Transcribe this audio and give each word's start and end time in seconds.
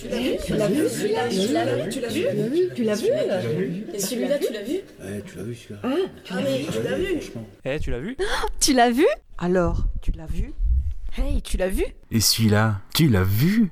Tu 0.00 0.08
l'as 0.08 0.18
vu 0.18 0.36
Tu 0.44 0.54
l'as 0.56 0.68
vu 0.68 0.88
celui-là 0.88 1.28
Tu 1.28 1.52
l'as 1.52 1.66
vu 1.66 1.90
Tu 1.90 2.00
l'as 2.00 2.08
vu 2.08 2.64
Tu 2.74 2.84
l'as 2.84 2.94
vu 2.94 3.84
Et 3.94 3.98
celui-là, 3.98 4.38
tu 4.38 4.52
l'as 4.52 4.62
vu 4.62 4.74
Ouais, 5.00 5.22
tu 5.24 5.36
l'as 5.36 5.42
vu 5.44 5.54
celui-là. 5.54 5.80
Ah, 5.82 5.94
Ah 6.30 6.40
mais 6.42 6.64
tu 6.72 6.82
l'as 6.82 6.96
vu 6.96 7.06
Franchement. 7.20 7.46
Eh, 7.64 7.80
tu 7.80 7.90
l'as 7.90 8.00
vu 8.00 8.16
tu 8.60 8.72
l'as 8.74 8.90
vu 8.90 9.06
Alors, 9.38 9.84
tu 10.02 10.12
l'as 10.12 10.26
vu 10.26 10.52
Hey, 11.18 11.40
tu 11.42 11.56
l'as 11.56 11.68
vu 11.68 11.84
Et 12.10 12.20
celui-là, 12.20 12.80
tu 12.94 13.08
l'as 13.08 13.22
vu 13.24 13.70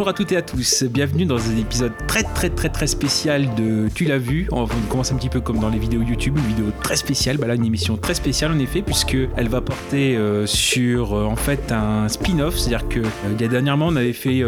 Bonjour 0.00 0.08
à 0.08 0.14
toutes 0.14 0.32
et 0.32 0.38
à 0.38 0.40
tous, 0.40 0.84
bienvenue 0.84 1.26
dans 1.26 1.50
un 1.50 1.58
épisode 1.58 1.92
très 2.08 2.22
très 2.22 2.48
très 2.48 2.70
très 2.70 2.86
spécial 2.86 3.54
de 3.54 3.90
Tu 3.94 4.06
l'as 4.06 4.16
vu. 4.16 4.48
On 4.50 4.64
va 4.64 4.74
commencer 4.88 5.12
un 5.12 5.18
petit 5.18 5.28
peu 5.28 5.42
comme 5.42 5.58
dans 5.58 5.68
les 5.68 5.78
vidéos 5.78 6.00
YouTube, 6.00 6.38
une 6.38 6.46
vidéo 6.46 6.72
très 6.82 6.96
spéciale, 6.96 7.36
bah 7.36 7.46
là 7.46 7.54
une 7.54 7.66
émission 7.66 7.98
très 7.98 8.14
spéciale 8.14 8.50
en 8.52 8.58
effet, 8.60 8.80
puisque 8.80 9.14
elle 9.36 9.50
va 9.50 9.60
porter 9.60 10.16
euh, 10.16 10.46
sur 10.46 11.12
euh, 11.12 11.26
en 11.26 11.36
fait 11.36 11.70
un 11.70 12.08
spin-off, 12.08 12.56
c'est-à-dire 12.56 12.88
que 12.88 13.00
euh, 13.00 13.34
il 13.34 13.42
y 13.42 13.44
a 13.44 13.48
dernièrement 13.48 13.88
on 13.88 13.96
avait 13.96 14.14
fait 14.14 14.42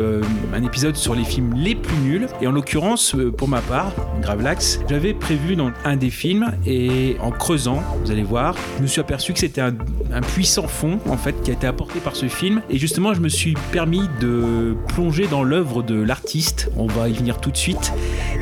un 0.55 0.63
épisode 0.63 0.97
sur 0.97 1.15
les 1.15 1.25
films 1.25 1.53
les 1.55 1.75
plus 1.75 1.99
nuls, 1.99 2.29
et 2.41 2.47
en 2.47 2.53
l'occurrence 2.53 3.15
pour 3.37 3.49
ma 3.49 3.61
part, 3.61 3.93
Gravelax, 4.23 4.81
j'avais 4.89 5.13
prévu 5.13 5.55
dans 5.55 5.71
un 5.85 5.97
des 5.97 6.09
films, 6.09 6.51
et 6.65 7.19
en 7.21 7.31
creusant, 7.31 7.83
vous 8.03 8.11
allez 8.11 8.23
voir, 8.23 8.57
je 8.79 8.85
me 8.85 8.87
suis 8.87 9.03
aperçu 9.03 9.35
que 9.35 9.41
c'était 9.41 9.61
un, 9.61 9.75
un 10.15 10.23
puissant 10.23 10.67
fond 10.67 10.99
en 11.11 11.19
fait 11.19 11.35
qui 11.43 11.51
a 11.51 11.53
été 11.53 11.67
apporté 11.67 12.01
par 12.01 12.17
ce 12.17 12.29
film, 12.29 12.63
et 12.71 12.79
justement 12.79 13.13
je 13.13 13.21
me 13.21 13.29
suis 13.29 13.53
permis 13.71 14.09
de 14.19 14.75
plonger 14.89 15.27
dans 15.27 15.42
l'œuvre 15.45 15.83
de 15.83 16.01
l'artiste, 16.01 16.71
on 16.77 16.87
va 16.87 17.09
y 17.09 17.13
venir 17.13 17.39
tout 17.41 17.51
de 17.51 17.57
suite, 17.57 17.93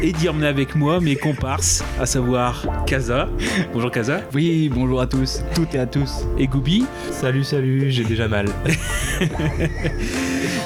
et 0.03 0.13
d'y 0.13 0.29
emmener 0.29 0.47
avec 0.47 0.77
moi 0.77 1.01
mes 1.01 1.17
comparses, 1.17 1.83
à 2.01 2.07
savoir 2.07 2.65
Kaza, 2.87 3.29
bonjour 3.73 3.91
Kaza, 3.91 4.21
Oui, 4.35 4.71
bonjour 4.73 5.01
à 5.01 5.07
tous, 5.07 5.43
toutes 5.55 5.75
et 5.75 5.79
à 5.79 5.87
tous. 5.87 6.25
et 6.39 6.47
Goubi. 6.47 6.85
Salut, 7.11 7.45
salut, 7.45 7.91
j'ai 7.91 8.05
déjà 8.05 8.29
mal. 8.29 8.47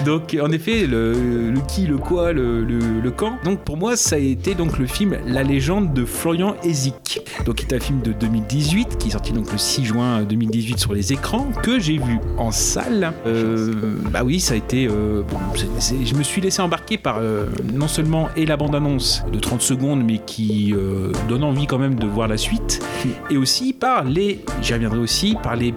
Donc 0.04 0.36
en 0.40 0.50
effet, 0.50 0.86
le, 0.86 1.12
le 1.50 1.60
qui, 1.66 1.86
le 1.86 1.96
quoi, 1.96 2.32
le, 2.32 2.62
le- 2.64 3.00
le 3.02 3.10
quand. 3.10 3.38
Donc 3.44 3.60
pour 3.60 3.76
moi, 3.76 3.96
ça 3.96 4.16
a 4.16 4.18
été 4.18 4.54
donc 4.54 4.78
le 4.78 4.86
film 4.86 5.16
La 5.26 5.42
légende 5.42 5.94
de 5.94 6.04
Florian 6.04 6.56
Ezik. 6.62 7.20
Donc 7.46 7.56
qui 7.56 7.66
est 7.66 7.74
un 7.74 7.80
film 7.80 8.00
de 8.02 8.12
2018 8.12 8.98
qui 8.98 9.08
est 9.08 9.12
sorti 9.12 9.32
donc 9.32 9.50
le 9.50 9.58
6 9.58 9.84
juin 9.84 10.22
2018 10.22 10.78
sur 10.78 10.92
les 10.92 11.12
écrans 11.12 11.48
que 11.62 11.78
j'ai 11.80 11.96
vu 11.98 12.18
en 12.36 12.50
salle. 12.50 13.12
Euh, 13.26 13.72
bah 14.10 14.22
oui, 14.24 14.40
ça 14.40 14.54
a 14.54 14.56
été. 14.56 14.86
euh, 14.86 15.22
bon, 15.22 15.38
je 15.54 16.14
me 16.14 16.22
suis 16.24 16.40
laissé 16.40 16.62
embarquer 16.62 16.98
par 16.98 17.18
euh, 17.18 17.46
non 17.72 17.88
seulement 17.88 18.28
et 18.36 18.46
la 18.46 18.56
bande-annonce 18.56 19.24
de 19.32 19.38
30 19.38 19.60
secondes, 19.60 20.02
mais 20.04 20.18
qui 20.18 20.74
euh, 20.74 21.12
donne 21.28 21.44
envie 21.44 21.66
quand 21.66 21.78
même 21.78 21.94
de 21.94 22.06
voir 22.06 22.28
la 22.28 22.36
suite, 22.36 22.84
et 23.30 23.36
aussi 23.36 23.72
par 23.72 24.04
les, 24.04 24.44
j'y 24.62 24.74
reviendrai 24.74 24.98
aussi, 24.98 25.36
par 25.42 25.56
les 25.56 25.74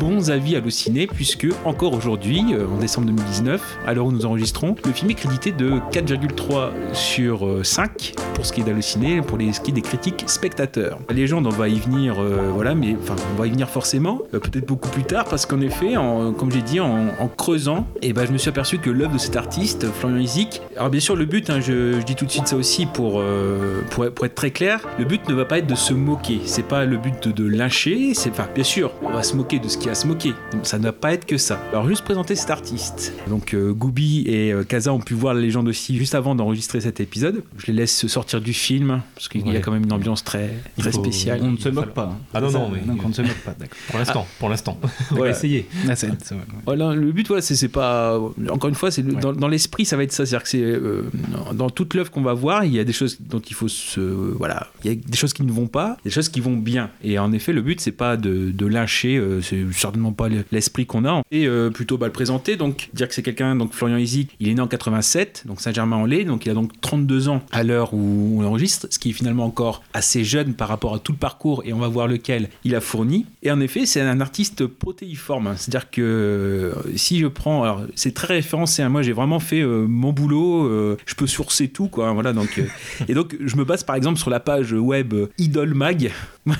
bons 0.00 0.30
avis 0.30 0.56
hallucinés, 0.56 1.06
puisque 1.06 1.46
encore 1.64 1.94
aujourd'hui, 1.94 2.44
euh, 2.52 2.66
en 2.66 2.78
décembre 2.78 3.06
2019, 3.08 3.78
à 3.86 3.94
l'heure 3.94 4.06
où 4.06 4.12
nous 4.12 4.26
enregistrons, 4.26 4.74
le 4.84 4.92
film 4.92 5.10
est 5.10 5.14
crédité 5.14 5.52
de 5.52 5.80
4,3 5.92 6.70
sur 6.92 7.46
euh, 7.46 7.62
5 7.62 8.14
pour 8.34 8.44
ce 8.44 8.52
qui 8.52 8.60
est 8.60 8.64
d'halluciné, 8.64 9.22
pour 9.22 9.38
ce 9.38 9.60
qui 9.60 9.70
est 9.70 9.74
des 9.74 9.82
critiques 9.82 10.24
spectateurs. 10.26 10.98
La 11.08 11.14
légende, 11.14 11.46
on 11.46 11.50
va 11.50 11.68
y 11.68 11.78
venir, 11.78 12.16
voilà, 12.52 12.74
mais 12.74 12.96
on 13.32 13.38
va 13.38 13.46
y 13.46 13.50
venir 13.50 13.68
forcément, 13.68 14.22
peut-être 14.32 14.66
beaucoup 14.66 14.88
plus 14.88 15.04
tard, 15.04 15.24
parce 15.26 15.46
qu'en 15.46 15.60
effet, 15.60 15.94
comme 16.36 16.50
j'ai 16.50 16.62
dit, 16.62 16.80
en, 16.80 17.28
creusant, 17.36 17.86
et 18.02 18.12
ben, 18.12 18.26
je 18.26 18.32
me 18.32 18.38
suis 18.38 18.48
aperçu 18.48 18.78
que 18.78 18.90
l'œuvre 18.90 19.12
de 19.12 19.18
cet 19.18 19.36
artiste, 19.36 19.83
Florian 19.86 20.18
Izik, 20.18 20.60
alors 20.76 20.90
bien 20.90 21.00
sûr, 21.00 21.16
le 21.16 21.24
but, 21.24 21.50
hein, 21.50 21.60
je, 21.60 21.98
je 22.00 22.04
dis 22.04 22.14
tout 22.14 22.24
de 22.26 22.30
suite 22.30 22.46
ça 22.48 22.56
aussi 22.56 22.86
pour, 22.86 23.20
euh, 23.20 23.80
pour, 23.90 24.08
pour 24.10 24.26
être 24.26 24.34
très 24.34 24.50
clair, 24.50 24.80
le 24.98 25.04
but 25.04 25.28
ne 25.28 25.34
va 25.34 25.44
pas 25.44 25.58
être 25.58 25.66
de 25.66 25.74
se 25.74 25.94
moquer, 25.94 26.40
c'est 26.44 26.66
pas 26.66 26.84
le 26.84 26.96
but 26.96 27.28
de, 27.28 27.32
de 27.32 27.44
lyncher, 27.48 28.12
c'est, 28.14 28.30
enfin, 28.30 28.48
bien 28.54 28.64
sûr, 28.64 28.90
on 29.02 29.10
va 29.12 29.22
se 29.22 29.34
moquer 29.36 29.58
de 29.58 29.68
ce 29.68 29.76
qu'il 29.76 29.86
y 29.86 29.88
a 29.88 29.92
à 29.92 29.94
se 29.96 30.06
moquer, 30.06 30.32
Donc, 30.52 30.66
ça 30.66 30.78
ne 30.78 30.84
va 30.84 30.92
pas 30.92 31.12
être 31.12 31.24
que 31.26 31.36
ça. 31.38 31.60
Alors, 31.70 31.88
juste 31.88 32.02
présenter 32.04 32.34
cet 32.34 32.50
artiste. 32.50 33.12
Donc, 33.28 33.54
euh, 33.54 33.72
Goubi 33.72 34.24
et 34.26 34.52
euh, 34.52 34.64
Kaza 34.64 34.92
ont 34.92 35.00
pu 35.00 35.14
voir 35.14 35.34
la 35.34 35.40
légende 35.40 35.68
aussi 35.68 35.96
juste 35.96 36.14
avant 36.14 36.34
d'enregistrer 36.34 36.80
cet 36.80 37.00
épisode. 37.00 37.42
Je 37.58 37.66
les 37.68 37.72
laisse 37.74 38.06
sortir 38.06 38.40
du 38.40 38.52
film, 38.52 39.02
parce 39.14 39.28
qu'il 39.28 39.46
y 39.50 39.56
a 39.56 39.60
quand 39.60 39.72
même 39.72 39.84
une 39.84 39.92
ambiance 39.92 40.24
très, 40.24 40.50
très 40.78 40.90
faut- 40.92 41.02
spéciale. 41.02 41.40
On 41.42 41.52
ne 41.52 41.56
se 41.56 41.68
moque 41.68 41.92
pas. 41.94 42.10
hein. 42.12 42.18
Ah 42.34 42.40
non, 42.40 42.50
non, 42.50 42.70
mais- 42.72 42.80
Donc 42.80 43.00
on 43.04 43.08
ne 43.08 43.14
se 43.14 43.22
moque 43.22 43.40
pas, 43.44 43.54
d'accord. 43.58 43.76
Pour 43.88 43.98
l'instant, 43.98 44.26
pour 44.38 44.48
l'instant. 44.48 44.78
On 45.10 45.14
va 45.16 45.20
Ouais. 45.22 45.30
essayer. 45.30 45.66
Ah, 45.88 46.74
le 46.94 47.12
but, 47.12 47.26
voilà, 47.28 47.42
c'est 47.42 47.68
pas. 47.68 48.18
Encore 48.50 48.68
une 48.68 48.74
fois, 48.74 48.90
c'est 48.90 49.02
dans, 49.02 49.32
dans 49.32 49.48
l'esprit, 49.64 49.84
ça 49.86 49.96
va 49.96 50.02
être 50.02 50.12
ça. 50.12 50.26
C'est-à-dire 50.26 50.42
que 50.42 50.48
c'est 50.50 50.62
euh, 50.62 51.04
dans 51.54 51.70
toute 51.70 51.94
l'œuvre 51.94 52.10
qu'on 52.10 52.22
va 52.22 52.34
voir, 52.34 52.64
il 52.64 52.72
y 52.74 52.78
a 52.78 52.84
des 52.84 52.92
choses 52.92 53.18
dont 53.20 53.40
il 53.40 53.54
faut 53.54 53.68
se. 53.68 54.00
Voilà, 54.00 54.68
il 54.84 54.90
y 54.90 54.92
a 54.92 54.96
des 54.96 55.16
choses 55.16 55.32
qui 55.32 55.42
ne 55.42 55.50
vont 55.52 55.66
pas, 55.68 55.96
des 56.04 56.10
choses 56.10 56.28
qui 56.28 56.40
vont 56.40 56.56
bien. 56.56 56.90
Et 57.02 57.18
en 57.18 57.32
effet, 57.32 57.52
le 57.52 57.62
but, 57.62 57.80
c'est 57.80 57.92
pas 57.92 58.16
de, 58.16 58.50
de 58.50 58.66
lyncher, 58.66 59.16
euh, 59.16 59.40
c'est 59.40 59.64
certainement 59.72 60.12
pas 60.12 60.28
le- 60.28 60.44
l'esprit 60.52 60.84
qu'on 60.86 61.04
a. 61.06 61.22
Et 61.30 61.46
euh, 61.46 61.70
plutôt 61.70 61.96
bah, 61.96 62.06
le 62.06 62.12
présenter, 62.12 62.56
donc 62.56 62.90
dire 62.92 63.08
que 63.08 63.14
c'est 63.14 63.22
quelqu'un, 63.22 63.56
donc 63.56 63.72
Florian 63.72 63.96
Izik, 63.96 64.30
il 64.40 64.48
est 64.48 64.54
né 64.54 64.60
en 64.60 64.66
87, 64.68 65.44
donc 65.46 65.60
Saint-Germain-en-Laye, 65.60 66.24
donc 66.26 66.44
il 66.46 66.50
a 66.50 66.54
donc 66.54 66.78
32 66.80 67.28
ans 67.28 67.42
à 67.52 67.62
l'heure 67.62 67.94
où 67.94 68.38
on 68.40 68.44
enregistre, 68.44 68.86
ce 68.90 68.98
qui 68.98 69.10
est 69.10 69.12
finalement 69.12 69.44
encore 69.46 69.82
assez 69.94 70.24
jeune 70.24 70.52
par 70.54 70.68
rapport 70.68 70.94
à 70.94 70.98
tout 70.98 71.12
le 71.12 71.18
parcours, 71.18 71.62
et 71.64 71.72
on 71.72 71.78
va 71.78 71.88
voir 71.88 72.06
lequel 72.06 72.48
il 72.64 72.74
a 72.74 72.80
fourni. 72.80 73.24
Et 73.42 73.50
en 73.50 73.60
effet, 73.60 73.86
c'est 73.86 74.00
un 74.02 74.20
artiste 74.20 74.66
protéiforme, 74.66 75.54
c'est-à-dire 75.56 75.90
que 75.90 76.02
euh, 76.02 76.72
si 76.96 77.18
je 77.18 77.26
prends, 77.26 77.62
alors 77.62 77.82
c'est 77.94 78.12
très 78.14 78.34
référencé, 78.34 78.82
hein. 78.82 78.88
moi 78.88 79.02
j'ai 79.02 79.12
vraiment 79.12 79.38
fait 79.40 79.53
euh, 79.60 79.86
mon 79.86 80.12
boulot, 80.12 80.66
euh, 80.66 80.96
je 81.06 81.14
peux 81.14 81.26
sourcer 81.26 81.68
tout, 81.68 81.88
quoi, 81.88 82.12
voilà, 82.12 82.32
donc, 82.32 82.58
euh, 82.58 82.66
et 83.08 83.14
donc 83.14 83.36
je 83.44 83.56
me 83.56 83.64
base 83.64 83.84
par 83.84 83.96
exemple 83.96 84.18
sur 84.18 84.30
la 84.30 84.40
page 84.40 84.72
web 84.72 85.14
Idol 85.38 85.74
Mag, 85.74 86.12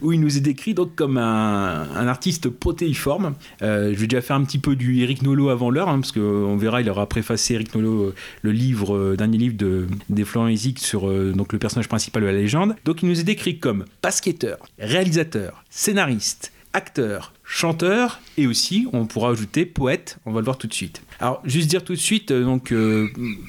où 0.00 0.12
il 0.12 0.20
nous 0.20 0.36
est 0.36 0.40
décrit 0.40 0.74
donc 0.74 0.94
comme 0.94 1.18
un, 1.18 1.88
un 1.94 2.06
artiste 2.08 2.48
protéiforme. 2.48 3.34
Je 3.60 3.94
vais 3.94 4.06
déjà 4.06 4.22
faire 4.22 4.36
un 4.36 4.44
petit 4.44 4.58
peu 4.58 4.76
du 4.76 5.00
Eric 5.00 5.22
Nolot 5.22 5.50
avant 5.50 5.70
l'heure, 5.70 5.88
hein, 5.88 6.00
parce 6.00 6.12
qu'on 6.12 6.56
verra, 6.56 6.80
il 6.80 6.88
aura 6.88 7.06
préfacé 7.06 7.54
Eric 7.54 7.74
Nolot 7.74 8.02
euh, 8.02 8.14
le 8.42 8.52
livre, 8.52 9.14
dernier 9.16 9.38
livre 9.38 9.56
de, 9.56 9.86
des 10.08 10.24
Florian 10.24 10.48
Izik 10.48 10.78
sur 10.78 11.10
donc 11.34 11.52
le 11.52 11.58
personnage 11.58 11.88
principal 11.88 12.22
de 12.22 12.26
la 12.26 12.32
légende. 12.32 12.74
Donc 12.84 13.02
il 13.02 13.08
nous 13.08 13.20
est 13.20 13.24
décrit 13.24 13.58
comme 13.58 13.84
basketteur, 14.02 14.58
réalisateur, 14.78 15.64
scénariste, 15.70 16.52
acteur, 16.72 17.32
chanteur 17.44 18.20
et 18.38 18.46
aussi, 18.46 18.86
on 18.92 19.04
pourra 19.06 19.30
ajouter 19.30 19.66
poète, 19.66 20.18
on 20.24 20.32
va 20.32 20.40
le 20.40 20.44
voir 20.44 20.56
tout 20.56 20.66
de 20.68 20.72
suite. 20.74 21.02
Alors, 21.18 21.42
juste 21.44 21.68
dire 21.68 21.82
tout 21.84 21.92
de 21.94 21.98
suite, 21.98 22.30
euh, 22.30 22.44
donc, 22.44 22.72
euh, 22.72 23.08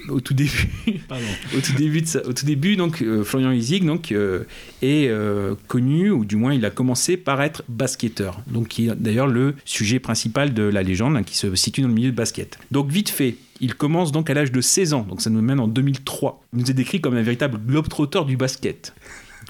au 0.10 0.20
tout 0.20 0.34
début, 0.34 0.68
au 1.56 1.62
tout 1.62 1.74
début, 1.78 2.02
de 2.02 2.08
sa- 2.08 2.26
au 2.28 2.34
tout 2.34 2.46
début 2.46 2.76
donc, 2.76 3.02
euh, 3.02 3.24
Florian 3.24 3.52
Isig 3.52 3.86
donc, 3.86 4.12
euh, 4.12 4.44
est 4.82 5.10
connu, 5.68 6.10
ou 6.10 6.26
du 6.26 6.36
moins 6.36 6.54
il 6.54 6.66
a 6.66 6.70
commencé 6.72 7.16
par 7.18 7.42
être 7.42 7.64
basketteur, 7.70 8.40
donc 8.48 8.70
qui 8.70 8.88
est 8.90 8.96
d'ailleurs 8.96 9.28
le 9.28 9.56
sujet 9.66 10.00
principal 10.00 10.54
de 10.54 10.64
la 10.64 10.84
légende, 10.84 11.16
hein, 11.16 11.24
qui 11.24 11.38
se 11.38 11.54
situe 11.56 11.82
dans 11.82 11.88
le 11.88 11.94
milieu 11.94 12.12
de 12.12 12.16
basket. 12.16 12.58
Donc, 12.72 12.90
vite 12.90 13.10
fait, 13.10 13.36
il 13.60 13.76
commence 13.76 14.12
donc 14.12 14.30
à 14.30 14.34
l'âge 14.34 14.52
de 14.52 14.60
16 14.62 14.94
ans, 14.94 15.06
donc 15.08 15.22
ça 15.22 15.30
nous 15.30 15.42
mène 15.42 15.60
en 15.60 15.68
2003. 15.68 16.44
Il 16.54 16.60
nous 16.60 16.72
est 16.72 16.74
décrit 16.74 17.00
comme 17.00 17.16
un 17.16 17.22
véritable 17.22 17.60
globe-trotteur 17.66 18.26
du 18.26 18.36
basket. 18.36 18.94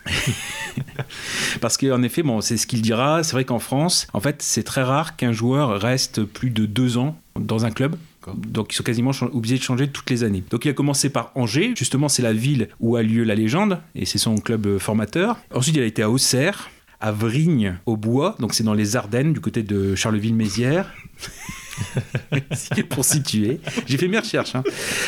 Parce 1.61 1.77
qu'en 1.77 2.01
effet, 2.03 2.23
bon, 2.23 2.41
c'est 2.41 2.57
ce 2.57 2.67
qu'il 2.67 2.81
dira. 2.81 3.23
C'est 3.23 3.33
vrai 3.33 3.45
qu'en 3.45 3.59
France, 3.59 4.07
en 4.13 4.19
fait, 4.19 4.41
c'est 4.41 4.63
très 4.63 4.83
rare 4.83 5.15
qu'un 5.15 5.31
joueur 5.31 5.79
reste 5.81 6.23
plus 6.23 6.49
de 6.49 6.65
deux 6.65 6.97
ans 6.97 7.17
dans 7.39 7.65
un 7.65 7.71
club. 7.71 7.95
Donc 8.35 8.71
ils 8.71 8.75
sont 8.75 8.83
quasiment 8.83 9.11
obligés 9.33 9.57
de 9.57 9.63
changer 9.63 9.87
toutes 9.87 10.09
les 10.11 10.23
années. 10.23 10.43
Donc 10.51 10.65
il 10.65 10.69
a 10.69 10.73
commencé 10.73 11.09
par 11.09 11.31
Angers, 11.33 11.73
justement 11.75 12.07
c'est 12.07 12.21
la 12.21 12.33
ville 12.33 12.69
où 12.79 12.95
a 12.95 13.01
lieu 13.01 13.23
la 13.23 13.33
légende, 13.33 13.79
et 13.95 14.05
c'est 14.05 14.19
son 14.19 14.35
club 14.35 14.67
euh, 14.67 14.77
formateur. 14.77 15.37
Ensuite 15.55 15.75
il 15.75 15.81
a 15.81 15.85
été 15.87 16.03
à 16.03 16.09
Auxerre, 16.11 16.69
à 16.99 17.11
Vrigne 17.11 17.77
au 17.87 17.97
Bois, 17.97 18.35
donc 18.37 18.53
c'est 18.53 18.63
dans 18.63 18.75
les 18.75 18.95
Ardennes, 18.95 19.33
du 19.33 19.39
côté 19.39 19.63
de 19.63 19.95
Charleville-Mézières. 19.95 20.85
pour 22.89 23.05
situer. 23.05 23.59
J'ai 23.87 23.97
fait 23.97 24.07
mes 24.07 24.19
recherches. 24.19 24.55
hein. 24.55 24.63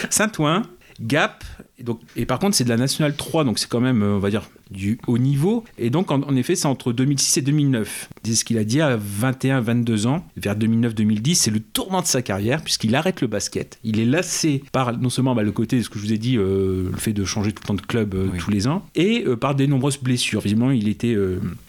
Saint-Ouen, 0.09 0.63
Gap, 0.99 1.43
et, 1.83 1.85
donc, 1.85 1.99
et 2.15 2.25
par 2.25 2.39
contre 2.39 2.55
c'est 2.55 2.63
de 2.63 2.69
la 2.69 2.77
Nationale 2.77 3.15
3, 3.15 3.43
donc 3.43 3.59
c'est 3.59 3.69
quand 3.69 3.81
même, 3.81 4.01
euh, 4.01 4.15
on 4.15 4.19
va 4.19 4.29
dire, 4.29 4.49
du 4.71 4.97
haut 5.07 5.17
niveau. 5.17 5.63
Et 5.77 5.89
donc 5.89 6.11
en, 6.11 6.21
en 6.23 6.35
effet 6.35 6.55
c'est 6.55 6.67
entre 6.67 6.93
2006 6.93 7.37
et 7.37 7.41
2009. 7.41 8.09
C'est 8.23 8.35
ce 8.35 8.45
qu'il 8.45 8.57
a 8.57 8.63
dit 8.63 8.81
à 8.81 8.97
21-22 8.97 10.07
ans, 10.07 10.25
vers 10.37 10.55
2009-2010, 10.57 11.35
c'est 11.35 11.51
le 11.51 11.59
tournant 11.59 12.01
de 12.01 12.07
sa 12.07 12.21
carrière 12.21 12.61
puisqu'il 12.63 12.95
arrête 12.95 13.21
le 13.21 13.27
basket. 13.27 13.79
Il 13.83 13.99
est 13.99 14.05
lassé 14.05 14.63
par 14.71 14.97
non 14.97 15.09
seulement 15.09 15.35
bah, 15.35 15.43
le 15.43 15.51
côté 15.51 15.77
de 15.77 15.81
ce 15.83 15.89
que 15.89 15.99
je 15.99 16.05
vous 16.05 16.13
ai 16.13 16.17
dit, 16.17 16.37
euh, 16.37 16.89
le 16.91 16.97
fait 16.97 17.13
de 17.13 17.25
changer 17.25 17.51
tout 17.51 17.61
le 17.63 17.67
temps 17.67 17.73
de 17.73 17.81
club 17.81 18.13
euh, 18.15 18.27
Oui. 18.31 18.39
tous 18.39 18.51
les 18.51 18.67
ans, 18.67 18.85
et 18.95 19.23
euh, 19.27 19.35
par 19.35 19.55
des 19.55 19.67
nombreuses 19.67 19.99
blessures. 19.99 20.41
Visiblement 20.41 20.71
il 20.71 20.87
était, 20.87 21.15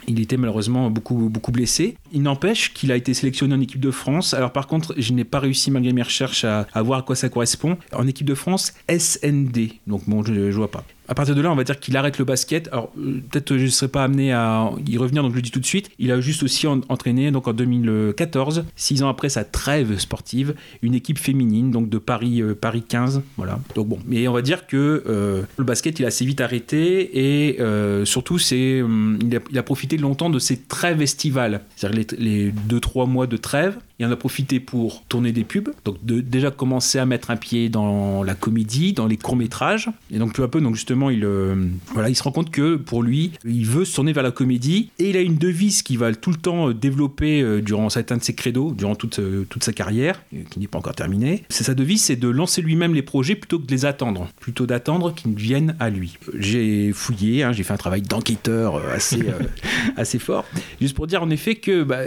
il 0.06 0.20
était 0.20 0.37
malheureusement 0.37 0.90
beaucoup, 0.90 1.28
beaucoup 1.28 1.52
blessé. 1.52 1.96
Il 2.14 2.22
n'empêche 2.22 2.72
qu'il 2.72 2.93
a 2.93 2.96
été 2.96 3.12
sélectionné 3.12 3.56
en 3.56 3.61
équipe 3.61 3.81
de 3.81 3.90
France. 3.90 4.34
Alors 4.34 4.52
par 4.52 4.69
contre, 4.69 4.94
je 4.96 5.12
n'ai 5.12 5.25
pas 5.25 5.40
réussi 5.40 5.72
malgré 5.72 5.93
mes 5.93 6.02
recherches 6.02 6.44
à, 6.44 6.66
voir 6.76 7.00
à 7.00 7.02
quoi 7.02 7.16
ça 7.16 7.28
correspond. 7.28 7.76
En 7.93 8.06
équipe 8.06 8.26
de 8.26 8.37
France, 8.37 8.72
SND. 8.88 9.81
Donc 9.88 10.08
bon, 10.08 10.25
je, 10.25 10.32
je 10.32 10.56
vois 10.56 10.70
pas. 10.70 10.84
À 11.08 11.14
partir 11.14 11.34
de 11.34 11.40
là, 11.40 11.50
on 11.52 11.56
va 11.56 11.64
dire 11.64 11.78
qu'il 11.80 11.96
arrête 11.96 12.18
le 12.18 12.24
basket. 12.24 12.68
Alors, 12.72 12.90
euh, 12.98 13.20
peut-être 13.30 13.56
je 13.56 13.64
ne 13.64 13.68
serais 13.70 13.88
pas 13.90 14.04
amené 14.04 14.32
à 14.32 14.70
y 14.86 14.96
revenir, 14.96 15.22
donc 15.22 15.32
je 15.32 15.36
le 15.36 15.42
dis 15.42 15.50
tout 15.50 15.60
de 15.60 15.66
suite. 15.66 15.90
Il 15.98 16.10
a 16.12 16.20
juste 16.20 16.42
aussi 16.42 16.66
en- 16.66 16.80
entraîné, 16.88 17.30
donc 17.30 17.46
en 17.48 17.52
2014, 17.52 18.64
six 18.76 19.02
ans 19.02 19.08
après 19.08 19.28
sa 19.28 19.44
trêve 19.44 19.98
sportive, 19.98 20.54
une 20.82 20.94
équipe 20.94 21.18
féminine, 21.18 21.70
donc 21.70 21.88
de 21.88 21.98
Paris, 21.98 22.42
euh, 22.42 22.54
Paris 22.54 22.82
15. 22.86 23.22
Voilà. 23.36 23.58
Donc 23.74 23.88
bon, 23.88 23.98
mais 24.06 24.26
on 24.28 24.32
va 24.32 24.42
dire 24.42 24.66
que 24.66 25.02
euh, 25.06 25.42
le 25.56 25.64
basket, 25.64 25.98
il 25.98 26.04
a 26.04 26.08
assez 26.08 26.24
vite 26.24 26.40
arrêté 26.40 27.50
et 27.50 27.58
surtout, 28.04 28.38
c'est, 28.38 28.82
hum, 28.82 29.18
il, 29.22 29.36
a, 29.36 29.40
il 29.50 29.58
a 29.58 29.62
profité 29.62 29.96
longtemps 29.96 30.30
de 30.30 30.38
ses 30.38 30.56
trêves 30.58 31.02
estivales. 31.02 31.60
C'est-à-dire 31.76 32.04
les, 32.18 32.24
les 32.44 32.52
deux, 32.52 32.80
trois 32.80 33.06
mois 33.06 33.26
de 33.26 33.36
trêve. 33.36 33.76
Il 34.04 34.08
en 34.08 34.12
a 34.12 34.16
profité 34.16 34.60
pour 34.60 35.02
tourner 35.04 35.32
des 35.32 35.44
pubs, 35.44 35.70
donc 35.86 35.96
de 36.04 36.20
déjà 36.20 36.50
commencer 36.50 36.98
à 36.98 37.06
mettre 37.06 37.30
un 37.30 37.36
pied 37.36 37.70
dans 37.70 38.22
la 38.22 38.34
comédie, 38.34 38.92
dans 38.92 39.06
les 39.06 39.16
courts 39.16 39.36
métrages, 39.36 39.88
et 40.10 40.18
donc 40.18 40.34
peu 40.34 40.42
à 40.42 40.48
peu, 40.48 40.60
donc 40.60 40.74
justement, 40.74 41.08
il 41.08 41.24
euh, 41.24 41.54
voilà, 41.94 42.10
il 42.10 42.14
se 42.14 42.22
rend 42.22 42.32
compte 42.32 42.50
que 42.50 42.76
pour 42.76 43.02
lui, 43.02 43.32
il 43.46 43.64
veut 43.64 43.86
se 43.86 43.94
tourner 43.94 44.12
vers 44.12 44.22
la 44.22 44.30
comédie, 44.30 44.90
et 44.98 45.08
il 45.08 45.16
a 45.16 45.20
une 45.20 45.36
devise 45.36 45.82
qu'il 45.82 45.98
va 45.98 46.12
tout 46.14 46.30
le 46.30 46.36
temps 46.36 46.68
euh, 46.68 46.74
développer 46.74 47.40
euh, 47.40 47.62
durant 47.62 47.88
certains 47.88 48.18
de 48.18 48.22
ses 48.22 48.34
credos, 48.34 48.72
durant 48.72 48.94
toute 48.94 49.20
toute 49.48 49.64
sa 49.64 49.72
carrière, 49.72 50.22
qui 50.50 50.58
n'est 50.58 50.66
pas 50.66 50.78
encore 50.78 50.94
terminée. 50.94 51.44
C'est 51.48 51.64
sa 51.64 51.74
devise, 51.74 52.02
c'est 52.02 52.16
de 52.16 52.28
lancer 52.28 52.60
lui-même 52.60 52.94
les 52.94 53.02
projets 53.02 53.36
plutôt 53.36 53.58
que 53.58 53.66
de 53.66 53.70
les 53.70 53.86
attendre, 53.86 54.28
plutôt 54.40 54.66
d'attendre 54.66 55.14
qu'ils 55.14 55.34
viennent 55.34 55.76
à 55.80 55.88
lui. 55.88 56.18
J'ai 56.34 56.92
fouillé, 56.92 57.42
hein, 57.42 57.52
j'ai 57.52 57.62
fait 57.62 57.72
un 57.72 57.78
travail 57.78 58.02
d'enquêteur 58.02 58.76
assez 58.88 59.22
euh, 59.22 59.44
assez 59.96 60.18
fort, 60.18 60.44
juste 60.80 60.94
pour 60.94 61.06
dire 61.06 61.22
en 61.22 61.30
effet 61.30 61.54
que 61.54 61.82
bah, 61.82 62.00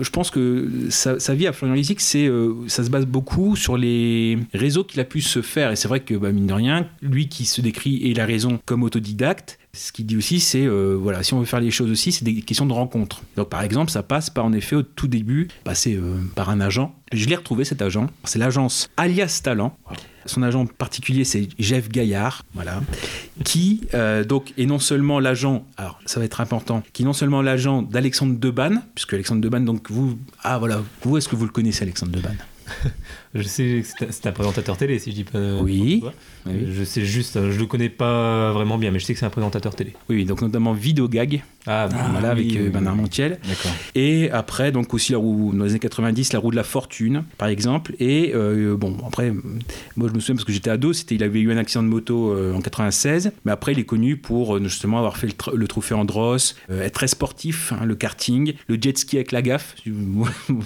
je 0.00 0.10
pense 0.10 0.30
que 0.30 0.68
sa, 0.90 1.18
sa 1.18 1.34
vie 1.34 1.39
à 1.46 1.52
Florian 1.52 1.74
Lisic, 1.74 2.00
c'est 2.00 2.26
euh, 2.26 2.54
ça 2.68 2.84
se 2.84 2.90
base 2.90 3.06
beaucoup 3.06 3.56
sur 3.56 3.76
les 3.76 4.38
réseaux 4.54 4.84
qu'il 4.84 5.00
a 5.00 5.04
pu 5.04 5.20
se 5.20 5.42
faire. 5.42 5.72
Et 5.72 5.76
c'est 5.76 5.88
vrai 5.88 6.00
que, 6.00 6.14
bah, 6.14 6.32
mine 6.32 6.46
de 6.46 6.52
rien, 6.52 6.88
lui 7.02 7.28
qui 7.28 7.44
se 7.44 7.60
décrit, 7.60 7.96
et 7.96 8.10
il 8.10 8.20
a 8.20 8.26
raison, 8.26 8.58
comme 8.66 8.82
autodidacte, 8.82 9.58
ce 9.72 9.92
qu'il 9.92 10.06
dit 10.06 10.16
aussi, 10.16 10.40
c'est, 10.40 10.66
euh, 10.66 10.96
voilà, 11.00 11.22
si 11.22 11.34
on 11.34 11.40
veut 11.40 11.46
faire 11.46 11.60
les 11.60 11.70
choses 11.70 11.90
aussi, 11.90 12.12
c'est 12.12 12.24
des 12.24 12.40
questions 12.42 12.66
de 12.66 12.72
rencontre. 12.72 13.22
Donc, 13.36 13.48
par 13.48 13.62
exemple, 13.62 13.90
ça 13.90 14.02
passe 14.02 14.30
par, 14.30 14.44
en 14.44 14.52
effet, 14.52 14.76
au 14.76 14.82
tout 14.82 15.08
début, 15.08 15.48
passer 15.64 15.94
euh, 15.94 16.16
par 16.34 16.50
un 16.50 16.60
agent. 16.60 16.94
Je 17.12 17.26
l'ai 17.26 17.36
retrouvé, 17.36 17.64
cet 17.64 17.82
agent. 17.82 18.08
C'est 18.24 18.38
l'agence 18.38 18.88
Alias 18.96 19.40
Talent. 19.42 19.76
Son 20.26 20.42
agent 20.42 20.66
particulier, 20.66 21.24
c'est 21.24 21.48
Jeff 21.58 21.88
Gaillard, 21.88 22.44
voilà, 22.54 22.82
qui 23.44 23.82
euh, 23.94 24.24
donc 24.24 24.52
est 24.58 24.66
non 24.66 24.78
seulement 24.78 25.18
l'agent, 25.18 25.66
alors 25.76 25.98
ça 26.06 26.20
va 26.20 26.26
être 26.26 26.40
important, 26.40 26.82
qui 26.92 27.02
est 27.02 27.06
non 27.06 27.12
seulement 27.12 27.42
l'agent 27.42 27.82
d'Alexandre 27.82 28.38
Debanne, 28.38 28.82
puisque 28.94 29.14
Alexandre 29.14 29.40
Debanne, 29.40 29.64
donc 29.64 29.90
vous, 29.90 30.18
ah 30.42 30.58
voilà, 30.58 30.82
vous 31.02 31.16
est-ce 31.16 31.28
que 31.28 31.36
vous 31.36 31.46
le 31.46 31.52
connaissez, 31.52 31.82
Alexandre 31.82 32.12
Debanne 32.12 32.38
Je 33.32 33.42
sais 33.42 33.82
que 33.98 34.06
c'est 34.10 34.26
un- 34.26 34.32
présentateur 34.32 34.76
télé, 34.76 34.98
si 34.98 35.10
je 35.10 35.16
dis 35.16 35.24
pas. 35.24 35.38
Oui. 35.62 36.02
Je 36.46 36.82
sais 36.84 37.04
juste, 37.04 37.36
euh, 37.36 37.52
je 37.52 37.58
le 37.60 37.66
connais 37.66 37.88
pas 37.90 38.50
vraiment 38.52 38.76
bien, 38.78 38.90
mais 38.90 38.98
je 38.98 39.04
sais 39.04 39.12
que 39.12 39.20
c'est 39.20 39.26
un 39.26 39.30
présentateur 39.30 39.74
télé. 39.74 39.92
Oui, 40.08 40.24
donc 40.24 40.40
notamment 40.42 40.72
Vidéogag, 40.72 41.42
Ah, 41.66 41.86
voilà, 42.12 42.30
avec 42.30 42.46
oui, 42.46 42.56
euh, 42.58 42.62
oui, 42.64 42.68
Bernard. 42.70 42.96
Montiel. 42.96 43.38
D'accord. 43.46 43.70
Et 43.94 44.30
après, 44.30 44.72
donc 44.72 44.94
aussi 44.94 45.12
la 45.12 45.18
roue, 45.18 45.52
dans 45.54 45.64
les 45.64 45.70
années 45.72 45.78
90, 45.78 46.32
la 46.32 46.38
roue 46.38 46.50
de 46.50 46.56
la 46.56 46.64
fortune, 46.64 47.24
par 47.38 47.48
exemple. 47.48 47.94
Et 48.00 48.32
euh, 48.34 48.76
bon, 48.76 48.96
après, 49.06 49.30
moi 49.96 50.08
je 50.08 50.14
me 50.14 50.18
souviens 50.20 50.34
parce 50.34 50.44
que 50.46 50.52
j'étais 50.52 50.70
ado, 50.70 50.92
c'était, 50.92 51.14
il 51.14 51.22
avait 51.22 51.40
eu 51.40 51.52
un 51.52 51.56
accident 51.58 51.82
de 51.84 51.88
moto 51.88 52.32
euh, 52.32 52.54
en 52.54 52.60
96, 52.62 53.30
mais 53.44 53.52
après 53.52 53.72
il 53.72 53.78
est 53.78 53.84
connu 53.84 54.16
pour 54.16 54.58
justement 54.62 54.96
avoir 54.98 55.18
fait 55.18 55.26
le, 55.28 55.34
tr- 55.34 55.54
le 55.54 55.68
trophée 55.68 55.94
Andros, 55.94 56.56
euh, 56.70 56.82
être 56.82 56.94
très 56.94 57.06
sportif, 57.08 57.72
hein, 57.78 57.84
le 57.84 57.94
karting, 57.94 58.54
le 58.66 58.78
jet 58.80 58.96
ski 58.96 59.16
avec 59.16 59.30
la 59.32 59.42
gaffe, 59.42 59.76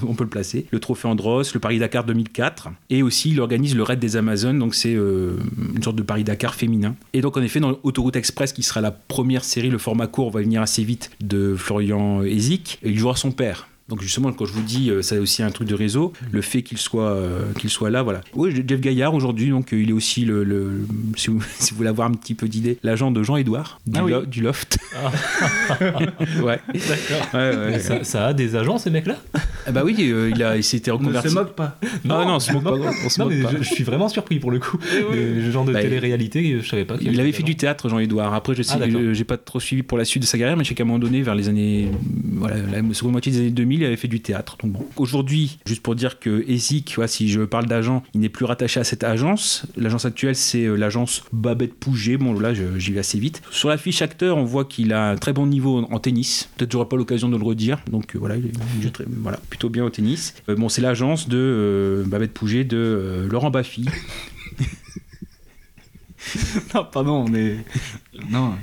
on 0.07 0.15
peut 0.15 0.25
le 0.25 0.31
placer, 0.31 0.67
le 0.71 0.79
trophée 0.81 1.09
Andros, 1.09 1.43
le 1.53 1.59
Paris-Dakar 1.61 2.05
2004, 2.05 2.54
et 2.91 3.03
aussi 3.03 3.31
il 3.31 3.41
organise 3.41 3.75
le 3.75 3.83
Raid 3.83 3.99
des 3.99 4.17
Amazones, 4.17 4.59
donc 4.59 4.75
c'est 4.75 4.95
euh, 4.95 5.37
une 5.75 5.83
sorte 5.83 5.97
de 5.97 6.03
Paris-Dakar 6.03 6.55
féminin. 6.55 6.97
Et 7.13 7.21
donc 7.21 7.37
en 7.37 7.43
effet, 7.43 7.61
dans 7.61 7.79
Autoroute 7.83 8.17
Express, 8.17 8.53
qui 8.53 8.63
sera 8.63 8.81
la 8.81 8.91
première 8.91 9.45
série, 9.45 9.71
le 9.71 9.79
format 9.79 10.07
court 10.07 10.31
va 10.31 10.41
venir 10.41 10.63
assez 10.63 10.85
vite 10.85 11.11
de 11.21 11.55
Florian 11.57 12.23
Ezik, 12.23 12.79
il 12.85 12.99
jouera 12.99 13.17
son 13.17 13.33
père. 13.33 13.69
Donc 13.91 14.01
justement, 14.01 14.33
quand 14.33 14.47
je 14.47 14.53
vous 14.53 14.63
dis, 14.63 14.89
euh, 14.91 15.03
c'est 15.03 15.19
aussi 15.19 15.43
un 15.43 15.51
truc 15.51 15.69
de 15.69 15.75
réseau, 15.75 16.15
le 16.33 16.41
fait 16.41 16.63
qu'il 16.63 16.79
soit, 16.79 17.11
euh, 17.11 17.53
qu'il 17.59 17.69
soit 17.69 17.91
là, 17.91 18.03
voilà. 18.03 18.23
Oui, 18.35 18.51
Jeff 18.67 18.81
Gaillard 18.81 19.13
aujourd'hui, 19.13 19.51
donc 19.51 19.75
euh, 19.75 19.81
il 19.83 19.91
est 19.91 19.93
aussi 19.93 20.25
le, 20.25 20.43
le- 20.43 20.87
si, 21.17 21.29
vous, 21.29 21.43
si 21.59 21.73
vous 21.73 21.77
voulez 21.77 21.91
avoir 21.91 22.09
un 22.09 22.13
petit 22.13 22.33
peu 22.35 22.49
d'idée, 22.49 22.79
l'agent 22.83 23.11
de 23.11 23.23
Jean-Édouard 23.23 23.81
du, 23.87 23.99
Ah 24.01 24.05
oui. 24.05 24.11
lo- 24.13 24.25
du 24.25 24.41
Loft. 24.41 24.79
ouais. 26.43 26.61
D'accord. 26.73 27.29
Ouais, 27.35 27.57
ouais. 27.57 27.79
Ça, 27.79 28.05
ça 28.05 28.27
a 28.29 28.33
des 28.33 28.57
agents, 28.57 28.79
ces 28.79 28.91
mecs-là? 28.91 29.19
Ah 29.67 29.73
bah 29.73 29.83
oui, 29.85 29.95
euh, 30.01 30.31
il 30.35 30.43
a, 30.43 30.57
il 30.57 30.65
s'était 30.65 30.91
On 30.91 30.95
ne 30.95 30.99
reconverti. 31.01 31.29
se 31.29 31.35
moque 31.35 31.55
pas. 31.55 31.79
Ah 32.09 32.25
non, 32.27 32.37
on 32.37 32.41
se 32.41 32.53
moque 32.53 32.65
pas. 32.65 32.73
On 33.05 33.09
se 33.09 33.21
Non, 33.21 33.27
moque 33.27 33.35
mais 33.37 33.43
pas. 33.43 33.51
je, 33.53 33.59
je 33.63 33.69
suis 33.75 33.85
vraiment 33.85 34.09
surpris 34.09 34.39
pour 34.39 34.51
le 34.51 34.61
coup. 34.61 34.79
Le 35.13 35.51
genre 35.51 35.65
de 35.67 35.73
Bah, 35.73 35.83
télé-réalité, 35.83 36.59
je 36.63 36.67
savais 36.69 36.85
pas 36.85 36.97
Il 37.01 37.21
avait 37.21 37.33
fait 37.33 37.43
du 37.43 37.51
agents. 37.53 37.59
théâtre, 37.59 37.89
Jean-Édouard. 37.91 38.33
Après, 38.35 38.55
je 38.55 38.63
sais, 38.63 38.77
Ah, 38.81 38.87
j'ai 39.13 39.25
pas 39.25 39.37
trop 39.37 39.61
suivi 39.61 39.83
pour 39.83 39.99
la 39.99 40.05
suite 40.07 40.23
de 40.23 40.27
sa 40.29 40.39
carrière, 40.39 40.57
mais 40.57 40.65
je 40.65 40.71
sais 40.71 40.75
qu'à 40.75 40.85
un 40.85 40.87
moment 40.87 40.99
donné, 40.99 41.21
vers 41.23 41.35
les 41.35 41.49
années, 41.51 41.89
voilà, 42.33 42.57
la 42.57 42.95
seconde 42.95 43.13
moitié 43.13 43.31
des 43.33 43.39
années 43.39 43.51
2000, 43.51 43.74
il 43.75 43.85
avait 43.85 43.97
fait 43.97 44.09
du 44.09 44.21
théâtre. 44.21 44.57
Donc 44.63 44.73
bon. 44.73 44.87
Aujourd'hui, 44.97 45.59
juste 45.67 45.83
pour 45.83 45.95
dire 45.95 46.19
que 46.19 46.45
ESIC, 46.49 46.97
si 47.07 47.29
je 47.29 47.41
parle 47.43 47.67
d'agent, 47.67 48.03
il 48.15 48.21
n'est 48.21 48.29
plus 48.29 48.45
rattaché 48.45 48.81
à 48.81 48.85
cette 48.85 49.05
agence. 49.05 49.67
L'agence 49.77 50.05
actuelle, 50.05 50.37
c'est 50.37 50.65
euh, 50.65 50.77
l'agence 50.77 51.25
Babette 51.33 51.75
Pouget. 51.75 52.17
Bon, 52.17 52.39
là, 52.39 52.53
j'y 52.55 52.93
vais 52.93 53.01
assez 53.01 53.19
vite. 53.19 53.43
Sur 53.51 53.69
la 53.69 53.77
fiche 53.79 54.03
acteur, 54.03 54.37
on 54.37 54.45
voit 54.45 54.65
qu'il 54.65 54.93
a 54.93 55.11
un 55.11 55.17
très 55.17 55.33
bon 55.33 55.47
niveau 55.47 55.87
en 55.91 55.99
tennis. 55.99 56.49
Peut-être 56.57 56.73
j'aurai 56.73 56.89
pas 56.89 56.97
l'occasion 56.97 57.29
de 57.29 57.37
le 57.37 57.45
redire. 57.45 57.79
Donc 57.91 58.15
euh, 58.17 58.19
voilà, 58.19 58.37
il 58.37 58.47
est 58.47 58.53
il 58.77 58.83
joue 58.83 58.91
très- 58.91 59.05
voilà, 59.09 59.39
plutôt 59.51 59.69
bien 59.69 59.85
au 59.85 59.91
tennis. 59.91 60.35
Euh, 60.49 60.55
bon, 60.57 60.69
c'est 60.69 60.81
l'agence 60.83 61.29
de 61.29 61.37
euh, 61.39 62.05
Babette 62.07 62.33
Pouget 62.33 62.65
de 62.65 62.77
euh, 62.77 63.29
Laurent 63.29 63.51
Baffy. 63.51 63.87
Non, 66.75 66.87
pardon, 66.91 67.27
on 67.29 67.35
est. 67.35 67.59
Non. 68.31 68.55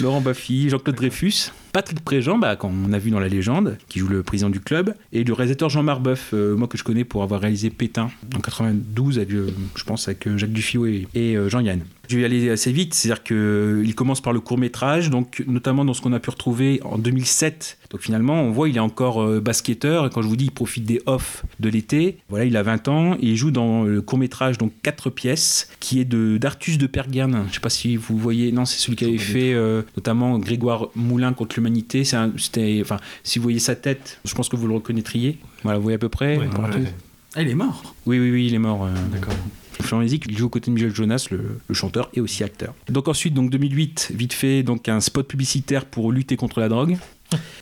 Laurent 0.00 0.20
Baffy, 0.20 0.68
Jean-Claude 0.68 0.94
Dreyfus, 0.96 1.50
Patrick 1.78 2.00
Préjean, 2.00 2.38
bah, 2.38 2.56
qu'on 2.56 2.92
a 2.92 2.98
vu 2.98 3.12
dans 3.12 3.20
La 3.20 3.28
Légende, 3.28 3.78
qui 3.88 4.00
joue 4.00 4.08
le 4.08 4.24
président 4.24 4.50
du 4.50 4.58
club, 4.58 4.96
et 5.12 5.22
le 5.22 5.32
réalisateur 5.32 5.70
Jean 5.70 5.84
Marbeuf, 5.84 6.30
euh, 6.34 6.56
moi 6.56 6.66
que 6.66 6.76
je 6.76 6.82
connais 6.82 7.04
pour 7.04 7.22
avoir 7.22 7.40
réalisé 7.40 7.70
Pétain 7.70 8.10
en 8.34 8.40
92, 8.40 9.18
avec, 9.18 9.30
euh, 9.30 9.46
je 9.76 9.84
pense 9.84 10.08
avec 10.08 10.26
euh, 10.26 10.36
Jacques 10.36 10.50
Dufio 10.50 10.86
et, 10.86 11.06
et, 11.14 11.36
Jean-Yann. 11.48 11.82
Je 12.08 12.16
vais 12.18 12.24
aller 12.24 12.48
assez 12.50 12.72
vite, 12.72 12.94
c'est-à-dire 12.94 13.22
qu'il 13.22 13.94
commence 13.94 14.20
par 14.20 14.32
le 14.32 14.40
court 14.40 14.56
métrage, 14.58 15.10
donc 15.10 15.44
notamment 15.46 15.84
dans 15.84 15.92
ce 15.94 16.00
qu'on 16.00 16.12
a 16.14 16.20
pu 16.20 16.30
retrouver 16.30 16.80
en 16.84 16.96
2007. 16.98 17.78
Donc 17.90 18.00
finalement, 18.00 18.42
on 18.42 18.50
voit 18.50 18.68
il 18.68 18.76
est 18.76 18.80
encore 18.80 19.22
euh, 19.22 19.40
basketteur, 19.40 20.06
et 20.06 20.10
quand 20.10 20.22
je 20.22 20.28
vous 20.28 20.36
dis 20.36 20.46
il 20.46 20.50
profite 20.50 20.84
des 20.84 21.02
off 21.06 21.44
de 21.60 21.68
l'été, 21.68 22.18
voilà, 22.30 22.46
il 22.46 22.56
a 22.56 22.62
20 22.62 22.88
ans, 22.88 23.14
et 23.14 23.18
il 23.26 23.36
joue 23.36 23.50
dans 23.50 23.84
le 23.84 24.00
court 24.00 24.18
métrage, 24.18 24.56
donc 24.58 24.72
4 24.82 25.10
pièces, 25.10 25.68
qui 25.80 26.00
est 26.00 26.04
de 26.06 26.38
d'Artus 26.38 26.78
de 26.78 26.86
Pergane. 26.86 27.44
Je 27.48 27.54
sais 27.54 27.60
pas 27.60 27.68
si 27.70 27.96
vous 27.96 28.16
voyez, 28.16 28.52
non, 28.52 28.64
c'est 28.64 28.78
celui 28.78 28.96
qui 28.96 29.04
avait 29.04 29.18
fait 29.18 29.52
euh, 29.52 29.82
notamment 29.96 30.38
Grégoire 30.38 30.88
Moulin 30.96 31.32
contre 31.34 31.56
l'humanité. 31.56 32.04
C'était, 32.04 32.78
enfin, 32.82 32.96
si 33.22 33.38
vous 33.38 33.42
voyez 33.42 33.58
sa 33.58 33.74
tête, 33.76 34.18
je 34.24 34.34
pense 34.34 34.48
que 34.48 34.56
vous 34.56 34.66
le 34.66 34.74
reconnaîtriez. 34.74 35.38
Voilà, 35.62 35.78
vous 35.78 35.82
voyez 35.82 35.96
à 35.96 35.98
peu 35.98 36.08
près. 36.08 36.38
Ouais, 36.38 36.48
Voilà. 36.54 36.76
ouais. 36.76 36.92
Ah, 37.34 37.42
il 37.42 37.48
est 37.48 37.54
mort. 37.54 37.94
Oui, 38.06 38.18
oui, 38.18 38.30
oui, 38.30 38.46
il 38.46 38.54
est 38.54 38.58
mort. 38.58 38.84
euh, 38.86 38.88
D'accord. 39.12 39.34
Florent 39.80 40.02
Lézy, 40.02 40.20
il 40.28 40.36
joue 40.36 40.46
aux 40.46 40.50
côtés 40.50 40.70
de 40.70 40.74
Michel 40.74 40.94
Jonas, 40.94 41.28
le, 41.30 41.40
le 41.66 41.74
chanteur 41.74 42.10
et 42.14 42.20
aussi 42.20 42.44
acteur. 42.44 42.74
Donc 42.88 43.08
ensuite, 43.08 43.34
donc 43.34 43.50
2008, 43.50 44.12
vite 44.14 44.32
fait, 44.32 44.62
donc 44.62 44.88
un 44.88 45.00
spot 45.00 45.26
publicitaire 45.28 45.84
pour 45.84 46.12
lutter 46.12 46.36
contre 46.36 46.60
la 46.60 46.68
drogue. 46.68 46.96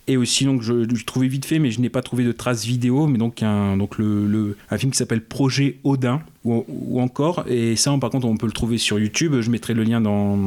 Et 0.07 0.15
aussi, 0.15 0.45
donc, 0.45 0.61
je, 0.61 0.87
je 0.95 1.03
trouvais 1.03 1.27
vite 1.27 1.45
fait, 1.45 1.59
mais 1.59 1.71
je 1.71 1.81
n'ai 1.81 1.89
pas 1.89 2.01
trouvé 2.01 2.23
de 2.23 2.31
traces 2.31 2.63
vidéo, 2.63 3.05
mais 3.07 3.17
donc 3.17 3.43
un, 3.43 3.75
donc 3.75 3.97
le, 3.97 4.25
le- 4.25 4.55
un 4.71 4.77
film 4.77 4.93
qui 4.93 4.97
s'appelle 4.97 5.21
Projet 5.21 5.79
Odin, 5.83 6.21
ou, 6.47 6.65
ou 6.67 7.01
encore, 7.01 7.45
et 7.47 7.75
ça, 7.75 7.95
par 7.99 8.09
contre, 8.09 8.27
on 8.27 8.37
peut 8.37 8.45
le 8.47 8.51
trouver 8.51 8.77
sur 8.77 8.99
YouTube, 8.99 9.39
je 9.39 9.49
mettrai 9.49 9.73
le 9.73 9.83
lien 9.83 10.01
dans, 10.01 10.37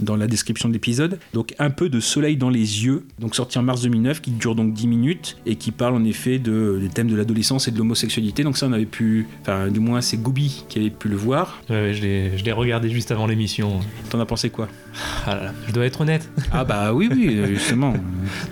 dans 0.00 0.16
la 0.16 0.26
description 0.26 0.68
de 0.68 0.74
l'épisode. 0.74 1.18
Donc, 1.34 1.54
un 1.58 1.70
peu 1.70 1.88
de 1.88 2.00
soleil 2.00 2.36
dans 2.36 2.50
les 2.50 2.84
yeux, 2.84 3.06
donc 3.18 3.34
sorti 3.34 3.58
en 3.58 3.62
mars 3.62 3.82
2009, 3.82 4.20
qui 4.20 4.30
dure 4.30 4.54
donc 4.54 4.72
10 4.72 4.86
minutes, 4.86 5.36
et 5.46 5.56
qui 5.56 5.70
parle 5.70 5.94
en 5.94 6.04
effet 6.04 6.38
de, 6.38 6.78
des 6.80 6.88
thèmes 6.88 7.08
de 7.08 7.16
l'adolescence 7.16 7.68
et 7.68 7.70
de 7.70 7.78
l'homosexualité. 7.78 8.42
Donc 8.44 8.56
ça, 8.56 8.66
on 8.66 8.72
avait 8.72 8.86
pu, 8.86 9.26
enfin, 9.42 9.68
du 9.68 9.80
moins, 9.80 10.00
c'est 10.00 10.16
Goubi 10.16 10.64
qui 10.68 10.78
avait 10.78 10.90
pu 10.90 11.08
le 11.08 11.16
voir. 11.16 11.62
Ouais, 11.68 11.92
je 11.94 12.02
l'ai 12.02 12.20
je 12.36 12.44
l'ai 12.44 12.52
regardé 12.52 12.88
juste 12.90 13.10
avant 13.10 13.26
l'émission. 13.26 13.80
T'en 14.08 14.20
as 14.20 14.26
pensé 14.26 14.50
quoi? 14.50 14.68
Ah 15.26 15.34
là 15.34 15.44
là, 15.44 15.52
je 15.66 15.72
dois 15.72 15.84
être 15.84 16.00
honnête. 16.00 16.28
Ah 16.52 16.64
bah 16.64 16.92
oui, 16.92 17.08
oui, 17.10 17.40
justement. 17.48 17.94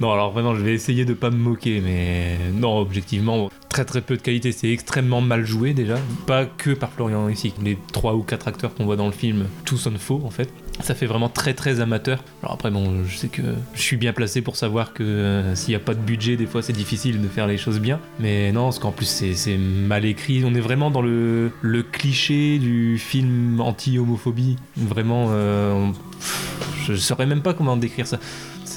Non, 0.00 0.12
alors 0.12 0.30
vraiment, 0.32 0.54
je 0.54 0.62
vais 0.62 0.74
essayer 0.74 1.04
de 1.04 1.14
pas 1.14 1.30
me 1.30 1.36
moquer, 1.36 1.80
mais 1.80 2.36
non, 2.54 2.78
objectivement, 2.78 3.50
très 3.68 3.84
très 3.84 4.00
peu 4.00 4.16
de 4.16 4.22
qualité. 4.22 4.52
C'est 4.52 4.70
extrêmement 4.70 5.20
mal 5.20 5.44
joué 5.44 5.72
déjà. 5.72 5.96
Pas 6.26 6.44
que 6.46 6.70
par 6.78 6.90
Florian 6.90 7.28
ici. 7.28 7.52
Les 7.62 7.76
trois 7.92 8.14
ou 8.14 8.22
quatre 8.22 8.48
acteurs 8.48 8.74
qu'on 8.74 8.84
voit 8.86 8.96
dans 8.96 9.06
le 9.06 9.12
film, 9.12 9.46
tout 9.64 9.76
sonne 9.76 9.98
faux 9.98 10.22
en 10.24 10.30
fait. 10.30 10.48
Ça 10.80 10.94
fait 10.94 11.06
vraiment 11.06 11.28
très 11.28 11.54
très 11.54 11.80
amateur. 11.80 12.22
Alors 12.42 12.54
après, 12.54 12.70
bon, 12.70 13.04
je 13.04 13.16
sais 13.16 13.28
que 13.28 13.42
je 13.74 13.80
suis 13.82 13.96
bien 13.96 14.12
placé 14.12 14.40
pour 14.42 14.56
savoir 14.56 14.92
que 14.94 15.02
euh, 15.02 15.54
s'il 15.56 15.70
n'y 15.70 15.74
a 15.76 15.80
pas 15.80 15.94
de 15.94 16.00
budget, 16.00 16.36
des 16.36 16.46
fois 16.46 16.62
c'est 16.62 16.72
difficile 16.72 17.20
de 17.20 17.28
faire 17.28 17.46
les 17.46 17.58
choses 17.58 17.80
bien. 17.80 17.98
Mais 18.20 18.52
non, 18.52 18.64
parce 18.64 18.78
qu'en 18.78 18.92
plus 18.92 19.06
c'est 19.34 19.58
mal 19.58 20.04
écrit. 20.04 20.42
On 20.46 20.54
est 20.54 20.60
vraiment 20.60 20.90
dans 20.90 21.02
le, 21.02 21.50
le 21.62 21.82
cliché 21.82 22.58
du 22.58 22.96
film 22.98 23.60
anti-homophobie. 23.60 24.56
Vraiment, 24.76 25.26
euh, 25.30 25.72
on- 25.72 25.92
je 26.86 26.94
saurais 26.94 27.26
même 27.26 27.42
pas 27.42 27.52
comment 27.54 27.76
décrire 27.76 28.06
ça. 28.06 28.18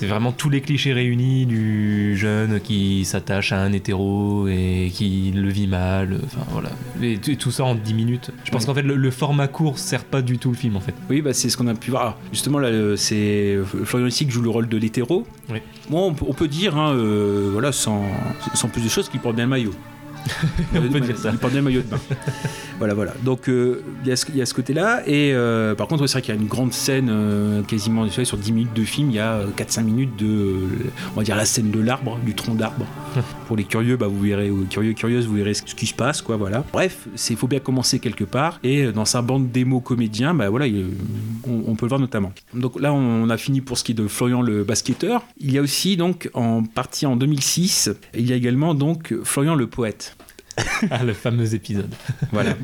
C'est 0.01 0.08
vraiment 0.08 0.31
tous 0.31 0.50
les 0.50 0.62
clichés 0.62 0.93
réunis 0.93 1.46
du 1.46 2.17
jeune 2.17 2.60
qui 2.60 3.05
s'attache 3.05 3.51
à 3.51 3.62
un 3.62 3.72
hétéro 3.72 4.48
et 4.48 4.89
qui 4.91 5.31
le 5.31 5.48
vit 5.48 5.67
mal. 5.67 6.20
Enfin 6.25 6.41
voilà. 6.50 6.70
Et, 7.03 7.20
tout 7.20 7.51
ça 7.51 7.65
en 7.65 7.75
10 7.75 7.93
minutes. 7.93 8.31
Je 8.43 8.50
pense 8.50 8.62
Ouais. 8.63 8.65
qu'en 8.65 8.74
fait, 8.74 8.81
le, 8.81 8.96
le 8.96 9.12
format 9.12 9.48
court 9.48 9.77
sert 9.77 10.03
pas 10.03 10.24
du 10.24 10.39
tout 10.39 10.50
le 10.50 10.55
film 10.58 10.75
en 10.75 10.79
fait. 10.79 10.96
Oui, 11.08 11.22
bah, 11.22 11.34
c'est 11.34 11.50
ce 11.50 11.55
qu'on 11.55 11.67
a 11.67 11.75
pu 11.75 11.91
voir. 11.91 12.01
Alors, 12.01 12.17
justement, 12.34 12.58
là, 12.58 12.70
c'est 12.98 13.60
Florian 13.84 14.08
Issy 14.08 14.25
qui 14.25 14.31
joue 14.31 14.41
le 14.41 14.50
rôle 14.50 14.67
de 14.67 14.77
l'hétéro. 14.77 15.27
Oui. 15.51 15.60
On, 15.91 16.15
peut- 16.15 16.25
on 16.27 16.34
peut 16.34 16.48
dire, 16.48 16.77
hein, 16.79 16.96
euh, 16.96 17.50
voilà, 17.51 17.72
sans, 17.72 18.03
sans 18.55 18.70
plus 18.70 18.84
de 18.84 18.89
choses, 18.89 19.08
qu'il 19.08 19.20
porte 19.20 19.36
bien 19.36 19.46
le 19.46 19.51
maillot. 19.51 19.75
On 20.75 20.81
peut 20.89 20.99
dire 20.99 21.17
ça. 21.17 21.29
Il 21.31 21.37
porte 21.37 21.53
bien 21.53 21.61
le 21.61 21.65
maillot 21.65 21.81
de 21.81 21.87
bain. 21.87 21.97
voilà, 22.79 22.93
voilà. 22.93 23.13
Donc, 23.23 23.49
euh, 23.49 23.81
il 24.03 24.09
y, 24.09 24.11
a 24.11 24.15
ce- 24.15 24.25
il 24.29 24.37
y 24.37 24.41
a 24.41 24.45
ce 24.45 24.53
côté-là. 24.53 25.01
Et 25.07 25.31
euh, 25.33 25.75
par 25.75 25.87
contre, 25.87 26.05
c'est 26.07 26.13
vrai 26.13 26.21
qu'il 26.21 26.33
y 26.33 26.37
a 26.37 26.41
une 26.41 26.47
grande 26.47 26.73
scène, 26.73 27.09
euh, 27.11 27.61
quasiment 27.63 28.07
sur 28.09 28.37
10 28.37 28.51
minutes 28.51 28.73
de 28.73 28.83
film, 28.83 29.09
il 29.09 29.15
y 29.15 29.19
a 29.19 29.33
euh, 29.33 29.47
4-5 29.57 29.83
minutes 29.83 30.15
de, 30.17 30.25
euh, 30.25 30.67
on 31.15 31.19
va 31.19 31.23
dire, 31.23 31.35
la 31.35 31.45
scène 31.45 31.71
de 31.71 31.79
l'arbre, 31.79 32.17
du 32.25 32.33
tronc 32.35 32.55
d'arbre. 32.55 32.85
Pour 33.47 33.57
les 33.57 33.63
curieux, 33.65 33.97
bah, 33.97 34.07
vous 34.07 34.19
verrez, 34.21 34.49
ou 34.49 34.65
curieux, 34.69 34.93
curieuses, 34.93 35.27
vous 35.27 35.35
verrez 35.35 35.53
ce 35.53 35.63
qui 35.75 35.85
se 35.87 35.93
passe, 35.93 36.21
quoi, 36.21 36.37
voilà. 36.37 36.63
Bref, 36.71 37.07
il 37.29 37.35
faut 37.35 37.47
bien 37.47 37.59
commencer 37.59 37.99
quelque 37.99 38.23
part. 38.23 38.59
Et 38.63 38.83
euh, 38.85 38.91
dans 38.91 39.05
sa 39.05 39.21
bande 39.21 39.51
démo 39.51 39.79
comédien, 39.81 40.33
bah, 40.33 40.49
voilà, 40.49 40.67
il- 40.67 40.85
on, 41.47 41.63
on 41.67 41.75
peut 41.75 41.85
le 41.85 41.89
voir 41.89 41.99
notamment. 41.99 42.31
Donc 42.53 42.79
là, 42.79 42.93
on 42.93 43.29
a 43.29 43.37
fini 43.37 43.61
pour 43.61 43.77
ce 43.77 43.83
qui 43.83 43.91
est 43.91 43.95
de 43.95 44.07
Florian 44.07 44.41
le 44.41 44.63
basketteur. 44.63 45.23
Il 45.39 45.51
y 45.51 45.57
a 45.57 45.61
aussi, 45.61 45.97
donc, 45.97 46.29
en 46.33 46.63
partie 46.63 47.05
en 47.05 47.15
2006, 47.15 47.89
il 48.17 48.29
y 48.29 48.33
a 48.33 48.35
également, 48.35 48.73
donc, 48.73 49.13
Florian 49.23 49.55
le 49.55 49.67
poète. 49.67 50.11
Ah, 50.89 51.03
le 51.03 51.13
fameux 51.13 51.53
épisode. 51.53 51.89
Voilà. 52.31 52.55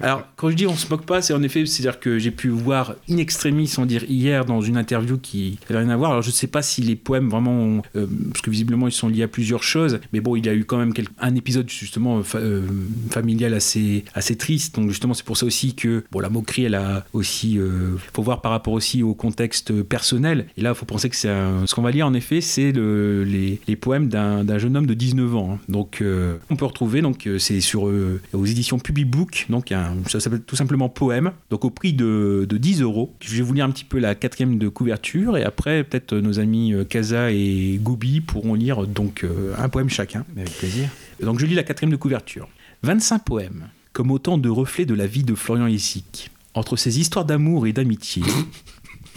Alors, 0.00 0.22
quand 0.36 0.48
je 0.50 0.54
dis 0.56 0.66
on 0.66 0.76
se 0.76 0.88
moque 0.88 1.04
pas, 1.04 1.22
c'est 1.22 1.34
en 1.34 1.42
effet, 1.42 1.66
c'est-à-dire 1.66 1.98
que 2.00 2.18
j'ai 2.18 2.30
pu 2.30 2.48
voir 2.48 2.94
in 3.10 3.16
extremis, 3.16 3.66
sans 3.66 3.84
dire 3.84 4.04
hier, 4.08 4.44
dans 4.44 4.60
une 4.60 4.76
interview 4.76 5.18
qui 5.18 5.58
n'avait 5.68 5.82
rien 5.84 5.90
à 5.92 5.96
voir. 5.96 6.10
Alors, 6.12 6.22
je 6.22 6.30
sais 6.30 6.46
pas 6.46 6.62
si 6.62 6.82
les 6.82 6.94
poèmes 6.96 7.28
vraiment, 7.28 7.82
euh, 7.96 8.06
parce 8.30 8.42
que 8.42 8.50
visiblement 8.50 8.86
ils 8.88 8.92
sont 8.92 9.08
liés 9.08 9.24
à 9.24 9.28
plusieurs 9.28 9.62
choses, 9.64 9.98
mais 10.12 10.20
bon, 10.20 10.36
il 10.36 10.46
y 10.46 10.48
a 10.48 10.54
eu 10.54 10.64
quand 10.64 10.78
même 10.78 10.92
un 11.18 11.34
épisode 11.34 11.68
justement 11.68 12.22
euh, 12.36 12.62
familial 13.10 13.54
assez, 13.54 14.04
assez 14.14 14.36
triste. 14.36 14.76
Donc, 14.76 14.88
justement, 14.88 15.14
c'est 15.14 15.24
pour 15.24 15.36
ça 15.36 15.46
aussi 15.46 15.74
que, 15.74 16.04
bon, 16.12 16.20
la 16.20 16.28
moquerie, 16.30 16.64
elle 16.64 16.74
a 16.76 17.04
aussi, 17.12 17.58
euh, 17.58 17.96
faut 18.12 18.22
voir 18.22 18.40
par 18.40 18.52
rapport 18.52 18.72
aussi 18.72 19.02
au 19.02 19.14
contexte 19.14 19.82
personnel. 19.82 20.46
Et 20.56 20.62
là, 20.62 20.70
il 20.70 20.76
faut 20.76 20.86
penser 20.86 21.10
que 21.10 21.16
c'est 21.16 21.28
ce 21.66 21.74
qu'on 21.74 21.82
va 21.82 21.90
lire 21.90 22.06
en 22.06 22.14
effet, 22.14 22.40
c'est 22.40 22.72
le- 22.72 23.24
les, 23.24 23.60
les 23.66 23.76
poèmes 23.76 24.08
d'un 24.08 24.58
jeune 24.58 24.76
homme 24.76 24.86
de 24.86 24.94
19 24.94 25.34
ans. 25.34 25.54
hein. 25.54 25.58
Donc, 25.68 26.02
on 26.50 26.56
peut 26.56 26.64
retrouver, 26.64 27.02
donc, 27.02 27.17
euh, 27.26 27.38
c'est 27.38 27.60
sur 27.60 27.88
euh, 27.88 28.20
aux 28.32 28.46
éditions 28.46 28.78
Publibook, 28.78 29.46
donc 29.50 29.72
un- 29.72 29.96
ça 30.08 30.20
s'appelle 30.20 30.42
tout 30.42 30.56
simplement 30.56 30.88
Poème, 30.88 31.32
donc 31.50 31.64
au 31.64 31.70
prix 31.70 31.92
de, 31.92 32.46
de 32.48 32.56
10 32.56 32.82
euros. 32.82 33.14
Je 33.20 33.34
vais 33.36 33.42
vous 33.42 33.52
lire 33.54 33.64
un 33.64 33.70
petit 33.70 33.84
peu 33.84 33.98
la 33.98 34.14
quatrième 34.14 34.58
de 34.58 34.68
couverture 34.68 35.36
et 35.36 35.42
après, 35.44 35.84
peut-être 35.84 36.12
euh, 36.14 36.20
nos 36.20 36.38
amis 36.38 36.72
Kaza 36.88 37.30
et 37.32 37.78
Goubi 37.82 38.20
pourront 38.20 38.54
lire 38.54 38.86
donc 38.86 39.24
euh, 39.24 39.54
un 39.58 39.68
poème 39.68 39.88
chacun. 39.90 40.24
Avec 40.36 40.50
plaisir. 40.56 40.88
Donc 41.22 41.40
je 41.40 41.46
lis 41.46 41.54
la 41.54 41.62
quatrième 41.64 41.90
de 41.90 41.96
couverture. 41.96 42.48
25 42.84 43.24
poèmes, 43.24 43.68
comme 43.92 44.10
autant 44.10 44.38
de 44.38 44.48
reflets 44.48 44.86
de 44.86 44.94
la 44.94 45.06
vie 45.06 45.24
de 45.24 45.34
Florian 45.34 45.66
Essic. 45.66 46.30
Entre 46.54 46.76
ses 46.76 46.98
histoires 47.00 47.24
d'amour 47.24 47.66
et 47.66 47.72
d'amitié, 47.72 48.22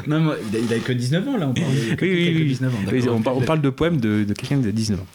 non, 0.07 0.19
moi, 0.21 0.35
il, 0.51 0.55
a, 0.55 0.59
il 0.59 0.73
a 0.73 0.79
que 0.79 0.93
19 0.93 1.27
ans 1.27 1.37
là, 1.37 1.49
on 1.49 1.53
parle 1.53 1.67
de 1.73 1.79
Oui, 2.01 2.09
oui, 2.09 2.23
qui 2.23 2.29
a 2.29 2.31
que 2.31 2.37
oui. 2.37 2.45
19 2.47 2.73
ans. 2.73 2.77
On, 3.15 3.21
par- 3.21 3.37
on 3.37 3.41
parle 3.41 3.61
de 3.61 3.69
poèmes 3.69 3.99
de, 3.99 4.23
de 4.23 4.33
quelqu'un 4.33 4.57
de 4.57 4.71
19 4.71 4.99
ans. 4.99 5.05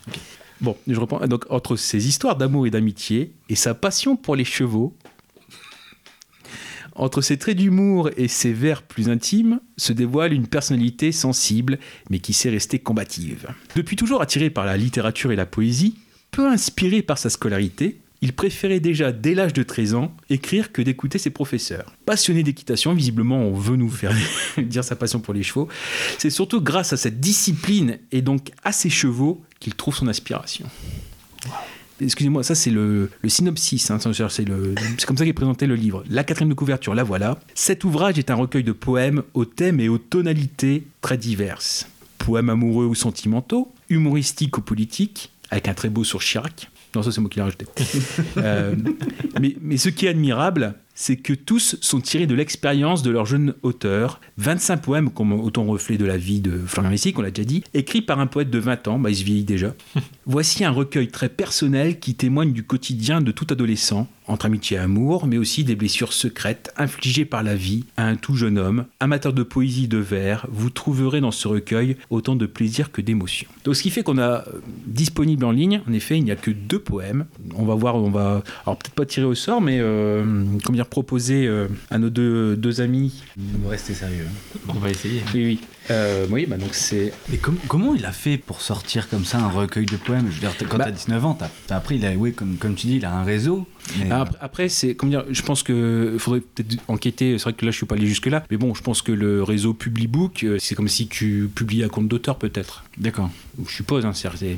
Bon, 0.65 0.79
je 0.89 0.99
reprends. 0.99 1.19
Donc, 1.27 1.45
entre 1.51 1.77
ses 1.77 2.09
histoires 2.09 2.37
d'amour 2.37 2.67
et 2.67 2.71
d'amitié 2.71 3.35
et 3.51 3.55
sa 3.55 3.75
passion 3.75 4.17
pour 4.17 4.35
les 4.35 4.47
chevaux, 4.47 4.97
entre 6.95 7.21
ses 7.21 7.37
traits 7.37 7.59
d'humour 7.59 8.09
et 8.17 8.29
ses 8.29 8.55
vers 8.55 8.83
plus 8.83 9.11
intimes, 9.11 9.61
se 9.77 9.93
dévoile 9.93 10.33
une 10.33 10.47
personnalité 10.47 11.13
sensible, 11.13 11.79
mais 12.09 12.19
qui 12.19 12.33
sait 12.33 12.49
rester 12.49 12.79
combative. 12.79 13.49
Depuis 13.77 13.97
toujours 13.97 14.23
attiré 14.23 14.49
par 14.49 14.65
la 14.65 14.79
littérature 14.79 15.33
et 15.33 15.37
la 15.37 15.45
poésie, 15.45 15.97
peu 16.31 16.49
inspiré 16.49 17.03
par 17.03 17.19
sa 17.19 17.29
scolarité, 17.29 18.01
il 18.23 18.33
préférait 18.33 18.81
déjà 18.81 19.13
dès 19.13 19.35
l'âge 19.35 19.53
de 19.53 19.63
13 19.63 19.95
ans 19.95 20.17
écrire 20.31 20.73
que 20.73 20.83
d'écouter 20.83 21.19
ses 21.19 21.31
professeurs. 21.31 21.93
Passionné 22.07 22.43
d'équitation, 22.43 22.95
visiblement 22.95 23.39
on 23.39 23.53
veut 23.53 23.77
nous 23.77 23.91
faire 23.91 24.15
dire 24.59 24.85
sa 24.85 24.97
passion 24.97 25.21
pour 25.21 25.35
les 25.35 25.43
chevaux, 25.43 25.69
c'est 26.19 26.31
surtout 26.31 26.61
grâce 26.61 26.93
à 26.93 26.97
cette 26.97 27.21
discipline 27.21 27.99
et 28.13 28.23
donc 28.23 28.51
à 28.63 28.73
ses 28.73 28.91
chevaux 28.91 29.43
qu'il 29.61 29.75
trouve 29.75 29.95
son 29.95 30.09
inspiration. 30.09 30.67
Excusez-moi, 32.01 32.43
ça 32.43 32.55
c'est 32.55 32.71
le, 32.71 33.11
synopsis, 33.29 33.91
hein, 33.91 33.99
c'est 34.01 34.13
c'est 34.13 35.07
comme 35.07 35.17
ça 35.17 35.25
qu'est 35.25 35.33
présenté 35.33 35.67
le 35.67 35.77
livre. 35.77 36.03
La 36.11 36.25
quatrième 36.25 36.49
de 36.49 36.55
couverture, 36.55 36.95
la 36.95 37.05
voilà. 37.05 37.39
Cet 37.55 37.85
ouvrage 37.85 38.19
est 38.19 38.31
un 38.31 38.35
recueil 38.35 38.65
de 38.65 38.73
poèmes 38.73 39.23
aux 39.35 39.45
thèmes 39.45 39.79
et 39.81 39.89
aux 39.89 39.99
tonalités 39.99 40.85
très 41.03 41.17
diverses. 41.17 41.89
Poèmes 42.19 42.51
amoureux 42.51 42.87
ou 42.87 42.95
sentimentaux, 42.95 43.73
humoristiques 43.91 44.59
ou 44.59 44.61
politiques, 44.61 45.31
avec 45.51 45.69
un 45.69 45.75
très 45.75 45.89
beau 45.89 46.03
sur 46.03 46.21
Chirac. 46.21 46.69
Non, 46.95 47.03
ça 47.03 47.11
c'est 47.11 47.21
moi 47.21 47.31
qui 47.31 47.39
l'ai 47.39 47.43
rajouté. 47.43 47.67
Euh, 48.37 48.75
mais, 49.41 49.57
mais 49.61 49.77
ce 49.77 49.89
qui 49.89 50.07
est 50.07 50.11
admirable, 50.11 50.75
c'est 50.95 51.17
que 51.17 51.33
tous 51.33 51.77
sont 51.81 52.01
tirés 52.01 52.27
de 52.27 52.35
l'expérience 52.35 53.03
de 53.03 53.11
leur 53.11 53.27
jeune 53.27 53.55
auteur. 53.63 54.21
25 54.39 54.77
poèmes 54.79 55.11
comme 55.11 55.33
autant 55.33 55.65
reflet 55.65 55.97
de 55.97 56.05
la 56.05 56.17
vie 56.17 56.41
de 56.41 56.59
Florian 56.67 56.91
Lessic, 56.91 57.19
on 57.19 57.23
l'a 57.23 57.31
déjà 57.31 57.47
dit, 57.47 57.65
écrits 57.75 58.03
par 58.03 58.21
un 58.21 58.27
poète 58.27 58.51
de 58.51 58.59
20 58.59 58.89
ans, 58.89 58.99
bah, 58.99 59.11
il 59.11 59.17
se 59.17 59.25
vieillit 59.25 59.45
déjà. 59.45 59.75
Voici 60.27 60.65
un 60.65 60.71
recueil 60.71 61.09
très 61.09 61.29
personnel 61.29 61.99
qui 61.99 62.15
témoigne 62.15 62.53
du 62.53 62.63
quotidien 62.63 63.21
de 63.21 63.33
tout 63.33 63.47
adolescent, 63.51 64.09
entre 64.27 64.47
amitié 64.47 64.77
et 64.77 64.81
amour, 64.81 65.27
mais 65.27 65.37
aussi 65.37 65.65
des 65.65 65.77
blessures 65.77 66.13
secrètes 66.13 66.73
infligées 66.77 67.25
par 67.25 67.43
la 67.43 67.55
vie 67.55 67.85
à 67.97 68.07
un 68.07 68.17
tout 68.17 68.35
jeune 68.35 68.59
homme. 68.59 68.87
Amateur 69.01 69.33
de 69.33 69.43
poésie 69.43 69.85
et 69.85 69.89
de 69.89 69.99
vers, 69.99 70.47
vous 70.51 70.71
trouverez 70.71 71.21
dans 71.21 71.31
ce 71.31 71.47
recueil 71.49 71.97
autant 72.11 72.37
de 72.37 72.47
plaisir 72.47 72.91
que 72.91 73.03
d'émotion. 73.03 73.49
Donc 73.65 73.77
ce 73.77 73.83
qui 73.83 73.91
fait 73.91 74.03
qu'on 74.03 74.19
a 74.19 74.23
euh, 74.23 74.45
disponible 74.87 75.45
en 75.45 75.51
ligne, 75.51 75.83
en 75.89 75.93
effet, 75.93 76.17
il 76.17 76.25
n'y 76.25 76.31
a 76.31 76.37
que 76.37 76.51
deux 76.51 76.79
poèmes. 76.79 77.27
On 77.55 77.65
va 77.65 77.75
voir, 77.75 77.97
on 77.97 78.11
va, 78.11 78.43
alors 78.65 78.79
peut-être 78.79 78.95
pas 78.95 79.05
tirer 79.05 79.27
au 79.27 79.35
sort, 79.35 79.61
mais 79.61 79.79
euh, 79.81 80.45
comment 80.65 80.84
proposer 80.85 81.47
euh, 81.47 81.69
à 81.91 81.99
nos 81.99 82.11
deux, 82.11 82.57
deux 82.57 82.81
amis. 82.81 83.23
Vous 83.37 83.69
restez 83.69 83.95
sérieux. 83.95 84.27
On 84.69 84.75
va 84.75 84.91
essayer. 84.91 85.23
Oui, 85.35 85.45
oui. 85.45 85.61
Euh, 85.91 86.27
oui, 86.31 86.47
bah 86.47 86.57
donc 86.57 86.73
c'est 86.73 87.13
Mais 87.29 87.37
com- 87.37 87.59
comment 87.69 87.95
il 87.95 88.07
a 88.07 88.13
fait 88.13 88.39
pour 88.39 88.63
sortir 88.63 89.09
comme 89.11 89.25
ça 89.27 89.39
un 89.39 89.49
recueil 89.49 89.85
de 89.85 89.97
poèmes? 89.97 90.29
Je 90.31 90.35
veux 90.37 90.41
dire, 90.41 90.53
quand 90.69 90.79
Bah- 90.79 90.85
t'as 90.87 90.91
19 90.93 91.25
ans, 91.27 91.35
t'as 91.35 91.51
t'as 91.67 91.77
appris, 91.77 91.97
il 91.97 92.07
a, 92.07 92.13
oui, 92.13 92.33
comme, 92.33 92.57
comme 92.57 92.75
tu 92.75 92.87
dis, 92.87 92.97
il 92.97 93.05
a 93.05 93.13
un 93.15 93.23
réseau. 93.23 93.67
mais- 93.99 94.09
Ah, 94.11 94.23
Après, 94.23 94.39
après, 94.41 94.69
c'est 94.71 94.95
comment 94.95 95.11
dire, 95.11 95.25
je 95.31 95.43
pense 95.43 95.63
que 95.63 96.17
faudrait 96.19 96.41
peut-être 96.41 96.77
enquêter. 96.89 97.37
C'est 97.37 97.43
vrai 97.45 97.53
que 97.53 97.65
là, 97.67 97.71
je 97.71 97.77
suis 97.77 97.85
pas 97.87 97.97
allé 97.97 98.07
jusque 98.07 98.27
là, 98.27 98.43
mais 98.51 98.57
bon, 98.57 98.73
je 98.75 98.83
pense 98.83 99.03
que 99.03 99.13
le 99.13 99.43
réseau 99.43 99.75
Publibook, 99.75 100.45
euh, 100.45 100.57
c'est 100.59 100.75
comme 100.75 100.89
si 100.89 101.07
tu 101.07 101.51
publiais 101.55 101.85
à 101.85 101.89
compte 101.91 102.09
d'auteur, 102.09 102.37
peut-être. 102.39 102.85
D'accord. 102.97 103.31
Je 103.69 103.71
suppose. 103.75 104.07
Hein, 104.07 104.13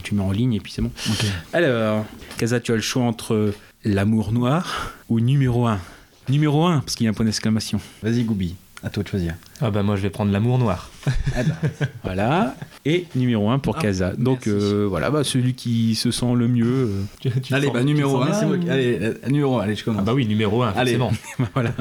tu 0.05 0.15
mets 0.15 0.23
en 0.23 0.31
ligne 0.31 0.53
et 0.55 0.61
puis 0.61 0.71
c'est 0.71 0.83
bon. 0.83 0.93
Ok. 1.11 1.25
Alors, 1.53 2.05
Kaza, 2.39 2.61
tu 2.61 2.71
as 2.71 2.77
le 2.77 2.81
choix 2.83 3.03
entre 3.03 3.53
l'amour 3.85 4.31
noir 4.33 4.93
ou 5.09 5.19
numéro 5.19 5.67
1 5.67 5.81
Numéro 6.29 6.67
1, 6.67 6.81
parce 6.81 6.95
qu'il 6.95 7.05
y 7.05 7.09
a 7.09 7.11
un 7.11 7.15
point 7.15 7.25
d'exclamation. 7.25 7.81
Vas-y, 8.03 8.25
Goubi, 8.25 8.57
à 8.83 8.91
toi 8.91 9.03
de 9.03 9.09
choisir. 9.09 9.35
Ah 9.61 9.71
bah 9.71 9.83
moi 9.83 9.95
je 9.97 10.03
vais 10.03 10.11
prendre 10.11 10.33
l'amour 10.33 10.59
noir. 10.59 10.91
Ah 11.35 11.43
bah, 11.45 11.55
Voilà. 12.05 12.57
Et 12.85 13.07
numéro 13.15 13.49
1 13.51 13.59
pour 13.61 13.77
Ah, 13.79 13.83
Kaza. 13.83 14.13
Donc, 14.17 14.47
merci. 14.47 14.51
euh, 14.51 14.87
voilà, 14.89 15.11
bah, 15.11 15.23
celui 15.25 15.55
qui 15.55 15.95
se 15.95 16.11
sent 16.11 16.35
le 16.35 16.49
mieux. 16.49 16.65
euh, 16.67 17.03
Tu- 17.21 17.31
tu 17.41 17.55
allez, 17.55 17.67
sens- 17.67 17.75
bah 17.75 17.81
tu 17.81 17.87
numéro 17.87 18.19
sens 18.19 18.27
1, 18.27 18.29
là, 18.31 18.35
c'est 18.41 18.47
moi 18.47 18.57
ou- 18.57 18.61
qui- 18.61 18.71
Allez, 18.71 18.99
euh, 19.01 19.15
numéro 19.29 19.59
1, 19.59 19.63
allez, 19.63 19.77
je 19.77 19.85
commence. 19.85 20.01
Ah 20.03 20.05
bah 20.05 20.15
oui, 20.15 20.27
numéro 20.27 20.63
1, 20.63 20.71
Allez. 20.71 20.97
forcément. 20.97 21.13
voilà. 21.55 21.73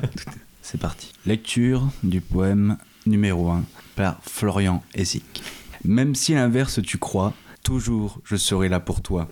C'est 0.62 0.80
parti. 0.80 1.12
Lecture 1.25 1.88
du 2.04 2.22
poème 2.22 2.78
numéro 3.08 3.50
1 3.50 3.64
par 3.96 4.20
Florian 4.24 4.84
Essic. 4.94 5.44
Même 5.84 6.16
si 6.16 6.34
l'inverse 6.34 6.82
tu 6.82 6.98
crois, 6.98 7.34
toujours 7.64 8.20
je 8.25 8.36
serai 8.36 8.70
là 8.70 8.80
pour 8.80 9.02
toi. 9.02 9.28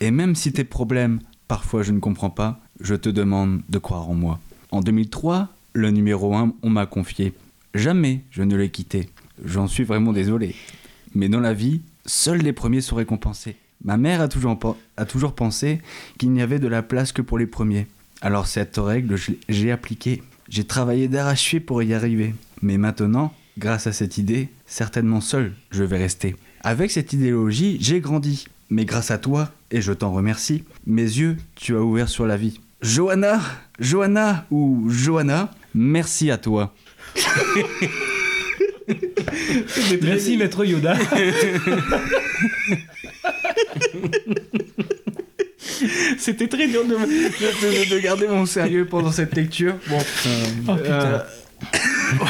Et 0.00 0.10
même 0.10 0.34
si 0.34 0.52
tes 0.52 0.64
problèmes, 0.64 1.20
parfois 1.48 1.82
je 1.82 1.92
ne 1.92 1.98
comprends 1.98 2.28
pas, 2.30 2.60
je 2.80 2.94
te 2.94 3.08
demande 3.08 3.60
de 3.68 3.78
croire 3.78 4.08
en 4.08 4.14
moi. 4.14 4.40
En 4.70 4.80
2003, 4.80 5.48
le 5.72 5.90
numéro 5.90 6.34
1, 6.34 6.54
on 6.62 6.70
m'a 6.70 6.86
confié. 6.86 7.32
Jamais 7.74 8.22
je 8.30 8.42
ne 8.42 8.56
l'ai 8.56 8.70
quitté. 8.70 9.10
J'en 9.44 9.66
suis 9.66 9.84
vraiment 9.84 10.12
désolé. 10.12 10.54
Mais 11.14 11.28
dans 11.28 11.40
la 11.40 11.54
vie, 11.54 11.80
seuls 12.06 12.40
les 12.40 12.52
premiers 12.52 12.80
sont 12.80 12.96
récompensés. 12.96 13.56
Ma 13.84 13.96
mère 13.96 14.20
a 14.20 14.28
toujours, 14.28 15.34
pensé 15.34 15.80
qu'il 16.18 16.32
n'y 16.32 16.42
avait 16.42 16.58
de 16.58 16.66
la 16.66 16.82
place 16.82 17.12
que 17.12 17.22
pour 17.22 17.38
les 17.38 17.46
premiers. 17.46 17.86
Alors 18.20 18.46
cette 18.46 18.76
règle, 18.76 19.16
j'ai 19.48 19.70
appliqué. 19.70 20.22
J'ai 20.48 20.64
travaillé 20.64 21.08
d'arrache-pied 21.08 21.60
pour 21.60 21.82
y 21.82 21.94
arriver. 21.94 22.34
Mais 22.60 22.78
maintenant, 22.78 23.32
grâce 23.56 23.86
à 23.86 23.92
cette 23.92 24.18
idée, 24.18 24.48
certainement 24.66 25.20
seul, 25.20 25.54
je 25.70 25.84
vais 25.84 25.98
rester. 25.98 26.34
Avec 26.62 26.90
cette 26.90 27.12
idéologie, 27.12 27.78
j'ai 27.80 28.00
grandi. 28.00 28.46
Mais 28.70 28.84
grâce 28.84 29.10
à 29.10 29.18
toi, 29.18 29.52
et 29.70 29.80
je 29.80 29.92
t'en 29.92 30.12
remercie, 30.12 30.64
mes 30.86 31.02
yeux, 31.02 31.36
tu 31.54 31.76
as 31.76 31.82
ouvert 31.82 32.08
sur 32.08 32.26
la 32.26 32.36
vie. 32.36 32.60
Johanna, 32.82 33.40
Johanna 33.80 34.46
ou 34.50 34.86
Johanna, 34.88 35.50
merci 35.74 36.30
à 36.30 36.38
toi. 36.38 36.74
Merci 40.02 40.36
maître 40.38 40.64
Yoda. 40.64 40.96
C'était 46.18 46.48
très 46.48 46.66
dur 46.68 46.84
de, 46.84 46.94
de- 46.94 47.90
de 47.94 47.98
garder 48.00 48.26
mon 48.28 48.46
sérieux 48.46 48.86
pendant 48.86 49.12
cette 49.12 49.34
lecture. 49.36 49.74
Bon, 49.88 49.98
Oh 50.68 50.74
putain. 50.76 51.24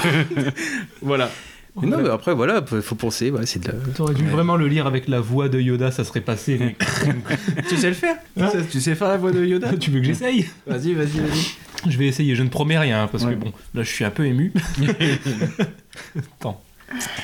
Euh, 0.05 0.51
voilà. 1.03 1.31
Mais 1.81 1.87
non, 1.89 1.99
mais 2.03 2.09
après, 2.11 2.35
voilà, 2.35 2.63
faut 2.83 2.95
penser, 2.95 3.31
ouais, 3.31 3.47
c'est 3.47 3.61
de 3.61 3.69
la... 3.69 3.75
T'aurais 3.95 4.15
dû 4.15 4.25
vraiment 4.27 4.57
le 4.57 4.67
lire 4.69 4.87
avec 4.87 5.09
la 5.09 5.21
voix 5.21 5.49
de 5.49 5.61
Yoda, 5.61 5.91
ça 5.91 6.05
serait 6.05 6.21
passé. 6.21 6.59
mais- 6.59 6.77
tu 7.69 7.77
sais 7.77 7.89
le 7.89 7.95
faire 7.95 8.17
tu, 8.37 8.45
sais, 8.49 8.67
tu 8.67 8.81
sais 8.81 8.95
faire 8.95 9.09
la 9.09 9.17
voix 9.17 9.33
de 9.33 9.45
Yoda 9.45 9.77
tu 9.81 9.91
veux 9.91 10.01
que 10.01 10.07
j'essaye 10.07 10.47
Vas-y, 10.67 10.95
vas-y, 10.95 11.19
vas-y. 11.21 11.91
Je 11.91 11.97
vais 11.99 12.07
essayer, 12.07 12.35
je 12.35 12.43
ne 12.43 12.49
promets 12.49 12.79
rien, 12.79 13.03
hein, 13.05 13.09
parce 13.11 13.25
Ouais. 13.25 13.35
que 13.35 13.39
bon, 13.39 13.53
là 13.75 13.83
je 13.83 13.89
suis 13.91 14.05
un 14.05 14.11
peu 14.11 14.27
ému. 14.27 14.53
Attends, 16.41 16.61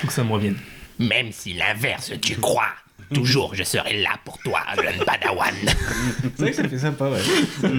faut 0.01 0.07
que 0.07 0.13
ça 0.13 0.25
me 0.25 0.31
revienne. 0.33 0.57
Même 0.99 1.33
si 1.33 1.55
l'inverse 1.55 2.13
tu 2.21 2.37
crois, 2.37 2.69
toujours 3.13 3.55
je 3.55 3.65
serai 3.65 4.01
là 4.03 4.11
pour 4.25 4.39
toi, 4.39 4.61
jeune 4.77 5.05
padawan. 5.05 5.53
C'est 6.37 6.41
vrai 6.43 6.51
que 6.51 6.57
ça 6.57 6.69
fait 6.69 6.79
sympa, 6.79 7.11
ouais. 7.11 7.71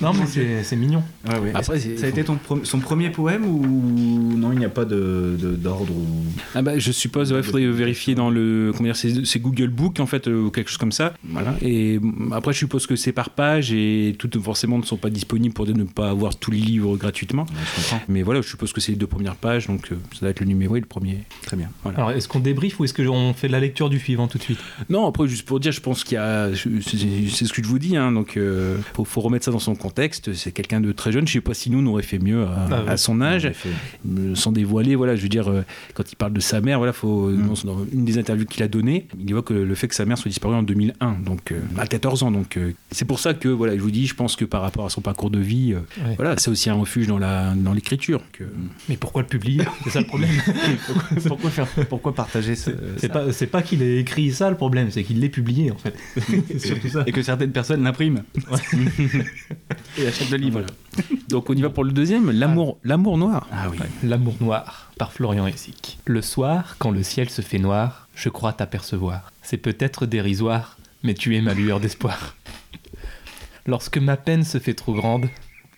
Non, 0.00 0.12
mais 0.14 0.62
c'est 0.62 0.76
mignon. 0.76 1.02
Ouais, 1.28 1.38
ouais. 1.38 1.50
Après, 1.54 1.78
ça 1.78 2.06
a 2.06 2.08
été 2.08 2.24
ton 2.24 2.38
son 2.64 2.78
premier 2.80 3.10
poème 3.10 3.44
ou 3.44 4.34
non, 4.36 4.52
il 4.52 4.58
n'y 4.58 4.64
a 4.64 4.70
pas 4.70 4.84
de 4.86 5.36
de- 5.38 5.54
d'ordre 5.54 5.92
ou... 5.92 6.06
Ah 6.54 6.62
bah, 6.62 6.78
je 6.78 6.90
suppose, 6.90 7.34
il 7.36 7.42
faudrait 7.42 7.66
vérifier 7.66 8.14
dans 8.14 8.30
le. 8.30 8.72
Comment 8.74 8.92
dire, 8.92 8.96
c'est 8.96 9.38
Google 9.38 9.68
Book, 9.68 10.00
en 10.00 10.06
fait, 10.06 10.26
euh, 10.26 10.44
ou 10.46 10.50
quelque 10.50 10.68
chose 10.68 10.78
comme 10.78 10.92
ça. 10.92 11.12
Voilà. 11.28 11.54
Et 11.60 11.98
mm, 11.98 12.32
après, 12.32 12.52
je 12.54 12.58
suppose 12.58 12.86
que 12.86 12.96
c'est 12.96 13.12
par 13.12 13.30
page 13.30 13.72
et 13.72 14.14
toutes, 14.18 14.40
forcément, 14.40 14.78
ne 14.78 14.84
sont 14.84 14.96
pas 14.96 15.10
disponibles 15.10 15.54
pour 15.54 15.66
ne 15.66 15.84
pas 15.84 16.08
avoir 16.10 16.34
tous 16.36 16.50
les 16.50 16.58
livres 16.58 16.96
gratuitement. 16.96 17.44
Mais 18.08 18.22
voilà, 18.22 18.40
je 18.40 18.48
suppose 18.48 18.72
que 18.72 18.80
c'est 18.80 18.92
les 18.92 18.98
deux 18.98 19.06
premières 19.06 19.36
pages, 19.36 19.66
donc 19.66 19.92
euh, 19.92 19.96
ça 20.14 20.20
doit 20.20 20.30
être 20.30 20.40
le 20.40 20.46
numéro 20.46 20.76
et 20.76 20.80
le 20.80 20.86
premier. 20.86 21.18
Très 21.42 21.56
bien. 21.58 21.68
Voilà. 21.82 21.98
Alors, 21.98 22.10
est-ce 22.12 22.26
qu'on 22.28 22.40
débrief 22.40 22.80
ou 22.80 22.84
est-ce 22.84 22.94
qu'on 22.94 23.34
fait 23.34 23.48
la 23.48 23.60
lecture 23.60 23.90
du 23.90 23.98
suivant 23.98 24.28
tout 24.28 24.38
de 24.38 24.42
suite? 24.42 24.60
Non, 24.88 25.06
après, 25.06 25.28
juste 25.28 25.46
pour 25.46 25.60
dire, 25.60 25.72
je 25.72 25.80
pense 25.80 26.04
qu'il 26.04 26.14
y 26.14 26.18
a. 26.18 26.48
C'est 26.54 26.70
c'est 27.28 27.44
ce 27.44 27.52
que 27.52 27.62
je 27.62 27.68
vous 27.68 27.78
dis, 27.78 27.96
hein, 27.96 28.09
donc 28.12 28.36
euh, 28.36 28.76
faut, 28.94 29.04
faut 29.04 29.20
remettre 29.20 29.44
ça 29.44 29.50
dans 29.50 29.58
son 29.58 29.74
contexte. 29.74 30.32
C'est 30.34 30.52
quelqu'un 30.52 30.80
de 30.80 30.92
très 30.92 31.12
jeune. 31.12 31.26
Je 31.26 31.32
sais 31.34 31.40
pas 31.40 31.54
si 31.54 31.70
nous, 31.70 31.78
on 31.80 31.86
aurait 31.90 32.02
fait 32.02 32.18
mieux 32.18 32.44
à, 32.44 32.68
Ah 32.88 32.96
son 32.96 33.20
âge. 33.20 33.46
Euh, 33.46 34.34
sans 34.34 34.52
dévoiler, 34.52 34.94
voilà, 34.96 35.16
je 35.16 35.22
veux 35.22 35.28
dire, 35.28 35.48
euh, 35.50 35.62
quand 35.94 36.10
il 36.12 36.16
parle 36.16 36.32
de 36.32 36.40
sa 36.40 36.60
mère, 36.60 36.78
voilà, 36.78 36.92
faut, 36.92 37.30
Mm. 37.30 37.46
dans, 37.64 37.72
dans 37.74 37.86
une 37.92 38.04
des 38.04 38.18
interviews 38.18 38.46
qu'il 38.46 38.62
a 38.62 38.68
données, 38.68 39.06
il 39.18 39.30
évoque 39.30 39.50
le 39.50 39.74
fait 39.74 39.88
que 39.88 39.94
sa 39.94 40.04
mère 40.04 40.18
soit 40.18 40.28
disparue 40.28 40.54
en 40.54 40.62
2001, 40.62 41.12
donc 41.24 41.52
euh, 41.52 41.60
à 41.78 41.86
14 41.86 42.22
ans. 42.22 42.30
Donc 42.30 42.56
euh, 42.56 42.72
c'est 42.90 43.04
pour 43.04 43.18
ça 43.18 43.34
que, 43.34 43.48
voilà, 43.48 43.76
je 43.76 43.80
vous 43.82 43.90
dis, 43.90 44.06
je 44.06 44.14
pense 44.14 44.36
que 44.36 44.44
par 44.44 44.62
rapport 44.62 44.86
à 44.86 44.90
son 44.90 45.00
parcours 45.00 45.30
de 45.30 45.38
vie, 45.38 45.72
euh, 45.74 45.80
Ouais. 46.06 46.14
voilà, 46.16 46.34
c'est 46.38 46.50
aussi 46.50 46.70
un 46.70 46.74
refuge 46.74 47.06
dans 47.06 47.18
la 47.18 47.52
dans 47.54 47.72
l'écriture. 47.72 48.22
que- 48.32 48.44
Mais 48.88 48.96
pourquoi 48.96 49.22
le 49.22 49.28
publier? 49.28 49.64
C'est 49.84 49.90
ça 49.90 50.00
le 50.00 50.06
problème. 50.06 50.30
Pourquoi 51.28 51.50
faire 51.50 51.66
Pourquoi 51.88 52.14
partager 52.14 52.54
ce, 52.54 52.70
C'est 52.96 53.08
pas, 53.10 53.32
c'est 53.32 53.46
pas 53.46 53.62
qu'il 53.62 53.82
ait 53.82 53.98
écrit 53.98 54.30
ça 54.32 54.50
le 54.50 54.56
problème, 54.56 54.90
c'est 54.90 55.02
qu'il 55.04 55.20
l'ait 55.20 55.28
publié 55.28 55.70
en 55.70 55.76
fait. 55.76 55.94
c'est 56.48 56.58
surtout 56.66 56.88
ça. 56.88 57.04
Et 57.06 57.12
que 57.12 57.22
certaines 57.22 57.52
personnes 57.52 57.82
Et 59.98 60.06
achète 60.06 60.30
le 60.30 60.36
livre. 60.36 60.62
Donc 61.28 61.50
on 61.50 61.54
y 61.54 61.62
va 61.62 61.70
pour 61.70 61.84
le 61.84 61.92
deuxième, 61.92 62.30
l'amour, 62.30 62.78
l'amour 62.84 63.18
noir. 63.18 63.46
Ah 63.52 63.68
oui. 63.70 63.78
L'amour 64.02 64.34
noir 64.40 64.90
par 64.98 65.12
Florian 65.12 65.46
Essic. 65.46 65.98
Le 66.06 66.22
soir, 66.22 66.76
quand 66.78 66.90
le 66.90 67.02
ciel 67.02 67.28
se 67.28 67.42
fait 67.42 67.58
noir, 67.58 68.08
je 68.14 68.28
crois 68.28 68.52
t'apercevoir. 68.52 69.32
C'est 69.42 69.58
peut-être 69.58 70.06
dérisoire, 70.06 70.78
mais 71.02 71.14
tu 71.14 71.36
es 71.36 71.40
ma 71.40 71.54
lueur 71.54 71.80
d'espoir. 71.80 72.36
Lorsque 73.66 73.98
ma 73.98 74.16
peine 74.16 74.44
se 74.44 74.58
fait 74.58 74.74
trop 74.74 74.94
grande, 74.94 75.28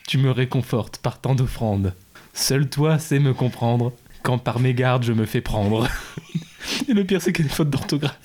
tu 0.06 0.18
me 0.18 0.30
réconfortes 0.30 0.98
par 0.98 1.20
tant 1.20 1.34
d'offrandes. 1.34 1.94
Seul 2.34 2.68
toi 2.68 2.98
sais 2.98 3.18
me 3.18 3.34
comprendre 3.34 3.92
quand 4.22 4.38
par 4.38 4.60
mes 4.60 4.74
gardes 4.74 5.04
je 5.04 5.12
me 5.12 5.26
fais 5.26 5.40
prendre. 5.40 5.88
Et 6.88 6.94
le 6.94 7.04
pire, 7.04 7.20
c'est 7.20 7.32
qu'il 7.32 7.44
y 7.44 7.48
a 7.48 7.50
des 7.50 7.54
fautes 7.54 7.70
d'orthographe. 7.70 8.18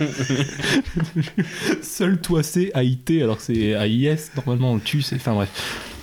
Seul 1.82 2.20
toi 2.20 2.42
sais 2.42 2.70
AIT, 2.74 3.22
alors 3.22 3.40
c'est 3.40 3.74
AIS, 3.74 4.30
normalement 4.36 4.72
on 4.72 4.74
le 4.76 4.80
tue, 4.80 5.02
c'est. 5.02 5.16
Enfin 5.16 5.34
bref. 5.34 5.50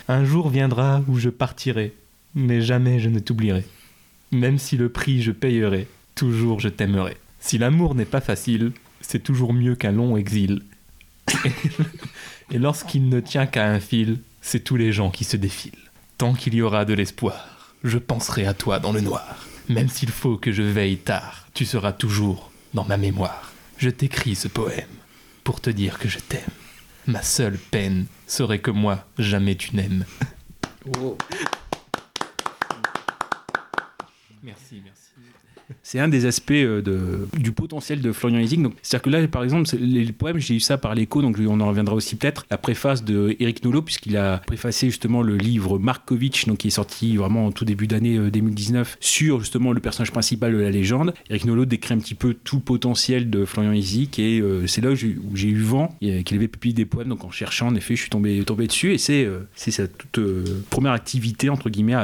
Un 0.07 0.23
jour 0.23 0.49
viendra 0.49 1.03
où 1.07 1.19
je 1.19 1.29
partirai, 1.29 1.93
mais 2.33 2.61
jamais 2.61 2.99
je 2.99 3.09
ne 3.09 3.19
t'oublierai. 3.19 3.65
Même 4.31 4.57
si 4.57 4.77
le 4.77 4.89
prix 4.89 5.21
je 5.21 5.31
payerai, 5.31 5.87
toujours 6.15 6.59
je 6.59 6.69
t'aimerai. 6.69 7.17
Si 7.39 7.57
l'amour 7.57 7.95
n'est 7.95 8.05
pas 8.05 8.21
facile, 8.21 8.71
c'est 9.01 9.23
toujours 9.23 9.53
mieux 9.53 9.75
qu'un 9.75 9.91
long 9.91 10.17
exil. 10.17 10.61
Et 12.51 12.57
lorsqu'il 12.57 13.09
ne 13.09 13.19
tient 13.19 13.45
qu'à 13.45 13.69
un 13.69 13.79
fil, 13.79 14.19
c'est 14.41 14.63
tous 14.63 14.77
les 14.77 14.91
gens 14.91 15.11
qui 15.11 15.23
se 15.23 15.35
défilent. 15.37 15.73
Tant 16.17 16.33
qu'il 16.33 16.55
y 16.55 16.61
aura 16.61 16.85
de 16.85 16.93
l'espoir, 16.93 17.73
je 17.83 17.97
penserai 17.97 18.45
à 18.45 18.53
toi 18.53 18.79
dans 18.79 18.93
le 18.93 19.01
noir. 19.01 19.45
Même 19.69 19.89
s'il 19.89 20.09
faut 20.09 20.37
que 20.37 20.51
je 20.51 20.63
veille 20.63 20.97
tard, 20.97 21.47
tu 21.53 21.65
seras 21.65 21.91
toujours 21.91 22.51
dans 22.73 22.85
ma 22.85 22.97
mémoire. 22.97 23.46
Je 23.77 23.89
t'écris 23.91 24.35
ce 24.35 24.47
poème 24.47 24.89
pour 25.43 25.61
te 25.61 25.69
dire 25.69 25.99
que 25.99 26.07
je 26.09 26.17
t'aime. 26.17 26.41
Ma 27.05 27.21
seule 27.21 27.57
peine 27.57 28.07
serait 28.25 28.59
que 28.59 28.71
moi, 28.71 29.05
jamais 29.19 29.55
tu 29.55 29.75
n'aimes. 29.75 30.03
Merci, 34.41 34.81
merci. 34.83 35.11
C'est 35.89 35.99
un 35.99 36.09
des 36.09 36.25
aspects 36.25 36.51
euh, 36.51 36.81
du 37.37 37.53
potentiel 37.53 38.01
de 38.01 38.11
Florian 38.11 38.39
Ising. 38.39 38.67
C'est-à-dire 38.81 39.03
que 39.03 39.09
là, 39.09 39.25
par 39.29 39.45
exemple, 39.45 39.69
les 39.79 40.11
poèmes, 40.11 40.37
j'ai 40.37 40.55
eu 40.55 40.59
ça 40.59 40.77
par 40.77 40.93
l'écho, 40.93 41.21
donc 41.21 41.37
on 41.39 41.61
en 41.61 41.67
reviendra 41.69 41.95
aussi 41.95 42.17
peut-être. 42.17 42.45
La 42.51 42.57
préface 42.57 43.05
de 43.05 43.37
Eric 43.39 43.63
Nolot, 43.63 43.83
puisqu'il 43.83 44.17
a 44.17 44.39
préfacé 44.39 44.87
justement 44.87 45.21
le 45.21 45.37
livre 45.37 45.79
Markovitch, 45.79 46.45
donc 46.45 46.57
qui 46.57 46.67
est 46.67 46.71
sorti 46.71 47.15
vraiment 47.15 47.45
en 47.45 47.53
tout 47.53 47.63
début 47.63 47.87
d'année 47.87 48.17
euh, 48.17 48.29
2019, 48.29 48.97
sur 48.99 49.39
justement 49.39 49.71
le 49.71 49.79
personnage 49.79 50.11
principal 50.11 50.51
de 50.51 50.57
la 50.57 50.71
légende. 50.71 51.13
Eric 51.29 51.45
Nolot 51.45 51.63
décrit 51.63 51.93
un 51.93 51.99
petit 51.99 52.15
peu 52.15 52.33
tout 52.33 52.57
le 52.57 52.63
potentiel 52.63 53.29
de 53.29 53.45
Florian 53.45 53.71
Ising, 53.71 54.09
et 54.17 54.41
euh, 54.41 54.67
c'est 54.67 54.81
là 54.81 54.91
où 54.91 54.95
j'ai, 54.95 55.47
eu 55.47 55.61
vent 55.61 55.95
euh, 56.03 56.21
qu'il 56.21 56.35
avait 56.35 56.49
publié 56.49 56.73
des 56.73 56.85
poèmes. 56.85 57.07
Donc 57.07 57.23
en 57.23 57.31
cherchant, 57.31 57.67
en 57.67 57.75
effet, 57.75 57.95
je 57.95 58.01
suis 58.01 58.09
tombé, 58.09 58.43
dessus, 58.67 58.91
et 58.91 58.97
c'est, 58.97 59.23
euh, 59.23 59.47
sa 59.55 59.87
toute 59.87 60.17
euh, 60.17 60.43
première 60.69 60.91
activité, 60.91 61.49
entre 61.49 61.69
guillemets, 61.69 61.95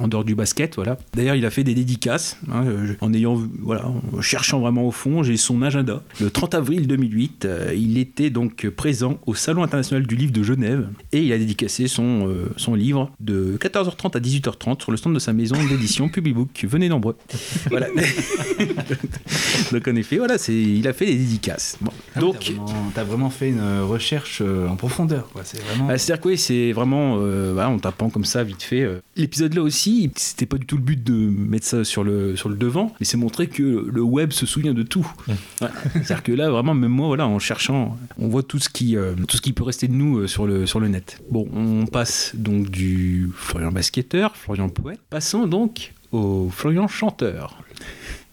en 0.00 0.08
dehors 0.08 0.24
du 0.24 0.34
basket. 0.34 0.76
Voilà. 0.76 0.96
D'ailleurs, 1.14 1.34
il 1.34 1.44
a 1.44 1.50
fait 1.50 1.64
des 1.64 1.74
dédicaces, 1.74 2.38
hein, 2.50 2.64
euh, 2.66 2.94
en 3.00 3.12
ayant, 3.12 3.25
voilà, 3.34 3.86
en 3.86 4.20
cherchant 4.20 4.60
vraiment 4.60 4.84
au 4.86 4.90
fond, 4.90 5.22
j'ai 5.22 5.36
son 5.36 5.62
agenda. 5.62 6.02
Le 6.20 6.30
30 6.30 6.54
avril 6.54 6.86
2008, 6.86 7.44
euh, 7.44 7.74
il 7.76 7.98
était 7.98 8.30
donc 8.30 8.68
présent 8.70 9.18
au 9.26 9.34
Salon 9.34 9.62
international 9.62 10.06
du 10.06 10.16
livre 10.16 10.32
de 10.32 10.42
Genève 10.42 10.88
et 11.12 11.20
il 11.22 11.32
a 11.32 11.38
dédicacé 11.38 11.88
son, 11.88 12.28
euh, 12.28 12.46
son 12.56 12.74
livre 12.74 13.10
de 13.20 13.56
14h30 13.60 14.16
à 14.16 14.20
18h30 14.20 14.82
sur 14.82 14.90
le 14.90 14.96
stand 14.96 15.14
de 15.14 15.18
sa 15.18 15.32
maison 15.32 15.56
d'édition 15.68 16.08
Publibook. 16.08 16.64
Venez 16.68 16.88
nombreux. 16.88 17.16
Voilà. 17.70 17.88
donc 19.72 19.88
en 19.88 19.96
effet, 19.96 20.18
voilà, 20.18 20.38
c'est, 20.38 20.54
il 20.54 20.86
a 20.88 20.92
fait 20.92 21.06
des 21.06 21.16
dédicaces. 21.16 21.76
Bon. 21.80 21.90
Donc, 22.18 22.34
Donc, 22.34 22.44
t'as 22.44 22.52
vraiment, 22.52 22.90
t'as 22.94 23.04
vraiment 23.04 23.30
fait 23.30 23.48
une 23.50 23.80
recherche 23.80 24.40
euh, 24.42 24.68
en 24.68 24.76
profondeur, 24.76 25.28
quoi. 25.32 25.42
C'est 25.44 25.60
vraiment. 25.62 25.88
Ah, 25.90 25.98
C'est-à-dire 25.98 26.22
que 26.22 26.28
oui, 26.28 26.38
c'est 26.38 26.72
vraiment 26.72 27.16
euh, 27.20 27.52
voilà, 27.52 27.70
en 27.70 27.78
tapant 27.78 28.10
comme 28.10 28.24
ça 28.24 28.44
vite 28.44 28.62
fait. 28.62 28.82
euh. 28.82 29.00
L'épisode 29.16 29.54
là 29.54 29.62
aussi, 29.62 30.10
c'était 30.16 30.46
pas 30.46 30.58
du 30.58 30.66
tout 30.66 30.76
le 30.76 30.82
but 30.82 31.02
de 31.02 31.12
mettre 31.14 31.66
ça 31.66 31.84
sur 31.84 32.04
le, 32.04 32.36
sur 32.36 32.48
le 32.48 32.56
devant, 32.56 32.92
mais 33.00 33.06
c'est 33.06 33.15
montrer 33.16 33.48
que 33.48 33.62
le 33.62 34.02
web 34.02 34.32
se 34.32 34.46
souvient 34.46 34.74
de 34.74 34.82
tout. 34.82 35.06
Ouais. 35.28 35.68
C'est-à-dire 35.92 36.22
que 36.22 36.32
là, 36.32 36.50
vraiment, 36.50 36.74
même 36.74 36.90
moi, 36.90 37.06
voilà, 37.08 37.26
en 37.26 37.38
cherchant, 37.38 37.96
on 38.18 38.28
voit 38.28 38.42
tout 38.42 38.58
ce 38.58 38.68
qui, 38.68 38.96
euh, 38.96 39.14
tout 39.28 39.36
ce 39.36 39.42
qui 39.42 39.52
peut 39.52 39.64
rester 39.64 39.88
de 39.88 39.94
nous 39.94 40.18
euh, 40.18 40.26
sur, 40.26 40.46
le, 40.46 40.66
sur 40.66 40.80
le 40.80 40.88
net. 40.88 41.20
Bon, 41.30 41.48
on 41.52 41.86
passe 41.86 42.32
donc 42.34 42.70
du 42.70 43.30
Florian 43.34 43.72
basketteur, 43.72 44.36
Florian 44.36 44.68
poète, 44.68 45.00
passons 45.10 45.46
donc 45.46 45.92
au 46.12 46.48
Florian 46.50 46.88
chanteur. 46.88 47.62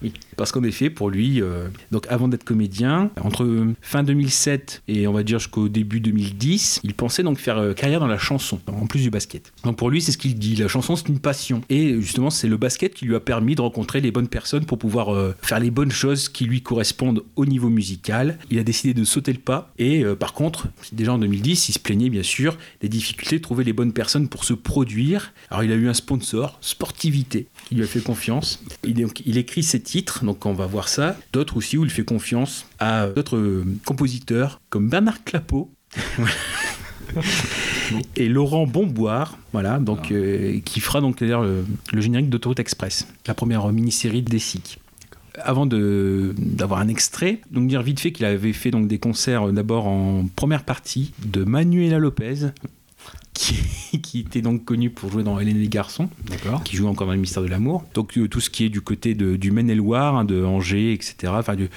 Oui, 0.04 0.12
parce 0.36 0.52
qu'en 0.52 0.64
effet, 0.64 0.90
pour 0.90 1.10
lui, 1.10 1.42
euh, 1.42 1.70
donc 1.92 2.06
avant 2.10 2.28
d'être 2.28 2.44
comédien, 2.44 3.10
entre 3.22 3.68
fin 3.82 4.04
2007 4.04 4.84
et 4.90 5.08
on 5.08 5.14
va 5.14 5.24
dire 5.24 5.40
jusqu'au 5.40 5.70
début 5.70 6.02
2010, 6.02 6.82
il 6.84 6.94
pensait 6.94 7.24
donc 7.24 7.38
faire 7.40 7.58
euh, 7.58 7.74
carrière 7.74 8.02
dans 8.02 8.08
la 8.08 8.18
chanson, 8.18 8.60
en 8.68 8.86
plus 8.86 9.02
du 9.02 9.10
basket. 9.10 9.53
Donc 9.64 9.78
pour 9.78 9.90
lui, 9.90 10.02
c'est 10.02 10.12
ce 10.12 10.18
qu'il 10.18 10.36
dit, 10.36 10.56
la 10.56 10.68
chanson 10.68 10.96
c'est 10.96 11.08
une 11.10 11.20
passion. 11.20 11.62
Et 11.70 12.00
justement, 12.02 12.30
c'est 12.30 12.48
le 12.48 12.58
basket 12.58 12.94
qui 12.94 13.06
lui 13.06 13.16
a 13.16 13.20
permis 13.20 13.56
de 13.56 13.62
rencontrer 13.62 14.02
les 14.02 14.12
bonnes 14.12 14.28
personnes 14.28 14.66
pour 14.66 14.78
pouvoir 14.78 15.14
euh, 15.14 15.36
faire 15.42 15.60
les 15.60 15.72
bonnes 15.72 15.92
choses 15.92 16.30
qui 16.30 16.46
lui 16.46 16.62
correspondent 16.62 17.24
au 17.36 17.46
niveau 17.46 17.70
musical. 17.70 18.38
Il 18.52 18.60
a 18.60 18.64
décidé 18.64 18.94
de 18.94 19.04
sauter 19.04 19.32
le 19.34 19.40
pas. 19.40 19.72
Et 19.78 20.04
euh, 20.04 20.16
par 20.16 20.34
contre, 20.34 20.68
déjà 20.92 21.14
en 21.14 21.18
2010, 21.18 21.70
il 21.70 21.74
se 21.74 21.80
plaignait 21.80 22.10
bien 22.10 22.24
sûr 22.24 22.58
des 22.82 22.90
difficultés 22.90 23.38
de 23.38 23.42
trouver 23.42 23.64
les 23.64 23.74
bonnes 23.74 23.94
personnes 23.94 24.28
pour 24.28 24.44
se 24.44 24.54
produire. 24.54 25.34
Alors 25.50 25.64
il 25.64 25.72
a 25.72 25.76
eu 25.76 25.88
un 25.88 25.94
sponsor, 25.94 26.58
Sportivité, 26.62 27.48
qui 27.66 27.76
lui 27.76 27.84
a 27.84 27.88
fait 27.88 28.02
confiance. 28.02 28.64
Il, 28.84 29.38
écrit 29.38 29.64
ses 29.64 29.80
titres, 29.80 30.24
donc 30.26 30.46
on 30.46 30.54
va 30.54 30.66
voir 30.66 30.88
ça. 30.88 31.18
D'autres 31.32 31.58
aussi 31.58 31.78
où 31.78 31.86
il 31.86 31.90
fait 31.90 32.04
confiance 32.04 32.66
à 32.80 33.08
d'autres 33.08 33.38
euh, 33.38 33.66
compositeurs 33.86 34.60
comme 34.70 34.90
Bernard 34.90 35.24
Clapeau. 35.24 35.72
et 38.16 38.30
Laurent 38.30 38.66
Bomboire, 38.66 39.38
voilà, 39.52 39.80
donc 39.80 40.12
euh, 40.12 40.60
qui 40.64 40.80
fera 40.80 41.02
donc 41.02 41.20
d'ailleurs 41.20 41.44
le, 41.44 41.66
le 41.92 42.02
générique 42.02 42.30
d'Autoroute 42.30 42.60
Express, 42.60 43.08
la 43.28 43.34
première 43.34 43.68
mini-série 43.72 44.22
des 44.22 44.40
SIC. 44.40 44.80
Avant 45.42 45.66
d'avoir 45.66 46.80
un 46.80 46.88
extrait, 46.88 47.42
donc 47.50 47.68
dire 47.68 47.82
vite 47.82 48.00
fait 48.00 48.12
qu'il 48.12 48.26
avait 48.26 48.54
fait 48.54 48.70
donc 48.70 48.88
des 48.88 49.00
concerts 49.00 49.48
euh, 49.48 49.52
d'abord 49.52 49.88
en 49.88 50.26
première 50.36 50.64
partie 50.64 51.14
de 51.26 51.44
Manuela 51.44 51.98
Lopez, 51.98 52.52
qui, 53.34 53.56
qui 54.02 54.20
était 54.20 54.42
donc 54.42 54.64
connu 54.66 54.90
pour 54.90 55.12
jouer 55.12 55.24
dans 55.24 55.40
Hélène 55.40 55.58
et 55.58 55.60
les 55.62 55.68
garçons, 55.70 56.10
qui 56.64 56.76
joue 56.76 56.88
encore 56.88 57.08
dans 57.08 57.14
le 57.14 57.20
mystère 57.20 57.44
de 57.44 57.48
l'amour. 57.48 57.84
Donc 57.94 58.18
euh, 58.18 58.28
tout 58.28 58.40
ce 58.40 58.50
qui 58.50 58.66
est 58.66 58.70
du 58.70 58.82
côté 58.82 59.16
de- 59.16 59.36
du 59.36 59.52
Maine-et-Loire, 59.52 60.16
hein, 60.16 60.26
de 60.26 60.44
Angers, 60.44 60.94
etc. 60.94 61.34
Enfin, 61.36 61.56
du- 61.56 61.64
euh, 61.64 61.68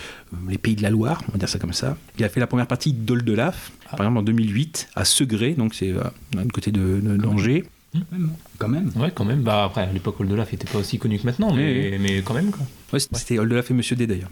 les 0.49 0.59
pays 0.59 0.75
de 0.77 0.83
la 0.83 0.91
Loire, 0.91 1.23
on 1.29 1.33
va 1.33 1.39
dire 1.39 1.49
ça 1.49 1.59
comme 1.59 1.73
ça. 1.73 1.97
Il 2.19 2.25
a 2.25 2.29
fait 2.29 2.41
la 2.41 2.47
première 2.47 2.67
partie 2.67 2.93
d'Ol 2.93 3.25
de 3.25 3.33
Laf, 3.33 3.73
par 3.91 4.01
exemple 4.01 4.19
en 4.19 4.23
2008, 4.23 4.89
à 4.95 5.05
Segré, 5.05 5.55
donc 5.55 5.75
c'est 5.75 5.93
euh, 5.93 6.03
du 6.33 6.49
côté 6.53 6.71
de, 6.73 7.01
de- 7.03 7.17
d'Angers. 7.17 7.65
Quand 8.59 8.69
même. 8.69 8.91
Ouais, 8.97 9.11
quand 9.15 9.25
même. 9.25 9.43
Bah 9.43 9.65
après, 9.65 9.83
à 9.83 9.93
l'époque, 9.93 10.21
Oldelaf 10.21 10.53
était 10.53 10.71
pas 10.71 10.79
aussi 10.79 10.99
connu 10.99 11.19
que 11.19 11.27
maintenant, 11.27 11.53
mais, 11.53 11.99
mais 12.01 12.23
quand 12.23 12.35
même, 12.35 12.51
quoi. 12.51 12.67
Ouais, 12.93 13.01
c'était 13.01 13.39
Oldelaf 13.39 13.71
et 13.71 13.75
Monsieur 13.75 13.97
D 13.97 14.07
d'ailleurs. 14.07 14.31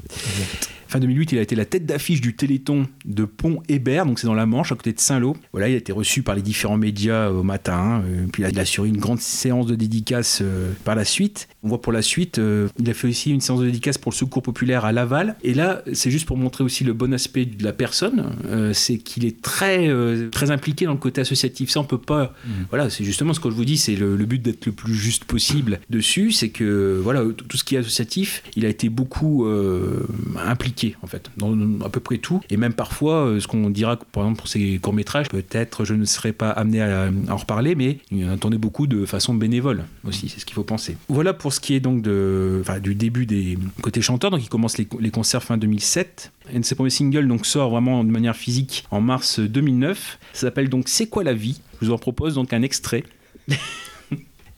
Fin 0.87 1.01
2008, 1.01 1.33
il 1.33 1.39
a 1.39 1.43
été 1.43 1.57
la 1.57 1.65
tête 1.65 1.87
d'affiche 1.87 2.21
du 2.21 2.37
Téléthon 2.37 2.87
de 3.05 3.25
Pont-Hébert, 3.25 4.07
donc 4.07 4.21
c'est 4.21 4.29
dans 4.29 4.35
la 4.35 4.47
Manche, 4.47 4.71
à 4.71 4.77
côté 4.77 4.93
de 4.93 5.01
Saint-Lô. 5.01 5.37
Voilà, 5.51 5.69
il 5.69 5.75
a 5.75 5.79
été 5.79 5.91
reçu 5.91 6.23
par 6.23 6.37
les 6.37 6.43
différents 6.43 6.77
médias 6.77 7.31
au 7.31 7.43
matin, 7.43 8.05
euh, 8.07 8.27
puis 8.33 8.45
il 8.49 8.59
a 8.59 8.61
assuré 8.61 8.91
une 8.91 8.99
grande 8.99 9.19
séance 9.19 9.67
de 9.67 9.75
dédicaces 9.75 10.39
euh, 10.41 10.71
par 10.85 10.95
la 10.95 11.05
suite. 11.05 11.49
On 11.65 11.69
voit 11.69 11.81
pour 11.81 11.93
la 11.93 12.03
suite, 12.03 12.39
euh, 12.39 12.69
il 12.79 12.91
a 12.91 12.95
fait 12.95 13.09
aussi 13.09 13.31
une 13.31 13.41
séance 13.41 13.61
de 13.61 13.65
dédicaces 13.65 13.97
pour 13.97 14.13
le 14.13 14.17
Secours 14.17 14.43
populaire 14.43 14.85
à 14.85 14.93
Laval. 14.93 15.35
Et 15.43 15.55
là, 15.55 15.83
c'est 15.95 16.11
juste 16.11 16.27
pour 16.27 16.37
montrer 16.37 16.63
aussi 16.63 16.85
le 16.85 16.93
bon 16.93 17.13
aspect 17.15 17.47
de 17.47 17.65
la 17.65 17.73
personne, 17.73 18.33
euh, 18.47 18.75
c'est 18.75 18.99
qu'il 18.99 19.25
est 19.25 19.41
très, 19.41 19.89
euh, 19.89 20.29
très 20.29 20.51
impliqué 20.51 20.85
dans 20.85 20.93
le 20.93 20.99
côté 20.99 21.23
associatif. 21.23 21.71
Ça, 21.71 21.81
on 21.81 21.85
peut 21.85 21.97
pas. 21.97 22.35
Voilà, 22.69 22.91
c'est 22.91 23.03
justement 23.03 23.33
ce 23.33 23.41
que 23.41 23.49
je 23.49 23.55
vous 23.55 23.65
dis, 23.65 23.79
c'est 23.79 23.97
le, 23.97 24.14
le 24.17 24.25
but 24.27 24.41
d'être 24.41 24.67
le 24.67 24.73
plus 24.73 24.95
juste 24.95 25.25
possible 25.25 25.81
dessus, 25.91 26.33
c'est 26.33 26.51
que 26.51 27.01
voilà, 27.03 27.23
tout 27.49 27.57
ce 27.57 27.65
qui 27.65 27.77
est 27.77 27.79
associatif, 27.79 28.43
il 28.57 28.65
a 28.65 28.69
été 28.69 28.89
beaucoup 28.89 29.47
euh, 29.47 30.07
impliqué 30.45 30.97
en 31.03 31.07
fait, 31.07 31.31
dans 31.37 31.57
à 31.85 31.89
peu 31.89 32.01
près 32.01 32.19
tout, 32.19 32.41
et 32.51 32.57
même 32.57 32.75
parfois, 32.75 33.27
euh, 33.27 33.41
ce 33.41 33.47
qu'on 33.47 33.71
dira 33.71 33.97
par 33.97 34.25
exemple 34.25 34.39
pour 34.39 34.49
ses 34.49 34.79
courts 34.79 34.93
métrages, 34.93 35.29
peut-être 35.29 35.85
je 35.85 35.95
ne 35.95 36.05
serais 36.05 36.33
pas 36.33 36.51
amené 36.51 36.83
à, 36.83 37.11
en 37.29 37.37
reparler, 37.37 37.75
mais 37.75 37.99
il 38.11 38.29
en 38.29 38.37
tournait 38.37 38.59
beaucoup 38.59 38.87
de 38.87 39.07
façon 39.07 39.35
bénévole 39.35 39.85
aussi, 40.07 40.29
c'est 40.29 40.41
ce 40.41 40.47
qu'il 40.47 40.55
faut 40.55 40.65
penser. 40.65 40.97
Voilà 41.09 41.33
pour 41.33 41.53
ce 41.53 41.61
qui 41.61 41.75
est 41.75 41.81
donc 41.81 42.03
de, 42.03 42.63
du 42.83 42.95
début 42.95 43.27
des 43.27 43.59
côtés 43.83 44.03
chanteurs, 44.03 44.31
donc 44.31 44.43
il 44.43 44.49
commence 44.49 44.79
les, 44.79 44.87
les 45.01 45.11
concerts 45.11 45.43
fin 45.43 45.57
2007. 45.57 46.33
Un 46.55 46.61
de 46.61 46.65
ses 46.65 46.75
premiers 46.75 46.91
singles 46.91 47.27
donc 47.27 47.47
sort 47.47 47.71
vraiment 47.71 48.05
de 48.05 48.11
manière 48.11 48.37
physique 48.37 48.85
en 48.91 49.01
mars 49.01 49.41
2009. 49.41 50.19
Ça 50.33 50.41
s'appelle 50.43 50.69
donc 50.69 50.89
C'est 50.89 51.07
quoi 51.07 51.25
la 51.25 51.33
vie? 51.33 51.61
Je 51.81 51.87
vous 51.87 51.93
en 51.93 51.99
propose 51.99 52.35
donc 52.35 52.53
un 52.53 52.63
extrait. 52.63 53.05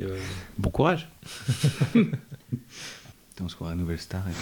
Euh, 0.02 0.18
bon 0.58 0.70
courage. 0.70 1.08
On 3.42 3.48
se 3.48 3.54
croirait 3.54 3.76
Nouvelle 3.76 3.98
Star 3.98 4.22
et. 4.28 4.32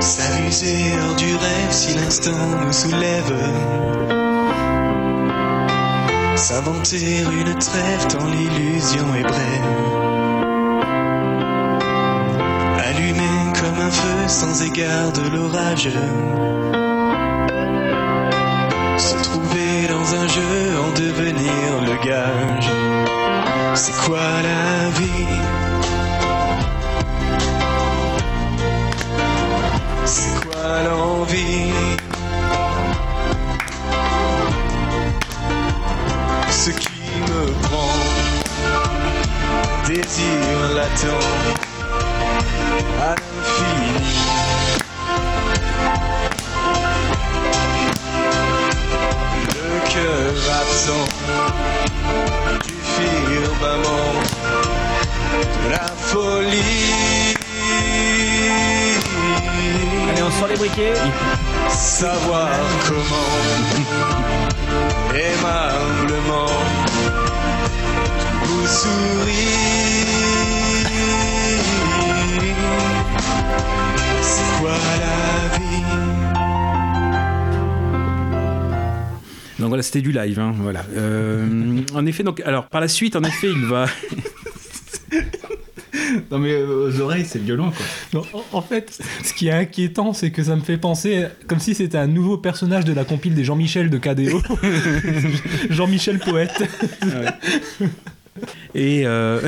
S'amuser 0.00 0.98
hors 1.00 1.16
du 1.16 1.34
rêve 1.34 1.70
si 1.70 1.94
l'instant 1.94 2.30
nous 2.64 2.72
soulève. 2.72 3.34
S'inventer 6.36 7.22
une 7.22 7.54
trêve 7.58 8.06
tant 8.08 8.26
l'illusion 8.26 9.14
est 9.16 9.22
brève. 9.22 10.11
Un 13.82 13.90
feu 13.90 14.28
sans 14.28 14.62
égard 14.62 15.10
de 15.12 15.24
l'orage. 15.34 15.88
Se 18.96 19.14
trouver 19.24 19.88
dans 19.88 20.08
un 20.22 20.28
jeu, 20.28 20.54
en 20.84 20.90
devenir 21.04 21.68
le 21.88 21.94
gage. 22.06 22.70
C'est 23.74 23.96
quoi 24.04 24.28
la 24.50 24.90
vie? 24.98 25.40
C'est 30.04 30.36
quoi 30.44 30.82
l'envie? 30.86 31.72
Ce 36.50 36.70
qui 36.70 37.02
me 37.28 37.42
prend 37.66 37.94
Désir 39.88 40.58
latent 40.76 41.61
À 43.00 43.14
l'infini 43.14 43.92
Le 49.48 49.68
cœur 49.92 50.32
absent 50.60 51.08
Du 52.66 52.74
firmament 52.96 54.14
De 55.64 55.70
la 55.70 55.86
folie 55.96 57.36
Allez, 60.10 60.22
on 60.22 60.30
sort 60.30 60.48
les 60.48 60.56
briquets. 60.56 60.94
savoir 61.68 62.48
comment 62.86 63.30
aimablement 65.14 66.46
vous 68.44 68.66
sourire. 68.66 69.72
C'est 74.22 74.60
quoi 74.60 74.72
la 75.00 75.58
vie 75.58 75.82
Donc 79.58 79.68
voilà, 79.68 79.82
c'était 79.82 80.00
du 80.02 80.12
live. 80.12 80.38
hein, 80.38 80.54
voilà. 80.58 80.84
Euh, 80.96 81.80
en 81.94 82.06
effet, 82.06 82.22
donc 82.22 82.40
alors 82.44 82.66
par 82.68 82.80
la 82.80 82.88
suite, 82.88 83.16
en 83.16 83.22
effet, 83.22 83.48
il 83.50 83.64
va. 83.66 83.86
Non 86.30 86.38
mais 86.38 86.52
euh, 86.52 86.88
aux 86.88 87.00
oreilles, 87.00 87.24
c'est 87.26 87.38
violent 87.42 87.70
quoi. 87.70 87.86
Non, 88.14 88.22
en, 88.52 88.58
en 88.58 88.62
fait, 88.62 88.98
ce 89.24 89.32
qui 89.34 89.48
est 89.48 89.52
inquiétant, 89.52 90.12
c'est 90.14 90.30
que 90.30 90.42
ça 90.42 90.56
me 90.56 90.60
fait 90.62 90.76
penser 90.78 91.26
comme 91.46 91.58
si 91.58 91.74
c'était 91.74 91.98
un 91.98 92.06
nouveau 92.06 92.36
personnage 92.38 92.84
de 92.84 92.92
la 92.92 93.04
compile 93.04 93.34
des 93.34 93.44
Jean-Michel 93.44 93.88
de 93.90 93.98
KDO. 93.98 94.40
Jean-Michel 95.70 96.18
poète. 96.18 96.62
Et, 98.74 99.06
euh, 99.06 99.40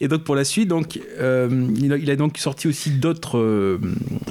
et 0.00 0.08
donc 0.08 0.24
pour 0.24 0.34
la 0.34 0.44
suite, 0.44 0.68
donc, 0.68 1.00
euh, 1.18 1.68
il, 1.76 2.10
a, 2.10 2.16
donc 2.16 2.38
sorti 2.38 2.68
aussi 2.68 2.90
d'autres 2.90 3.38
euh, 3.38 3.78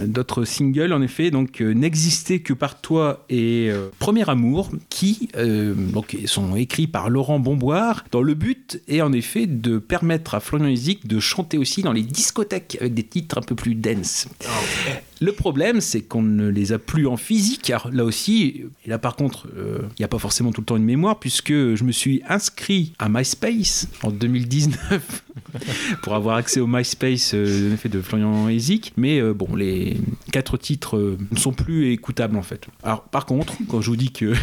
d'autres 0.06 0.46
singles, 0.46 0.94
en 0.94 1.02
effet, 1.02 1.32
donc 1.32 1.62
euh, 1.62 1.74
N'exister 1.74 2.40
que 2.40 2.54
par 2.54 2.82
toi 2.82 3.26
et 3.30 3.70
euh, 3.70 3.90
Premier 4.00 4.30
Amour, 4.30 4.70
qui 4.90 5.30
donc, 5.36 6.18
sont 6.26 6.56
écrits 6.56 6.88
par 6.88 7.10
Laurent 7.10 7.40
Bomboire, 7.40 8.06
dans 8.12 8.22
le 8.22 8.34
but 8.34 8.82
est 8.88 9.02
en 9.02 9.14
effet 9.14 9.48
de 9.48 9.78
permettre 9.78 10.36
à 10.36 10.40
Florian 10.40 10.68
Isic 10.68 11.08
de 11.08 11.20
chanter 11.20 11.58
aussi 11.58 11.82
dans 11.82 11.94
les 11.94 12.04
discothèques 12.04 12.78
avec 12.80 12.94
des 12.94 13.04
titres 13.04 13.38
un 13.38 13.42
peu 13.42 13.56
plus 13.56 13.76
dense. 13.76 14.28
Le 15.22 15.32
problème, 15.32 15.82
c'est 15.82 16.02
qu'on 16.02 16.22
ne 16.22 16.48
les 16.48 16.74
a 16.74 16.80
plus 16.80 17.08
en 17.08 17.18
physique, 17.18 17.62
car 17.64 17.90
là 17.92 18.04
aussi, 18.04 18.66
et 18.86 18.90
là 18.90 18.98
par 18.98 19.16
contre, 19.16 19.48
euh, 19.56 19.80
il 19.98 20.02
n'y 20.02 20.06
a 20.06 20.08
pas 20.08 20.20
forcément 20.20 20.52
tout 20.52 20.62
le 20.62 20.66
temps 20.66 20.78
une 20.78 20.84
mémoire, 20.84 21.20
puisque 21.20 21.52
je 21.54 21.84
me 21.84 21.92
suis 21.92 22.22
inscrit 22.28 22.94
à 23.00 23.10
MySpace 23.10 23.88
en 24.04 24.12
2019 24.12 25.24
pour 26.02 26.16
avoir 26.16 26.38
accès 26.38 26.60
au 26.60 26.68
MySpace 26.68 27.32
euh, 27.34 27.76
de 27.86 28.02
Florian 28.02 28.50
Ezik. 28.50 28.94
Mais 28.98 29.20
euh, 29.20 29.34
bon, 29.34 29.56
les 29.56 29.98
quatre 30.32 30.58
titres 30.58 31.18
ne 31.32 31.38
sont 31.38 31.54
plus 31.54 31.92
écoutables 31.92 32.38
en 32.38 32.44
fait. 32.44 32.68
Alors 32.84 33.04
par 33.04 33.26
contre, 33.26 33.54
quand 33.70 33.82
je 33.82 33.90
vous 33.90 33.96
dis 33.96 34.12
que 34.12 34.34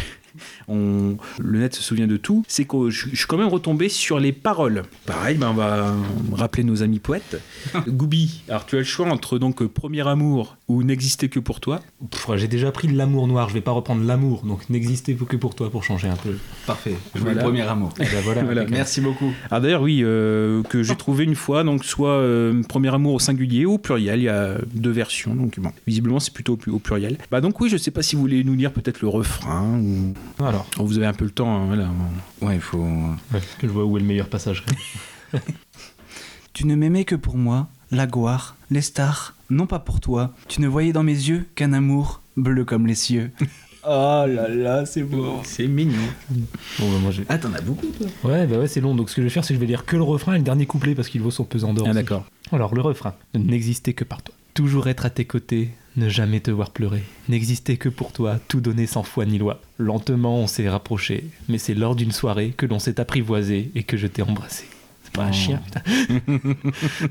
on, 0.67 1.17
le 1.39 1.59
net 1.59 1.75
se 1.75 1.81
souvient 1.83 2.07
de 2.07 2.17
tout, 2.17 2.43
c'est 2.47 2.65
que 2.65 2.89
je, 2.89 3.07
je 3.11 3.15
suis 3.15 3.27
quand 3.27 3.37
même 3.37 3.47
retombé 3.47 3.89
sur 3.89 4.19
les 4.19 4.31
paroles. 4.31 4.83
Pareil, 5.05 5.37
ben 5.37 5.49
on 5.49 5.53
va 5.53 5.93
rappeler 6.33 6.63
nos 6.63 6.83
amis 6.83 6.99
poètes. 6.99 7.41
Goubi, 7.87 8.43
alors 8.49 8.65
tu 8.65 8.75
as 8.75 8.79
le 8.79 8.85
choix 8.85 9.07
entre 9.07 9.39
donc 9.39 9.63
Premier 9.67 10.07
Amour 10.07 10.57
ou 10.67 10.83
N'exister 10.83 11.29
que 11.29 11.39
pour 11.39 11.59
toi. 11.59 11.79
J'ai 12.35 12.47
déjà 12.47 12.71
pris 12.71 12.87
l'amour 12.87 13.27
noir, 13.27 13.49
je 13.49 13.53
vais 13.53 13.61
pas 13.61 13.71
reprendre 13.71 14.03
l'amour, 14.03 14.43
donc 14.45 14.69
n'existez 14.69 15.15
que 15.15 15.35
pour 15.35 15.55
toi 15.55 15.69
pour 15.69 15.83
changer 15.83 16.07
un 16.07 16.15
peu. 16.15 16.35
Parfait. 16.65 16.95
Je 17.15 17.19
Voilà. 17.21 17.35
le 17.35 17.41
premier 17.43 17.61
amour. 17.61 17.93
Ben 17.97 18.07
voilà. 18.23 18.43
Voilà. 18.53 18.65
Merci 18.65 18.99
beaucoup. 18.99 19.31
Alors 19.49 19.61
d'ailleurs, 19.61 19.81
oui, 19.81 20.01
euh, 20.03 20.63
que 20.63 20.83
j'ai 20.83 20.95
trouvé 20.95 21.23
une 21.23 21.35
fois, 21.35 21.63
donc 21.63 21.85
soit 21.85 22.09
euh, 22.09 22.61
Premier 22.67 22.93
Amour 22.93 23.13
au 23.15 23.19
singulier 23.19 23.65
ou 23.65 23.73
au 23.73 23.77
pluriel, 23.77 24.19
il 24.19 24.23
y 24.23 24.29
a 24.29 24.57
deux 24.73 24.91
versions, 24.91 25.33
donc 25.35 25.59
bon, 25.59 25.71
visiblement 25.87 26.19
c'est 26.19 26.33
plutôt 26.33 26.57
au, 26.67 26.71
au 26.71 26.79
pluriel. 26.79 27.17
Bah 27.31 27.41
donc 27.41 27.59
oui, 27.61 27.69
je 27.69 27.77
sais 27.77 27.91
pas 27.91 28.01
si 28.03 28.15
vous 28.15 28.21
voulez 28.21 28.43
nous 28.43 28.53
lire 28.53 28.71
peut-être 28.73 29.01
le 29.01 29.07
refrain 29.07 29.79
ou 29.79 30.13
Alors, 30.39 30.65
Oh, 30.79 30.85
vous 30.85 30.97
avez 30.97 31.05
un 31.07 31.13
peu 31.13 31.25
le 31.25 31.31
temps, 31.31 31.55
hein, 31.55 31.65
voilà. 31.67 31.89
Ouais, 32.41 32.55
il 32.55 32.61
faut. 32.61 32.79
ouais, 32.79 33.41
que 33.59 33.67
je 33.67 33.71
vois 33.71 33.85
où 33.85 33.97
est 33.97 34.01
le 34.01 34.05
meilleur 34.07 34.29
passage. 34.29 34.63
Tu 36.53 36.67
ne 36.67 36.75
m'aimais 36.75 37.03
que 37.03 37.15
pour 37.15 37.35
moi, 37.37 37.67
la 37.89 38.05
gloire, 38.05 38.55
les 38.69 38.81
stars, 38.81 39.33
non 39.49 39.65
pas 39.65 39.79
pour 39.79 39.99
toi. 39.99 40.33
Tu 40.47 40.61
ne 40.61 40.67
voyais 40.67 40.93
dans 40.93 41.01
mes 41.01 41.11
yeux 41.13 41.47
qu'un 41.55 41.73
amour 41.73 42.21
bleu 42.37 42.63
comme 42.65 42.87
les 42.87 42.95
cieux. 42.95 43.31
Oh 43.85 44.23
là 44.25 44.47
là, 44.47 44.85
c'est 44.85 45.03
beau. 45.03 45.41
C'est 45.43 45.67
mignon. 45.67 45.99
Bon, 46.29 46.89
bah, 46.89 46.99
moi 47.01 47.11
j'ai. 47.11 47.25
Ah, 47.27 47.37
t'en 47.37 47.51
as 47.53 47.59
beaucoup, 47.59 47.87
toi 47.87 48.07
Ouais, 48.23 48.47
bah 48.47 48.57
ouais, 48.59 48.67
c'est 48.69 48.79
long. 48.79 48.95
Donc 48.95 49.09
ce 49.09 49.15
que 49.17 49.21
je 49.21 49.25
vais 49.27 49.29
faire, 49.29 49.43
c'est 49.43 49.49
que 49.53 49.55
je 49.55 49.59
vais 49.59 49.65
lire 49.67 49.83
que 49.83 49.97
le 49.97 50.03
refrain 50.03 50.35
et 50.35 50.37
le 50.37 50.43
dernier 50.45 50.65
couplet 50.65 50.95
parce 50.95 51.09
qu'il 51.09 51.19
vaut 51.21 51.31
son 51.31 51.43
pesant 51.43 51.73
d'or. 51.73 51.85
Ah 51.89 51.93
d'accord. 51.93 52.23
Alors, 52.53 52.73
le 52.73 52.79
refrain. 52.79 53.13
N'exister 53.33 53.93
que 53.93 54.05
par 54.05 54.21
toi. 54.23 54.33
Toujours 54.53 54.87
être 54.87 55.05
à 55.05 55.09
tes 55.09 55.25
côtés, 55.25 55.71
ne 55.95 56.09
jamais 56.09 56.39
te 56.39 56.51
voir 56.51 56.71
pleurer. 56.71 57.03
N'exister 57.29 57.77
que 57.77 57.89
pour 57.89 58.11
toi, 58.11 58.39
tout 58.47 58.61
donner 58.61 58.87
sans 58.87 59.03
foi 59.03 59.25
ni 59.25 59.37
loi. 59.37 59.61
Lentement, 59.77 60.37
on 60.39 60.47
s'est 60.47 60.69
rapproché, 60.69 61.25
mais 61.49 61.57
c'est 61.57 61.73
lors 61.75 61.95
d'une 61.95 62.11
soirée 62.11 62.53
que 62.55 62.65
l'on 62.65 62.79
s'est 62.79 62.99
apprivoisé 62.99 63.71
et 63.75 63.83
que 63.83 63.97
je 63.97 64.07
t'ai 64.07 64.21
embrassé. 64.23 64.65
C'est 65.03 65.13
pas 65.13 65.25
un 65.25 65.29
Oh. 65.29 65.33
chien, 65.33 65.61
putain. 65.63 65.81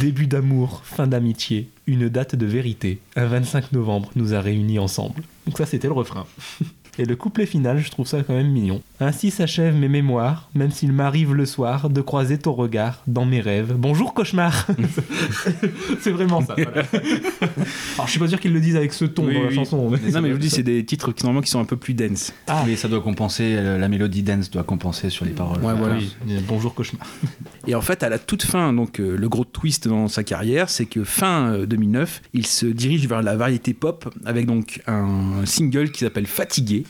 Début 0.00 0.26
d'amour, 0.26 0.82
fin 0.84 1.06
d'amitié, 1.06 1.68
une 1.86 2.08
date 2.08 2.34
de 2.34 2.46
vérité. 2.46 2.98
Un 3.14 3.26
25 3.26 3.72
novembre 3.72 4.10
nous 4.16 4.32
a 4.34 4.40
réunis 4.40 4.78
ensemble. 4.78 5.22
Donc 5.46 5.58
ça, 5.58 5.66
c'était 5.66 5.86
le 5.88 5.92
refrain. 5.92 6.26
Et 6.98 7.04
le 7.04 7.14
couplet 7.16 7.46
final, 7.46 7.78
je 7.78 7.90
trouve 7.90 8.06
ça 8.06 8.22
quand 8.22 8.34
même 8.34 8.50
mignon. 8.50 8.82
Ainsi 9.02 9.30
s'achèvent 9.30 9.76
mes 9.76 9.88
mémoires, 9.88 10.50
même 10.54 10.70
s'il 10.70 10.92
m'arrive 10.92 11.32
le 11.34 11.46
soir 11.46 11.88
de 11.88 12.02
croiser 12.02 12.36
ton 12.36 12.52
regard 12.52 13.02
dans 13.06 13.24
mes 13.24 13.40
rêves. 13.40 13.72
Bonjour 13.78 14.12
cauchemar 14.12 14.66
C'est 16.02 16.10
vraiment 16.10 16.42
ça. 16.44 16.54
voilà. 16.54 16.82
Alors 17.94 18.06
je 18.06 18.10
suis 18.10 18.20
pas 18.20 18.28
sûr 18.28 18.38
qu'ils 18.38 18.52
le 18.52 18.60
disent 18.60 18.76
avec 18.76 18.92
ce 18.92 19.06
ton 19.06 19.26
Oui, 19.26 19.34
dans 19.34 19.42
la 19.42 19.48
oui. 19.48 19.54
chanson. 19.54 19.88
mais- 19.88 20.10
Non, 20.10 20.20
mais 20.20 20.28
je 20.28 20.34
vous 20.34 20.38
dis, 20.40 20.50
c'est 20.50 20.62
des 20.62 20.84
titres 20.84 21.12
qui, 21.12 21.24
normalement 21.24 21.40
qui 21.42 21.50
sont 21.50 21.60
un 21.60 21.64
peu 21.64 21.76
plus 21.78 21.94
dense. 21.94 22.34
Ah. 22.46 22.62
Oui, 22.66 22.76
ça 22.76 22.88
doit 22.88 23.00
compenser, 23.00 23.54
euh, 23.56 23.78
la 23.78 23.88
mélodie 23.88 24.22
dance 24.22 24.50
doit 24.50 24.64
compenser 24.64 25.08
sur 25.08 25.24
les 25.24 25.30
paroles. 25.32 25.62
Ouais, 25.64 25.72
voilà. 25.74 25.94
Oui, 25.96 26.14
bonjour 26.46 26.74
cauchemar. 26.74 27.06
Et 27.66 27.74
en 27.74 27.80
fait, 27.80 28.02
à 28.02 28.10
la 28.10 28.18
toute 28.18 28.42
fin, 28.42 28.74
donc 28.74 29.00
euh, 29.00 29.16
le 29.16 29.28
gros 29.30 29.44
twist 29.46 29.88
dans 29.88 30.08
sa 30.08 30.24
carrière, 30.24 30.68
c'est 30.68 30.84
que 30.86 31.04
fin 31.04 31.52
euh, 31.54 31.64
2009, 31.66 32.20
il 32.34 32.46
se 32.46 32.66
dirige 32.66 33.08
vers 33.08 33.22
la 33.22 33.34
variété 33.34 33.72
pop 33.72 34.12
avec 34.26 34.44
donc 34.44 34.82
un 34.86 35.46
single 35.46 35.90
qui 35.90 36.00
s'appelle 36.00 36.26
Fatigué. 36.26 36.84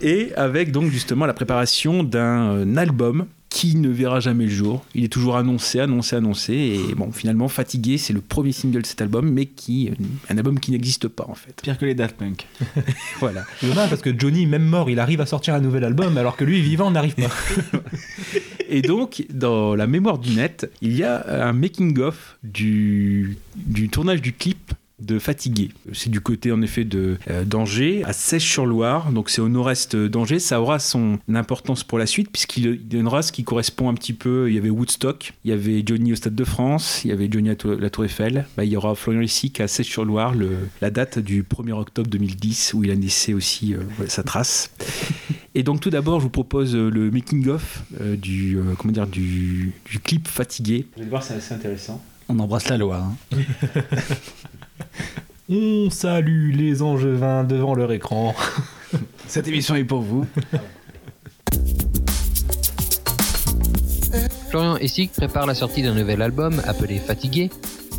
Et 0.00 0.34
avec 0.34 0.72
donc 0.72 0.90
justement 0.90 1.26
la 1.26 1.34
préparation 1.34 2.02
d'un 2.02 2.56
euh, 2.56 2.76
album 2.76 3.26
qui 3.52 3.76
ne 3.76 3.90
verra 3.90 4.18
jamais 4.18 4.44
le 4.44 4.50
jour. 4.50 4.82
Il 4.94 5.04
est 5.04 5.12
toujours 5.12 5.36
annoncé, 5.36 5.78
annoncé, 5.78 6.16
annoncé. 6.16 6.54
Et 6.54 6.94
bon, 6.94 7.12
finalement, 7.12 7.48
Fatigué, 7.48 7.98
c'est 7.98 8.14
le 8.14 8.22
premier 8.22 8.52
single 8.52 8.80
de 8.80 8.86
cet 8.86 9.02
album, 9.02 9.30
mais 9.30 9.44
qui, 9.44 9.90
euh, 9.90 10.04
un 10.30 10.38
album 10.38 10.58
qui 10.58 10.70
n'existe 10.70 11.06
pas 11.06 11.26
en 11.28 11.34
fait. 11.34 11.60
Pire 11.62 11.76
que 11.76 11.84
les 11.84 11.94
Daft 11.94 12.16
Punk. 12.16 12.46
Voilà. 13.20 13.44
C'est 13.60 13.68
dommage 13.68 13.90
parce 13.90 14.00
que 14.00 14.18
Johnny, 14.18 14.46
même 14.46 14.64
mort, 14.64 14.88
il 14.88 14.98
arrive 14.98 15.20
à 15.20 15.26
sortir 15.26 15.54
un 15.54 15.60
nouvel 15.60 15.84
album 15.84 16.16
alors 16.16 16.36
que 16.36 16.44
lui, 16.44 16.62
vivant, 16.62 16.90
n'arrive 16.90 17.14
pas. 17.14 17.78
Et 18.70 18.80
donc, 18.80 19.24
dans 19.30 19.74
la 19.74 19.86
mémoire 19.86 20.18
du 20.18 20.34
net, 20.34 20.70
il 20.80 20.96
y 20.96 21.04
a 21.04 21.46
un 21.46 21.52
making-of 21.52 22.38
du, 22.42 23.36
du 23.54 23.90
tournage 23.90 24.22
du 24.22 24.32
clip 24.32 24.72
de 25.04 25.18
Fatigué. 25.18 25.70
C'est 25.92 26.10
du 26.10 26.20
côté 26.20 26.52
en 26.52 26.62
effet 26.62 26.84
de 26.84 27.18
euh, 27.30 27.44
d'Angers, 27.44 28.02
à 28.04 28.12
Sèche-sur-Loire, 28.12 29.12
donc 29.12 29.30
c'est 29.30 29.40
au 29.40 29.48
nord-est 29.48 29.96
d'Angers. 29.96 30.38
Ça 30.38 30.60
aura 30.60 30.78
son 30.78 31.18
importance 31.32 31.84
pour 31.84 31.98
la 31.98 32.06
suite, 32.06 32.30
puisqu'il 32.30 32.66
il 32.66 32.88
donnera 32.88 33.22
ce 33.22 33.32
qui 33.32 33.44
correspond 33.44 33.88
un 33.88 33.94
petit 33.94 34.12
peu. 34.12 34.48
Il 34.48 34.54
y 34.54 34.58
avait 34.58 34.70
Woodstock, 34.70 35.32
il 35.44 35.50
y 35.50 35.54
avait 35.54 35.82
Johnny 35.84 36.12
au 36.12 36.16
Stade 36.16 36.34
de 36.34 36.44
France, 36.44 37.02
il 37.04 37.08
y 37.08 37.12
avait 37.12 37.28
Johnny 37.30 37.50
à 37.50 37.56
la 37.78 37.90
Tour 37.90 38.04
Eiffel. 38.04 38.46
Bah, 38.56 38.64
il 38.64 38.70
y 38.70 38.76
aura 38.76 38.94
Florian 38.94 39.20
Lessic 39.20 39.60
à 39.60 39.68
Sèche-sur-Loire, 39.68 40.34
la 40.80 40.90
date 40.90 41.18
du 41.18 41.42
1er 41.42 41.72
octobre 41.72 42.08
2010, 42.08 42.74
où 42.74 42.84
il 42.84 42.90
a 42.90 42.94
laissé 42.94 43.34
aussi 43.34 43.74
euh, 43.74 43.80
sa 44.08 44.22
trace. 44.22 44.70
Et 45.54 45.62
donc 45.62 45.80
tout 45.80 45.90
d'abord, 45.90 46.20
je 46.20 46.24
vous 46.24 46.30
propose 46.30 46.74
euh, 46.74 46.88
le 46.88 47.10
making-of 47.10 47.82
euh, 48.00 48.16
du, 48.16 48.58
comment 48.78 48.92
dire, 48.92 49.06
du, 49.06 49.72
du 49.84 49.98
clip 49.98 50.28
Fatigué. 50.28 50.86
Vous 50.94 51.02
allez 51.02 51.10
voir, 51.10 51.22
c'est 51.22 51.34
assez 51.34 51.54
intéressant. 51.54 52.02
On 52.34 52.38
embrasse 52.38 52.68
la 52.70 52.78
Loire. 52.78 53.10
hein. 53.32 53.38
On 55.50 55.90
salue 55.90 56.54
les 56.54 56.80
angevins 56.80 57.44
devant 57.44 57.74
leur 57.74 57.92
écran. 57.92 58.34
Cette 59.26 59.48
émission 59.48 59.74
est 59.74 59.84
pour 59.84 60.00
vous. 60.00 60.24
Florian 64.48 64.78
Essig 64.78 65.10
prépare 65.10 65.44
la 65.44 65.54
sortie 65.54 65.82
d'un 65.82 65.92
nouvel 65.92 66.22
album 66.22 66.62
appelé 66.66 66.98
Fatigué. 66.98 67.50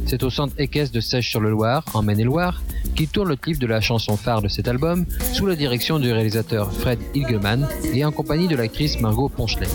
C'est 0.07 0.23
au 0.23 0.31
centre 0.31 0.55
équestre 0.57 0.95
de 0.95 0.99
Sèche-sur-le-Loir, 0.99 1.85
en 1.93 2.01
Maine-et-Loire, 2.01 2.63
qu'il 2.95 3.09
tourne 3.09 3.29
le 3.29 3.35
clip 3.35 3.59
de 3.59 3.67
la 3.67 3.81
chanson 3.81 4.17
phare 4.17 4.41
de 4.41 4.47
cet 4.47 4.67
album 4.67 5.05
sous 5.33 5.45
la 5.45 5.55
direction 5.55 5.99
du 5.99 6.11
réalisateur 6.11 6.73
Fred 6.73 6.97
Hilgeman 7.13 7.67
et 7.93 8.03
en 8.03 8.11
compagnie 8.11 8.47
de 8.47 8.55
l'actrice 8.55 8.99
Margot 8.99 9.29
Ponchelet. 9.29 9.67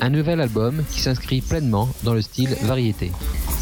Un 0.00 0.08
nouvel 0.08 0.40
album 0.40 0.82
qui 0.90 1.00
s'inscrit 1.02 1.42
pleinement 1.42 1.88
dans 2.02 2.14
le 2.14 2.22
style 2.22 2.56
variété. 2.62 3.12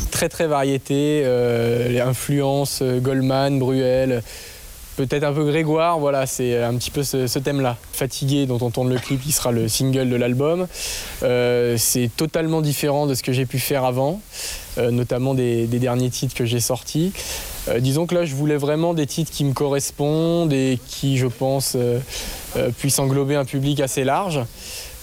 Très 0.09 0.29
très 0.29 0.47
variété, 0.47 1.23
euh, 1.25 1.89
les 1.89 2.01
influences 2.01 2.81
euh, 2.83 3.01
Goldman, 3.01 3.59
Bruel, 3.59 4.23
peut-être 4.99 5.23
un 5.23 5.33
peu 5.33 5.45
Grégoire, 5.45 6.01
voilà, 6.01 6.27
c'est 6.27 6.61
un 6.61 6.75
petit 6.75 6.91
peu 6.91 7.05
ce, 7.05 7.39
thème-là. 7.39 7.77
Fatigué, 7.93 8.47
dont 8.47 8.59
on 8.61 8.71
tourne 8.71 8.93
le 8.93 8.99
clip, 8.99 9.23
qui 9.23 9.31
sera 9.31 9.53
le 9.53 9.69
single 9.69 10.11
de 10.11 10.17
l'album. 10.17 10.67
Euh, 11.23 11.77
c'est 11.79 12.11
totalement 12.17 12.61
différent 12.61 13.07
de 13.07 13.15
ce 13.15 13.23
que 13.23 13.33
j'ai 13.33 13.47
pu 13.47 13.61
faire 13.61 13.85
avant, 13.85 14.21
euh, 14.77 14.91
notamment 14.91 15.35
des, 15.35 15.67
derniers 15.67 16.11
titres 16.11 16.35
que 16.35 16.45
j'ai 16.45 16.61
sortis. 16.61 17.13
Euh, 17.69 17.81
disons 17.81 18.07
que 18.07 18.15
là, 18.15 18.25
je 18.25 18.35
voulais 18.35 18.57
vraiment 18.57 18.93
des 18.95 19.07
titres 19.07 19.31
qui 19.31 19.45
me 19.45 19.53
correspondent 19.53 20.53
et 20.53 20.79
qui, 20.89 21.17
je 21.17 21.27
pense, 21.27 21.75
euh, 21.77 22.01
euh, 22.57 22.71
puissent 22.71 22.99
englober 22.99 23.37
un 23.37 23.45
public 23.45 23.81
assez 23.81 24.05
large. 24.05 24.41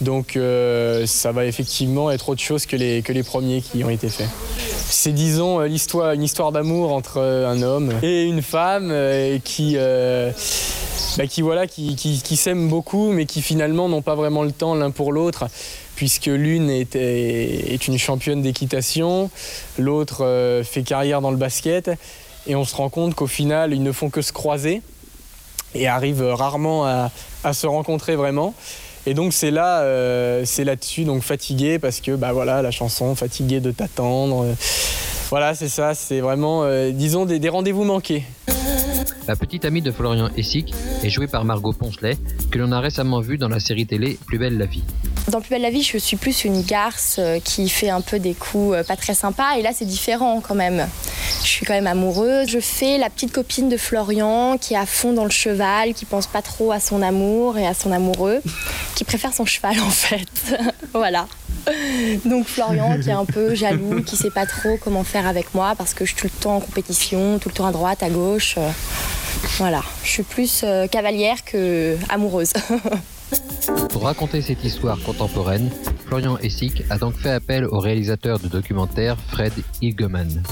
Donc 0.02 0.36
euh, 0.36 1.06
ça 1.06 1.32
va 1.32 1.46
effectivement 1.46 2.12
être 2.12 2.30
autre 2.30 2.42
chose 2.42 2.66
que 2.66 2.76
les, 2.76 3.02
que 3.02 3.14
les 3.14 3.24
premiers 3.24 3.62
qui 3.62 3.84
ont 3.84 3.90
été 3.90 4.10
faits. 4.10 4.28
C'est 4.88 5.14
disons 5.14 5.62
euh, 5.62 5.68
l'histoire, 5.68 6.12
une 6.12 6.24
histoire 6.24 6.52
d'amour 6.52 6.92
entre 6.92 7.18
euh, 7.18 7.48
un 7.50 7.62
homme 7.62 7.94
et 8.04 8.24
une 8.24 8.42
femme 8.42 8.94
qui, 9.44 9.78
bah, 11.18 11.28
qui, 11.28 11.42
voilà, 11.42 11.66
qui, 11.66 11.96
qui- 11.96 12.36
s'aiment 12.36 12.68
beaucoup 12.68 13.12
mais 13.12 13.26
qui 13.26 13.42
finalement 13.42 13.88
n'ont 13.88 14.02
pas 14.02 14.16
vraiment 14.16 14.44
le 14.44 14.52
temps 14.52 14.76
l'un 14.76 14.92
pour 14.92 15.14
l'autre 15.14 15.46
puisque 15.96 16.26
l'une 16.26 16.70
est, 16.70 16.96
est- 16.98 17.88
une 17.88 17.98
championne 17.98 18.42
d'équitation, 18.42 19.30
l'autre 19.80 20.62
fait 20.66 20.84
carrière 20.84 21.22
dans 21.22 21.32
le 21.32 21.38
basket 21.38 21.90
et 22.48 22.56
on 22.56 22.66
se 22.66 22.76
rend 22.76 22.90
compte 22.90 23.16
qu'au 23.16 23.28
final 23.28 23.74
ils 23.74 23.82
ne 23.82 23.94
font 23.94 24.10
que 24.10 24.22
se 24.22 24.34
croiser 24.34 24.82
et 25.74 25.88
arrivent 25.88 26.22
rarement 26.24 26.86
à, 26.86 27.12
à 27.46 27.54
se 27.54 27.66
rencontrer 27.66 28.16
vraiment. 28.18 28.54
Et 29.08 29.14
donc 29.14 29.34
c'est 29.34 29.52
là, 29.52 29.82
euh, 29.82 30.44
c'est 30.46 30.64
là-dessus, 30.64 31.04
donc 31.04 31.22
fatigué 31.22 31.78
parce 31.80 32.02
que 32.02 32.16
bah 32.16 32.34
voilà 32.34 32.62
la 32.62 32.72
chanson 32.72 33.14
fatigué 33.16 33.60
de 33.60 33.72
t'attendre. 33.72 34.48
Voilà 35.30 35.56
c'est 35.56 35.70
ça, 35.70 35.94
c'est 35.96 36.20
vraiment 36.20 36.64
euh, 36.64 36.92
disons 36.92 37.26
des, 37.26 37.40
des 37.40 37.50
rendez-vous 37.50 37.84
manqués. 37.84 38.24
La 39.28 39.36
petite 39.36 39.66
amie 39.66 39.82
de 39.82 39.92
Florian 39.92 40.30
Essig 40.38 40.72
est 41.04 41.10
jouée 41.10 41.26
par 41.26 41.46
Margot 41.46 41.74
Ponchelet, 41.74 42.16
que 42.52 42.60
l'on 42.60 42.72
a 42.72 42.80
récemment 42.80 43.22
vue 43.22 43.40
dans 43.40 43.50
la 43.50 43.60
série 43.60 43.88
télé 43.88 44.20
Plus 44.28 44.38
belle 44.38 44.58
la 44.60 44.68
vie. 44.68 44.84
Dans 45.32 45.42
Plus 45.42 45.50
belle 45.50 45.64
la 45.64 45.72
vie, 45.72 45.82
je 45.82 45.98
suis 45.98 46.16
plus 46.16 46.46
une 46.46 46.62
garce 46.62 47.16
euh, 47.18 47.40
qui 47.40 47.68
fait 47.70 47.90
un 47.90 48.02
peu 48.02 48.20
des 48.20 48.36
coups 48.36 48.76
euh, 48.76 48.84
pas 48.84 48.96
très 48.96 49.16
sympas. 49.16 49.58
Et 49.58 49.64
là, 49.64 49.72
c'est 49.74 49.86
différent 49.86 50.42
quand 50.42 50.54
même. 50.54 50.88
Je 51.42 51.48
suis 51.48 51.66
quand 51.66 51.74
même 51.74 51.88
amoureuse. 51.88 52.48
Je 52.48 52.60
fais 52.60 53.00
la 53.00 53.10
petite 53.10 53.32
copine 53.32 53.68
de 53.68 53.78
Florian 53.78 54.60
qui 54.60 54.76
est 54.76 54.78
à 54.78 54.86
fond 54.86 55.14
dans 55.14 55.24
le 55.24 55.32
cheval, 55.32 55.96
qui 55.96 56.06
pense 56.06 56.28
pas 56.28 56.44
trop 56.44 56.72
à 56.72 56.80
son 56.80 57.02
amour 57.02 57.58
et 57.58 57.66
à 57.66 57.74
son 57.74 57.92
amoureux, 57.92 58.42
qui 58.94 59.04
préfère 59.06 59.34
son 59.34 59.46
cheval 59.46 59.80
en 59.80 59.90
fait. 59.90 60.56
voilà. 60.94 61.26
Donc 62.26 62.48
Florian 62.48 62.98
qui 63.02 63.10
est 63.10 63.14
un 63.14 63.26
peu 63.26 63.56
jaloux, 63.56 64.02
qui 64.04 64.16
sait 64.16 64.30
pas 64.32 64.46
trop 64.46 64.78
comment 64.84 65.04
faire 65.04 65.28
avec 65.28 65.54
moi 65.54 65.74
parce 65.78 65.94
que 65.94 66.06
je 66.06 66.12
suis 66.12 66.20
tout 66.22 66.28
le 66.34 66.40
temps 66.42 66.56
en 66.58 66.60
compétition, 66.60 67.40
tout 67.40 67.50
le 67.50 67.56
temps 67.56 67.66
à 67.68 67.72
droite, 67.72 68.04
à 68.04 68.10
gauche. 68.10 68.56
euh, 68.58 68.70
Voilà, 69.58 69.82
je 70.04 70.10
suis 70.10 70.24
plus 70.24 70.62
euh, 70.64 70.88
cavalière 70.88 71.44
que 71.46 71.98
amoureuse. 72.10 72.54
Pour 73.90 74.04
raconter 74.04 74.42
cette 74.42 74.64
histoire 74.64 75.00
contemporaine, 75.02 75.70
Florian 76.06 76.38
Essig 76.40 76.86
a 76.90 76.98
donc 76.98 77.16
fait 77.16 77.32
appel 77.32 77.66
au 77.66 77.80
réalisateur 77.80 78.40
de 78.40 78.48
documentaire 78.48 79.18
Fred 79.30 79.54
Hilgeman. 79.82 80.44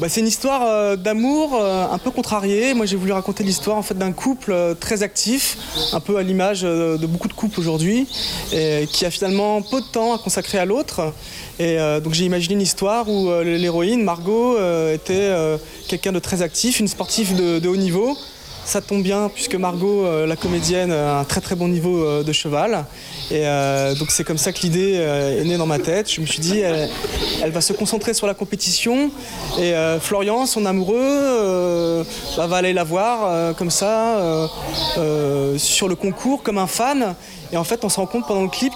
Bah, 0.00 0.10
c'est 0.10 0.20
une 0.20 0.26
histoire 0.26 0.62
euh, 0.66 0.96
d'amour 0.96 1.54
euh, 1.54 1.86
un 1.90 1.96
peu 1.98 2.10
contrariée. 2.10 2.74
Moi, 2.74 2.84
j'ai 2.84 2.96
voulu 2.96 3.12
raconter 3.12 3.44
l'histoire 3.44 3.78
en 3.78 3.82
fait 3.82 3.96
d'un 3.96 4.12
couple 4.12 4.52
euh, 4.52 4.74
très 4.74 5.02
actif, 5.02 5.56
un 5.92 6.00
peu 6.00 6.18
à 6.18 6.22
l'image 6.22 6.62
de 6.62 7.06
beaucoup 7.06 7.28
de 7.28 7.32
couples 7.32 7.58
aujourd'hui, 7.58 8.06
qui 8.50 9.06
a 9.06 9.10
finalement 9.10 9.62
peu 9.62 9.80
de 9.80 9.86
temps 9.86 10.14
à 10.14 10.18
consacrer 10.18 10.58
à 10.58 10.64
l'autre. 10.64 11.12
Et 11.58 11.78
donc, 12.02 12.12
j'ai 12.12 12.24
imaginé 12.24 12.54
une 12.54 12.60
histoire 12.60 13.08
où 13.08 13.30
l'héroïne 13.42 14.02
Margot 14.02 14.56
était 14.92 15.32
quelqu'un 15.88 16.12
de 16.12 16.18
très 16.18 16.42
actif, 16.42 16.80
une 16.80 16.88
sportive 16.88 17.34
de 17.36 17.68
haut 17.68 17.76
niveau. 17.76 18.16
Ça 18.66 18.80
tombe 18.80 19.04
bien 19.04 19.30
puisque 19.32 19.54
Margot, 19.54 20.04
euh, 20.04 20.26
la 20.26 20.34
comédienne, 20.34 20.90
a 20.90 21.20
un 21.20 21.24
très 21.24 21.40
très 21.40 21.54
bon 21.54 21.68
niveau 21.68 22.04
euh, 22.04 22.24
de 22.24 22.32
cheval. 22.32 22.84
Et 23.30 23.46
euh, 23.46 23.94
donc 23.94 24.10
c'est 24.10 24.24
comme 24.24 24.38
ça 24.38 24.52
que 24.52 24.58
l'idée 24.62 24.94
est 24.94 25.44
née 25.44 25.56
dans 25.56 25.66
ma 25.66 25.78
tête. 25.78 26.12
Je 26.12 26.20
me 26.20 26.26
suis 26.26 26.40
dit, 26.40 26.58
elle, 26.58 27.52
va 27.52 27.60
se 27.60 27.72
concentrer 27.72 28.12
sur 28.12 28.26
la 28.26 28.34
compétition. 28.34 29.12
Et 29.60 29.72
Florian, 30.00 30.46
son 30.46 30.66
amoureux, 30.66 32.04
bah, 32.36 32.46
va 32.48 32.56
aller 32.56 32.72
la 32.72 32.82
voir 32.82 33.54
comme 33.56 33.70
ça, 33.70 34.48
sur 35.56 35.88
le 35.88 35.94
concours, 35.94 36.42
comme 36.42 36.58
un 36.58 36.66
fan. 36.66 37.14
Et 37.52 37.56
en 37.56 37.64
fait, 37.64 37.84
on 37.84 37.88
se 37.88 37.96
rend 37.96 38.06
compte 38.06 38.26
pendant 38.26 38.42
le 38.42 38.48
clip 38.48 38.72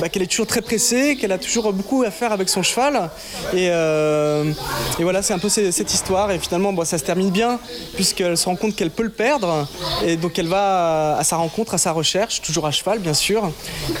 bah, 0.00 0.08
qu'elle 0.08 0.22
est 0.22 0.26
toujours 0.26 0.46
très 0.46 0.60
pressée, 0.62 1.16
qu'elle 1.16 1.32
a 1.32 1.38
toujours 1.38 1.72
beaucoup 1.72 2.02
à 2.02 2.10
faire 2.10 2.32
avec 2.32 2.48
son 2.48 2.62
cheval. 2.62 3.10
Et, 3.54 3.68
euh, 3.70 4.52
voilà, 5.00 5.22
c'est 5.22 5.32
un 5.34 5.38
peu 5.38 5.48
ce- 5.48 5.70
cette 5.70 5.92
histoire. 5.92 6.30
Et 6.30 6.38
finalement, 6.38 6.72
ça 6.84 6.98
se 6.98 7.04
termine 7.04 7.30
bien, 7.30 7.58
puisqu'elle 7.94 8.36
se 8.36 8.46
rend 8.46 8.56
compte 8.56 8.74
qu'elle 8.74 8.90
peut 8.90 9.02
le 9.04 9.10
perdre. 9.10 9.66
Et 10.04 10.16
donc, 10.16 10.38
elle 10.38 10.48
va 10.48 11.16
à 11.16 11.24
sa 11.24 11.36
rencontre, 11.36 11.74
à 11.74 11.78
sa 11.78 11.92
recherche, 11.92 12.40
toujours 12.42 12.66
à 12.66 12.70
cheval, 12.70 12.98
bien 12.98 13.14
sûr. 13.14 13.50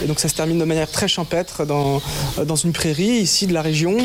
Et 0.02 0.06
donc, 0.06 0.18
ça 0.20 0.28
se 0.28 0.34
termine 0.34 0.58
de 0.58 0.64
manière 0.64 0.90
très 0.90 1.08
champêtre 1.08 1.64
dans, 1.64 2.00
dans 2.44 2.56
une 2.56 2.72
prairie, 2.72 3.04
ici, 3.20 3.46
de 3.46 3.54
la 3.54 3.62
région. 3.62 3.96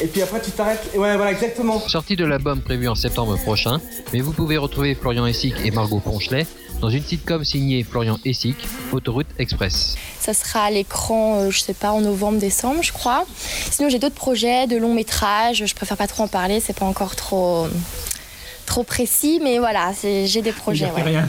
Et 0.00 0.06
puis 0.06 0.20
après, 0.22 0.40
tu 0.40 0.50
t'arrêtes. 0.50 0.82
Ouais, 0.96 1.14
voilà, 1.16 1.30
exactement. 1.30 1.78
Sortie 1.86 2.16
de 2.16 2.24
l'album 2.24 2.60
prévu 2.60 2.88
en 2.88 2.94
septembre 2.96 3.36
prochain, 3.38 3.80
mais 4.12 4.20
vous 4.20 4.32
pouvez 4.32 4.56
retrouver 4.56 4.96
Florian 4.96 5.26
Essig 5.26 5.54
et 5.64 5.70
Margot 5.70 6.00
Ponchelet 6.00 6.44
dans 6.82 6.90
une 6.90 7.04
sitcom 7.04 7.44
signée 7.44 7.84
Florian 7.84 8.18
Essig, 8.24 8.56
Autoroute 8.90 9.28
Express. 9.38 9.96
Ça 10.18 10.34
sera 10.34 10.64
à 10.64 10.70
l'écran, 10.70 11.38
euh, 11.38 11.50
je 11.50 11.60
sais 11.60 11.74
pas, 11.74 11.92
en 11.92 12.00
novembre-décembre, 12.00 12.82
je 12.82 12.92
crois. 12.92 13.24
Sinon, 13.70 13.88
j'ai 13.88 14.00
d'autres 14.00 14.16
projets 14.16 14.66
de 14.66 14.76
long 14.76 14.92
métrage. 14.92 15.64
Je 15.64 15.74
préfère 15.76 15.96
pas 15.96 16.08
trop 16.08 16.24
en 16.24 16.28
parler, 16.28 16.58
c'est 16.58 16.76
pas 16.76 16.84
encore 16.84 17.14
trop, 17.14 17.68
trop 18.66 18.82
précis, 18.82 19.38
mais 19.40 19.58
voilà, 19.58 19.92
j'ai 20.02 20.42
des 20.42 20.50
projets. 20.50 20.90
ouais. 20.90 21.22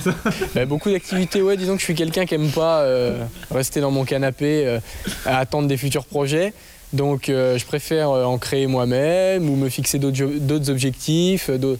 Bah, 0.56 0.66
beaucoup 0.66 0.90
d'activités, 0.90 1.44
ouais, 1.44 1.56
disons 1.56 1.74
que 1.76 1.80
je 1.80 1.86
suis 1.86 1.96
quelqu'un 1.96 2.26
qui 2.26 2.34
aime 2.34 2.50
pas 2.50 2.80
euh, 2.82 3.24
rester 3.52 3.80
dans 3.80 3.92
mon 3.92 4.06
canapé 4.06 4.66
euh, 4.66 4.80
à 5.26 5.38
attendre 5.38 5.68
des 5.68 5.78
futurs 5.78 6.06
projets. 6.06 6.52
Donc 6.94 7.28
euh, 7.30 7.58
je 7.58 7.66
préfère 7.66 8.12
euh, 8.12 8.24
en 8.24 8.38
créer 8.38 8.68
moi-même 8.68 9.50
ou 9.50 9.56
me 9.56 9.68
fixer 9.70 9.98
d'autres 10.00 10.70
objectifs, 10.70 11.50
euh, 11.50 11.58
d'au- 11.58 11.78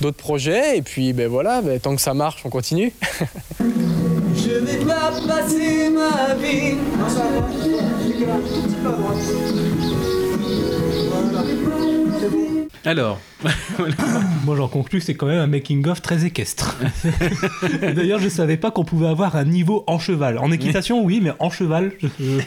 d'autres 0.00 0.16
projets. 0.16 0.76
Et 0.78 0.82
puis 0.82 1.12
ben 1.12 1.28
voilà, 1.28 1.62
ben, 1.62 1.78
tant 1.78 1.94
que 1.94 2.02
ça 2.02 2.12
marche, 2.14 2.42
on 2.44 2.50
continue. 2.50 2.92
Je 3.60 4.50
vais 4.64 4.84
pas 4.84 5.12
passer 5.26 5.88
ma 5.90 6.34
vie. 6.34 6.74
Non, 6.98 7.08
ça 7.08 7.20
va. 7.20 7.46
J'ai 8.18 8.24
un 8.24 8.38
tout 8.38 8.62
petit 8.62 8.74
peu 8.82 8.88
à 8.88 8.92
droite. 8.92 9.16
Voilà. 11.10 11.44
C'est 12.20 12.30
bon. 12.30 12.66
Alors, 12.84 13.18
Moi 14.44 14.56
j'en 14.56 14.68
conclus 14.68 14.98
que 15.00 15.04
c'est 15.04 15.14
quand 15.14 15.26
même 15.26 15.38
un 15.40 15.46
making-of 15.46 16.02
très 16.02 16.24
équestre. 16.24 16.76
D'ailleurs 17.94 18.18
je 18.20 18.28
savais 18.28 18.56
pas 18.56 18.70
qu'on 18.70 18.84
pouvait 18.84 19.06
avoir 19.06 19.36
un 19.36 19.44
niveau 19.44 19.84
en 19.86 19.98
cheval. 19.98 20.38
En 20.38 20.50
équitation 20.50 21.02
oui, 21.04 21.20
mais 21.22 21.32
en 21.38 21.50
cheval... 21.50 21.92
je- 22.00 22.40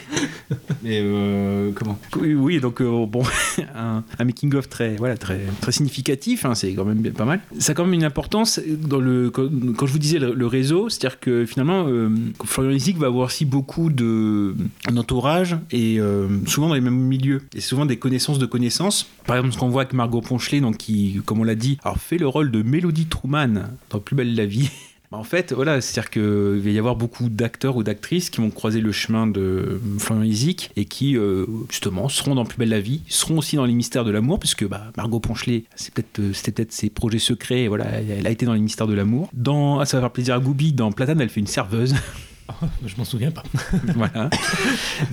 Mais 0.82 1.00
euh, 1.02 1.70
comment? 1.74 1.98
Oui, 2.20 2.34
oui, 2.34 2.60
donc 2.60 2.80
euh, 2.82 3.06
bon, 3.06 3.22
un, 3.74 4.04
un 4.18 4.24
making 4.24 4.54
of 4.54 4.68
très, 4.68 4.96
voilà, 4.96 5.16
très, 5.16 5.40
très 5.60 5.72
significatif. 5.72 6.44
hein, 6.44 6.54
c'est 6.54 6.72
quand 6.74 6.84
même 6.84 7.02
pas 7.12 7.24
mal. 7.24 7.40
Ça 7.58 7.72
a 7.72 7.74
quand 7.74 7.84
même 7.84 7.94
une 7.94 8.04
importance 8.04 8.60
dans 8.66 8.98
le 9.00 9.30
quand, 9.30 9.48
quand 9.76 9.86
je 9.86 9.92
vous 9.92 9.98
disais 9.98 10.18
le, 10.18 10.34
le 10.34 10.46
réseau, 10.46 10.88
c'est-à-dire 10.88 11.20
que 11.20 11.46
finalement, 11.46 11.84
euh, 11.88 12.10
Florian 12.44 12.70
Isig 12.72 12.98
va 12.98 13.06
avoir 13.06 13.26
aussi 13.26 13.44
beaucoup 13.44 13.90
de 13.90 14.54
d'entourage 14.90 15.56
et 15.70 15.98
euh, 16.00 16.26
souvent 16.46 16.68
dans 16.68 16.74
les 16.74 16.80
mêmes 16.80 16.94
milieux 16.94 17.42
et 17.54 17.60
souvent 17.60 17.86
des 17.86 17.96
connaissances 17.96 18.38
de 18.38 18.46
connaissances. 18.46 19.06
Par 19.26 19.36
exemple, 19.36 19.54
ce 19.54 19.58
qu'on 19.58 19.68
voit 19.68 19.82
avec 19.82 19.94
Margot 19.94 20.20
Ponchelet, 20.20 20.60
donc 20.60 20.81
qui, 20.82 21.20
comme 21.24 21.40
on 21.40 21.44
l'a 21.44 21.54
dit, 21.54 21.78
alors 21.84 21.98
fait 21.98 22.18
le 22.18 22.26
rôle 22.26 22.50
de 22.50 22.62
Mélodie 22.62 23.06
Truman 23.06 23.68
dans 23.90 24.00
Plus 24.00 24.16
belle 24.16 24.34
la 24.34 24.46
vie. 24.46 24.70
Bah, 25.12 25.18
En 25.18 25.24
fait, 25.24 25.52
voilà, 25.52 25.82
c'est-à-dire 25.82 26.08
qu'il 26.08 26.22
va 26.22 26.70
y 26.70 26.78
avoir 26.78 26.96
beaucoup 26.96 27.28
d'acteurs 27.28 27.76
ou 27.76 27.82
d'actrices 27.82 28.30
qui 28.30 28.40
vont 28.40 28.48
croiser 28.48 28.80
le 28.80 28.92
chemin 28.92 29.26
de 29.26 29.78
Florian 29.98 30.22
Isic 30.22 30.70
et 30.74 30.86
qui, 30.86 31.18
euh, 31.18 31.44
justement, 31.68 32.08
seront 32.08 32.34
dans 32.34 32.46
Plus 32.46 32.56
belle 32.56 32.70
la 32.70 32.80
vie, 32.80 33.02
seront 33.08 33.36
aussi 33.36 33.56
dans 33.56 33.66
les 33.66 33.74
mystères 33.74 34.06
de 34.06 34.10
l'amour, 34.10 34.40
puisque 34.40 34.66
bah, 34.66 34.90
Margot 34.96 35.20
Ponchelet, 35.20 35.64
c'est 35.74 35.92
euh, 36.18 36.32
c'était 36.32 36.52
peut-être 36.52 36.72
ses 36.72 36.88
projets 36.88 37.18
secrets, 37.18 37.64
et 37.64 37.68
voilà, 37.68 37.84
elle 37.84 38.26
a 38.26 38.30
été 38.30 38.46
dans 38.46 38.54
les 38.54 38.60
mystères 38.60 38.86
de 38.86 38.94
l'amour. 38.94 39.28
Dans, 39.34 39.80
ah, 39.80 39.84
ça 39.84 39.98
va 39.98 40.04
faire 40.04 40.12
plaisir 40.12 40.34
à 40.34 40.38
Goubi, 40.38 40.72
dans 40.72 40.90
Platane, 40.92 41.20
elle 41.20 41.28
fait 41.28 41.40
une 41.40 41.46
serveuse. 41.46 41.94
Je 42.86 42.94
m'en 42.96 43.04
souviens 43.04 43.30
pas. 43.30 43.42
voilà. 43.94 44.30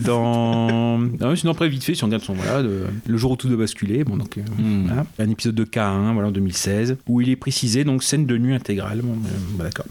Dans. 0.04 0.98
Non, 1.00 1.36
sinon, 1.36 1.52
après, 1.52 1.70
vite 1.70 1.84
fait, 1.84 1.96
si 1.96 2.04
on 2.04 2.08
regarde 2.08 2.24
son. 2.24 2.34
Voilà, 2.34 2.64
de- 2.64 2.86
Le 3.08 3.18
jour 3.18 3.32
où 3.32 3.36
tout 3.36 3.48
doit 3.48 3.58
basculer, 3.58 4.04
bon, 4.04 4.18
donc. 4.18 4.38
euh, 4.38 4.42
voilà. 4.86 5.06
Un 5.20 5.30
épisode 5.30 5.56
de 5.56 5.64
K1, 5.66 6.14
voilà, 6.14 6.30
en 6.30 6.32
2016, 6.32 6.98
où 7.08 7.22
il 7.22 7.30
est 7.30 7.36
précisé, 7.36 7.84
donc, 7.84 8.04
scène 8.04 8.26
de 8.26 8.38
nuit 8.38 8.54
intégrale. 8.54 9.02
Bon, 9.02 9.14
euh, 9.14 9.30
bah, 9.58 9.64
d'accord. 9.66 9.86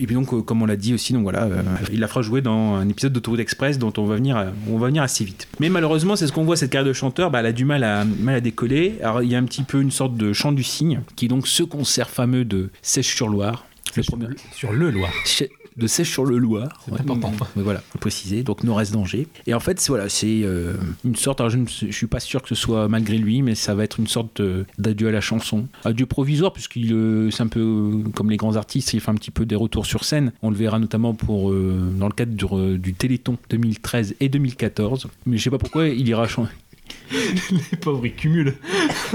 Et 0.00 0.06
puis, 0.06 0.14
donc, 0.14 0.32
euh, 0.32 0.42
comme 0.42 0.62
on 0.62 0.66
l'a 0.66 0.76
dit 0.76 0.94
aussi, 0.94 1.12
donc 1.12 1.22
voilà, 1.22 1.48
il 1.92 2.00
la 2.00 2.08
fera 2.08 2.22
jouer 2.22 2.40
dans 2.40 2.74
un 2.74 2.88
épisode 2.88 3.12
d'Autoroute 3.12 3.40
Express 3.40 3.78
dont 3.78 3.92
on 3.96 4.04
va 4.04 4.16
venir, 4.16 4.52
on 4.70 4.78
va 4.78 4.86
venir 4.86 5.02
assez 5.02 5.24
vite. 5.24 5.48
Mais 5.60 5.68
malheureusement, 5.68 6.16
c'est 6.16 6.26
ce 6.26 6.32
qu'on 6.32 6.44
voit, 6.44 6.56
cette 6.56 6.70
carrière 6.70 6.88
de 6.88 6.92
chanteur, 6.92 7.30
bah, 7.30 7.40
elle 7.40 7.46
a 7.46 7.52
du 7.52 7.64
mal 7.64 7.84
à, 7.84 8.04
mal 8.04 8.36
à 8.36 8.40
décoller. 8.40 8.98
Alors, 9.02 9.22
il 9.22 9.30
y 9.30 9.34
a 9.34 9.38
un 9.38 9.44
petit 9.44 9.62
peu 9.62 9.80
une 9.80 9.90
sorte 9.90 10.16
de 10.16 10.32
chant 10.32 10.52
du 10.52 10.62
cygne, 10.62 11.00
qui 11.16 11.24
est 11.26 11.28
donc 11.28 11.48
ce 11.48 11.62
concert 11.62 12.08
fameux 12.10 12.44
de 12.44 12.70
Sèche-sur-Loire. 12.82 13.64
Le 13.96 14.02
premier- 14.02 14.26
Sur 14.52 14.72
le 14.72 14.90
Loir. 14.90 15.10
De 15.78 15.86
Sèche 15.86 16.10
sur 16.10 16.24
le 16.24 16.38
Loir. 16.38 16.68
C'est 16.84 17.00
important. 17.00 17.32
Mais 17.56 17.62
voilà, 17.62 17.80
faut 17.90 17.98
préciser. 17.98 18.42
Donc 18.42 18.64
Nord-Est 18.64 18.92
d'Angers. 18.92 19.28
Et 19.46 19.54
en 19.54 19.60
fait, 19.60 19.80
c'est 19.80 19.88
voilà, 19.88 20.08
c'est 20.08 20.40
euh, 20.42 20.74
une 21.04 21.16
sorte. 21.16 21.40
Alors 21.40 21.50
je 21.50 21.58
ne 21.58 21.66
suis 21.66 22.06
pas 22.06 22.20
sûr 22.20 22.42
que 22.42 22.48
ce 22.48 22.54
soit 22.54 22.88
malgré 22.88 23.16
lui, 23.18 23.42
mais 23.42 23.54
ça 23.54 23.74
va 23.74 23.84
être 23.84 23.98
une 24.00 24.06
sorte 24.06 24.40
euh, 24.40 24.64
d'adieu 24.78 25.08
à 25.08 25.12
la 25.12 25.20
chanson, 25.20 25.66
adieu 25.84 26.06
provisoire, 26.06 26.52
puisqu'il 26.52 26.92
euh, 26.92 27.30
c'est 27.30 27.42
un 27.42 27.48
peu 27.48 27.60
euh, 27.60 28.10
comme 28.14 28.30
les 28.30 28.36
grands 28.36 28.56
artistes, 28.56 28.92
il 28.92 29.00
fait 29.00 29.10
un 29.10 29.14
petit 29.14 29.30
peu 29.30 29.46
des 29.46 29.54
retours 29.56 29.86
sur 29.86 30.04
scène. 30.04 30.32
On 30.42 30.50
le 30.50 30.56
verra 30.56 30.78
notamment 30.78 31.14
pour 31.14 31.50
euh, 31.50 31.92
dans 31.98 32.06
le 32.06 32.12
cadre 32.12 32.32
du, 32.32 32.78
du 32.78 32.94
Téléthon 32.94 33.38
2013 33.50 34.16
et 34.20 34.28
2014. 34.28 35.06
Mais 35.26 35.36
je 35.36 35.42
sais 35.44 35.50
pas 35.50 35.58
pourquoi 35.58 35.88
il 35.88 36.08
ira 36.08 36.26
chanter. 36.26 36.52
Les 37.50 37.76
pauvres 37.78 38.06
ils 38.06 38.14
cumulent. 38.14 38.54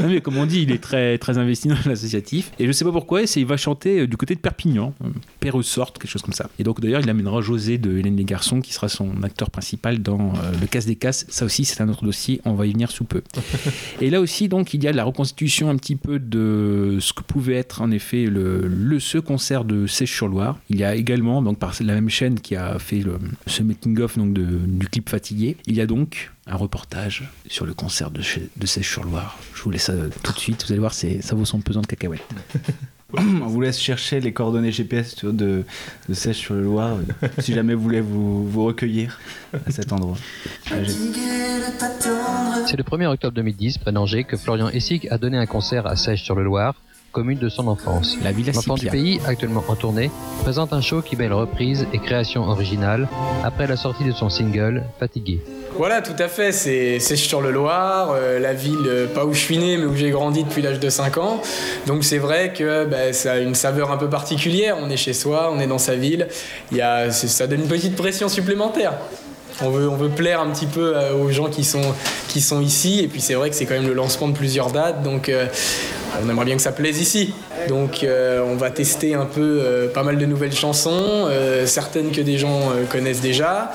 Mais 0.01 0.21
comme 0.21 0.37
on 0.37 0.45
dit, 0.45 0.63
il 0.63 0.71
est 0.71 0.81
très, 0.81 1.17
très 1.17 1.37
investi 1.37 1.67
dans 1.67 1.75
l'associatif. 1.85 2.51
Et 2.59 2.67
je 2.67 2.71
sais 2.71 2.85
pas 2.85 2.91
pourquoi, 2.91 3.21
il 3.21 3.45
va 3.45 3.57
chanter 3.57 4.01
euh, 4.01 4.07
du 4.07 4.17
côté 4.17 4.35
de 4.35 4.39
Perpignan, 4.39 4.93
euh, 5.03 5.09
Père 5.39 5.63
sorte, 5.63 5.99
quelque 5.99 6.09
chose 6.09 6.21
comme 6.21 6.33
ça. 6.33 6.49
Et 6.59 6.63
donc 6.63 6.81
d'ailleurs, 6.81 7.01
il 7.01 7.09
amènera 7.09 7.41
José 7.41 7.77
de 7.77 7.97
Hélène 7.97 8.15
les 8.15 8.23
Garçons, 8.23 8.61
qui 8.61 8.73
sera 8.73 8.89
son 8.89 9.23
acteur 9.23 9.49
principal 9.49 9.99
dans 9.99 10.33
euh, 10.33 10.51
Le 10.59 10.67
Casse 10.67 10.85
des 10.85 10.95
Casses. 10.95 11.25
Ça 11.29 11.45
aussi, 11.45 11.65
c'est 11.65 11.81
un 11.81 11.89
autre 11.89 12.03
dossier, 12.03 12.41
on 12.45 12.53
va 12.53 12.65
y 12.65 12.73
venir 12.73 12.91
sous 12.91 13.03
peu. 13.03 13.21
Et 14.01 14.09
là 14.09 14.19
aussi, 14.19 14.47
donc, 14.47 14.73
il 14.73 14.83
y 14.83 14.87
a 14.87 14.91
la 14.91 15.03
reconstitution 15.03 15.69
un 15.69 15.77
petit 15.77 15.95
peu 15.95 16.19
de 16.19 16.97
ce 16.99 17.13
que 17.13 17.21
pouvait 17.21 17.55
être 17.55 17.81
en 17.81 17.91
effet 17.91 18.25
le, 18.25 18.99
ce 18.99 19.17
concert 19.17 19.65
de 19.65 19.87
Sèche-sur-Loire. 19.87 20.57
Il 20.69 20.77
y 20.77 20.83
a 20.83 20.95
également, 20.95 21.41
donc 21.41 21.59
par 21.59 21.73
la 21.81 21.93
même 21.93 22.09
chaîne 22.09 22.39
qui 22.39 22.55
a 22.55 22.79
fait 22.79 23.03
ce 23.47 23.63
making-of 23.63 24.17
du 24.17 24.87
clip 24.87 25.09
Fatigué, 25.09 25.57
il 25.67 25.75
y 25.75 25.81
a 25.81 25.85
donc 25.85 26.31
un 26.47 26.55
reportage 26.55 27.29
sur 27.47 27.65
le 27.65 27.73
concert 27.73 28.11
de, 28.11 28.21
chez- 28.21 28.49
de 28.57 28.65
Sèche-sur-Loire. 28.65 29.37
Je 29.55 29.61
vous 29.63 29.71
laisse 29.71 29.83
ça 29.83 29.93
euh, 29.93 30.09
tout 30.23 30.33
de 30.33 30.39
suite, 30.39 30.65
vous 30.65 30.71
allez 30.71 30.79
voir, 30.79 30.93
c'est- 30.93 31.21
ça 31.21 31.35
vaut 31.35 31.45
son 31.45 31.59
pesant 31.61 31.81
de 31.81 31.87
cacahuètes. 31.87 32.21
On 33.15 33.45
vous 33.45 33.61
laisse 33.61 33.79
chercher 33.79 34.19
les 34.19 34.33
coordonnées 34.33 34.71
GPS 34.71 35.23
de, 35.23 35.31
de 36.09 36.13
Sèche 36.13 36.37
sur 36.39 36.55
le 36.55 36.63
Loir, 36.63 36.97
euh, 36.97 37.27
si 37.39 37.53
jamais 37.53 37.75
vous 37.75 37.83
voulez 37.83 38.01
vous, 38.01 38.47
vous 38.49 38.65
recueillir 38.65 39.19
à 39.67 39.71
cet 39.71 39.93
endroit. 39.93 40.17
Ah, 40.71 40.75
C'est 42.67 42.77
le 42.77 42.83
1er 42.83 43.05
octobre 43.07 43.35
2010, 43.35 43.77
près 43.77 43.91
d'Angers, 43.91 44.23
que 44.23 44.35
Florian 44.35 44.69
Essig 44.69 45.07
a 45.11 45.17
donné 45.17 45.37
un 45.37 45.45
concert 45.45 45.85
à 45.85 45.95
Sèche-sur-le-Loir, 45.95 46.73
commune 47.11 47.37
de 47.37 47.49
son 47.49 47.67
enfance. 47.67 48.17
La 48.23 48.31
Villa 48.31 48.51
L'enfant 48.53 48.73
du 48.75 48.87
pays, 48.87 49.19
actuellement 49.27 49.63
en 49.67 49.75
tournée, 49.75 50.09
présente 50.41 50.73
un 50.73 50.81
show 50.81 51.01
qui 51.03 51.15
mêle 51.15 51.33
reprise 51.33 51.85
et 51.93 51.99
création 51.99 52.43
originale 52.49 53.07
après 53.43 53.67
la 53.67 53.77
sortie 53.77 54.03
de 54.05 54.11
son 54.11 54.29
single 54.29 54.83
Fatigué. 54.99 55.39
Voilà, 55.75 56.03
tout 56.03 56.15
à 56.19 56.27
fait. 56.27 56.51
C'est 56.51 56.99
sur 56.99 57.41
le 57.41 57.51
Loir, 57.51 58.11
euh, 58.11 58.37
la 58.37 58.53
ville, 58.53 58.85
euh, 58.85 59.07
pas 59.07 59.25
où 59.25 59.33
je 59.33 59.39
suis 59.39 59.57
né, 59.57 59.77
mais 59.77 59.85
où 59.85 59.95
j'ai 59.95 60.11
grandi 60.11 60.43
depuis 60.43 60.61
l'âge 60.61 60.79
de 60.79 60.89
5 60.89 61.17
ans. 61.17 61.41
Donc 61.87 62.03
c'est 62.03 62.19
vrai 62.19 62.53
que 62.53 62.85
bah, 62.85 63.11
ça 63.11 63.33
a 63.33 63.37
une 63.39 63.55
saveur 63.55 63.91
un 63.91 63.97
peu 63.97 64.07
particulière. 64.07 64.77
On 64.79 64.89
est 64.89 64.97
chez 64.97 65.13
soi, 65.13 65.51
on 65.51 65.59
est 65.59 65.67
dans 65.67 65.79
sa 65.79 65.95
ville. 65.95 66.27
Il 66.71 66.77
y 66.77 66.81
a, 66.81 67.11
ça 67.11 67.47
donne 67.47 67.61
une 67.61 67.67
petite 67.67 67.95
pression 67.95 68.29
supplémentaire. 68.29 68.93
On 69.61 69.69
veut, 69.69 69.87
on 69.87 69.95
veut 69.95 70.09
plaire 70.09 70.41
un 70.41 70.49
petit 70.49 70.65
peu 70.65 70.95
euh, 70.95 71.13
aux 71.13 71.31
gens 71.31 71.47
qui 71.47 71.63
sont, 71.63 71.93
qui 72.27 72.41
sont 72.41 72.61
ici. 72.61 73.01
Et 73.01 73.07
puis 73.07 73.21
c'est 73.21 73.35
vrai 73.35 73.49
que 73.49 73.55
c'est 73.55 73.65
quand 73.65 73.75
même 73.75 73.87
le 73.87 73.93
lancement 73.93 74.27
de 74.27 74.33
plusieurs 74.33 74.71
dates. 74.71 75.03
Donc 75.03 75.29
euh, 75.29 75.45
on 76.23 76.29
aimerait 76.29 76.45
bien 76.45 76.55
que 76.55 76.61
ça 76.61 76.71
plaise 76.71 76.99
ici. 76.99 77.33
Donc 77.69 78.03
euh, 78.03 78.43
on 78.45 78.55
va 78.55 78.71
tester 78.71 79.13
un 79.13 79.25
peu 79.25 79.61
pas 79.93 80.03
mal 80.03 80.17
de 80.17 80.25
nouvelles 80.25 80.53
chansons, 80.53 81.27
certaines 81.65 82.11
que 82.11 82.21
des 82.21 82.37
gens 82.37 82.71
connaissent 82.91 83.21
déjà, 83.21 83.71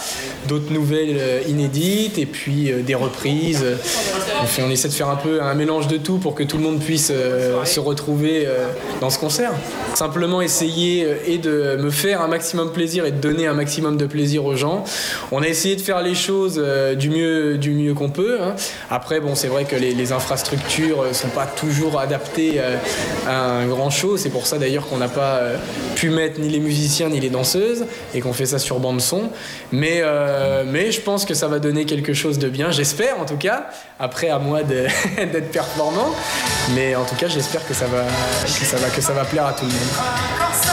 d'autres 0.46 0.72
nouvelles 0.72 1.42
inédites 1.48 2.18
et 2.18 2.26
puis 2.26 2.70
des 2.82 2.94
reprises. 2.94 3.64
On, 4.58 4.64
on 4.64 4.70
essaie 4.70 4.88
de 4.88 4.92
faire 4.92 5.08
un 5.08 5.16
peu 5.16 5.42
un 5.42 5.54
mélange 5.54 5.88
de 5.88 5.96
tout 5.96 6.18
pour 6.18 6.34
que 6.34 6.42
tout 6.42 6.58
le 6.58 6.62
monde 6.64 6.80
puisse 6.80 7.08
se 7.08 7.80
retrouver 7.80 8.46
dans 9.00 9.10
ce 9.10 9.18
concert. 9.18 9.52
Simplement 9.94 10.42
essayer 10.42 11.06
et 11.26 11.38
de 11.38 11.76
me 11.80 11.90
faire 11.90 12.20
un 12.20 12.28
maximum 12.28 12.72
plaisir 12.72 13.06
et 13.06 13.10
de 13.10 13.20
donner 13.20 13.46
un 13.46 13.54
maximum 13.54 13.96
de 13.96 14.06
plaisir 14.06 14.44
aux 14.44 14.56
gens. 14.56 14.84
On 15.32 15.42
a 15.42 15.48
essayé 15.48 15.67
de 15.76 15.80
faire 15.80 16.02
les 16.02 16.14
choses 16.14 16.56
euh, 16.58 16.94
du 16.94 17.10
mieux, 17.10 17.58
du 17.58 17.70
mieux 17.70 17.94
qu'on 17.94 18.10
peut. 18.10 18.38
hein. 18.40 18.54
Après, 18.90 19.20
bon, 19.20 19.34
c'est 19.34 19.48
vrai 19.48 19.64
que 19.64 19.76
les, 19.76 20.12
infrastructures 20.12 21.04
ne 21.04 21.12
sont 21.12 21.28
pas 21.28 21.44
toujours 21.46 22.00
adaptées 22.00 22.54
euh, 22.56 22.76
à 23.26 23.40
un 23.40 23.66
grand 23.66 23.90
show. 23.90 24.16
C'est 24.16 24.30
pour 24.30 24.46
ça 24.46 24.58
d'ailleurs 24.58 24.86
qu'on 24.88 24.96
n'a 24.96 25.08
pas 25.08 25.36
euh, 25.36 25.56
pu 25.96 26.08
mettre 26.10 26.40
ni 26.40 26.48
les 26.48 26.60
musiciens 26.60 27.08
ni 27.08 27.20
les 27.20 27.28
danseuses 27.28 27.84
et 28.14 28.20
qu'on 28.20 28.32
fait 28.32 28.46
ça 28.46 28.58
sur 28.58 28.80
bande 28.80 29.00
son. 29.00 29.30
Mais, 29.70 30.00
euh, 30.02 30.64
mais 30.66 30.90
je 30.92 31.00
pense 31.00 31.24
que 31.24 31.34
ça 31.34 31.46
va 31.48 31.58
donner 31.58 31.84
quelque 31.84 32.14
chose 32.14 32.38
de 32.38 32.48
bien. 32.48 32.70
J'espère 32.70 33.20
en 33.20 33.26
tout 33.26 33.36
cas. 33.36 33.66
Après, 33.98 34.30
à 34.30 34.38
moi 34.38 34.62
d'être 34.62 35.50
performant. 35.50 36.14
Mais 36.74 36.94
en 36.96 37.04
tout 37.04 37.16
cas, 37.16 37.28
j'espère 37.28 37.62
que 37.62 37.68
que 37.68 37.74
ça 37.74 37.86
va, 37.86 38.88
que 38.88 39.00
ça 39.02 39.12
va 39.12 39.24
plaire 39.24 39.46
à 39.46 39.52
tout 39.52 39.64
le 39.64 39.70
monde. 39.70 40.67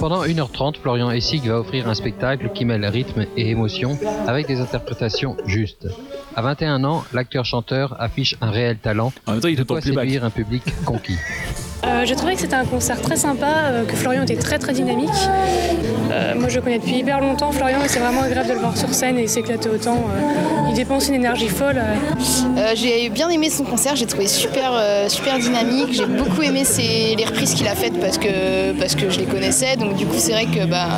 Pendant 0.00 0.24
1h30, 0.24 0.76
Florian 0.76 1.10
Essig 1.10 1.46
va 1.46 1.60
offrir 1.60 1.88
un 1.88 1.94
spectacle 1.94 2.50
qui 2.54 2.64
mêle 2.64 2.86
rythme 2.86 3.26
et 3.36 3.50
émotion 3.50 3.98
avec 4.26 4.46
des 4.46 4.60
interprétations 4.60 5.36
justes. 5.44 5.88
À 6.38 6.40
21 6.40 6.84
ans, 6.84 7.02
l'acteur-chanteur 7.12 7.96
affiche 7.98 8.36
un 8.40 8.52
réel 8.52 8.76
talent. 8.78 9.12
En 9.26 9.32
même 9.32 9.40
temps, 9.40 9.48
il 9.48 9.56
playback. 9.56 9.82
séduire 9.82 10.24
un 10.24 10.30
public 10.30 10.62
conquis. 10.84 11.16
Euh, 11.86 12.02
J'ai 12.04 12.16
trouvé 12.16 12.34
que 12.34 12.40
c'était 12.40 12.56
un 12.56 12.64
concert 12.64 13.00
très 13.00 13.14
sympa, 13.14 13.46
euh, 13.66 13.84
que 13.84 13.94
Florian 13.94 14.24
était 14.24 14.34
très 14.34 14.58
très 14.58 14.72
dynamique. 14.72 15.08
Euh, 16.10 16.34
moi 16.34 16.48
je 16.48 16.56
le 16.56 16.62
connais 16.62 16.80
depuis 16.80 16.96
hyper 16.96 17.20
longtemps 17.20 17.52
Florian 17.52 17.78
et 17.84 17.88
c'est 17.88 18.00
vraiment 18.00 18.22
agréable 18.22 18.48
de 18.48 18.54
le 18.54 18.58
voir 18.58 18.76
sur 18.76 18.92
scène 18.92 19.16
et 19.16 19.28
s'éclater 19.28 19.68
autant. 19.68 19.94
euh. 19.94 20.66
il 20.70 20.74
dépense 20.74 21.06
une 21.06 21.14
énergie 21.14 21.46
folle. 21.48 21.78
euh. 21.78 21.94
Euh, 22.58 22.72
j'ai 22.74 23.08
bien 23.10 23.28
aimé 23.28 23.48
son 23.48 23.62
concert, 23.62 23.94
j'ai 23.94 24.06
trouvé 24.06 24.26
super, 24.26 24.72
euh, 24.74 25.08
super 25.08 25.38
dynamique. 25.38 25.92
J'ai 25.92 26.06
beaucoup 26.06 26.42
aimé 26.42 26.64
ses- 26.64 27.14
les 27.16 27.24
reprises 27.24 27.54
qu'il 27.54 27.68
a 27.68 27.76
faites 27.76 27.98
parce 28.00 28.18
que, 28.18 28.72
parce 28.72 28.96
que 28.96 29.08
je 29.08 29.20
les 29.20 29.26
connaissais. 29.26 29.76
Donc 29.76 29.94
du 29.94 30.04
coup 30.04 30.16
c'est 30.18 30.32
vrai 30.32 30.46
que 30.46 30.66
bah, 30.66 30.88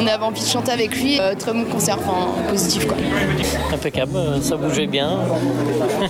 on 0.00 0.06
avait 0.06 0.24
envie 0.24 0.40
de 0.40 0.46
chanter 0.46 0.72
avec 0.72 0.96
lui. 0.96 1.20
Euh, 1.20 1.34
très 1.34 1.52
bon 1.52 1.64
concert, 1.64 1.98
enfin 1.98 2.28
positif 2.48 2.86
quoi. 2.86 2.96
Impeccable, 3.72 4.16
euh, 4.16 4.40
ça 4.40 4.56
bougeait 4.56 4.86
bien. 4.86 5.18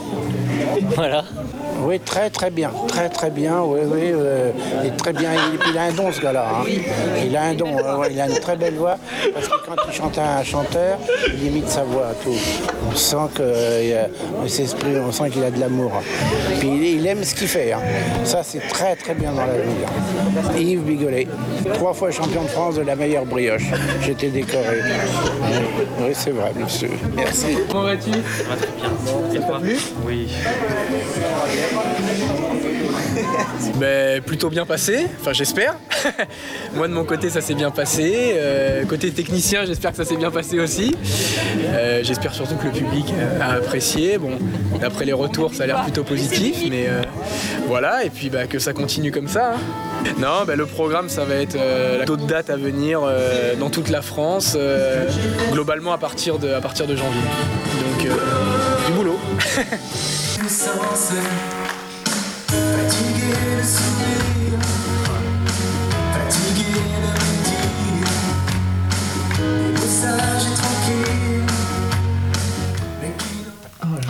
voilà. 0.95 1.25
Oui, 1.83 1.99
très 2.01 2.31
très 2.31 2.51
bien, 2.51 2.71
très 2.89 3.09
très 3.09 3.31
bien, 3.31 3.63
oui, 3.63 3.81
oui, 3.85 4.01
euh, 4.13 4.51
et 4.85 4.91
très 4.97 5.13
bien. 5.13 5.31
Il, 5.33 5.71
il 5.73 5.79
a 5.79 5.83
un 5.85 5.93
don 5.93 6.13
ce 6.13 6.21
gars-là, 6.21 6.47
hein. 6.53 6.65
il 7.25 7.37
a 7.37 7.43
un 7.45 7.55
don, 7.55 7.73
ouais, 7.99 8.09
il 8.13 8.21
a 8.21 8.27
une 8.29 8.39
très 8.39 8.57
belle 8.57 8.75
voix, 8.75 8.97
parce 9.35 9.49
que 9.49 9.55
quand 9.67 9.77
il 9.89 9.93
chante 9.95 10.19
à 10.19 10.39
un 10.39 10.45
chanteur, 10.45 10.99
il 11.33 11.47
imite 11.47 11.69
sa 11.69 11.83
voix, 11.83 12.09
tout. 12.23 12.35
On 12.91 12.95
sent 12.95 13.17
que 13.35 13.43
euh, 13.43 14.05
s'exprime, 14.47 15.03
on 15.09 15.13
sent 15.13 15.31
qu'il 15.31 15.43
a 15.43 15.51
de 15.51 15.59
l'amour. 15.59 15.91
Puis 16.59 16.69
il, 16.69 16.85
il 17.01 17.07
aime 17.07 17.25
ce 17.25 17.35
qu'il 17.35 17.49
fait, 17.49 17.73
hein. 17.73 17.81
ça 18.25 18.43
c'est 18.43 18.67
très 18.69 18.95
très 18.97 19.15
bien 19.15 19.33
dans 19.33 19.47
la 19.47 19.55
vie. 19.55 19.85
hein. 19.87 20.53
Yves 20.59 20.83
Bigolet, 20.83 21.27
trois 21.75 21.95
fois 21.95 22.11
champion 22.11 22.43
de 22.43 22.49
France 22.49 22.75
de 22.77 22.83
la 22.83 22.95
meilleure 22.95 23.25
brioche, 23.25 23.65
j'étais 24.03 24.29
décoré. 24.29 24.81
Oui, 26.01 26.11
c'est 26.13 26.31
vrai, 26.31 26.53
monsieur. 26.59 26.91
Merci. 27.17 27.57
Comment 27.71 27.85
vas-tu? 27.85 28.11
Ça 28.13 28.45
va 28.49 28.57
très 28.57 28.69
bien. 28.77 29.41
T'a 29.41 29.59
plu 29.59 29.77
Oui. 30.07 30.29
Ben, 33.77 34.21
plutôt 34.21 34.51
bien 34.51 34.67
passé, 34.67 35.07
enfin 35.21 35.33
j'espère. 35.33 35.75
Moi 36.75 36.87
de 36.87 36.93
mon 36.93 37.05
côté 37.05 37.31
ça 37.31 37.41
s'est 37.41 37.55
bien 37.55 37.71
passé. 37.71 38.33
Euh, 38.35 38.85
côté 38.85 39.11
technicien 39.11 39.65
j'espère 39.65 39.93
que 39.93 39.97
ça 39.97 40.05
s'est 40.05 40.17
bien 40.17 40.31
passé 40.31 40.61
aussi. 40.61 40.95
Euh, 41.73 42.01
j'espère 42.03 42.35
surtout 42.35 42.57
que 42.57 42.67
le 42.67 42.73
public 42.73 43.07
euh, 43.19 43.41
a 43.41 43.55
apprécié. 43.55 44.19
Bon, 44.19 44.33
d'après 44.81 45.07
les 45.07 45.15
retours 45.15 45.55
ça 45.55 45.63
a 45.63 45.67
l'air 45.67 45.83
plutôt 45.83 46.05
positif, 46.05 46.57
mais 46.69 46.89
voilà, 47.69 48.05
et 48.05 48.11
puis 48.11 48.29
bah, 48.29 48.47
que 48.47 48.59
ça 48.59 48.75
continue 48.75 49.13
comme 49.13 49.29
ça. 49.29 49.55
hein. 49.55 49.59
Non, 50.19 50.45
ben, 50.47 50.59
le 50.59 50.67
programme 50.67 51.09
ça 51.09 51.25
va 51.25 51.37
être 51.37 51.57
euh, 51.57 52.05
d'autres 52.05 52.27
dates 52.27 52.51
à 52.51 52.57
venir 52.57 53.01
dans 53.59 53.71
toute 53.71 53.89
la 53.89 54.03
France, 54.03 54.59
globalement 55.53 55.93
à 55.93 55.99
partir 55.99 56.39
de, 56.39 56.53
à 56.53 56.61
partir 56.61 56.87
de 56.87 56.97
janvier. 56.97 57.21
Donc 57.81 58.09
du 58.87 58.93
boulot. 58.93 59.19
Puissance, 60.41 61.13
fatigué 62.49 63.33
de 63.59 63.63
sourire, 63.63 64.59
fatigué 66.15 66.73
de 66.73 67.11
me 67.13 67.33
dire, 67.45 68.13
des 69.37 69.71
mots 69.79 69.93
sages 70.01 70.47
et 70.47 70.55
tranquilles. 70.55 71.30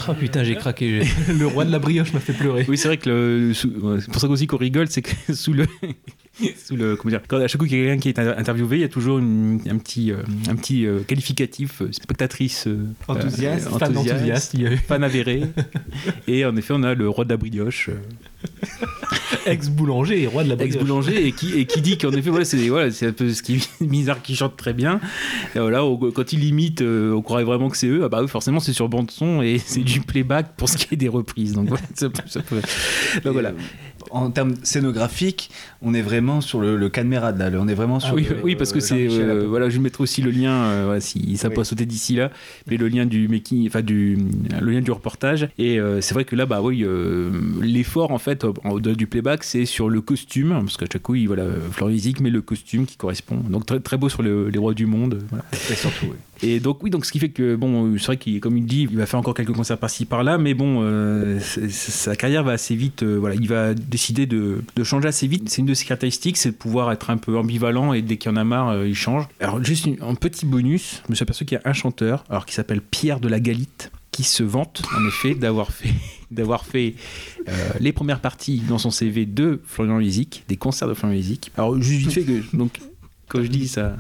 Oh 0.09 0.15
putain, 0.15 0.45
j'ai 0.45 0.55
craqué. 0.57 1.03
Le 1.29 1.47
roi 1.47 1.65
de 1.65 1.71
la 1.73 1.79
brioche 1.79 2.13
m'a 2.13 2.21
fait 2.21 2.33
pleurer. 2.33 2.65
Oui, 2.69 2.79
c'est 2.79 2.89
vrai 2.89 2.97
que 2.97 3.09
le, 3.11 3.55
c'est 3.55 3.69
pour 4.11 4.21
ça 4.21 4.29
aussi 4.29 4.47
qu'on 4.47 4.57
rigole, 4.57 4.89
c'est 4.89 5.03
que 5.03 5.11
sous 5.35 5.53
le, 5.53 5.67
sous 6.65 6.77
le, 6.77 6.97
comment 6.97 7.11
dire, 7.11 7.21
quand 7.29 7.39
à 7.39 7.49
chaque 7.49 7.61
coup 7.61 7.67
qu'il 7.67 7.79
y 7.79 7.83
a 7.83 7.85
quelqu'un 7.97 8.01
qui 8.01 8.09
est 8.09 8.19
interviewé, 8.19 8.77
il 8.79 8.81
y 8.81 8.85
a 8.85 8.89
toujours 8.89 9.19
une- 9.19 9.61
un 9.69 9.79
petit, 9.79 10.11
euh, 10.13 10.23
un 10.49 10.57
petit 10.57 10.87
euh, 10.87 11.01
qualificatif 11.01 11.83
euh, 11.83 11.93
spectatrice 11.93 12.67
euh, 12.67 12.79
Enthousiaste, 13.09 13.67
euh, 13.67 13.79
fan 13.79 13.97
enthousiaste, 13.97 14.57
fan 14.87 15.05
avéré. 15.05 15.43
Et 16.27 16.45
en 16.45 16.57
effet, 16.57 16.73
on 16.77 16.83
a 16.83 16.95
le 16.95 17.09
roi 17.09 17.25
de 17.25 17.31
la 17.31 17.37
brioche. 17.37 17.91
Euh, 18.45 19.37
Ex-boulanger 19.47 20.23
et 20.23 20.27
roi 20.27 20.45
de 20.45 20.49
la 20.51 20.57
brioche. 20.57 20.75
ex-boulanger 20.75 21.27
et 21.27 21.33
qui, 21.33 21.53
et 21.59 21.65
qui 21.67 21.81
dit 21.81 21.99
qu'en 21.99 22.11
effet 22.13 22.31
voilà 22.31 22.45
c'est 22.45 22.69
voilà, 22.69 22.91
c'est 22.91 23.07
un 23.07 23.13
peu 23.13 23.33
ce 23.33 23.43
qui 23.43 23.57
est 23.57 23.69
bizarre 23.85 24.23
qui 24.23 24.37
chante 24.37 24.57
très 24.57 24.73
bien. 24.73 25.01
Et 25.55 25.59
voilà 25.59 25.83
quand 26.15 26.33
il 26.33 26.45
imite 26.45 26.83
euh, 26.83 27.13
on 27.15 27.23
croirait 27.23 27.45
vraiment 27.45 27.69
que 27.71 27.77
c'est 27.77 27.87
eux. 27.89 28.03
Ah 28.05 28.09
bah 28.09 28.21
oui, 28.23 28.29
forcément 28.29 28.61
c'est 28.61 28.73
sur 28.73 28.89
bande 28.89 29.11
son 29.11 29.43
et 29.43 29.59
c'est 29.65 29.81
du 29.83 30.01
playback 30.01 30.55
pour 30.57 30.69
ce 30.69 30.77
qui 30.77 30.95
est 30.95 30.97
des 30.97 31.09
reprises. 31.09 31.53
Donc 31.55 31.69
voilà 31.69 31.83
ça 31.95 32.09
peut- 32.11 32.23
ça 32.27 32.41
peut- 32.41 32.61
donc 33.25 33.33
voilà 33.33 33.53
En 34.11 34.31
termes 34.31 34.55
scénographiques, 34.63 35.51
on 35.83 35.95
est 35.95 36.03
vraiment 36.03 36.41
sur 36.41 36.61
le, 36.61 36.77
le 36.77 36.89
Cadmerade 36.89 37.39
là. 37.39 37.51
On 37.61 37.69
est 37.69 37.75
vraiment 37.75 38.01
sur. 38.01 38.11
Ah 38.11 38.15
oui, 38.15 38.27
le- 38.29 38.39
oui, 38.43 38.57
parce 38.57 38.73
que 38.73 38.81
c'est 38.81 39.09
euh, 39.09 39.47
voilà, 39.49 39.69
je 39.69 39.77
vais 39.77 39.83
mettre 39.83 40.01
aussi 40.01 40.23
le 40.23 40.31
lien 40.31 40.53
euh, 40.53 40.83
voilà, 40.87 41.01
si 41.01 41.37
ça 41.37 41.49
peut 41.51 41.65
sauter 41.65 41.87
d'ici 41.87 42.15
là, 42.17 42.31
mais 42.69 42.77
le 42.77 42.89
lien 42.89 43.07
du 43.07 43.29
making, 43.29 43.67
enfin 43.69 43.83
du 43.83 44.19
le 44.61 44.71
lien 44.71 44.81
du 44.81 44.91
reportage. 44.91 45.49
Et 45.59 45.79
euh, 45.79 46.01
c'est 46.01 46.15
vrai 46.15 46.25
que 46.25 46.35
là, 46.37 46.47
bah 46.47 46.61
oui, 46.63 46.85
l'effort 47.61 48.11
en 48.11 48.19
fait 48.19 48.45
en- 48.45 48.55
au-delà 48.71 48.95
du 48.95 49.07
playback, 49.07 49.45
c'est 49.45 49.65
sur 49.65 49.89
le 49.89 50.01
costume, 50.01 50.51
parce 50.61 50.77
qu'à 50.77 50.87
chaque 50.93 51.03
coup, 51.03 51.15
il, 51.15 51.27
voilà, 51.27 51.45
Florian 51.73 51.97
Zic 51.99 52.21
met 52.21 52.31
le 52.31 52.41
costume 52.43 52.87
qui 52.87 52.97
correspond. 52.97 53.37
Donc 53.49 53.67
très, 53.67 53.81
très 53.81 53.97
beau 53.97 54.09
sur 54.09 54.23
le- 54.23 54.49
les 54.49 54.59
rois 54.59 54.75
du 54.75 54.87
monde. 54.87 55.23
Voilà. 55.31 55.45
Et 55.71 55.75
surtout, 55.75 56.07
oui. 56.07 56.17
Et 56.43 56.61
donc 56.61 56.83
oui, 56.83 56.91
donc 56.91 57.05
ce 57.05 57.13
qui 57.13 57.19
fait 57.19 57.29
que 57.29 57.55
bon, 57.55 57.97
c'est 57.99 58.07
vrai 58.07 58.17
qu'il, 58.17 58.41
comme 58.41 58.57
il 58.57 58.65
dit, 58.65 58.89
il 58.91 58.97
va 58.97 59.07
faire 59.07 59.21
encore 59.21 59.35
quelques 59.35 59.53
concerts 59.53 59.79
par-ci 59.79 60.07
par-là, 60.07 60.39
mais 60.39 60.55
bon, 60.55 60.81
euh, 60.83 61.39
sa 61.41 62.17
carrière 62.17 62.45
va 62.45 62.53
assez 62.53 62.75
vite. 62.75 63.03
euh, 63.03 63.17
voilà, 63.17 63.35
il 63.35 63.49
va 63.49 63.75
décider 63.75 64.27
de, 64.27 64.63
changer 64.83 65.09
assez 65.09 65.27
vite. 65.27 65.49
C'est 65.49 65.61
une 65.61 65.67
de 65.67 65.75
ses 65.75 65.85
caractéristiques, 65.85 66.39
c'est 66.39 66.53
de 66.53 66.57
pouvoir 66.57 66.91
être 66.93 67.11
un 67.11 67.19
peu 67.19 67.37
ambivalent 67.37 67.93
et 67.93 68.01
dès 68.01 68.17
qu'il 68.17 68.31
en 68.31 68.37
a 68.37 68.45
marre, 68.45 68.71
euh, 68.71 68.89
il 68.89 68.95
change. 68.95 69.29
Alors 69.41 69.63
juste 69.63 69.89
un 70.01 70.15
petit 70.15 70.47
bonus, 70.47 71.03
je 71.07 71.11
me 71.11 71.15
suis 71.15 71.23
aperçu 71.23 71.45
qu'il 71.45 71.59
y 71.59 71.67
a 71.67 71.69
un 71.69 71.75
chanteur, 71.75 72.25
alors 72.31 72.47
qui 72.47 72.55
s'appelle 72.55 72.81
Pierre 72.81 73.21
de 73.21 73.29
la 73.29 73.41
Galite, 73.41 73.93
qui 74.11 74.25
se 74.25 74.43
vante 74.43 74.83
en 74.97 75.07
effet 75.07 75.35
d'avoir 75.35 75.73
fait 75.73 75.93
d'avoir 76.31 76.65
fait 76.65 76.95
les 77.81 77.93
premières 77.93 78.21
parties 78.21 78.63
dans 78.69 78.79
son 78.79 78.93
CV 78.93 79.27
de 79.27 79.61
Florian 79.65 79.99
Lysic, 79.99 80.45
des 80.49 80.57
concerts 80.57 80.87
de 80.87 80.95
Florian 80.95 81.17
Lysic. 81.17 81.51
Alors 81.57 81.81
juste 81.81 82.01
vite 82.01 82.13
fait 82.13 82.23
que 82.23 82.57
donc 82.57 82.79
quand 83.31 83.43
je 83.43 83.49
dis 83.49 83.69
ça, 83.69 83.97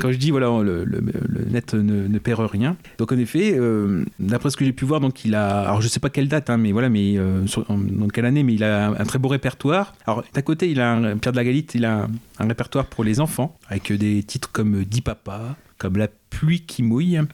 quand 0.00 0.12
je 0.12 0.16
dis 0.16 0.30
voilà 0.30 0.46
le, 0.62 0.84
le- 0.84 1.00
le 1.00 1.44
net 1.50 1.74
ne, 1.74 2.06
ne 2.08 2.18
perd 2.18 2.40
rien. 2.50 2.76
Donc 2.98 3.12
en 3.12 3.18
effet, 3.18 3.54
euh, 3.58 4.04
d'après 4.18 4.50
ce 4.50 4.56
que 4.56 4.64
j'ai 4.64 4.72
pu 4.72 4.84
voir, 4.84 5.00
donc 5.00 5.24
il 5.24 5.34
a, 5.34 5.60
alors 5.60 5.80
je 5.82 5.88
sais 5.88 6.00
pas 6.00 6.08
quelle 6.10 6.28
date, 6.28 6.48
hein, 6.50 6.56
mais 6.56 6.72
voilà, 6.72 6.88
mais 6.88 7.18
euh, 7.18 7.46
sur- 7.46 7.66
dans 7.68 8.08
quelle 8.08 8.24
année, 8.24 8.42
mais 8.42 8.54
il 8.54 8.64
a 8.64 8.88
un, 8.88 8.92
un 8.94 9.04
très 9.04 9.18
beau 9.18 9.28
répertoire. 9.28 9.94
Alors 10.06 10.22
d'un 10.32 10.42
côté, 10.42 10.70
il 10.70 10.80
a 10.80 10.92
un, 10.92 11.16
Pierre 11.18 11.32
de 11.32 11.36
la 11.38 11.44
Galite, 11.44 11.74
il 11.74 11.84
a 11.84 12.04
un, 12.04 12.10
un 12.38 12.46
répertoire 12.48 12.86
pour 12.86 13.04
les 13.04 13.20
enfants 13.20 13.58
avec 13.68 13.92
des 13.92 14.22
titres 14.22 14.50
comme 14.52 14.84
Dis 14.84 15.00
papa, 15.02 15.56
comme 15.76 15.96
La 15.98 16.08
pluie 16.30 16.60
qui 16.60 16.82
mouille. 16.82 17.20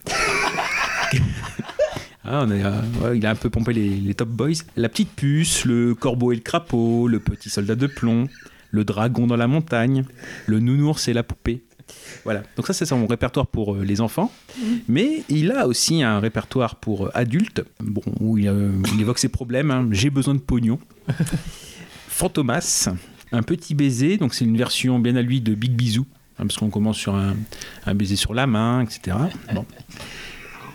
Ah, 2.27 2.43
on 2.47 2.51
est, 2.51 2.65
euh, 2.65 2.71
ouais, 3.03 3.19
il 3.19 3.27
a 3.27 3.31
un 3.31 3.35
peu 3.35 3.51
pompé 3.51 3.75
les, 3.75 3.91
les 3.97 4.15
Top 4.15 4.31
Boys. 4.31 4.63
La 4.77 4.89
petite 4.89 5.11
puce, 5.11 5.67
le 5.67 5.95
corbeau 5.95 6.33
et 6.33 6.37
le 6.37 6.41
crapaud, 6.41 7.07
le 7.07 7.21
petit 7.21 7.51
soldat 7.51 7.75
de 7.75 7.87
plomb, 7.87 8.29
le 8.75 8.85
dragon 8.85 9.27
dans 9.27 9.37
la 9.37 9.47
montagne, 9.47 10.05
le 10.47 10.59
nounours 10.61 11.07
et 11.09 11.13
la 11.13 11.23
poupée. 11.23 11.63
Voilà, 12.25 12.43
donc 12.57 12.67
ça 12.67 12.73
c'est 12.73 12.87
son 12.87 13.07
répertoire 13.07 13.47
pour 13.47 13.75
euh, 13.75 13.85
les 13.85 14.01
enfants. 14.01 14.33
Mais 14.89 15.23
il 15.29 15.53
a 15.53 15.67
aussi 15.69 16.03
un 16.03 16.19
répertoire 16.19 16.77
pour 16.77 17.07
euh, 17.07 17.11
adultes, 17.15 17.63
bon, 17.79 18.03
où 18.21 18.39
il, 18.39 18.49
euh, 18.49 18.71
il 18.95 19.01
évoque 19.01 19.19
ses 19.19 19.29
problèmes. 19.29 19.71
hein. 19.71 19.87
J'ai 19.93 20.11
besoin 20.11 20.35
de 20.35 20.41
pognon. 20.41 20.79
Fantomas, 22.09 22.89
un 23.33 23.43
petit 23.43 23.75
baiser, 23.75 24.17
donc 24.17 24.35
c'est 24.35 24.45
une 24.45 24.57
version 24.57 24.99
bien 24.99 25.17
à 25.17 25.23
lui 25.23 25.41
de 25.41 25.55
Big 25.55 25.73
Bisou, 25.73 26.07
hein, 26.39 26.47
parce 26.47 26.57
qu'on 26.57 26.71
commence 26.71 26.97
sur 26.97 27.15
un, 27.15 27.37
un 27.87 27.95
baiser 27.95 28.17
sur 28.17 28.35
la 28.35 28.47
main, 28.47 28.81
etc. 28.83 29.17
Bon. 29.55 29.65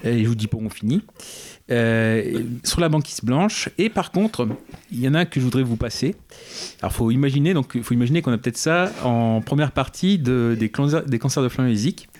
Et 0.04 0.24
je 0.24 0.28
vous 0.30 0.36
dis 0.36 0.48
pas 0.48 0.58
on 0.62 0.70
finit. 0.70 1.02
Euh, 1.72 2.42
sur 2.64 2.80
la 2.80 2.90
banquise 2.90 3.22
blanche. 3.22 3.70
Et 3.78 3.90
par 3.90 4.12
contre, 4.12 4.48
il 4.92 5.00
y 5.00 5.08
en 5.08 5.14
a 5.14 5.26
que 5.26 5.40
je 5.40 5.46
voudrais 5.46 5.62
vous 5.62 5.76
passer. 5.76 6.16
Alors, 6.82 6.92
faut 6.92 7.12
imaginer, 7.12 7.54
donc, 7.54 7.80
faut 7.82 7.94
imaginer 7.94 8.24
qu'on 8.24 8.32
a 8.32 8.40
peut-être 8.40 8.58
ça 8.58 8.92
en 9.04 9.42
première 9.42 9.72
partie 9.72 10.18
de, 10.18 10.58
des, 10.60 10.70
cancers, 10.70 11.06
des 11.06 11.20
cancers 11.20 11.44
de. 11.44 11.50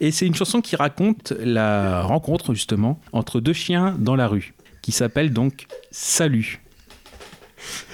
Et 0.02 0.12
c'est 0.12 0.28
une 0.28 0.36
chanson 0.36 0.62
qui 0.62 0.76
raconte 0.76 1.34
la 1.40 2.04
rencontre, 2.04 2.54
justement, 2.54 3.00
entre 3.12 3.40
deux 3.40 3.54
chiens 3.54 3.96
dans 3.98 4.16
la 4.16 4.28
rue, 4.28 4.54
qui 4.84 4.92
s'appelle 4.92 5.34
donc 5.34 5.66
Salut. 5.90 6.62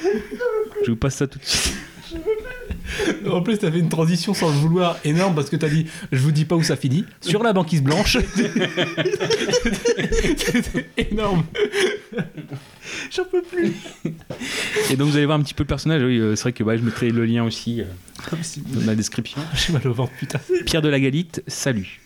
Je 0.03 0.91
vous 0.91 0.97
passe 0.97 1.15
ça 1.15 1.27
tout 1.27 1.39
de 1.39 1.45
suite. 1.45 1.73
En 3.29 3.41
plus, 3.41 3.57
t'as 3.57 3.71
fait 3.71 3.79
une 3.79 3.89
transition 3.89 4.33
sans 4.33 4.49
le 4.49 4.55
vouloir 4.55 4.97
énorme 5.03 5.35
parce 5.35 5.49
que 5.49 5.55
t'as 5.55 5.69
dit 5.69 5.87
je 6.11 6.19
vous 6.19 6.31
dis 6.31 6.45
pas 6.45 6.55
où 6.55 6.63
ça 6.63 6.75
finit 6.75 7.05
sur 7.21 7.43
la 7.43 7.53
banquise 7.53 7.81
blanche. 7.81 8.17
C'était 10.37 10.87
énorme. 11.11 11.43
J'en 13.11 13.25
peux 13.25 13.41
plus. 13.41 13.73
Et 14.89 14.95
donc 14.95 15.09
vous 15.09 15.17
allez 15.17 15.25
voir 15.25 15.39
un 15.39 15.43
petit 15.43 15.53
peu 15.53 15.63
le 15.63 15.67
personnage. 15.67 16.01
Oui, 16.03 16.19
euh, 16.19 16.35
c'est 16.35 16.43
vrai 16.43 16.53
que 16.53 16.63
ouais, 16.63 16.77
je 16.77 16.83
mettrai 16.83 17.09
le 17.09 17.25
lien 17.25 17.43
aussi 17.43 17.81
euh, 17.81 17.85
dans 18.67 18.85
la 18.85 18.95
description. 18.95 19.41
J'ai 19.53 19.73
mal 19.73 19.87
au 19.87 19.93
ventre, 19.93 20.13
putain. 20.19 20.39
Pierre 20.65 20.81
de 20.81 20.89
la 20.89 20.99
Galite, 20.99 21.43
salut. 21.47 21.99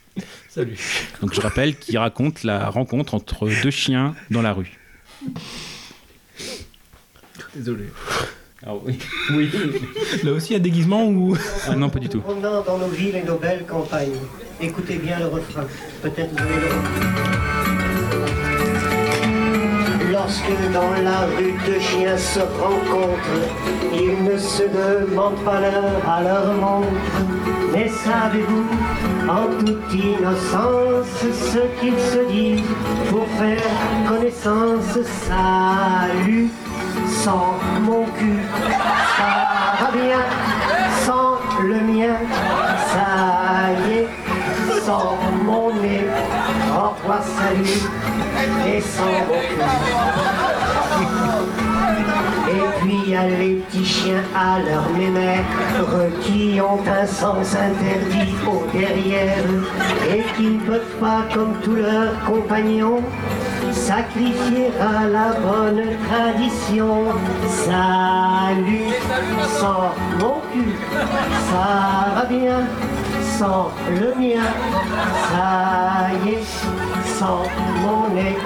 Salut. 0.50 0.78
Donc 1.22 1.34
je 1.34 1.42
rappelle 1.42 1.78
qu'il 1.78 1.98
raconte 1.98 2.44
la 2.44 2.70
rencontre 2.70 3.14
entre 3.14 3.50
deux 3.64 3.72
chiens 3.72 4.16
dans 4.32 4.42
la 4.42 4.54
rue. 4.54 4.78
Désolé. 7.56 7.86
Ah 8.66 8.72
oui. 8.86 8.99
oui. 9.32 9.49
Là 10.24 10.32
aussi, 10.34 10.49
il 10.51 10.53
y 10.53 10.55
a 10.57 10.60
déguisement 10.60 11.05
ou 11.07 11.36
Ah 11.68 11.76
non, 11.76 11.89
pas 11.89 11.99
du 11.99 12.10
tout. 12.10 12.20
promenant 12.22 12.62
dans 12.62 12.78
nos 12.78 12.88
villes 12.88 13.16
et 13.16 13.24
nos 13.24 13.38
belles 13.38 13.66
campagnes. 13.66 14.18
Écoutez 14.62 14.95
bien 14.97 15.20
le 15.20 15.28
refrain. 15.28 15.64
Peut-être 16.01 16.32
vous 16.32 16.43
allez 16.43 16.55
le. 16.55 16.70
Lorsque 20.12 20.72
dans 20.74 20.91
la 21.03 21.26
rue 21.38 21.53
deux 21.66 21.80
chiens 21.80 22.18
se 22.18 22.39
rencontrent, 22.39 23.47
ils 23.93 24.24
ne 24.24 24.38
se 24.38 24.64
demandent 24.64 25.43
pas 25.45 25.62
l'heure 25.62 26.10
à 26.10 26.22
leur 26.22 26.53
montre. 26.55 26.88
Mais 27.72 27.88
savez-vous, 27.88 28.66
en 29.30 29.45
toute 29.64 29.93
innocence, 29.93 31.07
ce 31.53 31.60
qu'ils 31.80 31.99
se 31.99 32.32
disent 32.32 32.66
pour 33.10 33.26
faire 33.38 33.62
connaissance 34.10 34.97
Salut, 35.28 36.49
sans 37.10 37.55
mon 37.82 38.05
cul, 38.18 38.39
ça 39.18 39.84
va 39.84 39.91
bien, 39.91 40.22
sans 41.05 41.39
le 41.62 41.80
mien, 41.82 42.16
ça 42.91 43.72
y 43.88 43.93
est, 43.99 44.07
sans 44.86 45.18
mon 45.43 45.74
nez, 45.74 46.05
au 46.76 46.89
revoir, 46.89 47.24
salut, 47.24 47.82
et 48.68 48.82
sans 48.82 49.03
mon 49.28 49.39
cul. 49.41 49.60
Et 52.52 52.82
puis 52.82 52.97
il 53.06 53.12
y 53.12 53.16
a 53.16 53.28
les 53.28 53.56
petits 53.56 53.86
chiens 53.86 54.24
à 54.36 54.60
leur 54.60 54.89
mémère 54.89 55.43
qui 56.24 56.60
ont 56.62 56.80
un 56.88 57.06
sens 57.06 57.56
interdit 57.56 58.34
au 58.47 58.66
derrière 58.76 59.38
et 60.10 60.24
qui 60.36 60.47
ne 60.47 60.60
peuvent 60.60 60.95
pas, 61.00 61.24
comme 61.34 61.54
tous 61.64 61.76
leurs 61.76 62.20
compagnons, 62.26 63.04
sacrifier 63.72 64.72
à 64.80 65.08
la 65.08 65.34
bonne 65.34 65.84
tradition. 66.10 67.06
Salut, 67.47 68.93
sans 69.60 69.93
mon 70.20 70.41
cul, 70.52 70.76
ça 71.52 72.16
va 72.16 72.26
bien, 72.26 72.62
sans 73.38 73.72
le 73.89 74.08
mien, 74.20 74.41
ça 75.32 76.10
y 76.26 76.30
est, 76.30 76.43
sans 77.18 77.43
mon 77.82 78.14
nez. 78.16 78.38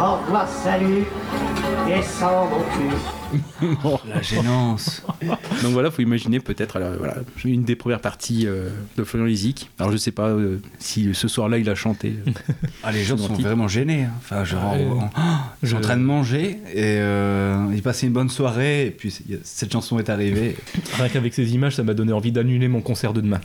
Au 0.00 0.24
revoir, 0.24 0.46
salut, 0.48 1.06
sans 2.02 2.46
mon 2.48 2.60
cul. 2.60 3.98
La 4.08 4.22
gênance. 4.22 5.02
Donc 5.62 5.72
voilà, 5.72 5.90
faut 5.90 6.00
imaginer 6.02 6.40
peut-être 6.40 6.76
alors, 6.76 6.92
voilà, 6.98 7.16
une 7.44 7.64
des 7.64 7.76
premières 7.76 8.00
parties 8.00 8.44
euh, 8.46 8.68
de 8.96 9.04
Florian 9.04 9.26
Lizic. 9.26 9.70
Alors 9.78 9.92
je 9.92 9.96
sais 9.96 10.10
pas 10.12 10.28
euh, 10.28 10.58
si 10.78 11.12
ce 11.14 11.28
soir-là 11.28 11.58
il 11.58 11.68
a 11.68 11.74
chanté. 11.74 12.14
euh, 12.26 12.30
Ah, 12.82 12.92
les 12.92 13.04
gens 13.04 13.16
sont 13.18 13.34
vraiment 13.34 13.68
gênés. 13.68 14.04
hein. 14.04 14.12
Enfin, 14.18 14.44
genre, 14.44 14.72
Ouais. 14.74 14.86
on- 14.90 15.04
oh, 15.04 15.20
je 15.62 15.68
suis 15.68 15.76
en 15.76 15.80
train 15.80 15.96
de 15.96 16.02
manger 16.02 16.58
et 16.72 16.98
euh, 17.00 17.66
il 17.74 17.82
passait 17.82 18.06
une 18.06 18.12
bonne 18.12 18.30
soirée 18.30 18.86
et 18.86 18.90
puis 18.90 19.14
cette 19.42 19.72
chanson 19.72 19.98
est 19.98 20.08
arrivée. 20.08 20.56
Rien 20.94 21.08
qu'avec 21.08 21.34
ces 21.34 21.52
images, 21.54 21.76
ça 21.76 21.82
m'a 21.82 21.94
donné 21.94 22.12
envie 22.12 22.32
d'annuler 22.32 22.68
mon 22.68 22.80
concert 22.80 23.12
de 23.12 23.20
demain. 23.20 23.40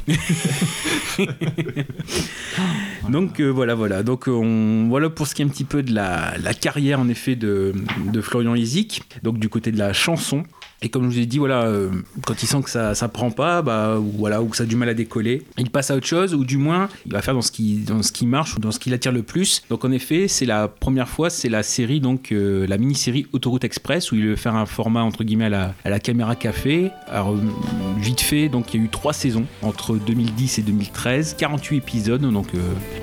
Donc 3.10 3.40
euh, 3.40 3.50
voilà, 3.50 3.76
voilà. 3.76 4.04
Donc 4.04 4.28
euh, 4.28 4.32
on, 4.32 4.88
voilà 4.88 5.10
pour 5.10 5.28
ce 5.28 5.36
qui 5.36 5.42
est 5.42 5.46
un 5.46 5.50
petit 5.50 5.64
peu 5.64 5.84
de 5.84 5.94
la, 5.94 6.34
carrière 6.60 7.00
en 7.00 7.10
effet 7.10 7.36
de, 7.36 7.74
de 8.12 8.22
Florian 8.22 8.54
Lizic. 8.54 9.04
Donc 9.24 9.38
du 9.40 9.50
côté 9.50 9.72
de 9.72 9.78
la 9.78 9.94
chanson. 9.94 10.44
Et 10.84 10.90
comme 10.90 11.04
je 11.04 11.16
vous 11.16 11.20
ai 11.20 11.26
dit, 11.26 11.38
voilà, 11.38 11.62
euh, 11.64 11.90
quand 12.28 12.44
il 12.44 12.46
sent 12.46 12.62
que 12.62 12.70
ça 12.70 12.94
ça 12.94 13.08
prend 13.08 13.32
pas, 13.32 13.62
bah 13.62 13.98
ou 13.98 14.12
voilà, 14.18 14.42
ou 14.42 14.48
que 14.48 14.58
ça 14.58 14.64
a 14.64 14.66
du 14.66 14.76
mal 14.76 14.90
à 14.90 14.94
décoller, 14.94 15.44
il 15.58 15.70
passe 15.70 15.90
à 15.92 15.96
autre 15.96 16.06
chose, 16.06 16.36
ou 16.36 16.44
du 16.44 16.58
moins 16.58 16.90
il 17.06 17.14
va 17.14 17.22
faire 17.22 17.34
dans 17.34 17.42
ce 17.42 17.54
qui 17.54 17.78
dans 17.78 18.04
ce 18.04 18.12
qui 18.12 18.28
marche 18.28 18.58
ou 18.58 18.60
dans 18.60 18.72
ce 18.72 18.80
qui 18.80 18.90
l'attire 18.90 19.14
le 19.14 19.24
plus. 19.24 19.64
Donc 19.70 19.86
en 19.86 19.92
effet, 19.92 20.28
c'est 20.28 20.46
la 20.46 20.68
première 20.68 21.08
fois, 21.08 21.30
c'est 21.30 21.48
la 21.48 21.64
série 21.64 22.02
donc 22.02 22.34
euh, 22.34 22.68
la 22.68 22.78
mini-série 22.78 23.28
Autoroute 23.32 23.64
Express 23.64 24.12
où 24.12 24.16
il 24.16 24.28
veut 24.28 24.36
faire 24.36 24.56
un 24.56 24.66
format 24.66 25.04
entre 25.04 25.24
guillemets 25.24 25.46
à 25.46 25.50
la, 25.50 25.76
à 25.86 25.90
la 25.90 26.02
caméra 26.02 26.36
café. 26.36 26.92
Alors 27.08 27.32
euh, 27.32 27.40
vite 28.00 28.20
fait, 28.20 28.50
donc 28.50 28.74
il 28.74 28.82
y 28.82 28.84
a 28.84 28.86
eu 28.86 28.90
trois 28.90 29.14
saisons 29.14 29.46
entre 29.62 29.96
2010 29.96 30.60
et 30.60 30.62
2013, 30.64 31.38
48 31.38 31.78
épisodes, 31.78 32.22
donc 32.22 32.48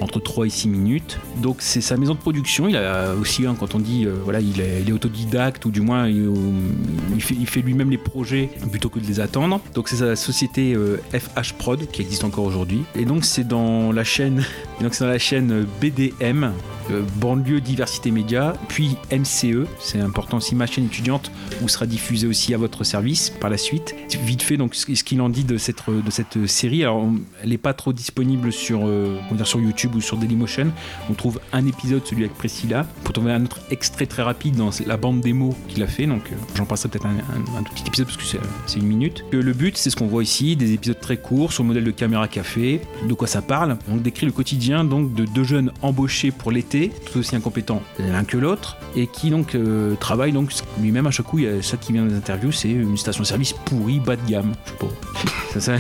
entre 0.03 0.21
3 0.21 0.47
et 0.47 0.51
6 0.51 0.69
minutes. 0.69 1.19
Donc 1.41 1.57
c'est 1.61 1.81
sa 1.81 1.97
maison 1.97 2.13
de 2.13 2.19
production. 2.19 2.69
Il 2.69 2.77
a 2.77 3.15
aussi, 3.15 3.45
quand 3.59 3.75
on 3.75 3.79
dit, 3.79 4.07
voilà, 4.25 4.41
il 4.41 4.61
est, 4.61 4.93
autodidacte 4.93 5.65
ou 5.65 5.71
du 5.71 5.81
moins 5.81 6.09
il, 6.09 7.23
fait, 7.23 7.37
il 7.39 7.47
fait 7.47 7.63
lui-même 7.71 7.91
les 7.91 7.99
projets 7.99 8.51
plutôt 8.71 8.89
que 8.89 8.99
de 8.99 9.07
les 9.07 9.21
attendre. 9.21 9.61
Donc 9.75 9.89
c'est 9.89 9.97
sa 9.97 10.17
société 10.17 10.75
euh, 10.75 11.01
FH 11.13 11.55
Prod 11.59 11.87
qui 11.91 12.03
existe 12.03 12.25
encore 12.25 12.45
aujourd'hui. 12.45 12.83
Et 12.97 13.05
donc 13.05 13.25
c'est 13.25 13.47
dans 13.47 13.93
la 13.93 14.05
chaîne, 14.05 14.45
donc 14.81 14.95
c'est 14.95 15.05
dans 15.05 15.11
la 15.11 15.19
chaîne 15.19 15.53
euh, 15.53 15.65
BDM. 15.81 16.53
Euh, 16.91 17.03
banlieue 17.17 17.61
diversité 17.61 18.11
média, 18.11 18.55
puis 18.69 18.97
MCE, 19.13 19.67
c'est 19.81 20.01
important 20.01 20.39
aussi 20.39 20.55
ma 20.55 20.67
chaîne 20.67 20.87
étudiante 20.87 21.31
où 21.63 21.69
sera 21.69 21.87
diffusé 21.87 22.27
aussi 22.27 22.55
à 22.55 22.59
votre 22.59 22.85
service 22.85 23.31
par 23.31 23.51
la 23.51 23.57
suite. 23.59 23.95
Vite 24.23 24.43
fait, 24.43 24.57
donc 24.57 24.75
ce 24.75 24.87
qu'il 25.05 25.21
en 25.21 25.29
dit 25.29 25.45
de 25.45 25.57
cette, 25.59 25.83
de 25.89 26.11
cette 26.11 26.47
série, 26.47 26.83
alors 26.83 27.05
elle 27.43 27.51
n'est 27.51 27.59
pas 27.59 27.75
trop 27.75 27.93
disponible 27.93 28.53
sur, 28.53 28.81
euh, 28.87 29.19
dire 29.33 29.47
sur 29.47 29.61
YouTube 29.61 29.95
ou 29.95 30.01
sur 30.01 30.17
Dailymotion. 30.17 30.71
On 31.09 31.15
trouve 31.15 31.41
un 31.53 31.67
épisode, 31.67 32.03
celui 32.07 32.25
avec 32.25 32.37
Priscilla. 32.37 32.87
Pour 33.05 33.13
trouver 33.13 33.33
un 33.33 33.45
autre 33.45 33.61
extrait 33.71 34.07
très 34.07 34.23
rapide 34.23 34.57
dans 34.57 34.71
la 34.87 34.97
bande 34.97 35.21
démo 35.21 35.55
qu'il 35.69 35.83
a 35.83 35.87
fait, 35.87 36.07
donc 36.07 36.23
euh, 36.31 36.37
j'en 36.55 36.65
passerai 36.67 36.89
peut-être 36.89 37.07
un, 37.07 37.11
un- 37.11 37.59
un 37.59 37.63
tout 37.63 37.73
petit 37.75 37.85
épisode 37.87 38.07
parce 38.07 38.17
que 38.19 38.39
c'est 38.67 38.79
une 38.79 38.87
minute. 38.87 39.25
Le 39.33 39.53
but, 39.53 39.77
c'est 39.77 39.91
ce 39.91 39.97
qu'on 39.97 40.07
voit 40.07 40.23
ici, 40.23 40.57
des 40.57 40.73
épisodes 40.73 41.01
très 41.01 41.17
courts 41.17 41.53
sur 41.53 41.63
le 41.63 41.69
modèle 41.69 41.85
de 41.85 41.91
caméra 41.91 42.29
café. 42.29 42.81
De 43.09 43.15
quoi 43.15 43.27
ça 43.27 43.43
parle 43.43 43.77
On 43.91 43.97
décrit 43.97 44.27
le 44.27 44.33
quotidien 44.33 44.85
donc 44.85 45.15
de 45.15 45.25
deux 45.25 45.45
jeunes 45.45 45.73
embauchés 45.83 46.31
pour 46.31 46.51
l'été, 46.53 46.80
tout 46.89 47.19
aussi 47.19 47.37
incompétents 47.37 47.83
l'un 47.99 48.25
que 48.25 48.37
l'autre, 48.37 48.77
et 48.97 49.07
qui 49.07 49.31
donc 49.31 49.55
euh, 49.55 49.95
travaillent 50.01 50.33
donc 50.33 50.53
lui-même 50.81 51.07
à 51.07 51.11
chaque 51.11 51.27
coup. 51.27 51.39
Il 51.39 51.45
y 51.45 51.49
a 51.49 51.63
ça 51.63 51.77
qui 51.77 51.93
vient 51.93 52.05
des 52.07 52.15
interviews, 52.15 52.53
c'est 52.53 52.71
une 52.71 52.97
station-service 52.97 53.53
pourrie, 53.65 54.01
bas 54.01 54.17
de 54.17 54.27
gamme. 54.29 54.53
Je 54.65 54.71
sais 54.71 54.77
pas. 54.79 54.87
Ça, 55.53 55.61
ça- 55.61 55.79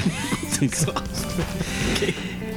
c'est 0.49 0.75
ça. 0.75 0.93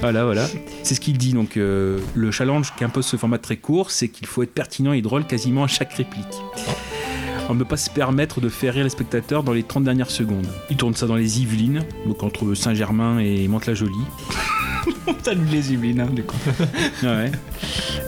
Voilà, 0.02 0.26
voilà. 0.26 0.48
C'est 0.82 0.96
ce 0.96 1.00
qu'il 1.00 1.18
dit. 1.18 1.32
Donc, 1.34 1.58
euh, 1.58 2.00
le 2.16 2.32
challenge 2.32 2.74
qu'impose 2.76 3.06
ce 3.06 3.18
format 3.18 3.38
très 3.38 3.56
court, 3.58 3.92
c'est 3.92 4.08
qu'il 4.10 4.26
faut 4.28 4.42
être 4.44 4.54
pertinent 4.54 4.94
et 4.94 5.02
drôle 5.02 5.26
quasiment 5.26 5.64
à 5.64 5.68
chaque 5.68 5.94
réplique. 5.94 6.26
On 7.50 7.54
ne 7.54 7.60
peut 7.60 7.66
pas 7.66 7.78
se 7.78 7.90
permettre 7.90 8.42
de 8.42 8.50
faire 8.50 8.74
rire 8.74 8.84
les 8.84 8.90
spectateurs 8.90 9.44
dans 9.44 9.54
les 9.54 9.64
30 9.64 9.84
dernières 9.84 10.10
secondes. 10.10 10.48
Il 10.72 10.78
tourne 10.78 10.96
ça 10.96 11.06
dans 11.08 11.16
les 11.16 11.42
Yvelines, 11.42 11.84
donc 12.08 12.24
entre 12.24 12.54
Saint-Germain 12.56 13.20
et 13.20 13.48
Mantes-la-Jolie. 13.48 13.94
Salut 15.24 15.46
les 15.46 15.74
Yvelines, 15.74 16.08
du 16.14 16.24
coup. 16.24 16.36
Ouais. 17.04 17.32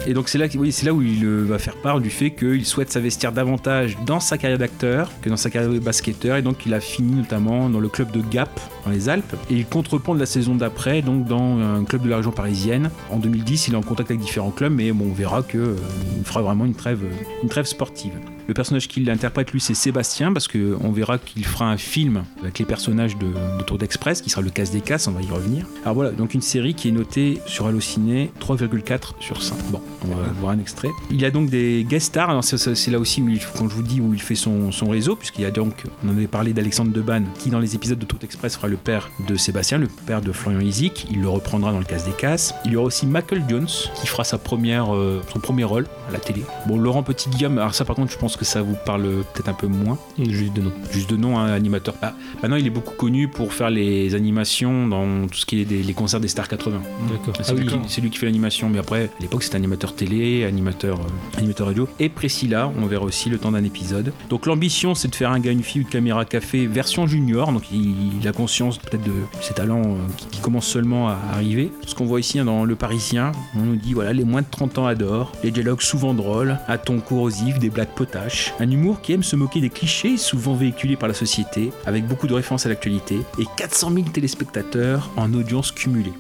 Et 0.08 0.14
donc 0.14 0.30
c'est 0.30 0.38
là, 0.38 0.48
où 0.94 1.02
il 1.02 1.26
euh, 1.26 1.44
va 1.44 1.58
faire 1.60 1.76
part 1.76 2.00
du 2.00 2.10
fait 2.10 2.32
qu'il 2.32 2.66
souhaite 2.66 2.92
s'investir 2.92 3.32
davantage 3.32 3.98
dans 4.06 4.20
sa 4.20 4.38
carrière 4.38 4.60
d'acteur 4.60 5.12
que 5.22 5.30
dans 5.30 5.38
sa 5.38 5.50
carrière 5.50 5.72
de 5.72 5.80
basketteur. 5.80 6.38
Et 6.38 6.42
donc 6.42 6.66
il 6.66 6.74
a 6.74 6.80
fini 6.80 7.16
notamment 7.16 7.70
dans 7.70 7.80
le 7.80 7.90
club 7.90 8.12
de 8.12 8.22
Gap, 8.22 8.60
dans 8.86 8.92
les 8.92 9.10
Alpes. 9.10 9.36
Et 9.50 9.56
il 9.56 9.66
compte 9.66 9.88
reprendre 9.88 10.20
la 10.20 10.26
saison 10.26 10.56
d'après, 10.56 11.02
donc 11.02 11.26
dans 11.26 11.60
un 11.60 11.84
club 11.84 12.04
de 12.04 12.10
la 12.10 12.18
région 12.18 12.32
parisienne. 12.32 12.90
En 13.12 13.18
2010, 13.18 13.68
il 13.68 13.74
est 13.74 13.78
en 13.78 13.82
contact 13.82 14.12
avec 14.12 14.22
différents 14.22 14.52
clubs, 14.52 14.74
mais 14.74 14.92
bon, 14.92 15.08
on 15.10 15.14
verra 15.14 15.44
qu'il 15.44 15.76
fera 16.24 16.42
vraiment 16.42 16.66
une 16.66 16.76
trêve, 16.76 17.04
euh, 17.04 17.42
une 17.44 17.50
trêve 17.50 17.66
sportive. 17.66 18.14
Le 18.48 18.54
personnage 18.54 18.88
qu'il 18.88 19.10
interprète, 19.10 19.52
lui, 19.52 19.60
c'est 19.60 19.74
Sébastien, 19.74 20.32
parce 20.32 20.48
qu'on 20.48 20.92
verra 20.92 21.18
qu'il 21.18 21.44
fera 21.46 21.66
un 21.66 21.78
film 21.78 22.24
avec 22.42 22.60
les 22.60 22.66
personnages 22.66 23.18
de, 23.18 23.26
de 23.26 23.64
Tour 23.64 23.80
d'Express, 23.80 24.22
qui 24.22 24.30
sera 24.30 24.42
le 24.44 24.52
casse 24.52 24.70
des 24.70 24.82
casses, 24.82 25.08
on 25.08 25.12
va 25.14 25.22
y 25.24 25.28
revenir. 25.30 25.66
Alors 25.84 25.96
voilà, 25.96 26.12
donc 26.12 26.36
une 26.36 26.42
série 26.42 26.76
qui 26.76 26.90
est 26.90 26.92
notée 26.92 27.40
sur 27.48 27.66
Allociné 27.66 28.32
3,4 28.40 29.14
sur 29.20 29.42
5. 29.42 29.58
Bon, 29.72 29.82
on 30.04 30.10
va 30.10 30.24
voir 30.40 30.52
un 30.52 30.60
extrait. 30.60 30.90
Il 31.10 31.20
y 31.20 31.26
a 31.26 31.32
donc 31.32 31.50
des 31.50 31.84
guest 31.90 32.08
stars, 32.08 32.30
alors 32.30 32.44
c'est- 32.44 32.92
là 32.92 33.00
aussi 33.00 33.24
quand 33.58 33.68
je 33.68 33.74
vous 33.74 33.82
dis 33.82 34.00
où 34.00 34.14
il 34.14 34.22
fait 34.22 34.36
son, 34.36 34.70
réseau, 34.88 35.16
puisqu'il 35.16 35.42
y 35.42 35.46
a 35.46 35.52
donc, 35.52 35.84
on 36.04 36.10
en 36.10 36.12
avait 36.12 36.28
parlé 36.28 36.54
d'Alexandre 36.54 36.92
Deban, 36.92 37.24
qui 37.40 37.50
dans 37.50 37.60
les 37.60 37.74
épisodes 37.74 37.98
de 37.98 38.06
Tour 38.06 38.20
d'Express 38.20 38.56
fera 38.58 38.68
le 38.68 38.78
père 38.78 39.10
de 39.28 39.36
Sébastien, 39.36 39.80
le 39.80 39.88
père 39.88 40.22
de 40.22 40.32
Florian 40.32 40.60
Isic, 40.60 41.08
il 41.10 41.22
le 41.22 41.30
reprendra 41.30 41.72
dans 41.72 41.80
le 41.80 41.86
casse 41.86 42.06
des 42.06 42.12
casses. 42.12 42.54
Il 42.66 42.74
y 42.74 42.76
aura 42.76 42.86
aussi 42.86 43.08
Michael 43.08 43.44
Jones, 43.50 43.68
qui 44.00 44.06
fera 44.06 44.24
sa 44.24 44.38
première, 44.38 44.94
euh, 44.94 45.22
son 45.34 45.40
premier 45.40 45.64
rôle 45.64 45.88
à 46.10 46.12
la 46.12 46.20
télé. 46.20 46.44
Bon, 46.68 46.78
Laurent 46.78 47.02
Petit-Guillaume, 47.02 47.58
alors 47.58 47.74
ça 47.74 47.86
par 47.86 47.96
contre, 47.96 48.12
je 48.12 48.18
pense 48.20 48.35
que 48.38 48.46
ça 48.46 48.62
vous 48.62 48.76
parle 48.86 49.04
peut-être 49.34 49.50
un 49.50 49.54
peu 49.54 49.68
moins. 49.68 49.98
Juste 50.18 50.54
de 50.54 50.62
nom. 50.62 50.72
Juste 50.92 51.10
de 51.10 51.18
nom, 51.18 51.38
hein, 51.38 51.52
animateur. 51.52 51.96
Ah, 52.02 52.14
maintenant, 52.42 52.58
il 52.58 52.66
est 52.66 52.72
beaucoup 52.72 52.94
connu 52.96 53.28
pour 53.28 53.54
faire 53.54 53.70
les 53.70 54.16
animations 54.16 54.88
dans 54.88 55.28
tout 55.28 55.38
ce 55.38 55.46
qui 55.46 55.62
est 55.62 55.66
des, 55.66 55.84
les 55.84 55.94
concerts 55.94 56.20
des 56.20 56.28
Stars 56.28 56.48
80. 56.48 56.82
D'accord. 57.10 57.34
C'est 57.38 57.52
Ah 57.52 57.54
lui, 57.54 57.68
oui, 57.68 57.80
c'est 57.88 58.02
lui 58.02 58.10
qui 58.10 58.18
fait 58.18 58.26
l'animation, 58.26 58.70
mais 58.70 58.80
après, 58.80 59.06
à 59.06 59.22
l'époque, 59.22 59.44
c'était 59.44 59.56
animateur 59.58 59.96
télé, 59.96 60.44
animateur, 60.46 61.00
euh, 61.00 61.38
animateur 61.38 61.68
radio. 61.68 61.88
Et 62.00 62.10
Priscilla, 62.10 62.72
on 62.78 62.86
verra 62.86 63.06
aussi 63.06 63.30
le 63.30 63.38
temps 63.38 63.52
d'un 63.52 63.64
épisode. 63.64 64.14
Donc 64.30 64.46
l'ambition, 64.46 64.96
c'est 64.96 65.08
de 65.08 65.16
faire 65.16 65.32
un 65.32 65.40
gars, 65.40 65.52
une 65.52 65.64
fille, 65.64 65.82
une 65.82 65.88
caméra 65.88 66.26
café 66.26 66.68
version 66.68 67.08
junior. 67.08 67.52
Donc 67.52 67.64
il, 67.72 68.20
il 68.22 68.28
a 68.28 68.32
conscience 68.32 68.78
peut-être 68.78 69.04
de 69.04 69.14
ses 69.42 69.54
talents 69.54 69.82
euh, 69.84 69.98
qui 70.32 70.35
commencent 70.46 70.68
seulement 70.68 71.10
à 71.10 71.18
arriver. 71.34 71.72
Ce 71.88 71.96
qu'on 71.96 72.06
voit 72.06 72.20
ici 72.20 72.38
hein, 72.38 72.46
dans 72.46 72.66
Le 72.66 72.76
Parisien, 72.76 73.32
on 73.56 73.62
nous 73.62 73.78
dit 73.78 73.96
voilà, 73.96 74.14
les 74.14 74.24
moins 74.24 74.44
de 74.44 74.48
30 74.48 74.78
ans 74.78 74.86
adorent, 74.86 75.32
les 75.44 75.50
dialogues 75.50 75.82
souvent 75.82 76.14
drôles, 76.14 76.60
un 76.68 76.78
ton 76.78 77.00
corrosif, 77.00 77.58
des 77.58 77.72
blagues 77.72 77.96
potaches, 77.96 78.54
un 78.60 78.70
humour 78.70 79.02
qui 79.02 79.14
aime 79.14 79.24
se 79.24 79.36
moquer 79.36 79.60
des 79.60 79.72
clichés 79.72 80.18
souvent 80.18 80.54
véhiculés 80.54 80.98
par 80.98 81.08
la 81.08 81.16
société, 81.16 81.72
avec 81.88 82.06
beaucoup 82.06 82.28
de 82.28 82.36
références 82.36 82.68
à 82.68 82.70
l'actualité, 82.70 83.18
et 83.40 83.46
400 83.58 83.92
000 83.92 84.06
téléspectateurs 84.10 85.10
en 85.18 85.34
audience 85.34 85.72
cumulée. 85.72 86.14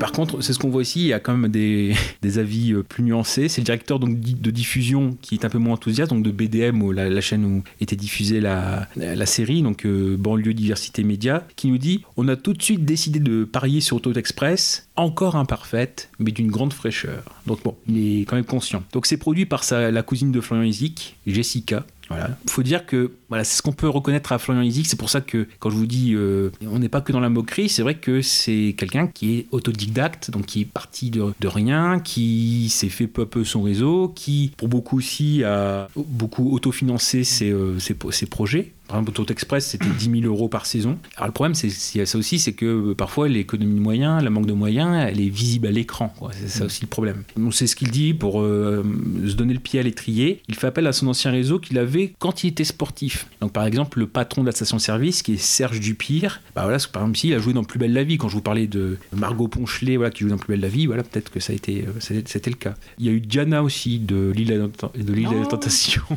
Par 0.00 0.12
contre, 0.12 0.40
c'est 0.40 0.54
ce 0.54 0.58
qu'on 0.58 0.70
voit 0.70 0.80
ici, 0.80 1.00
il 1.00 1.06
y 1.08 1.12
a 1.12 1.20
quand 1.20 1.36
même 1.36 1.50
des, 1.50 1.94
avis 2.38 2.72
euh, 2.72 2.82
plus 2.82 3.04
nuancés. 3.04 3.48
C'est 3.48 3.60
le 3.60 3.66
directeur 3.66 4.00
donc, 4.00 4.18
de 4.18 4.50
diffusion 4.50 5.16
qui 5.20 5.34
est 5.34 5.44
un 5.44 5.50
peu 5.50 5.58
moins 5.58 5.74
enthousiaste, 5.74 6.10
donc 6.10 6.24
de 6.24 6.30
BDM, 6.30 6.90
la, 6.90 7.20
chaîne 7.20 7.44
où 7.44 7.62
était 7.82 7.96
diffusée 7.96 8.40
la, 8.40 8.88
série, 9.26 9.62
donc 9.62 9.84
euh, 9.84 10.16
Banlieue 10.16 10.54
Diversité 10.54 11.04
Média, 11.04 11.46
qui 11.54 11.68
nous 11.68 11.76
dit 11.76 12.02
On 12.16 12.26
a 12.28 12.36
tout 12.36 12.54
de 12.54 12.62
suite 12.62 12.86
décidé 12.86 13.20
de 13.20 13.44
parier 13.44 13.82
sur 13.82 13.98
Auto 13.98 14.12
Express, 14.14 14.88
encore 14.96 15.36
imparfaite, 15.36 16.08
mais 16.18 16.32
d'une 16.32 16.50
grande 16.50 16.72
fraîcheur. 16.72 17.22
Donc 17.46 17.62
bon, 17.62 17.76
il 17.86 18.22
est 18.22 18.24
quand 18.24 18.36
même 18.36 18.46
conscient. 18.46 18.82
Donc 18.92 19.04
c'est 19.04 19.18
produit 19.18 19.44
par 19.44 19.64
sa, 19.64 19.90
la 19.90 20.02
cousine 20.02 20.32
de 20.32 20.40
Florian 20.40 20.64
Isic, 20.64 21.16
Jessica. 21.26 21.84
Voilà. 22.08 22.36
faut 22.48 22.64
dire 22.64 22.86
que 22.86 23.12
voilà, 23.30 23.44
c'est 23.44 23.56
ce 23.56 23.62
qu'on 23.62 23.72
peut 23.72 23.88
reconnaître 23.88 24.32
à 24.32 24.38
Florian 24.38 24.62
Isic. 24.62 24.86
C'est 24.86 24.98
pour 24.98 25.08
ça 25.08 25.20
que 25.20 25.46
quand 25.60 25.70
je 25.70 25.76
vous 25.76 25.86
dis 25.86 26.14
euh, 26.14 26.50
on 26.66 26.80
n'est 26.80 26.88
pas 26.88 27.00
que 27.00 27.12
dans 27.12 27.20
la 27.20 27.30
moquerie, 27.30 27.68
c'est 27.68 27.82
vrai 27.82 27.94
que 27.94 28.22
c'est 28.22 28.74
quelqu'un 28.76 29.06
qui 29.06 29.38
est 29.38 29.46
autodidacte, 29.52 30.32
donc 30.32 30.46
qui 30.46 30.62
est 30.62 30.64
parti 30.64 31.10
de, 31.10 31.32
rien, 31.44 32.00
qui 32.00 32.68
s'est 32.70 32.88
fait 32.88 33.06
peu 33.06 33.22
à 33.22 33.26
peu 33.26 33.44
son 33.44 33.62
réseau, 33.62 34.12
qui 34.14 34.52
pour 34.56 34.66
beaucoup 34.66 34.98
aussi 34.98 35.44
a 35.44 35.88
beaucoup 35.96 36.52
autofinancé 36.52 37.22
ses, 37.22 37.50
euh, 37.50 37.78
ses, 37.78 38.26
projets. 38.26 38.72
Par 38.88 38.98
exemple, 38.98 39.20
Auto 39.20 39.32
Express, 39.32 39.66
c'était 39.66 39.86
10 39.86 40.22
000 40.22 40.24
euros 40.24 40.48
par 40.48 40.66
saison. 40.66 40.98
Alors 41.16 41.28
le 41.28 41.32
problème, 41.32 41.54
c'est 41.54 41.70
ça 41.70 42.18
aussi, 42.18 42.40
c'est 42.40 42.52
que 42.52 42.90
euh, 42.90 42.94
parfois 42.94 43.28
l'économie 43.28 43.76
de 43.76 43.80
moyens, 43.80 44.24
la 44.24 44.30
manque 44.30 44.46
de 44.46 44.52
moyens, 44.52 45.06
elle 45.08 45.20
est 45.20 45.28
visible 45.28 45.68
à 45.68 45.70
l'écran. 45.70 46.12
C'est 46.32 46.48
ça 46.48 46.64
aussi 46.64 46.82
le 46.82 46.88
problème. 46.88 47.22
Donc 47.36 47.54
c'est 47.54 47.68
ce 47.68 47.76
qu'il 47.76 47.92
dit 47.92 48.12
pour 48.12 48.42
se 48.42 49.34
donner 49.34 49.54
le 49.54 49.60
pied 49.60 49.78
à 49.78 49.84
l'étrier. 49.84 50.42
Il 50.48 50.56
fait 50.56 50.66
appel 50.66 50.88
à 50.88 50.92
son 50.92 51.06
ancien 51.06 51.30
réseau 51.30 51.60
qu'il 51.60 51.78
avait 51.78 52.12
quand 52.18 52.42
il 52.42 52.48
était 52.48 52.64
sportif. 52.64 53.19
Donc 53.40 53.52
par 53.52 53.64
exemple, 53.66 53.98
le 53.98 54.06
patron 54.06 54.42
de 54.42 54.46
la 54.46 54.52
station-service, 54.52 55.22
qui 55.22 55.34
est 55.34 55.36
Serge 55.40 55.80
Dupire, 55.80 56.40
bah 56.54 56.62
voilà, 56.62 56.78
par 56.92 57.02
exemple, 57.02 57.18
il 57.24 57.34
a 57.34 57.38
joué 57.38 57.52
dans 57.52 57.64
Plus 57.64 57.78
belle 57.78 57.92
la 57.92 58.04
vie. 58.04 58.18
Quand 58.18 58.28
je 58.28 58.34
vous 58.34 58.42
parlais 58.42 58.66
de 58.66 58.98
Margot 59.14 59.48
Ponchelet, 59.48 59.96
voilà, 59.96 60.10
qui 60.10 60.24
joue 60.24 60.28
dans 60.30 60.36
Plus 60.38 60.52
belle 60.54 60.60
la 60.60 60.68
vie, 60.68 60.86
voilà, 60.86 61.02
peut-être 61.02 61.30
que 61.30 61.40
ça 61.40 61.52
a 61.52 61.56
été, 61.56 61.84
euh, 61.86 62.20
c'était 62.26 62.50
le 62.50 62.56
cas. 62.56 62.74
Il 62.98 63.06
y 63.06 63.08
a 63.08 63.12
eu 63.12 63.20
Diana 63.20 63.62
aussi 63.62 63.98
de 63.98 64.32
l'île 64.34 64.52
à 64.52 64.56
la- 64.56 65.02
de 65.04 65.12
l'île 65.12 65.28
la 65.40 65.46
tentation. 65.46 66.02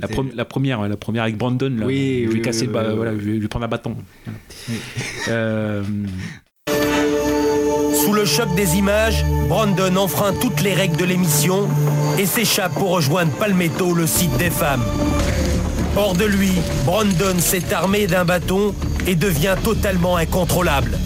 La, 0.00 0.08
première, 0.44 0.88
la 0.88 0.96
première 0.96 1.22
avec 1.24 1.36
Brandon. 1.36 1.68
Là. 1.78 1.84
Oui, 1.86 2.22
je 2.24 2.28
vais 2.30 2.34
oui, 2.36 2.42
casser 2.42 2.62
oui, 2.62 2.66
le 2.68 2.72
ba- 2.72 2.80
oui, 2.84 2.88
oui. 2.90 2.96
voilà, 2.96 3.12
je 3.12 3.18
vais, 3.18 3.38
vais 3.38 3.46
prendre 3.48 3.66
un 3.66 3.68
bâton. 3.68 3.94
Euh, 5.28 5.84
Sous 8.04 8.12
le 8.14 8.24
choc 8.24 8.54
des 8.56 8.76
images, 8.76 9.22
Brandon 9.48 9.94
enfreint 9.96 10.32
toutes 10.32 10.62
les 10.62 10.72
règles 10.72 10.96
de 10.96 11.04
l'émission 11.04 11.68
et 12.18 12.24
s'échappe 12.24 12.72
pour 12.72 12.88
rejoindre 12.90 13.30
Palmetto, 13.32 13.92
le 13.92 14.06
site 14.06 14.34
des 14.38 14.50
femmes. 14.50 14.82
Hors 15.96 16.14
de 16.14 16.24
lui, 16.24 16.52
Brandon 16.84 17.38
s'est 17.38 17.72
armé 17.72 18.06
d'un 18.06 18.24
bâton 18.24 18.74
et 19.06 19.14
devient 19.14 19.56
totalement 19.62 20.16
incontrôlable. 20.16 20.98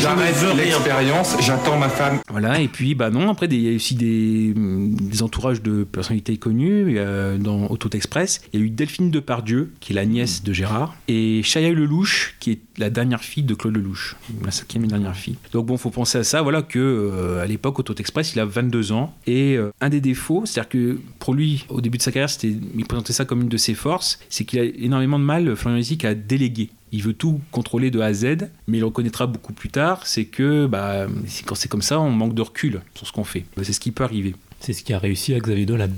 J'arrête 0.00 0.34
l'expérience, 0.56 1.36
j'attends 1.40 1.78
ma 1.78 1.88
femme. 1.88 2.18
Voilà, 2.28 2.60
et 2.60 2.68
puis 2.68 2.94
bah 2.94 3.10
non, 3.10 3.30
après 3.30 3.46
il 3.46 3.60
y 3.60 3.72
a 3.72 3.76
aussi 3.76 3.94
des, 3.94 4.52
hum, 4.54 4.94
des 4.94 5.22
entourages 5.22 5.62
de 5.62 5.84
personnalités 5.84 6.36
connues 6.36 6.96
euh, 6.98 7.38
dans 7.38 7.66
Auto 7.66 7.88
Express. 7.92 8.42
Il 8.52 8.60
y 8.60 8.62
a 8.62 8.66
eu 8.66 8.70
Delphine 8.70 9.10
Depardieu, 9.10 9.72
qui 9.80 9.92
est 9.92 9.94
la 9.94 10.04
nièce 10.04 10.42
de 10.42 10.52
Gérard, 10.52 10.94
et 11.08 11.42
Chaya 11.42 11.70
Lelouch, 11.70 12.36
qui 12.40 12.52
est 12.52 12.58
la 12.76 12.90
dernière 12.90 13.22
fille 13.22 13.42
de 13.42 13.54
Claude 13.54 13.76
Lelouch, 13.76 14.16
la 14.44 14.50
cinquième 14.50 14.84
et 14.84 14.88
dernière 14.88 15.16
fille. 15.16 15.36
Donc 15.52 15.66
bon, 15.66 15.76
faut 15.76 15.90
penser 15.90 16.18
à 16.18 16.24
ça, 16.24 16.42
voilà 16.42 16.62
que 16.62 16.78
euh, 16.78 17.42
à 17.42 17.46
l'époque 17.46 17.78
Auto 17.78 17.94
Express, 17.94 18.34
il 18.34 18.40
a 18.40 18.44
22 18.44 18.92
ans, 18.92 19.14
et 19.26 19.56
euh, 19.56 19.70
un 19.80 19.88
des 19.88 20.00
défauts, 20.00 20.42
c'est-à-dire 20.44 20.68
que 20.68 20.98
pour 21.18 21.34
lui, 21.34 21.64
au 21.68 21.80
début 21.80 21.98
de 21.98 22.02
sa 22.02 22.12
carrière, 22.12 22.30
c'était, 22.30 22.54
il 22.76 22.84
présentait 22.84 23.12
ça 23.12 23.24
comme 23.24 23.42
une 23.42 23.48
de 23.48 23.56
ses 23.56 23.74
forces, 23.74 24.18
c'est 24.30 24.44
qu'il 24.44 24.58
a 24.60 24.64
énormément 24.64 25.18
de 25.18 25.24
mal, 25.24 25.54
Florian 25.56 25.78
Isic, 25.78 26.04
à 26.06 26.14
déléguer. 26.14 26.70
Il 26.92 27.02
veut 27.02 27.12
tout 27.12 27.40
contrôler 27.52 27.90
de 27.90 28.00
A 28.00 28.06
à 28.06 28.12
Z, 28.14 28.48
mais 28.66 28.78
il 28.78 28.84
reconnaîtra 28.84 29.26
beaucoup 29.26 29.52
plus 29.52 29.68
tard, 29.68 30.06
c'est 30.06 30.24
que 30.24 30.66
bah, 30.66 31.06
quand 31.46 31.54
c'est 31.54 31.68
comme 31.68 31.82
ça, 31.82 32.00
on 32.00 32.10
manque 32.10 32.34
de 32.34 32.42
recul 32.42 32.80
sur 32.94 33.06
ce 33.06 33.12
qu'on 33.12 33.24
fait. 33.24 33.44
C'est 33.62 33.72
ce 33.72 33.80
qui 33.80 33.90
peut 33.92 34.02
arriver. 34.04 34.34
C'est 34.60 34.72
ce 34.72 34.82
qui 34.82 34.92
a 34.92 34.98
réussi 34.98 35.34
à 35.34 35.38
Xavier 35.38 35.66
Dolan. 35.66 35.88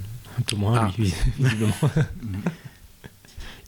Peu 0.46 0.56
moins, 0.56 0.88
Ah. 0.88 0.92
visiblement. 1.38 1.72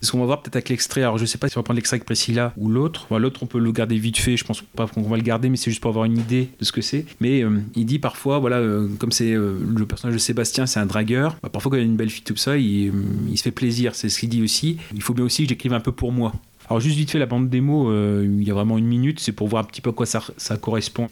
Ce 0.05 0.13
qu'on 0.13 0.19
va 0.19 0.27
voir 0.27 0.43
peut-être 0.43 0.57
avec 0.57 0.69
l'extrait, 0.69 1.01
alors 1.01 1.17
je 1.17 1.25
sais 1.25 1.39
pas 1.39 1.49
si 1.49 1.57
on 1.57 1.61
va 1.61 1.65
prendre 1.65 1.77
l'extrait 1.77 1.95
avec 1.95 2.05
Priscilla 2.05 2.53
ou 2.59 2.69
l'autre. 2.69 3.07
Enfin, 3.07 3.19
l'autre, 3.19 3.43
on 3.43 3.47
peut 3.47 3.59
le 3.59 3.73
garder 3.73 3.97
vite 3.97 4.19
fait, 4.19 4.37
je 4.37 4.45
pense 4.45 4.61
pas 4.61 4.87
qu'on 4.87 5.03
va 5.03 5.17
le 5.17 5.23
garder, 5.23 5.49
mais 5.49 5.57
c'est 5.57 5.71
juste 5.71 5.81
pour 5.81 5.89
avoir 5.89 6.05
une 6.05 6.19
idée 6.19 6.51
de 6.61 6.65
ce 6.65 6.73
que 6.73 6.83
c'est. 6.83 7.07
Mais 7.21 7.43
euh, 7.43 7.63
il 7.75 7.87
dit 7.87 7.99
parfois, 7.99 8.39
voilà, 8.39 8.57
euh, 8.59 8.87
comme 8.99 9.13
c'est 9.13 9.33
euh, 9.33 9.59
le 9.67 9.87
personnage 9.87 10.15
de 10.15 10.21
Sébastien, 10.21 10.67
c'est 10.67 10.79
un 10.79 10.87
dragueur, 10.87 11.37
bah, 11.43 11.49
parfois 11.49 11.71
quand 11.71 11.77
il 11.79 11.81
y 11.81 11.83
a 11.85 11.87
une 11.87 11.97
belle 11.97 12.11
fille, 12.11 12.23
tout 12.23 12.37
ça, 12.37 12.59
il, 12.59 12.89
euh, 12.89 12.93
il 13.31 13.39
se 13.39 13.43
fait 13.45 13.51
plaisir, 13.51 13.95
c'est 13.95 14.11
ce 14.11 14.19
qu'il 14.19 14.29
dit 14.29 14.43
aussi. 14.43 14.77
Il 14.95 15.03
faut 15.03 15.15
bien 15.15 15.25
aussi 15.25 15.45
que 15.45 15.49
j'écrive 15.49 15.73
un 15.73 15.81
peu 15.81 15.93
pour 15.93 16.13
moi. 16.13 16.33
Alors 16.69 16.81
juste 16.81 16.97
vite 16.97 17.11
fait, 17.11 17.19
la 17.19 17.27
bande 17.27 17.49
démo, 17.49 17.91
euh, 17.91 18.27
il 18.27 18.47
y 18.47 18.51
a 18.51 18.55
vraiment 18.55 18.79
une 18.79 18.87
minute, 18.87 19.21
c'est 19.21 19.33
pour 19.33 19.49
voir 19.49 19.65
un 19.65 19.67
petit 19.67 19.81
peu 19.81 19.91
à 19.91 19.93
quoi 19.95 20.07
ça, 20.07 20.23
ça 20.37 20.57
correspond. 20.59 21.09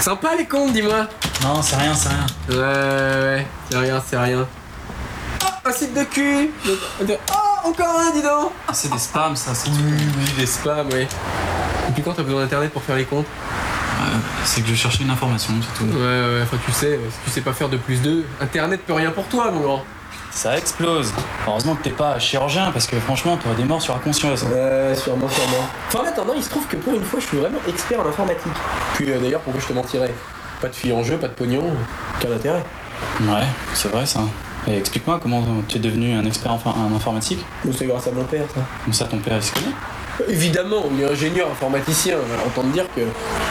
Sympa 0.00 0.36
les 0.36 0.46
comptes, 0.46 0.72
dis-moi. 0.72 1.08
Non, 1.42 1.60
c'est 1.62 1.76
rien, 1.76 1.94
c'est 1.94 2.08
rien. 2.08 2.26
Ouais, 2.48 2.56
ouais, 2.56 3.36
ouais, 3.36 3.46
c'est 3.70 3.78
rien, 3.78 4.02
c'est 4.04 4.18
rien. 4.18 4.48
Ah, 5.64 5.68
un 5.68 5.72
site 5.72 5.94
de 5.94 6.04
cul 6.04 6.50
Oh, 6.68 7.68
encore 7.68 8.00
un, 8.00 8.10
dis 8.12 8.22
donc 8.22 8.52
Ah, 8.66 8.72
c'est 8.72 8.90
des 8.90 8.98
spams, 8.98 9.36
ça, 9.36 9.54
c'est 9.54 9.68
Oui, 9.70 9.76
oui, 10.18 10.32
des 10.38 10.46
spams, 10.46 10.88
ouais. 10.88 11.02
Et 11.88 11.92
puis 11.92 12.02
quand 12.02 12.12
t'as 12.12 12.22
besoin 12.22 12.42
d'internet 12.42 12.72
pour 12.72 12.82
faire 12.82 12.96
les 12.96 13.04
comptes? 13.04 13.26
C'est 14.44 14.62
que 14.62 14.68
je 14.68 14.74
cherchais 14.74 15.02
une 15.04 15.10
information, 15.10 15.52
c'est 15.60 15.78
tout. 15.78 15.90
Ouais, 15.92 15.98
ouais, 16.00 16.40
enfin 16.42 16.56
tu 16.64 16.72
sais, 16.72 16.98
si 17.10 17.18
tu 17.24 17.30
sais 17.30 17.40
pas 17.42 17.52
faire 17.52 17.68
de 17.68 17.76
plus 17.76 18.00
d'eux, 18.00 18.24
internet 18.40 18.80
peut 18.86 18.94
rien 18.94 19.10
pour 19.10 19.26
toi, 19.26 19.50
mon 19.50 19.60
grand. 19.60 19.84
Ça 20.30 20.56
explose. 20.56 21.12
Heureusement 21.46 21.74
que 21.74 21.82
t'es 21.82 21.90
pas 21.90 22.18
chirurgien, 22.18 22.70
parce 22.72 22.86
que 22.86 22.98
franchement, 22.98 23.36
t'aurais 23.36 23.56
des 23.56 23.64
morts 23.64 23.82
sur 23.82 23.92
la 23.94 24.00
conscience. 24.00 24.42
Ouais, 24.44 24.94
sûrement, 24.94 25.28
sûrement. 25.28 25.66
Enfin, 25.88 26.00
en 26.00 26.06
attendant, 26.06 26.32
il 26.34 26.42
se 26.42 26.48
trouve 26.48 26.66
que 26.66 26.76
pour 26.76 26.94
une 26.94 27.04
fois, 27.04 27.20
je 27.20 27.26
suis 27.26 27.36
vraiment 27.36 27.58
expert 27.68 28.00
en 28.00 28.08
informatique. 28.08 28.52
Puis 28.94 29.10
euh, 29.10 29.18
d'ailleurs, 29.20 29.40
pourquoi 29.40 29.60
je 29.60 29.66
te 29.66 29.72
mentirais? 29.74 30.14
Pas 30.62 30.68
de 30.68 30.74
filles 30.74 30.92
en 30.94 31.02
jeu, 31.02 31.16
pas 31.18 31.28
de 31.28 31.34
pognon, 31.34 31.64
quel 32.20 32.32
intérêt 32.32 32.64
Ouais, 33.20 33.46
c'est 33.74 33.90
vrai 33.90 34.06
ça. 34.06 34.20
Et 34.68 34.76
explique-moi 34.76 35.18
comment 35.22 35.42
tu 35.68 35.76
es 35.76 35.80
devenu 35.80 36.12
un 36.12 36.24
expert 36.24 36.52
en, 36.52 36.94
informatique 36.94 37.38
C'est 37.72 37.86
grâce 37.86 38.06
à 38.06 38.12
mon 38.12 38.24
père, 38.24 38.44
ça. 38.54 38.60
Comme 38.84 38.92
ça, 38.92 39.04
ton 39.06 39.18
père, 39.18 39.42
se 39.42 39.52
connaît 39.52 39.74
Évidemment, 40.28 40.84
il 40.92 41.00
est 41.02 41.10
ingénieur 41.10 41.50
informaticien, 41.50 42.16
autant 42.46 42.62
te 42.62 42.72
dire 42.72 42.84
que 42.94 43.00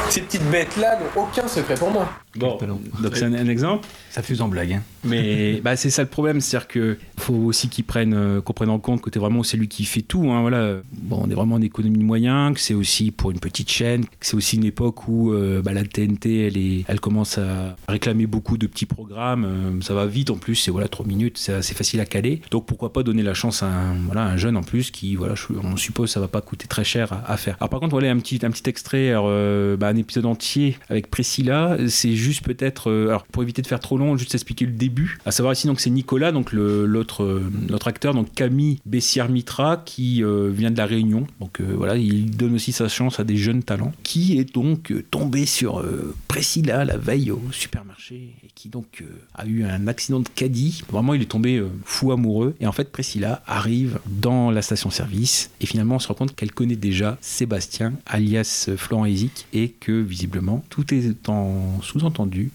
ces 0.10 0.22
petites 0.22 0.48
bêtes-là 0.50 1.00
n'ont 1.00 1.24
aucun 1.24 1.48
secret 1.48 1.74
pour 1.74 1.90
moi. 1.90 2.08
Bon, 2.40 2.58
donc 3.04 3.16
c'est 3.16 3.26
un, 3.26 3.34
un 3.34 3.48
exemple. 3.48 3.88
Ça 4.10 4.22
fuse 4.22 4.42
en 4.42 4.48
blague. 4.48 4.74
Hein. 4.74 4.84
Mais 5.04 5.62
bah, 5.64 5.76
c'est 5.76 5.90
ça 5.90 6.02
le 6.04 6.08
problème, 6.10 6.42
c'est-à-dire 6.42 6.68
que 6.68 6.98
faut 7.18 7.34
aussi 7.36 7.70
qu'ils 7.70 7.84
prennent, 7.86 8.14
euh, 8.14 8.42
qu'on 8.42 8.54
prenne 8.54 8.70
en 8.70 8.80
compte 8.80 9.02
que 9.02 9.10
t'es 9.10 9.20
vraiment 9.20 9.44
c'est 9.44 9.58
lui 9.58 9.68
qui 9.68 9.86
fait 9.86 10.02
tout. 10.02 10.32
Hein, 10.32 10.42
voilà. 10.42 10.78
Bon, 10.94 11.22
on 11.24 11.30
est 11.30 11.34
vraiment 11.34 11.56
en 11.56 11.62
économie 11.62 11.98
de 12.00 12.04
moyens, 12.04 12.54
que 12.54 12.60
c'est 12.60 12.74
aussi 12.74 13.12
pour 13.12 13.32
une 13.32 13.40
petite 13.40 13.70
chaîne, 13.70 14.06
que 14.06 14.10
c'est 14.22 14.36
aussi 14.36 14.56
une 14.58 14.66
époque 14.66 15.08
où 15.08 15.32
euh, 15.34 15.62
bah, 15.62 15.74
la 15.74 15.84
TNT, 15.84 16.48
elle, 16.48 16.58
est, 16.58 16.86
elle 16.88 17.00
commence 17.00 17.38
à 17.38 17.76
réclamer 17.88 18.26
beaucoup 18.28 18.58
de 18.58 18.68
petits 18.68 18.86
programmes. 18.86 19.46
euh, 19.46 19.82
ça 19.82 19.94
va 19.94 20.06
vite 20.06 20.30
en 20.30 20.36
plus, 20.38 20.56
c'est 20.56 20.72
voilà 20.72 20.88
trois 20.88 21.06
minutes, 21.06 21.38
c'est 21.38 21.54
assez 21.54 21.74
facile 21.74 22.00
à 22.00 22.06
caler. 22.06 22.42
Donc 22.52 22.66
pourquoi 22.66 22.94
pas 22.94 23.04
donner 23.04 23.24
la 23.24 23.34
chance 23.34 23.64
à 23.64 23.68
un, 23.68 23.96
voilà, 24.06 24.24
un 24.26 24.38
jeune 24.38 24.58
en 24.58 24.64
plus 24.64 24.92
qui, 24.92 25.16
voilà, 25.16 25.36
je- 25.36 25.48
on 25.64 25.78
suppose, 25.78 26.10
ça 26.12 26.20
va 26.20 26.28
pas 26.28 26.42
coûter 26.42 26.68
très 26.68 26.84
cher 26.84 27.14
à, 27.14 27.32
à 27.32 27.38
faire. 27.38 27.56
Alors 27.60 27.70
par 27.70 27.80
contre, 27.80 27.92
voilà 27.92 28.10
un 28.12 28.18
petit, 28.20 28.40
un 28.44 28.52
petit 28.52 28.70
extrait, 28.70 29.10
alors, 29.10 29.26
euh, 29.30 29.78
bah, 29.78 29.88
un 29.88 29.96
épisode 29.96 30.26
entier 30.26 30.78
avec 30.90 31.10
Priscilla, 31.10 31.78
c'est 31.88 32.14
juste 32.16 32.29
peut-être, 32.38 32.90
euh, 32.90 33.08
alors 33.08 33.26
pour 33.26 33.44
éviter 33.44 33.62
de 33.62 33.68
faire 33.68 33.80
trop 33.80 33.98
long, 33.98 34.18
juste 34.18 34.36
expliquer 34.36 34.66
le 34.66 34.72
début. 34.72 35.18
À 35.26 35.32
savoir 35.32 35.54
ici, 35.54 35.68
donc 35.68 35.80
c'est 35.80 35.90
Nicolas, 35.90 36.32
donc 36.32 36.54
euh, 36.54 36.86
l'autre 36.86 37.88
acteur, 37.88 38.14
donc 38.14 38.34
Camille 38.34 38.80
Bessière-Mitra, 38.86 39.82
qui 39.86 40.24
euh, 40.24 40.50
vient 40.52 40.72
de 40.72 40.78
la 40.78 40.86
Réunion. 40.86 41.28
Donc 41.40 41.62
voilà, 41.62 41.98
il 41.98 42.36
donne 42.36 42.56
aussi 42.56 42.72
sa 42.72 42.88
chance 42.88 43.20
à 43.20 43.24
des 43.24 43.38
jeunes 43.38 43.64
talents, 43.64 43.92
qui 44.04 44.40
est 44.40 44.54
donc 44.54 44.94
tombé 45.12 45.46
sur 45.46 45.84
Priscilla 46.28 46.86
la 46.86 46.98
veille 46.98 47.32
au 47.32 47.42
supermarché 47.52 48.36
et 48.44 48.50
qui 48.54 48.70
donc 48.70 49.04
a 49.34 49.46
eu 49.46 49.64
un 49.64 49.88
accident 49.88 50.20
de 50.20 50.28
caddie. 50.34 50.84
Vraiment, 50.92 51.14
il 51.14 51.22
est 51.22 51.26
tombé 51.26 51.64
fou 51.84 52.12
amoureux. 52.12 52.56
Et 52.60 52.68
en 52.68 52.72
fait, 52.72 52.92
Priscilla 52.92 53.42
arrive 53.48 54.00
dans 54.08 54.52
la 54.52 54.62
station-service 54.62 55.52
et 55.62 55.66
finalement, 55.66 55.96
on 55.96 56.00
se 56.00 56.08
rend 56.08 56.14
compte 56.14 56.36
qu'elle 56.36 56.52
connaît 56.52 56.76
déjà 56.76 57.18
Sébastien, 57.22 57.94
alias 58.06 58.70
Florent 58.78 59.06
Isic, 59.06 59.48
et 59.54 59.70
que 59.70 60.02
visiblement, 60.02 60.64
tout 60.70 60.94
est 60.94 61.30
en 61.30 61.82
entendu, 62.10 62.52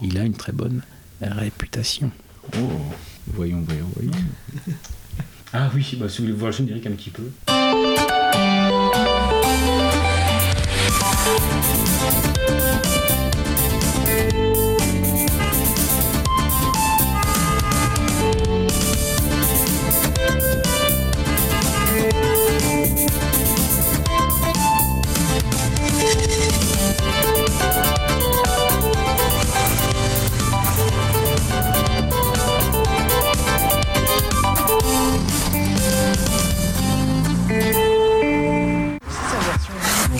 il 0.00 0.16
a 0.18 0.22
une 0.22 0.34
très 0.34 0.52
bonne 0.52 0.82
réputation. 1.20 2.10
Oh. 2.56 2.58
Voyons, 3.34 3.62
voyons, 3.66 3.90
voyons. 3.94 4.12
ah 5.52 5.70
oui, 5.74 5.96
bah, 6.00 6.08
si 6.08 6.18
vous 6.18 6.24
voulez 6.24 6.38
voir 6.38 6.50
le 6.50 6.56
générique 6.56 6.86
un 6.86 6.92
petit 6.92 7.10
peu. 7.10 7.30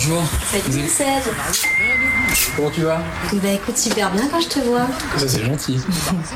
Bonjour. 0.09 0.23
Salut 0.51 0.87
Serge. 0.87 1.23
Comment 2.55 2.71
tu 2.71 2.81
vas 2.81 2.99
Bah 3.33 3.51
écoute 3.53 3.77
super 3.77 4.09
bien 4.11 4.27
quand 4.31 4.39
je 4.39 4.47
te 4.47 4.59
vois. 4.59 4.87
Ça 5.17 5.27
c'est 5.27 5.45
gentil. 5.45 5.79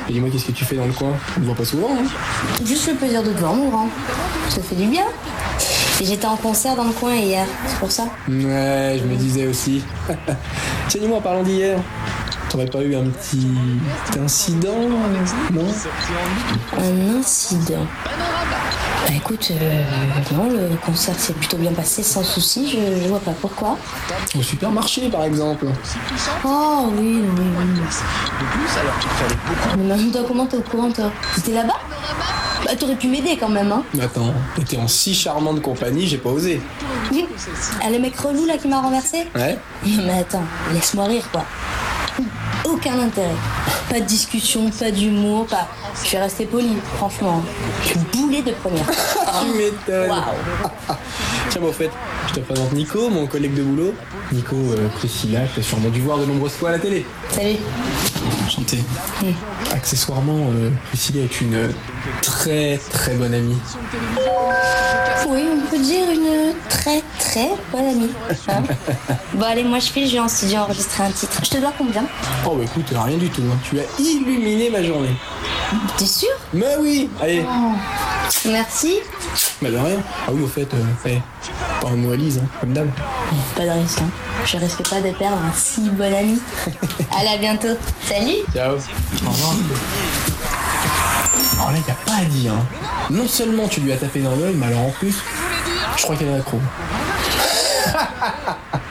Et 0.08 0.12
dis-moi 0.12 0.30
qu'est-ce 0.30 0.44
que 0.44 0.52
tu 0.52 0.64
fais 0.64 0.76
dans 0.76 0.86
le 0.86 0.92
coin? 0.92 1.12
On 1.36 1.40
ne 1.40 1.46
voit 1.46 1.56
pas 1.56 1.64
souvent, 1.64 1.88
hein? 1.90 2.04
Juste 2.64 2.86
le 2.88 2.94
plaisir 2.94 3.22
de 3.24 3.32
te 3.32 3.38
voir 3.38 3.54
mon 3.54 3.68
grand. 3.70 3.88
Ça 4.48 4.62
fait 4.62 4.76
du 4.76 4.86
bien. 4.86 5.06
Et 6.00 6.04
j'étais 6.04 6.26
en 6.26 6.36
concert 6.36 6.76
dans 6.76 6.84
le 6.84 6.92
coin 6.92 7.14
hier, 7.16 7.46
c'est 7.66 7.78
pour 7.78 7.90
ça. 7.90 8.04
Ouais, 8.28 9.00
je 9.00 9.04
me 9.06 9.16
disais 9.16 9.46
aussi. 9.48 9.82
Tiens, 10.88 11.00
dis-moi, 11.00 11.18
en 11.18 11.22
parlant 11.22 11.42
d'hier, 11.42 11.78
t'aurais 12.50 12.66
pas 12.66 12.82
eu 12.82 12.94
un 12.94 13.06
petit 13.06 13.48
incident 14.20 14.88
Non? 15.52 15.66
Un 16.78 17.18
incident. 17.18 17.86
Bah 19.06 19.12
écoute, 19.14 19.50
euh, 19.50 19.82
non, 20.32 20.48
le 20.48 20.76
concert 20.84 21.14
s'est 21.18 21.34
plutôt 21.34 21.58
bien 21.58 21.72
passé 21.72 22.02
sans 22.02 22.22
souci, 22.24 22.70
je, 22.70 23.02
je 23.02 23.08
vois 23.08 23.20
pas 23.20 23.32
pourquoi. 23.38 23.76
Au 24.38 24.42
supermarché, 24.42 25.08
par 25.10 25.24
exemple. 25.24 25.66
Oh 26.44 26.90
oui, 26.98 27.20
oui, 27.22 27.44
oui. 27.58 27.82
Mais 29.76 29.84
maintenant, 29.84 30.22
comment 30.26 30.46
t'es 30.46 30.56
au 30.56 30.62
courant 30.62 30.90
toi 30.90 31.10
T'étais 31.34 31.52
là-bas? 31.52 31.78
Bah 32.64 32.70
t'aurais 32.78 32.96
pu 32.96 33.08
m'aider 33.08 33.36
quand 33.38 33.50
même, 33.50 33.70
hein 33.70 33.82
Attends, 34.00 34.32
t'étais 34.56 34.78
en 34.78 34.88
si 34.88 35.14
charmante 35.14 35.60
compagnie, 35.60 36.06
j'ai 36.06 36.16
pas 36.16 36.30
osé. 36.30 36.62
Ah, 37.82 37.90
le 37.90 37.98
mec 37.98 38.18
relou 38.18 38.46
là 38.46 38.56
qui 38.56 38.68
m'a 38.68 38.80
renversé? 38.80 39.26
Ouais 39.34 39.58
Mais 39.84 40.18
attends, 40.20 40.44
laisse-moi 40.72 41.04
rire 41.04 41.28
quoi. 41.30 41.44
Aucun 42.64 42.98
intérêt. 42.98 43.28
Pas 43.90 44.00
de 44.00 44.04
discussion, 44.06 44.70
pas 44.70 44.90
d'humour, 44.90 45.46
pas. 45.46 45.68
Je 46.02 46.08
suis 46.08 46.16
restée 46.16 46.46
polie, 46.46 46.76
franchement. 46.96 47.42
Je 47.82 47.88
suis 47.88 47.98
boulée 48.12 48.42
de 48.42 48.52
première. 48.52 48.86
Tu 49.42 49.58
m'étonnes. 49.58 50.08
Waouh. 50.10 50.96
Tiens, 51.50 51.60
bon, 51.60 51.68
au 51.68 51.72
fait, 51.72 51.90
je 52.28 52.34
te 52.34 52.40
présente 52.40 52.72
Nico, 52.72 53.08
mon 53.10 53.26
collègue 53.26 53.54
de 53.54 53.62
boulot. 53.62 53.94
Nico 54.32 54.56
euh, 54.56 54.88
Priscilla, 54.96 55.40
que 55.40 55.56
t'as 55.56 55.62
sûrement 55.62 55.88
dû 55.90 56.00
voir 56.00 56.18
de 56.18 56.24
nombreuses 56.24 56.52
fois 56.52 56.70
à 56.70 56.72
la 56.72 56.78
télé. 56.78 57.06
Salut. 57.30 57.56
Enchanté. 58.46 58.78
Accessoirement, 59.72 60.50
euh, 60.54 60.70
Priscilla 60.88 61.22
est 61.24 61.40
une 61.40 61.72
très 62.22 62.78
très 62.90 63.14
bonne 63.14 63.34
amie. 63.34 63.56
Oui, 65.28 65.42
on 65.52 65.60
peut 65.70 65.78
dire 65.78 66.10
une 66.10 66.54
très 66.68 67.02
très 67.18 67.50
bonne 67.72 67.86
amie. 67.86 68.10
hein. 68.48 68.62
bon 69.34 69.44
allez, 69.46 69.64
moi 69.64 69.78
je 69.78 69.86
file, 69.90 70.06
je 70.08 70.12
vais 70.14 70.18
en 70.20 70.28
studio 70.28 70.58
enregistrer 70.60 71.04
un 71.04 71.10
titre. 71.10 71.40
Je 71.44 71.50
te 71.50 71.58
dois 71.58 71.72
combien? 71.76 72.04
Oh 72.46 72.56
bah 72.56 72.64
écoute, 72.64 72.86
rien 72.92 73.16
du 73.16 73.28
tout. 73.30 73.42
hein. 73.42 73.58
Tu 73.68 73.78
as 73.78 73.84
illuminé 74.00 74.70
ma 74.70 74.82
journée. 74.82 75.14
T'es 75.98 76.06
sûr? 76.06 76.28
Bah 76.52 76.66
oui 76.80 77.08
Allez, 77.20 77.44
Merci. 78.46 78.98
De 79.70 79.76
rien. 79.76 79.98
Ah 80.26 80.30
oui, 80.32 80.42
au 80.42 80.46
fait, 80.46 80.68
euh, 80.74 81.08
hey, 81.08 81.20
pas 81.80 81.88
un 81.88 81.96
mot 81.96 82.12
à 82.12 82.16
Lise, 82.16 82.40
hein, 82.42 82.46
comme 82.60 82.72
d'hab. 82.72 82.88
Pas 83.56 83.64
de 83.64 83.70
risque, 83.70 84.00
hein. 84.00 84.08
Je 84.44 84.56
risque 84.58 84.88
pas 84.88 85.00
de 85.00 85.10
perdre 85.12 85.38
un 85.38 85.52
si 85.54 85.88
bon 85.90 86.14
ami. 86.14 86.40
à 87.10 87.36
bientôt. 87.38 87.68
Salut 88.06 88.36
Ciao. 88.52 88.74
Au 88.74 89.30
revoir. 89.30 89.54
Alors 91.56 91.70
là, 91.72 91.78
y 91.78 91.90
a 91.90 91.94
pas 92.06 92.20
à 92.22 92.24
dire. 92.24 92.52
hein. 92.52 92.66
Non 93.10 93.26
seulement 93.28 93.68
tu 93.68 93.80
lui 93.80 93.92
as 93.92 93.96
tapé 93.96 94.20
dans 94.20 94.34
l'œil, 94.36 94.54
mais 94.56 94.66
alors 94.66 94.80
en 94.80 94.90
plus, 94.90 95.14
je 95.96 96.02
crois 96.02 96.16
qu'elle 96.16 96.28
est 96.28 96.34
accro. 96.36 96.60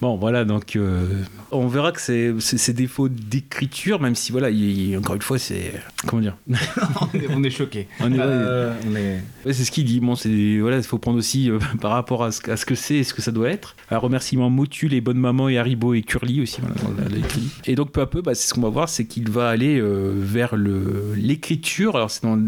Bon, 0.00 0.16
voilà, 0.16 0.44
donc 0.46 0.76
euh, 0.76 1.06
on 1.50 1.66
verra 1.68 1.92
que 1.92 2.00
c'est 2.00 2.32
ces 2.40 2.72
défauts 2.72 3.08
d'écriture, 3.10 4.00
même 4.00 4.14
si, 4.14 4.32
voilà, 4.32 4.48
il- 4.48 4.90
il- 4.90 4.96
encore 4.96 5.14
une 5.16 5.22
fois, 5.22 5.38
c'est. 5.38 5.72
Comment 6.06 6.22
dire 6.22 6.36
on 7.30 7.42
est 7.44 7.50
choqués. 7.50 7.86
On 8.00 8.10
est, 8.12 8.16
Euh, 8.18 8.72
ouais, 9.44 9.52
c'est 9.52 9.64
ce 9.64 9.70
qu'il 9.70 9.84
dit. 9.84 10.00
Bon, 10.00 10.14
c'est 10.14 10.58
voilà, 10.58 10.78
il 10.78 10.82
faut 10.82 10.96
prendre 10.98 11.18
aussi 11.18 11.50
euh, 11.50 11.58
par 11.80 11.90
rapport 11.90 12.24
à 12.24 12.32
ce, 12.32 12.50
à 12.50 12.56
ce 12.56 12.64
que 12.64 12.74
c'est 12.74 12.96
et 12.96 13.04
ce 13.04 13.12
que 13.12 13.20
ça 13.22 13.30
doit 13.30 13.50
être. 13.50 13.76
Un 13.90 13.98
remerciement 13.98 14.48
Motu, 14.48 14.88
les 14.88 15.00
bonnes 15.02 15.18
mamans 15.18 15.48
et 15.50 15.58
Haribo 15.58 15.92
et 15.94 16.02
Curly 16.02 16.40
aussi. 16.40 16.60
Voilà. 16.62 17.10
Et 17.66 17.74
donc 17.74 17.92
peu 17.92 18.00
à 18.00 18.06
peu, 18.06 18.22
bah, 18.22 18.34
c'est 18.34 18.48
ce 18.48 18.54
qu'on 18.54 18.62
va 18.62 18.70
voir, 18.70 18.88
c'est 18.88 19.04
qu'il 19.04 19.28
va 19.30 19.48
aller 19.50 19.80
vers 19.84 20.56
l'écriture. 21.16 21.96
Alors 21.96 22.10
c'est 22.10 22.22
dans 22.22 22.38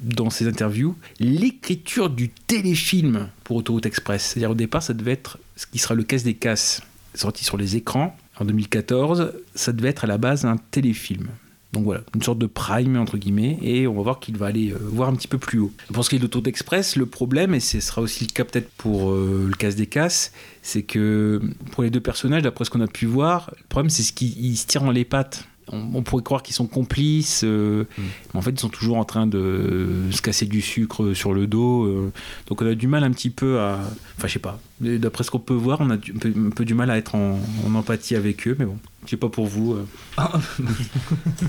dans 0.00 0.30
ses 0.30 0.46
interviews, 0.46 0.94
l'écriture 1.18 2.08
du 2.10 2.28
téléfilm 2.28 3.28
pour 3.44 3.56
Autoroute 3.56 3.86
Express. 3.86 4.22
C'est-à-dire 4.22 4.50
au 4.50 4.54
départ, 4.54 4.82
ça 4.82 4.94
devait 4.94 5.12
être 5.12 5.38
ce 5.56 5.66
qui 5.66 5.78
sera 5.78 5.94
le 5.94 6.04
casse 6.04 6.22
des 6.22 6.34
casses, 6.34 6.82
sorti 7.18 7.44
sur 7.44 7.56
les 7.56 7.76
écrans 7.76 8.16
en 8.38 8.44
2014. 8.44 9.32
Ça 9.54 9.72
devait 9.72 9.88
être 9.88 10.04
à 10.04 10.06
la 10.06 10.18
base 10.18 10.44
un 10.44 10.56
téléfilm. 10.70 11.28
Donc 11.72 11.84
voilà, 11.84 12.00
une 12.14 12.22
sorte 12.22 12.38
de 12.38 12.46
prime 12.46 12.96
entre 12.96 13.18
guillemets, 13.18 13.58
et 13.60 13.86
on 13.86 13.94
va 13.94 14.02
voir 14.02 14.20
qu'il 14.20 14.38
va 14.38 14.46
aller 14.46 14.70
euh, 14.70 14.78
voir 14.80 15.10
un 15.10 15.14
petit 15.14 15.28
peu 15.28 15.36
plus 15.36 15.58
haut. 15.58 15.72
Pour 15.92 16.02
ce 16.02 16.08
qui 16.08 16.16
est 16.16 16.18
de 16.18 16.24
l'Auto 16.24 16.42
Express, 16.44 16.96
le 16.96 17.04
problème, 17.04 17.54
et 17.54 17.60
ce 17.60 17.80
sera 17.80 18.00
aussi 18.00 18.24
le 18.24 18.32
cas 18.32 18.44
peut-être 18.44 18.70
pour 18.78 19.10
euh, 19.10 19.46
le 19.48 19.54
casse 19.54 19.76
des 19.76 19.86
casses, 19.86 20.32
c'est 20.62 20.82
que 20.82 21.42
pour 21.72 21.82
les 21.82 21.90
deux 21.90 22.00
personnages, 22.00 22.42
d'après 22.42 22.64
ce 22.64 22.70
qu'on 22.70 22.80
a 22.80 22.86
pu 22.86 23.04
voir, 23.04 23.52
le 23.58 23.64
problème 23.68 23.90
c'est 23.90 24.02
ce 24.02 24.14
qu'ils 24.14 24.56
se 24.56 24.66
tirent 24.66 24.82
dans 24.82 24.90
les 24.90 25.04
pattes. 25.04 25.46
On, 25.72 25.90
on 25.94 26.02
pourrait 26.02 26.22
croire 26.22 26.42
qu'ils 26.42 26.54
sont 26.54 26.66
complices, 26.66 27.42
euh, 27.44 27.84
mais 27.98 28.38
en 28.38 28.42
fait 28.42 28.50
ils 28.50 28.60
sont 28.60 28.68
toujours 28.68 28.96
en 28.98 29.04
train 29.04 29.26
de 29.26 29.88
se 30.10 30.22
casser 30.22 30.46
du 30.46 30.60
sucre 30.60 31.12
sur 31.14 31.32
le 31.34 31.46
dos. 31.46 31.84
euh, 31.84 32.12
donc 32.46 32.62
on 32.62 32.66
a 32.66 32.74
du 32.74 32.86
mal 32.88 33.04
un 33.04 33.10
petit 33.10 33.30
peu 33.30 33.60
à. 33.60 33.78
Enfin 34.16 34.28
je 34.28 34.32
sais 34.34 34.38
pas, 34.38 34.60
d'après 34.80 35.24
ce 35.24 35.30
qu'on 35.30 35.38
peut 35.38 35.54
voir, 35.54 35.80
on 35.80 35.90
a 35.90 35.96
du- 35.96 36.12
un, 36.12 36.18
peu, 36.18 36.32
un 36.36 36.50
peu 36.50 36.64
du 36.64 36.74
mal 36.74 36.90
à 36.90 36.96
être 36.98 37.14
en, 37.14 37.38
en 37.66 37.74
empathie 37.74 38.16
avec 38.16 38.46
eux, 38.48 38.56
mais 38.58 38.64
bon, 38.64 38.76
je 39.04 39.10
sais 39.10 39.16
pas 39.16 39.28
pour 39.28 39.46
vous. 39.46 39.74
euh. 39.74 39.86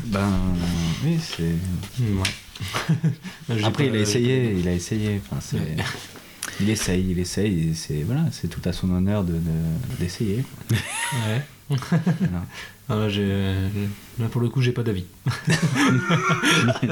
Ben 0.06 0.30
oui, 1.06 1.18
c'est. 1.20 1.56
J'ai 3.58 3.64
Après, 3.64 3.86
pas- 3.86 3.90
il 3.90 3.96
a 3.98 4.00
essayé, 4.02 4.56
il 4.60 4.68
a 4.68 4.74
essayé. 4.74 5.22
Enfin, 5.26 5.42
c'est- 5.42 5.58
Ouais. 5.58 5.76
Il 6.62 6.70
essaye, 6.70 7.06
il 7.12 7.20
essaye. 7.20 7.70
et 7.70 7.74
C'est 7.74 8.04
voilà, 8.04 8.26
c'est 8.34 8.50
tout 8.50 8.60
à 8.66 8.74
son 8.74 8.90
honneur 8.92 9.24
de 9.24 9.32
de- 9.32 9.98
d'essayer. 9.98 10.44
Ouais. 10.72 11.46
Voilà. 11.70 12.46
Ah, 12.90 12.96
là, 12.96 13.10
j'ai- 13.10 13.54
là, 14.20 14.28
pour 14.32 14.42
le 14.42 14.50
coup, 14.50 14.62
j'ai 14.62 14.72
pas 14.72 14.82
d'avis. 14.82 15.06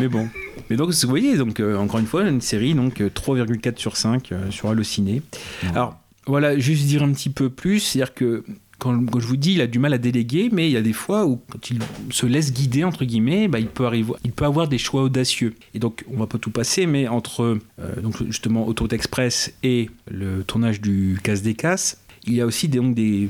Mais 0.00 0.08
bon. 0.08 0.28
Mais 0.68 0.76
donc, 0.76 0.90
vous 0.92 1.08
voyez, 1.08 1.36
donc, 1.36 1.58
euh, 1.58 1.76
encore 1.76 1.98
une 1.98 2.06
fois, 2.06 2.28
une 2.28 2.40
série, 2.40 2.74
donc 2.74 3.00
euh, 3.00 3.10
3,4 3.10 3.78
sur 3.78 3.96
5 3.96 4.30
euh, 4.30 4.50
sur 4.50 4.68
Allociné. 4.68 5.22
Alors, 5.74 5.98
voilà, 6.26 6.56
juste 6.58 6.84
dire 6.86 7.02
un 7.02 7.12
petit 7.12 7.30
peu 7.30 7.50
plus, 7.50 7.80
c'est-à-dire 7.80 8.14
que 8.14 8.44
quand, 8.78 9.04
quand 9.06 9.18
je 9.18 9.26
vous 9.26 9.36
dis, 9.36 9.54
il 9.54 9.60
a 9.60 9.66
du 9.66 9.80
mal 9.80 9.92
à 9.92 9.98
déléguer, 9.98 10.48
mais 10.52 10.68
il 10.68 10.72
y 10.72 10.76
a 10.76 10.82
des 10.82 10.92
fois 10.92 11.26
où, 11.26 11.40
quand 11.50 11.70
il 11.70 11.80
se 12.10 12.26
laisse 12.26 12.52
guider, 12.52 12.84
entre 12.84 13.04
guillemets, 13.04 13.48
bah, 13.48 13.58
il, 13.58 13.66
peut 13.66 13.86
arriver, 13.86 14.12
il 14.24 14.30
peut 14.30 14.44
avoir 14.44 14.68
des 14.68 14.78
choix 14.78 15.02
audacieux. 15.02 15.54
Et 15.74 15.80
donc, 15.80 16.04
on 16.12 16.16
va 16.16 16.28
pas 16.28 16.38
tout 16.38 16.50
passer, 16.52 16.86
mais 16.86 17.08
entre, 17.08 17.58
euh, 17.80 18.00
donc, 18.00 18.22
justement, 18.26 18.68
Autoroute 18.68 18.92
Express 18.92 19.52
et 19.64 19.90
le 20.08 20.44
tournage 20.44 20.80
du 20.80 21.18
Casse 21.22 21.42
des 21.42 21.54
Casses, 21.54 21.98
il 22.26 22.34
y 22.34 22.40
a 22.40 22.46
aussi 22.46 22.68
des, 22.68 22.78
donc, 22.78 22.94
des 22.94 23.28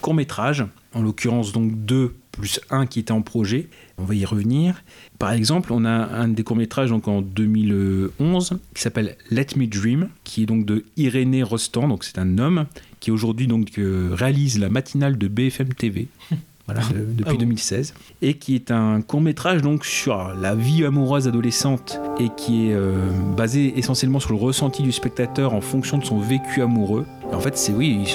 courts-métrages, 0.00 0.64
en 0.94 1.02
l'occurrence 1.02 1.52
donc 1.52 1.72
deux 1.84 2.14
plus 2.32 2.60
un 2.70 2.86
qui 2.86 3.00
était 3.00 3.12
en 3.12 3.22
projet. 3.22 3.68
On 3.98 4.04
va 4.04 4.14
y 4.14 4.24
revenir. 4.26 4.82
Par 5.18 5.32
exemple, 5.32 5.72
on 5.72 5.84
a 5.86 5.90
un 5.90 6.28
des 6.28 6.42
courts-métrages 6.42 6.90
donc 6.90 7.08
en 7.08 7.22
2011 7.22 8.58
qui 8.74 8.82
s'appelle 8.82 9.16
Let 9.30 9.46
Me 9.56 9.66
Dream, 9.66 10.08
qui 10.24 10.42
est 10.42 10.46
donc 10.46 10.66
de 10.66 10.84
Irénée 10.96 11.42
Rostand, 11.42 11.88
donc 11.88 12.04
c'est 12.04 12.18
un 12.18 12.38
homme 12.38 12.66
qui 13.00 13.10
aujourd'hui 13.10 13.46
donc 13.46 13.78
euh, 13.78 14.10
réalise 14.12 14.58
la 14.58 14.68
matinale 14.68 15.16
de 15.18 15.28
BFM 15.28 15.68
TV. 15.74 16.08
Voilà, 16.68 16.80
de- 16.88 17.04
depuis 17.12 17.24
Ah 17.28 17.32
bon 17.34 17.38
2016 17.38 17.94
et 18.22 18.34
qui 18.34 18.56
est 18.56 18.72
un 18.72 19.00
court 19.00 19.20
métrage 19.20 19.62
donc 19.62 19.84
sur 19.84 20.34
la 20.34 20.56
vie 20.56 20.84
amoureuse 20.84 21.28
adolescente 21.28 22.00
et 22.18 22.26
qui 22.36 22.66
est 22.66 22.74
euh, 22.74 22.92
basé 23.36 23.78
essentiellement 23.78 24.18
sur 24.18 24.30
le 24.32 24.36
ressenti 24.38 24.82
du 24.82 24.90
spectateur 24.90 25.54
en 25.54 25.60
fonction 25.60 25.96
de 25.96 26.04
son 26.04 26.18
vécu 26.18 26.62
amoureux. 26.62 27.06
En 27.32 27.40
fait, 27.40 27.56
c'est 27.58 27.72
oui, 27.72 28.06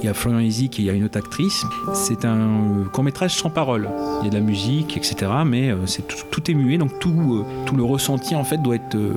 il 0.00 0.04
y 0.04 0.08
a 0.08 0.14
Florian 0.14 0.40
Isic 0.40 0.78
et 0.78 0.82
il 0.82 0.86
y 0.86 0.90
a 0.90 0.92
une 0.92 1.04
autre 1.04 1.18
actrice. 1.18 1.64
C'est 1.94 2.24
un 2.24 2.84
court 2.92 3.04
métrage 3.04 3.34
sans 3.34 3.50
parole. 3.50 3.88
Il 4.20 4.24
y 4.24 4.28
a 4.28 4.30
de 4.30 4.34
la 4.34 4.40
musique, 4.40 4.96
etc. 4.96 5.30
Mais 5.46 5.70
euh, 5.70 5.86
c'est 5.86 6.06
tout, 6.06 6.16
tout 6.30 6.50
est 6.50 6.54
muet, 6.54 6.78
donc 6.78 6.98
tout, 6.98 7.44
euh, 7.44 7.64
tout 7.66 7.76
le 7.76 7.84
ressenti 7.84 8.34
en 8.34 8.44
fait 8.44 8.58
doit 8.58 8.76
être 8.76 8.94
euh, 8.94 9.12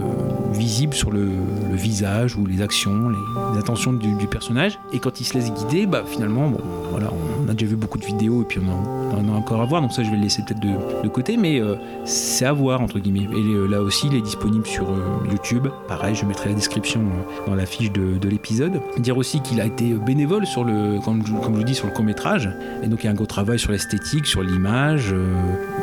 visible 0.52 0.94
sur 0.94 1.12
le, 1.12 1.30
visage 1.72 2.36
ou 2.36 2.46
les 2.46 2.62
actions, 2.62 3.10
les, 3.10 3.18
les 3.54 3.60
attentions 3.60 3.94
du, 3.94 4.14
du 4.16 4.28
personnage. 4.28 4.78
Et 4.92 5.00
quand 5.00 5.22
il 5.22 5.24
se 5.24 5.34
laisse 5.36 5.52
guider, 5.52 5.86
bah 5.86 6.04
finalement, 6.06 6.50
bon, 6.50 6.60
voilà, 6.92 7.12
on 7.46 7.50
a 7.50 7.54
déjà 7.54 7.68
vu 7.68 7.76
beaucoup 7.76 7.98
de 7.98 8.06
vidéos 8.06 8.42
et 8.42 8.46
puis 8.46 8.60
on 8.60 8.70
en, 8.70 8.99
on 9.18 9.34
a 9.34 9.36
encore 9.36 9.62
à 9.62 9.66
voir. 9.66 9.82
Donc 9.82 9.92
ça, 9.94 10.04
je 10.04 10.10
vais 10.10 10.18
le 10.18 10.24
laisser 10.24 10.44
peut-être 10.44 10.60
de, 10.62 11.08
côté, 11.10 11.38
mais 11.38 11.60
euh, 11.60 11.76
c'est 12.06 12.46
à 12.46 12.54
voir 12.54 12.82
entre 12.82 13.00
guillemets. 13.00 13.28
Et 13.36 13.44
euh, 13.54 13.66
là 13.68 13.82
aussi, 13.82 14.08
les, 14.10 14.20
est 14.20 14.22
disponible 14.22 14.66
sur 14.68 14.90
euh, 14.90 15.28
YouTube. 15.32 15.68
Pareil, 15.88 16.14
je 16.16 16.26
mettrai 16.26 16.50
la 16.50 16.56
description 16.56 17.02
dans 17.48 17.56
la 17.56 17.66
fiche 17.66 17.92
de, 17.92 18.18
de 18.18 18.30
l'épisode. 18.30 18.80
Dire 19.00 19.18
aussi 19.18 19.42
qu'il 19.42 19.60
a 19.60 19.66
été 19.66 19.94
bénévole 19.94 20.46
sur 20.46 20.64
le, 20.64 21.00
comme, 21.04 21.26
je- 21.26 21.34
comme 21.34 21.56
vous 21.56 21.64
dis, 21.64 21.74
sur 21.76 21.88
le 21.88 21.94
court 21.94 22.06
métrage. 22.06 22.50
Et 22.84 22.88
donc 22.88 23.04
il 23.04 23.06
y 23.06 23.10
a 23.10 23.12
un 23.12 23.16
gros 23.16 23.26
travail 23.26 23.58
sur 23.58 23.72
l'esthétique, 23.72 24.26
sur 24.26 24.44
l'image. 24.44 25.14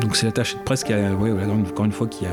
donc 0.01 0.15
c'est 0.17 0.27
l'attaché 0.27 0.57
de 0.57 0.63
presse 0.63 0.85
qui 0.85 0.93
a, 0.93 1.11
encore 1.13 1.85
une 1.85 1.93
fois, 1.93 2.07
qui 2.07 2.27
a 2.27 2.31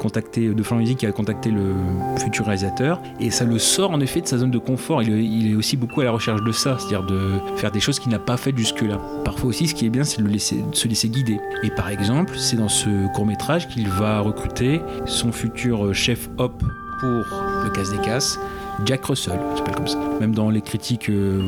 contacté, 0.00 0.48
de 0.48 0.62
Music 0.74 0.98
qui 0.98 1.06
a 1.06 1.12
contacté 1.12 1.50
le 1.50 1.74
futur 2.18 2.46
réalisateur. 2.46 3.00
Et 3.20 3.30
ça 3.30 3.44
le 3.44 3.58
sort 3.58 3.90
en 3.90 4.00
effet 4.00 4.20
de 4.20 4.26
sa 4.26 4.38
zone 4.38 4.50
de 4.50 4.58
confort. 4.58 5.02
Il 5.02 5.12
il 5.20 5.52
est 5.52 5.54
aussi 5.54 5.76
beaucoup 5.76 6.00
à 6.00 6.04
la 6.04 6.10
recherche 6.10 6.42
de 6.42 6.52
ça, 6.52 6.76
c'est-à-dire 6.78 7.04
de 7.04 7.38
faire 7.56 7.70
des 7.70 7.80
choses 7.80 7.98
qu'il 7.98 8.10
n'a 8.10 8.18
pas 8.18 8.36
faites 8.36 8.56
jusque-là. 8.56 8.98
Parfois 9.24 9.50
aussi, 9.50 9.68
ce 9.68 9.74
qui 9.74 9.86
est 9.86 9.90
bien, 9.90 10.04
c'est 10.04 10.18
de, 10.22 10.26
le 10.26 10.31
se 10.40 10.88
laisser 10.88 11.08
guider. 11.08 11.38
Et 11.62 11.70
par 11.70 11.88
exemple, 11.88 12.34
c'est 12.38 12.56
dans 12.56 12.68
ce 12.68 13.12
court 13.14 13.26
métrage 13.26 13.68
qu'il 13.68 13.88
va 13.88 14.20
recruter 14.20 14.80
son 15.06 15.32
futur 15.32 15.94
chef 15.94 16.28
hop 16.38 16.62
pour 17.00 17.08
le 17.08 17.70
casse 17.70 17.90
des 17.90 17.98
casses. 17.98 18.38
Jack 18.84 19.04
Russell, 19.04 19.38
s'appelle 19.56 19.74
comme 19.74 19.86
ça. 19.86 19.98
Même 20.20 20.34
dans 20.34 20.50
les 20.50 20.60
critiques, 20.60 21.08
euh, 21.08 21.40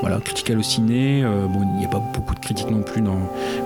voilà, 0.00 0.18
critiques 0.18 0.50
euh, 0.50 1.46
bon, 1.46 1.60
il 1.74 1.78
n'y 1.78 1.84
a 1.84 1.88
pas 1.88 2.02
beaucoup 2.12 2.34
de 2.34 2.40
critiques 2.40 2.70
non 2.70 2.82
plus 2.82 3.00
dans, 3.00 3.18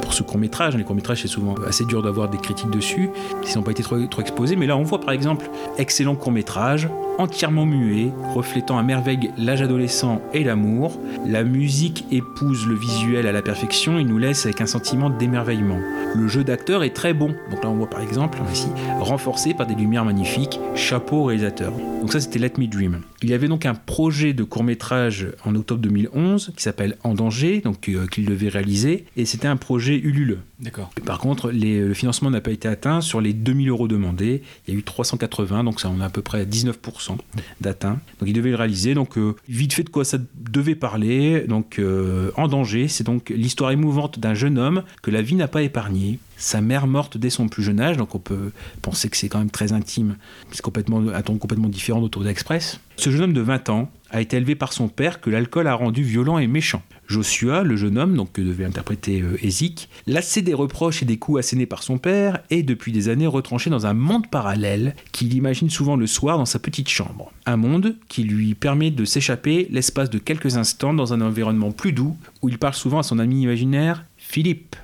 pour 0.03 0.13
ce 0.13 0.23
court 0.23 0.39
métrage. 0.39 0.77
Les 0.77 0.85
courts 0.85 0.97
métrages, 0.97 1.23
c'est 1.23 1.29
souvent 1.29 1.55
assez 1.67 1.85
dur 1.85 2.03
d'avoir 2.03 2.29
des 2.29 2.39
critiques 2.39 2.71
dessus, 2.71 3.11
s'ils 3.45 3.57
n'ont 3.57 3.63
pas 3.63 3.71
été 3.71 3.83
trop, 3.83 3.97
exposés. 4.21 4.57
Mais 4.57 4.67
là, 4.67 4.77
on 4.77 4.83
voit 4.83 5.01
par 5.01 5.13
exemple, 5.13 5.51
excellent 5.79 6.17
court 6.17 6.33
métrage, 6.33 6.89
entièrement 7.19 7.67
muet, 7.67 8.11
reflétant 8.35 8.79
à 8.79 8.83
merveille 8.83 9.31
l'âge 9.37 9.63
adolescent 9.63 10.21
et 10.33 10.45
l'amour. 10.45 10.99
La 11.27 11.45
musique 11.45 12.05
épouse 12.11 12.67
le 12.67 12.75
visuel 12.75 13.27
à 13.27 13.33
la 13.33 13.43
perfection 13.43 13.99
et 13.99 14.05
nous 14.05 14.19
laisse 14.19 14.45
avec 14.47 14.61
un 14.61 14.67
sentiment 14.67 15.11
d'émerveillement. 15.11 15.79
Le 16.15 16.29
jeu 16.29 16.45
d'acteur 16.45 16.85
est 16.85 16.95
très 16.95 17.15
bon. 17.15 17.35
Donc 17.51 17.65
là, 17.65 17.71
on 17.71 17.75
voit 17.75 17.91
par 17.91 18.01
exemple, 18.01 18.39
ici, 18.53 18.69
renforcé 19.01 19.55
par 19.55 19.67
des 19.67 19.75
lumières 19.75 20.05
magnifiques. 20.05 20.61
Chapeau 20.75 21.19
au 21.19 21.25
réalisateur. 21.25 21.73
Donc 22.01 22.13
ça, 22.13 22.21
c'était 22.21 22.39
Let 22.39 22.53
Me 22.59 22.67
Dream. 22.67 22.98
Il 23.23 23.31
y 23.31 23.35
avait 23.35 23.49
donc 23.49 23.67
un 23.67 23.75
projet 23.75 24.33
de 24.33 24.45
court 24.45 24.65
métrage 24.65 25.29
en 25.45 25.55
octobre 25.55 25.81
2011 25.81 26.53
qui 26.57 26.63
s'appelle 26.63 26.97
En 27.05 27.15
danger, 27.15 27.61
donc 27.61 27.89
euh, 27.89 28.07
qu'il 28.07 28.27
devait 28.27 28.49
réaliser, 28.49 29.05
et 29.17 29.25
c'était 29.25 29.49
un 29.49 29.57
projet 29.57 29.97
Ulule. 29.99 30.39
D'accord. 30.61 30.91
Par 31.05 31.19
contre, 31.19 31.51
les- 31.51 31.81
le 31.81 31.95
financement 31.95 32.31
n'a 32.31 32.41
pas 32.41 32.51
été 32.51 32.67
atteint 32.69 33.01
sur 33.01 33.21
les 33.21 33.33
2000 33.33 33.69
euros 33.69 33.87
demandés. 33.89 34.43
Il 34.67 34.75
y 34.75 34.77
a 34.77 34.81
eu 34.81 34.83
380, 34.83 35.65
donc 35.65 35.81
ça 35.81 35.89
on 35.89 36.01
a 36.01 36.07
à 36.07 36.11
peu 36.11 36.23
près 36.23 36.45
19% 36.47 37.17
d'atteint. 37.61 38.01
Donc 38.21 38.29
il 38.29 38.33
devait 38.33 38.51
le 38.51 38.57
réaliser. 38.57 38.95
Donc 38.95 39.19
euh, 39.19 39.35
vite 39.49 39.73
fait 39.73 39.85
de 39.85 39.91
quoi 39.91 40.05
ça 40.05 40.19
devait 40.35 40.75
parler. 40.75 41.43
Donc 41.49 41.79
euh, 41.79 42.31
en 42.37 42.49
danger, 42.49 42.89
c'est 42.89 43.05
donc 43.05 43.31
l'histoire 43.31 43.71
émouvante 43.71 44.19
d'un 44.19 44.35
jeune 44.35 44.59
homme 44.59 44.83
que 45.03 45.11
la 45.11 45.23
vie 45.23 45.35
n'a 45.37 45.49
pas 45.49 45.63
épargné. 45.63 46.19
Sa 46.37 46.61
mère 46.61 46.87
morte 46.87 47.17
dès 47.19 47.31
son 47.31 47.49
plus 47.49 47.63
jeune 47.65 47.81
âge, 47.81 47.97
donc 47.97 48.15
on 48.15 48.21
peut 48.21 48.53
penser 48.83 49.09
que 49.09 49.17
c'est 49.17 49.29
quand 49.29 49.39
même 49.41 49.51
très 49.51 49.73
intime. 49.73 50.17
C'est 50.53 50.63
complètement 50.63 51.01
un 51.13 51.23
ton 51.23 51.37
complètement 51.37 51.69
différent 51.69 52.01
d'Auto 52.01 52.25
Express. 52.25 52.81
Ce 52.99 53.11
jeune 53.11 53.23
homme 53.23 53.33
de 53.33 53.41
20 53.41 53.69
ans 53.69 53.89
a 54.11 54.21
été 54.21 54.37
élevé 54.37 54.57
par 54.57 54.73
son 54.73 54.89
père 54.89 55.21
que 55.21 55.31
l'alcool 55.31 55.69
a 55.69 55.75
rendu 55.75 56.03
violent 56.03 56.39
et 56.39 56.49
méchant. 56.49 56.83
Joshua, 57.07 57.63
le 57.63 57.77
jeune 57.77 57.97
homme, 57.97 58.17
donc 58.17 58.33
que 58.33 58.43
devait 58.43 58.65
interpréter 58.65 59.21
euh, 59.21 59.39
Ezik, 59.41 59.89
lassé 60.09 60.43
des 60.43 60.53
reproches 60.53 61.01
et 61.01 61.07
des 61.07 61.17
coups 61.17 61.39
assénés 61.39 61.67
par 61.67 61.85
son 61.85 61.99
père, 61.99 62.41
est 62.51 62.65
depuis 62.65 62.91
des 62.91 63.09
années 63.09 63.29
retranché 63.29 63.71
dans 63.71 63.87
un 63.87 63.95
monde 63.95 64.29
parallèle 64.29 64.97
qu'il 65.13 65.33
imagine 65.35 65.71
souvent 65.71 65.95
le 65.95 66.09
soir 66.09 66.39
dans 66.39 66.45
sa 66.45 66.59
petite 66.59 66.89
chambre. 66.89 67.31
Un 67.47 67.57
monde 67.57 67.95
qui 68.09 68.25
lui 68.25 68.57
permet 68.57 68.91
de 68.91 69.05
s'échapper 69.05 69.69
l'espace 69.71 70.11
de 70.11 70.19
quelques 70.19 70.57
instants 70.57 70.93
dans 70.93 71.15
un 71.15 71.21
environnement 71.21 71.71
plus 71.71 71.93
doux 71.93 72.17
où 72.43 72.49
il 72.49 72.59
parle 72.59 72.75
souvent 72.75 72.99
à 72.99 73.05
son 73.05 73.21
ami 73.21 73.43
imaginaire, 73.43 74.07
Philippe. 74.17 74.75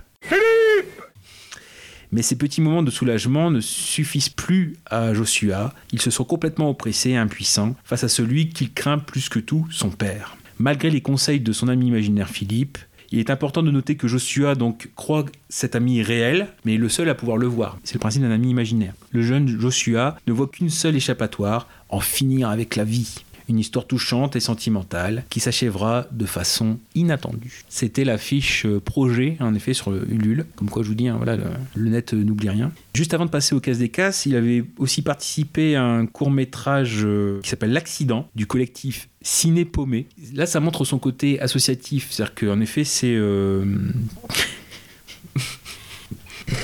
Mais 2.14 2.22
ces 2.22 2.36
petits 2.36 2.60
moments 2.60 2.84
de 2.84 2.92
soulagement 2.92 3.50
ne 3.50 3.58
suffisent 3.58 4.28
plus 4.28 4.76
à 4.86 5.12
Joshua. 5.14 5.74
Il 5.90 6.00
se 6.00 6.12
sent 6.12 6.22
complètement 6.28 6.70
oppressé 6.70 7.10
et 7.10 7.16
impuissant 7.16 7.74
face 7.82 8.04
à 8.04 8.08
celui 8.08 8.50
qu'il 8.50 8.72
craint 8.72 8.98
plus 8.98 9.28
que 9.28 9.40
tout, 9.40 9.66
son 9.72 9.90
père. 9.90 10.36
Malgré 10.60 10.90
les 10.90 11.00
conseils 11.00 11.40
de 11.40 11.52
son 11.52 11.66
ami 11.66 11.88
imaginaire 11.88 12.28
Philippe, 12.28 12.78
il 13.10 13.18
est 13.18 13.30
important 13.30 13.64
de 13.64 13.72
noter 13.72 13.96
que 13.96 14.06
Joshua 14.06 14.54
croit 14.94 15.24
cet 15.48 15.74
ami 15.74 16.02
réel, 16.02 16.46
mais 16.64 16.74
est 16.74 16.78
le 16.78 16.88
seul 16.88 17.08
à 17.08 17.16
pouvoir 17.16 17.36
le 17.36 17.48
voir. 17.48 17.78
C'est 17.82 17.94
le 17.94 18.00
principe 18.00 18.22
d'un 18.22 18.30
ami 18.30 18.48
imaginaire. 18.48 18.94
Le 19.10 19.22
jeune 19.22 19.48
Joshua 19.48 20.16
ne 20.28 20.32
voit 20.32 20.46
qu'une 20.46 20.70
seule 20.70 20.94
échappatoire, 20.94 21.66
en 21.88 21.98
finir 21.98 22.48
avec 22.48 22.76
la 22.76 22.84
vie. 22.84 23.24
Une 23.48 23.58
histoire 23.58 23.86
touchante 23.86 24.36
et 24.36 24.40
sentimentale 24.40 25.24
qui 25.30 25.40
s'achèvera 25.40 26.06
de 26.10 26.26
façon 26.26 26.78
inattendue. 26.94 27.62
C'était 27.68 28.04
la 28.04 28.18
fiche 28.18 28.66
euh, 28.66 28.80
projet, 28.80 29.36
en 29.40 29.54
effet, 29.54 29.74
sur 29.74 29.90
le 29.90 30.10
Ulule. 30.10 30.46
Comme 30.56 30.70
quoi, 30.70 30.82
je 30.82 30.88
vous 30.88 30.94
dis, 30.94 31.08
hein, 31.08 31.16
voilà, 31.16 31.36
le, 31.74 31.88
net 31.88 32.14
euh, 32.14 32.22
n'oublie 32.22 32.48
rien. 32.48 32.72
Juste 32.94 33.14
avant 33.14 33.26
de 33.26 33.30
passer 33.30 33.54
au 33.54 33.60
casse 33.60 33.78
des 33.78 33.88
casses, 33.88 34.26
il 34.26 34.36
avait 34.36 34.64
aussi 34.78 35.02
participé 35.02 35.76
à 35.76 35.84
un 35.84 36.06
court 36.06 36.30
métrage 36.30 37.06
qui 37.42 37.48
s'appelle 37.48 37.72
L'accident 37.72 38.28
du 38.34 38.46
collectif 38.46 39.08
Ciné 39.24 39.64
Paumé. 39.64 40.06
Là, 40.34 40.46
ça 40.46 40.60
montre 40.60 40.84
son 40.84 40.98
côté 40.98 41.40
associatif, 41.40 42.08
c'est-à-dire 42.10 42.34
qu'en 42.34 42.60
effet, 42.60 42.84
c'est 42.84 43.14
euh, 43.14 43.64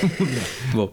bon, 0.73 0.91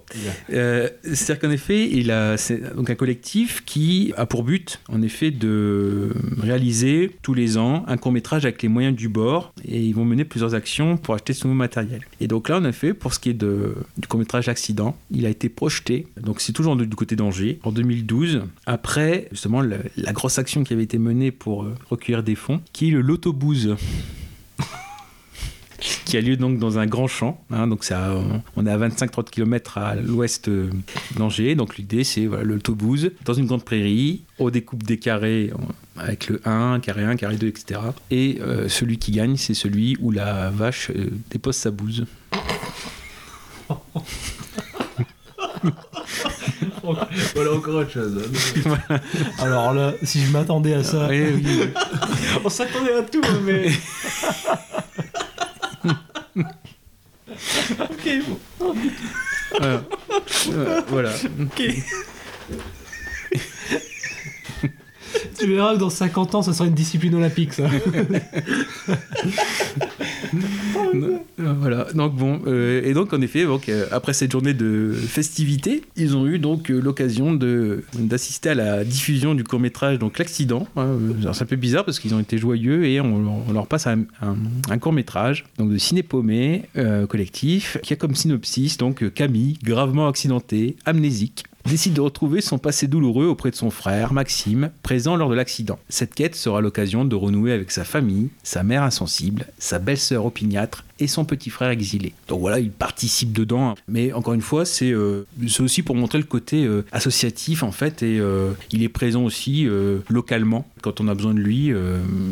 Euh, 0.52 0.88
c'est-à-dire 1.02 1.38
qu'en 1.40 1.50
effet, 1.50 1.88
il 1.90 2.10
a 2.10 2.36
c'est 2.36 2.74
donc 2.74 2.90
un 2.90 2.94
collectif 2.94 3.62
qui 3.64 4.12
a 4.16 4.26
pour 4.26 4.42
but, 4.42 4.80
en 4.88 5.02
effet, 5.02 5.30
de 5.30 6.12
réaliser 6.40 7.10
tous 7.22 7.34
les 7.34 7.56
ans 7.58 7.84
un 7.86 7.96
court 7.96 8.12
métrage 8.12 8.44
avec 8.44 8.62
les 8.62 8.68
moyens 8.68 8.96
du 8.96 9.08
bord, 9.08 9.52
et 9.64 9.80
ils 9.80 9.94
vont 9.94 10.04
mener 10.04 10.24
plusieurs 10.24 10.54
actions 10.54 10.96
pour 10.96 11.14
acheter 11.14 11.32
ce 11.32 11.46
nouveau 11.46 11.56
matériel. 11.56 12.00
Et 12.20 12.26
donc 12.28 12.48
là, 12.48 12.58
en 12.58 12.64
effet, 12.64 12.94
pour 12.94 13.14
ce 13.14 13.18
qui 13.20 13.30
est 13.30 13.34
de, 13.34 13.74
du 13.96 14.08
court 14.08 14.18
métrage 14.20 14.48
Accident, 14.48 14.96
il 15.10 15.26
a 15.26 15.28
été 15.30 15.48
projeté. 15.48 16.06
Donc 16.20 16.40
c'est 16.40 16.52
toujours 16.52 16.76
du 16.76 16.88
côté 16.96 17.16
d'Angers 17.16 17.58
en 17.62 17.72
2012, 17.72 18.42
après 18.66 19.28
justement 19.32 19.60
le- 19.60 19.78
la 19.96 20.12
grosse 20.12 20.38
action 20.38 20.64
qui 20.64 20.72
avait 20.72 20.82
été 20.84 20.98
menée 20.98 21.30
pour 21.30 21.64
euh, 21.64 21.74
recueillir 21.90 22.22
des 22.22 22.34
fonds, 22.34 22.60
qui 22.72 22.88
est 22.88 22.90
le 22.90 23.00
Lotobooze 23.00 23.76
qui 26.04 26.16
a 26.16 26.20
lieu 26.20 26.36
donc 26.36 26.58
dans 26.58 26.78
un 26.78 26.86
grand 26.86 27.06
champ. 27.06 27.40
hein, 27.50 27.66
donc 27.66 27.84
ça, 27.84 28.14
on 28.56 28.66
est 28.66 28.70
à 28.70 28.78
25-30 28.78 29.30
km 29.30 29.78
à 29.78 29.94
l'ouest 29.94 30.48
euh, 30.48 30.70
d'Angers. 31.16 31.54
Donc 31.54 31.76
l'idée, 31.76 32.04
c'est 32.04 32.26
voilà, 32.26 32.44
le 32.44 32.58
Tobouze 32.58 33.10
dans 33.24 33.34
une 33.34 33.46
grande 33.46 33.64
prairie. 33.64 34.22
On 34.38 34.50
découpe 34.50 34.82
des 34.82 34.98
carrés 34.98 35.50
avec 35.96 36.28
le 36.28 36.40
1, 36.44 36.80
carré 36.80 37.04
1, 37.04 37.16
carré 37.16 37.36
2, 37.36 37.46
etc. 37.48 37.80
Et 38.10 38.38
euh, 38.40 38.68
celui 38.68 38.98
qui 38.98 39.12
gagne, 39.12 39.36
c'est 39.36 39.54
celui 39.54 39.96
où 40.00 40.10
la 40.10 40.50
vache 40.50 40.90
euh, 40.90 41.10
dépose 41.30 41.56
sa 41.56 41.70
bouse. 41.70 42.06
Voilà 47.34 47.52
encore 47.52 47.74
autre 47.76 47.90
chose. 47.90 48.22
Alors 49.38 49.74
là, 49.74 49.92
si 50.02 50.24
je 50.24 50.32
m'attendais 50.32 50.74
à 50.74 50.82
ça. 50.82 51.08
Oui, 51.10 51.20
oui, 51.34 51.42
oui. 51.44 51.68
On 52.44 52.48
s'attendait 52.48 52.94
à 52.94 53.02
tout, 53.02 53.20
hein, 53.24 53.40
mais. 53.44 53.68
ok, 57.80 58.08
bon. 58.58 58.74
Voilà. 59.58 59.82
Voilà. 60.88 61.12
Ok. 61.40 61.62
tu 65.38 65.46
verras 65.46 65.74
que 65.74 65.80
dans 65.80 65.90
50 65.90 66.34
ans, 66.34 66.42
ça 66.42 66.52
sera 66.52 66.68
une 66.68 66.74
discipline 66.74 67.14
olympique, 67.14 67.52
ça. 67.52 67.64
Euh, 70.94 71.18
Voilà, 71.38 71.86
donc 71.94 72.14
bon, 72.14 72.40
euh, 72.46 72.82
et 72.84 72.92
donc 72.94 73.12
en 73.12 73.20
effet, 73.20 73.44
donc, 73.44 73.68
euh, 73.68 73.86
après 73.90 74.12
cette 74.12 74.32
journée 74.32 74.54
de 74.54 74.92
festivités, 74.92 75.82
ils 75.96 76.16
ont 76.16 76.26
eu 76.26 76.38
donc 76.38 76.68
l'occasion 76.68 77.34
d'assister 77.94 78.50
à 78.50 78.54
la 78.54 78.84
diffusion 78.84 79.34
du 79.34 79.44
court 79.44 79.60
métrage, 79.60 79.98
donc 79.98 80.18
l'accident. 80.18 80.66
hein, 80.76 81.32
c'est 81.32 81.42
un 81.42 81.46
peu 81.46 81.56
bizarre 81.56 81.84
parce 81.84 81.98
qu'ils 81.98 82.14
ont 82.14 82.20
été 82.20 82.38
joyeux 82.38 82.84
et 82.86 83.00
on, 83.00 83.52
leur 83.52 83.66
passe 83.66 83.86
un, 83.86 84.78
court 84.78 84.92
métrage, 84.92 85.44
donc 85.58 85.70
de 85.70 85.78
Ciné 85.78 86.02
Paumé 86.02 86.62
collectif, 87.08 87.78
qui 87.82 87.92
a 87.92 87.96
comme 87.96 88.14
synopsis 88.14 88.76
donc 88.76 89.12
Camille, 89.14 89.58
gravement 89.62 90.08
accidentée, 90.08 90.76
amnésique 90.84 91.44
décide 91.66 91.94
de 91.94 92.00
retrouver 92.00 92.40
son 92.40 92.58
passé 92.58 92.86
douloureux 92.86 93.26
auprès 93.26 93.50
de 93.50 93.56
son 93.56 93.70
frère, 93.70 94.12
Maxime, 94.12 94.70
présent 94.82 95.16
lors 95.16 95.28
de 95.28 95.34
l'accident. 95.34 95.78
Cette 95.88 96.14
quête 96.14 96.34
sera 96.34 96.60
l'occasion 96.60 97.04
de 97.04 97.14
renouer 97.14 97.52
avec 97.52 97.70
sa 97.70 97.84
famille, 97.84 98.30
sa 98.42 98.62
mère 98.62 98.82
insensible, 98.82 99.46
sa 99.58 99.78
belle-sœur 99.78 100.24
opiniâtre 100.24 100.84
et 101.00 101.06
son 101.06 101.24
petit 101.24 101.50
frère 101.50 101.70
exilé. 101.70 102.14
Donc 102.28 102.40
voilà, 102.40 102.58
il 102.58 102.70
participe 102.70 103.32
dedans. 103.32 103.74
Mais 103.86 104.12
encore 104.12 104.34
une 104.34 104.40
fois, 104.40 104.64
c'est 104.64 104.90
euh, 104.90 105.26
c'est 105.46 105.62
aussi 105.62 105.82
pour 105.82 105.94
montrer 105.94 106.18
le 106.18 106.24
côté 106.24 106.64
euh, 106.64 106.84
associatif 106.92 107.62
en 107.62 107.72
fait. 107.72 108.02
Et 108.02 108.18
euh, 108.18 108.52
il 108.72 108.82
est 108.82 108.88
présent 108.88 109.24
aussi 109.24 109.68
localement 110.08 110.66
quand 110.82 111.00
on 111.00 111.08
a 111.08 111.14
besoin 111.14 111.34
de 111.34 111.40
lui, 111.40 111.72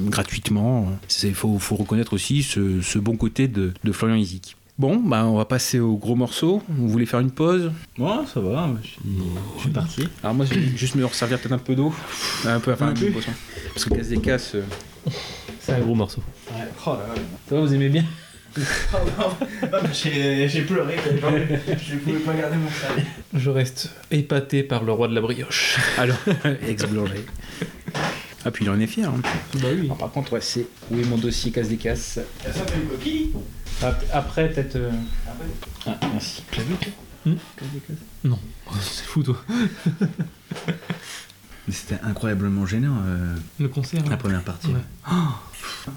gratuitement. 0.07 0.89
Il 1.23 1.35
faut, 1.35 1.59
faut 1.59 1.77
reconnaître 1.77 2.13
aussi 2.13 2.43
ce, 2.43 2.99
bon 2.99 3.17
côté 3.17 3.49
de, 3.49 3.73
de 3.85 3.93
Florian 3.93 4.17
Izik. 4.17 4.57
Bon, 4.79 4.97
bah 4.99 5.25
on 5.25 5.37
va 5.39 5.47
passer 5.47 5.81
au 5.81 5.97
gros 5.97 6.15
morceau. 6.17 6.63
Vous 6.69 6.89
voulez 6.89 7.07
faire 7.07 7.21
une 7.21 7.31
pause? 7.31 7.73
Moi, 7.97 8.25
ça 8.33 8.41
va, 8.41 8.69
je 8.83 8.89
suis, 8.89 9.01
je 9.57 9.61
suis 9.63 9.71
parti. 9.71 10.07
Alors 10.23 10.35
moi, 10.35 10.45
je 10.45 10.53
vais 10.55 10.77
juste 10.77 10.97
me 10.97 11.05
resservir 11.07 11.39
peut-être 11.39 11.53
un 11.53 11.59
peu 11.59 11.75
d'eau. 11.75 11.95
Un 12.45 12.61
peu, 12.61 12.73
enfin, 12.73 12.89
un 12.89 12.93
peu 12.93 13.01
peu. 13.01 13.07
de 13.07 13.13
poisson. 13.13 13.31
Parce 13.73 13.87
que 13.87 13.95
casse 13.95 14.09
des 14.09 14.19
casses. 14.21 14.53
euh, 14.55 14.63
C'est 15.61 15.73
un 15.73 15.81
gros 15.81 15.95
morceau. 15.95 16.23
Ouais. 16.51 16.65
Oh 16.87 16.91
là 16.91 17.07
là. 17.09 17.15
Ça 17.49 17.55
va, 17.55 17.61
vous 17.63 17.73
aimez 17.73 17.89
bien? 17.89 18.05
J'ai 19.93 20.63
pleuré, 20.63 20.97
je 21.83 21.97
pouvais 21.97 22.19
pas 22.21 22.35
garder 22.35 22.57
mon 22.57 22.71
sale. 22.71 23.05
Je 23.35 23.51
reste 23.51 23.91
épaté 24.11 24.63
par 24.63 24.83
le 24.85 24.93
roi 24.93 25.09
de 25.09 25.15
la 25.15 25.21
brioche. 25.23 25.77
Alors, 25.99 26.17
ex-boulanger. 26.69 27.25
Ah, 28.45 28.51
puis 28.51 28.65
il 28.65 28.71
en 28.71 28.79
est 28.81 28.87
fier. 28.87 29.09
hein. 29.11 29.21
Bah 29.55 29.69
oui. 29.75 29.87
Alors, 29.87 29.97
par 29.99 30.11
contre, 30.13 30.35
ouais, 30.35 30.41
c'est 30.41 30.67
où 30.91 30.99
est 30.99 31.05
mon 31.05 31.17
dossier 31.19 31.51
casse 31.51 31.69
des 31.69 31.77
casses? 31.77 32.19
Ça 32.45 32.53
fait 32.53 32.77
une 32.83 32.89
coquille 32.89 33.31
Après, 34.13 34.49
peut-être. 34.51 34.77
euh, 34.77 34.91
Ah, 35.87 35.97
merci. 36.13 36.43
Vu 36.57 36.75
toi 36.77 36.93
Non. 38.25 38.39
Oh, 38.69 38.73
C'est 38.81 39.05
fou 39.05 39.23
toi. 39.23 39.37
Mais 41.69 41.75
c'était 41.75 41.99
incroyablement 42.05 42.65
gênant. 42.67 42.97
euh, 43.07 43.35
Le 43.59 43.69
concert. 43.69 44.03
La 44.05 44.11
ouais. 44.11 44.17
première 44.17 44.43
partie. 44.43 44.69
Ouais. 44.69 44.81
Bon, 45.11 45.93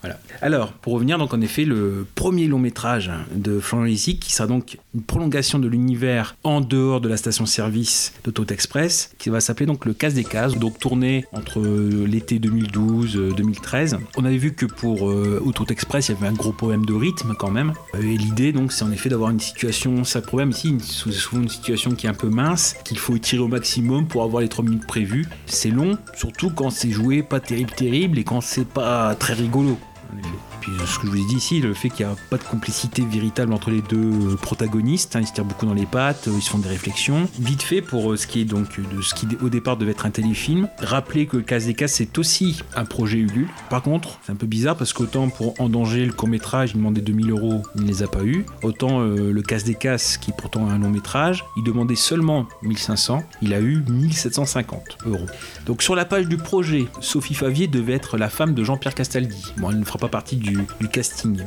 voilà. 0.00 0.18
Alors, 0.42 0.72
pour 0.72 0.92
revenir, 0.92 1.18
donc 1.18 1.34
en 1.34 1.40
effet, 1.40 1.64
le 1.64 2.06
premier 2.14 2.46
long 2.46 2.58
métrage 2.58 3.10
de 3.34 3.58
Florian 3.58 3.86
Lisic, 3.86 4.20
qui 4.20 4.32
sera 4.32 4.46
donc 4.46 4.78
une 4.94 5.02
prolongation 5.02 5.58
de 5.58 5.66
l'univers 5.66 6.36
en 6.44 6.60
dehors 6.60 7.00
de 7.00 7.08
la 7.08 7.16
station-service 7.16 8.12
d'Auto 8.24 8.44
Express, 8.46 9.10
qui 9.18 9.28
va 9.28 9.40
s'appeler 9.40 9.66
donc 9.66 9.84
Le 9.86 9.94
Casse 9.94 10.14
des 10.14 10.24
Cases, 10.24 10.56
donc 10.56 10.78
tourné 10.78 11.24
entre 11.32 11.60
euh, 11.60 12.06
l'été 12.06 12.38
2012-2013. 12.38 13.98
On 14.16 14.24
avait 14.24 14.36
vu 14.36 14.52
que 14.52 14.66
pour 14.66 15.10
euh, 15.10 15.42
Auto 15.44 15.64
Express, 15.68 16.08
il 16.08 16.14
y 16.14 16.18
avait 16.18 16.28
un 16.28 16.32
gros 16.32 16.52
problème 16.52 16.84
de 16.86 16.94
rythme 16.94 17.34
quand 17.36 17.50
même. 17.50 17.72
Euh, 17.94 18.02
Et 18.02 18.16
l'idée, 18.16 18.52
donc, 18.52 18.72
c'est 18.72 18.84
en 18.84 18.92
effet 18.92 19.08
d'avoir 19.08 19.30
une 19.30 19.40
situation, 19.40 20.04
ça 20.04 20.20
problème 20.28 20.50
ici, 20.50 20.76
c'est 20.80 21.10
souvent 21.10 21.42
une 21.42 21.48
situation 21.48 21.92
qui 21.92 22.06
est 22.06 22.10
un 22.10 22.14
peu 22.14 22.28
mince, 22.28 22.76
qu'il 22.84 22.98
faut 22.98 23.16
étirer 23.16 23.40
au 23.40 23.48
maximum 23.48 24.06
pour 24.06 24.22
avoir 24.22 24.42
les 24.42 24.48
3 24.48 24.64
minutes 24.64 24.86
prévues. 24.86 25.26
C'est 25.46 25.70
long, 25.70 25.96
surtout 26.14 26.50
quand 26.50 26.70
c'est 26.70 26.90
joué 26.90 27.22
pas 27.22 27.40
terrible 27.40 27.70
terrible 27.70 28.18
et 28.18 28.24
quand 28.24 28.42
c'est 28.42 28.68
pas 28.68 29.14
très 29.14 29.32
rigolo. 29.32 29.78
En 30.12 30.18
effet. 30.18 30.57
Euh, 30.68 30.86
ce 30.86 30.98
que 30.98 31.06
je 31.06 31.12
vous 31.12 31.18
ai 31.18 31.24
dit 31.24 31.36
ici, 31.36 31.60
le 31.60 31.74
fait 31.74 31.90
qu'il 31.90 32.06
n'y 32.06 32.12
a 32.12 32.16
pas 32.30 32.36
de 32.36 32.42
complicité 32.42 33.02
véritable 33.02 33.52
entre 33.52 33.70
les 33.70 33.82
deux 33.82 33.96
euh, 33.96 34.36
protagonistes, 34.36 35.16
hein, 35.16 35.20
ils 35.20 35.26
se 35.26 35.32
tirent 35.32 35.44
beaucoup 35.44 35.66
dans 35.66 35.74
les 35.74 35.86
pattes, 35.86 36.28
euh, 36.28 36.32
ils 36.36 36.42
se 36.42 36.50
font 36.50 36.58
des 36.58 36.68
réflexions. 36.68 37.28
Vite 37.38 37.62
fait 37.62 37.82
pour 37.82 38.16
ce 38.16 38.26
qui 38.26 38.40
est 38.40 38.44
donc 38.44 38.80
de 38.80 39.02
ce 39.02 39.14
qui 39.14 39.26
au 39.42 39.48
départ 39.48 39.76
devait 39.76 39.92
être 39.92 40.06
un 40.06 40.10
téléfilm, 40.10 40.68
rappeler 40.78 41.26
que 41.26 41.36
Casse 41.38 41.66
des 41.66 41.74
Cases 41.74 41.94
c'est 41.94 42.18
aussi 42.18 42.62
un 42.74 42.84
projet 42.84 43.18
Ulule. 43.18 43.48
Par 43.70 43.82
contre, 43.82 44.18
c'est 44.22 44.32
un 44.32 44.36
peu 44.36 44.46
bizarre 44.46 44.76
parce 44.76 44.92
qu'autant 44.92 45.28
pour 45.28 45.54
En 45.60 45.68
danger 45.68 46.04
le 46.04 46.12
court 46.12 46.28
métrage, 46.28 46.72
il 46.74 46.78
demandait 46.78 47.00
2000 47.00 47.30
euros, 47.30 47.62
il 47.74 47.82
ne 47.82 47.88
les 47.88 48.02
a 48.02 48.06
pas 48.06 48.22
eu. 48.22 48.44
Autant 48.62 49.00
le 49.00 49.42
Casse 49.42 49.64
des 49.64 49.74
Casses, 49.74 50.18
qui 50.18 50.30
est 50.30 50.34
pourtant 50.36 50.68
un 50.68 50.78
long 50.78 50.90
métrage, 50.90 51.44
il 51.56 51.64
demandait 51.64 51.96
seulement 51.96 52.46
1500, 52.62 53.22
il 53.42 53.54
a 53.54 53.60
eu 53.60 53.82
1750 53.88 54.98
euros. 55.06 55.26
Donc 55.66 55.82
sur 55.82 55.94
la 55.94 56.04
page 56.04 56.26
du 56.26 56.36
projet, 56.36 56.86
Sophie 57.00 57.34
Favier 57.34 57.66
devait 57.66 57.94
être 57.94 58.16
la 58.16 58.28
femme 58.28 58.54
de 58.54 58.62
Jean-Pierre 58.62 58.94
Castaldi. 58.94 59.52
Bon, 59.56 59.70
elle 59.70 59.80
ne 59.80 59.84
fera 59.84 59.98
pas 59.98 60.08
partie 60.08 60.36
du, 60.36 60.57
du 60.80 60.88
casting. 60.88 61.40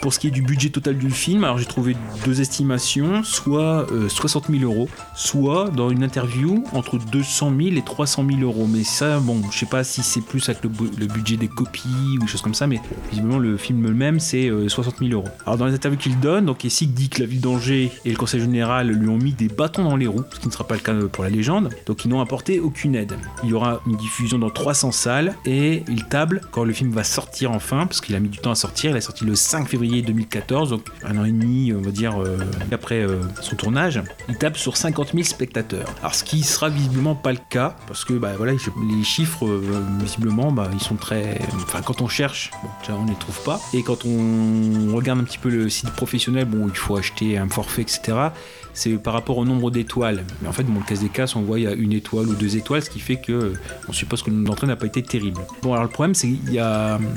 Pour 0.00 0.12
ce 0.12 0.18
qui 0.18 0.28
est 0.28 0.30
du 0.30 0.42
budget 0.42 0.70
total 0.70 0.98
du 0.98 1.10
film, 1.10 1.44
alors 1.44 1.58
j'ai 1.58 1.66
trouvé 1.66 1.96
deux 2.24 2.40
estimations, 2.40 3.22
soit 3.22 3.90
euh, 3.92 4.08
60 4.08 4.46
000 4.50 4.62
euros, 4.62 4.88
soit 5.14 5.70
dans 5.70 5.90
une 5.90 6.04
interview 6.04 6.64
entre 6.72 6.98
200 6.98 7.52
000 7.58 7.76
et 7.76 7.82
300 7.82 8.24
000 8.28 8.40
euros. 8.40 8.66
Mais 8.68 8.84
ça, 8.84 9.18
bon, 9.20 9.40
je 9.50 9.58
sais 9.58 9.66
pas 9.66 9.84
si 9.84 10.02
c'est 10.02 10.20
plus 10.20 10.48
avec 10.48 10.62
le, 10.64 10.70
le 10.98 11.06
budget 11.06 11.36
des 11.36 11.48
copies 11.48 12.16
ou 12.16 12.20
des 12.20 12.26
choses 12.26 12.42
comme 12.42 12.54
ça, 12.54 12.66
mais 12.66 12.80
visiblement 13.10 13.38
le 13.38 13.56
film 13.56 13.86
même 13.92 14.20
c'est 14.20 14.48
euh, 14.48 14.68
60 14.68 14.98
000 14.98 15.10
euros. 15.12 15.28
Alors 15.44 15.58
dans 15.58 15.66
les 15.66 15.74
interviews 15.74 15.98
qu'il 15.98 16.18
donne, 16.20 16.46
donc 16.46 16.64
Essig 16.64 16.92
dit 16.92 17.08
que 17.08 17.20
la 17.20 17.26
ville 17.26 17.40
d'Angers 17.40 17.90
et 18.04 18.10
le 18.10 18.16
conseil 18.16 18.40
général 18.40 18.90
lui 18.90 19.08
ont 19.08 19.18
mis 19.18 19.32
des 19.32 19.48
bâtons 19.48 19.84
dans 19.84 19.96
les 19.96 20.06
roues, 20.06 20.24
ce 20.32 20.40
qui 20.40 20.46
ne 20.46 20.52
sera 20.52 20.66
pas 20.66 20.74
le 20.74 20.80
cas 20.80 20.94
pour 21.12 21.24
la 21.24 21.30
légende, 21.30 21.70
donc 21.86 22.04
ils 22.04 22.08
n'ont 22.08 22.20
apporté 22.20 22.60
aucune 22.60 22.94
aide. 22.94 23.16
Il 23.42 23.50
y 23.50 23.52
aura 23.52 23.80
une 23.86 23.96
diffusion 23.96 24.38
dans 24.38 24.50
300 24.50 24.92
salles 24.92 25.34
et 25.44 25.82
il 25.88 26.04
table 26.04 26.40
quand 26.50 26.64
le 26.64 26.72
film 26.72 26.90
va 26.90 27.04
sortir 27.04 27.52
enfin, 27.52 27.86
parce 27.86 28.00
qu'il 28.00 28.14
a 28.14 28.20
mis 28.20 28.28
du 28.28 28.38
temps 28.38 28.50
à 28.50 28.54
sortir, 28.54 28.90
il 28.90 28.96
est 28.96 29.00
sorti 29.00 29.24
le 29.24 29.34
5 29.34 29.68
février 29.68 29.85
2014, 29.88 30.70
donc 30.70 30.86
un 31.04 31.16
an 31.18 31.24
et 31.24 31.32
demi, 31.32 31.72
on 31.72 31.80
va 31.80 31.90
dire, 31.90 32.22
euh, 32.22 32.38
après 32.72 33.02
euh, 33.02 33.20
son 33.40 33.56
tournage, 33.56 34.02
il 34.28 34.36
tape 34.36 34.56
sur 34.56 34.76
50 34.76 35.12
000 35.12 35.24
spectateurs. 35.24 35.88
Alors 36.00 36.14
ce 36.14 36.24
qui 36.24 36.42
sera 36.42 36.68
visiblement 36.68 37.14
pas 37.14 37.32
le 37.32 37.38
cas, 37.48 37.76
parce 37.86 38.04
que 38.04 38.14
bah, 38.14 38.32
voilà, 38.36 38.52
les 38.52 39.04
chiffres, 39.04 39.46
euh, 39.46 39.82
visiblement, 40.00 40.52
bah, 40.52 40.68
ils 40.72 40.80
sont 40.80 40.96
très... 40.96 41.40
Enfin, 41.54 41.82
quand 41.82 42.00
on 42.02 42.08
cherche, 42.08 42.50
on 42.88 43.04
ne 43.04 43.10
les 43.10 43.16
trouve 43.16 43.42
pas, 43.42 43.60
et 43.72 43.82
quand 43.82 44.04
on 44.04 44.94
regarde 44.94 45.20
un 45.20 45.24
petit 45.24 45.38
peu 45.38 45.48
le 45.48 45.68
site 45.68 45.90
professionnel, 45.90 46.44
bon, 46.44 46.68
il 46.68 46.76
faut 46.76 46.96
acheter 46.96 47.38
un 47.38 47.48
forfait, 47.48 47.82
etc., 47.82 48.30
c'est 48.76 48.90
par 48.90 49.14
rapport 49.14 49.38
au 49.38 49.46
nombre 49.46 49.70
d'étoiles. 49.70 50.24
Mais 50.42 50.48
en 50.48 50.52
fait, 50.52 50.64
bon, 50.64 50.80
le 50.80 50.84
casse 50.84 51.00
des 51.00 51.08
casses, 51.08 51.34
on 51.34 51.40
voit 51.40 51.58
il 51.58 51.64
y 51.64 51.66
a 51.66 51.72
une 51.72 51.92
étoile 51.92 52.26
ou 52.28 52.34
deux 52.34 52.56
étoiles, 52.56 52.82
ce 52.82 52.90
qui 52.90 53.00
fait 53.00 53.16
que 53.16 53.54
on 53.88 53.92
suppose 53.92 54.22
que 54.22 54.28
le 54.28 54.36
nombre 54.36 54.50
d'entrées 54.50 54.66
n'a 54.66 54.76
pas 54.76 54.86
été 54.86 55.02
terrible. 55.02 55.40
Bon, 55.62 55.72
alors 55.72 55.84
le 55.84 55.90
problème, 55.90 56.14
c'est 56.14 56.28
qu'il 56.28 56.52
y 56.52 56.58
a. 56.58 56.98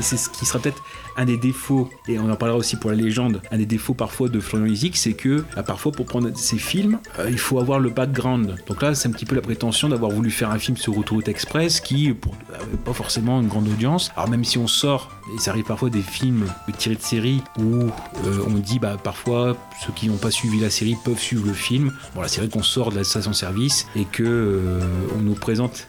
C'est 0.00 0.16
ce 0.16 0.28
qui 0.28 0.44
sera 0.44 0.58
peut-être 0.58 0.82
un 1.16 1.24
des 1.24 1.36
défauts, 1.36 1.88
et 2.08 2.18
on 2.18 2.30
en 2.30 2.36
parlera 2.36 2.58
aussi 2.58 2.76
pour 2.76 2.90
la 2.90 2.96
légende, 2.96 3.40
un 3.50 3.58
des 3.58 3.66
défauts 3.66 3.94
parfois 3.94 4.28
de 4.28 4.40
Florian 4.40 4.66
Isaac, 4.66 4.96
c'est 4.96 5.14
que 5.14 5.44
euh, 5.56 5.62
parfois 5.62 5.92
pour 5.92 6.06
prendre 6.06 6.30
ses 6.36 6.58
films, 6.58 6.98
euh, 7.18 7.28
il 7.30 7.38
faut 7.38 7.58
avoir 7.58 7.80
le 7.80 7.90
background. 7.90 8.56
Donc 8.66 8.82
là, 8.82 8.94
c'est 8.94 9.08
un 9.08 9.12
petit 9.12 9.26
peu 9.26 9.34
la 9.34 9.42
prétention 9.42 9.88
d'avoir 9.88 10.10
voulu 10.10 10.30
faire 10.30 10.50
un 10.50 10.58
film 10.58 10.76
sur 10.76 10.96
Autoroute 10.96 11.28
Express 11.28 11.80
qui, 11.80 12.12
pour 12.12 12.34
euh, 12.52 12.76
pas 12.84 12.92
forcément 12.92 13.40
une 13.40 13.48
grande 13.48 13.68
audience. 13.68 14.12
Alors 14.16 14.28
même 14.28 14.44
si 14.44 14.58
on 14.58 14.66
sort, 14.66 15.10
et 15.34 15.38
ça 15.38 15.50
arrive 15.52 15.64
parfois 15.64 15.90
des 15.90 16.02
films 16.02 16.46
tirés 16.76 16.96
de 16.96 17.02
série 17.02 17.42
où 17.58 17.84
euh, 18.26 18.44
on 18.46 18.50
dit 18.50 18.78
bah 18.78 18.96
parfois 19.02 19.56
ceux 19.84 19.92
qui 19.92 20.08
n'ont 20.08 20.16
pas 20.16 20.30
suivi 20.30 20.60
la 20.60 20.70
série 20.70 20.96
peuvent 21.04 21.18
suivre 21.18 21.46
le 21.46 21.52
film. 21.52 21.92
Bon 22.14 22.20
là 22.20 22.28
c'est 22.28 22.40
vrai 22.40 22.48
qu'on 22.48 22.62
sort 22.62 22.90
de 22.90 22.96
la 22.96 23.04
station-service 23.04 23.86
et 23.96 24.04
que 24.04 24.22
euh, 24.22 24.80
on 25.16 25.22
nous 25.22 25.34
présente 25.34 25.86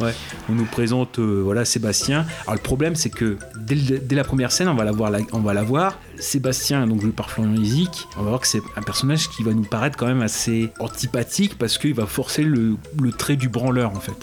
Ouais, 0.00 0.12
on 0.48 0.52
nous 0.54 0.64
présente 0.66 1.18
euh, 1.18 1.40
voilà 1.42 1.64
Sébastien. 1.64 2.26
Alors 2.42 2.54
le 2.54 2.60
problème 2.60 2.94
c'est 2.94 3.10
que 3.10 3.38
dès, 3.56 3.76
la 4.14 4.24
première 4.24 4.52
scène, 4.52 4.68
on 4.68 4.74
va 4.74 4.84
la- 5.10 5.20
on 5.32 5.40
va 5.40 5.54
la 5.54 5.62
voir. 5.62 5.98
Sébastien, 6.22 6.86
donc 6.86 7.00
joué 7.00 7.10
par 7.10 7.30
Florian 7.30 7.54
Isic, 7.54 8.06
on 8.16 8.22
va 8.22 8.30
voir 8.30 8.40
que 8.40 8.46
c'est 8.46 8.62
un 8.76 8.82
personnage 8.82 9.28
qui 9.28 9.42
va 9.42 9.52
nous 9.52 9.64
paraître 9.64 9.96
quand 9.96 10.06
même 10.06 10.22
assez 10.22 10.70
antipathique 10.80 11.58
parce 11.58 11.78
qu'il 11.78 11.94
va 11.94 12.06
forcer 12.06 12.44
le, 12.44 12.76
le 13.00 13.12
trait 13.12 13.36
du 13.36 13.48
branleur 13.48 13.90
en 13.90 14.00
fait. 14.00 14.14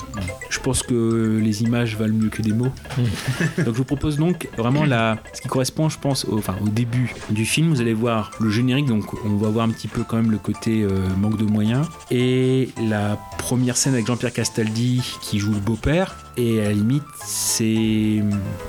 Je 0.49 0.59
pense 0.59 0.81
que 0.81 1.39
les 1.43 1.63
images 1.63 1.97
valent 1.97 2.13
mieux 2.13 2.29
que 2.29 2.41
des 2.41 2.53
mots. 2.53 2.71
donc 3.57 3.67
je 3.67 3.71
vous 3.71 3.83
propose 3.83 4.17
donc 4.17 4.47
vraiment 4.57 4.85
la, 4.85 5.17
ce 5.33 5.41
qui 5.41 5.47
correspond, 5.47 5.89
je 5.89 5.99
pense, 5.99 6.25
au, 6.25 6.37
enfin, 6.37 6.55
au 6.61 6.69
début 6.69 7.13
du 7.29 7.45
film. 7.45 7.69
Vous 7.69 7.81
allez 7.81 7.93
voir 7.93 8.31
le 8.39 8.49
générique, 8.49 8.85
donc 8.85 9.13
on 9.25 9.35
va 9.35 9.49
voir 9.49 9.65
un 9.65 9.71
petit 9.71 9.87
peu 9.87 10.03
quand 10.03 10.17
même 10.17 10.31
le 10.31 10.37
côté 10.37 10.83
euh, 10.83 11.07
manque 11.17 11.37
de 11.37 11.45
moyens. 11.45 11.87
Et 12.11 12.69
la 12.81 13.17
première 13.37 13.77
scène 13.77 13.93
avec 13.93 14.07
Jean-Pierre 14.07 14.33
Castaldi 14.33 15.01
qui 15.21 15.39
joue 15.39 15.51
le 15.51 15.59
beau-père. 15.59 16.15
Et 16.37 16.61
à 16.61 16.65
la 16.65 16.73
limite, 16.73 17.03
c'est 17.25 18.23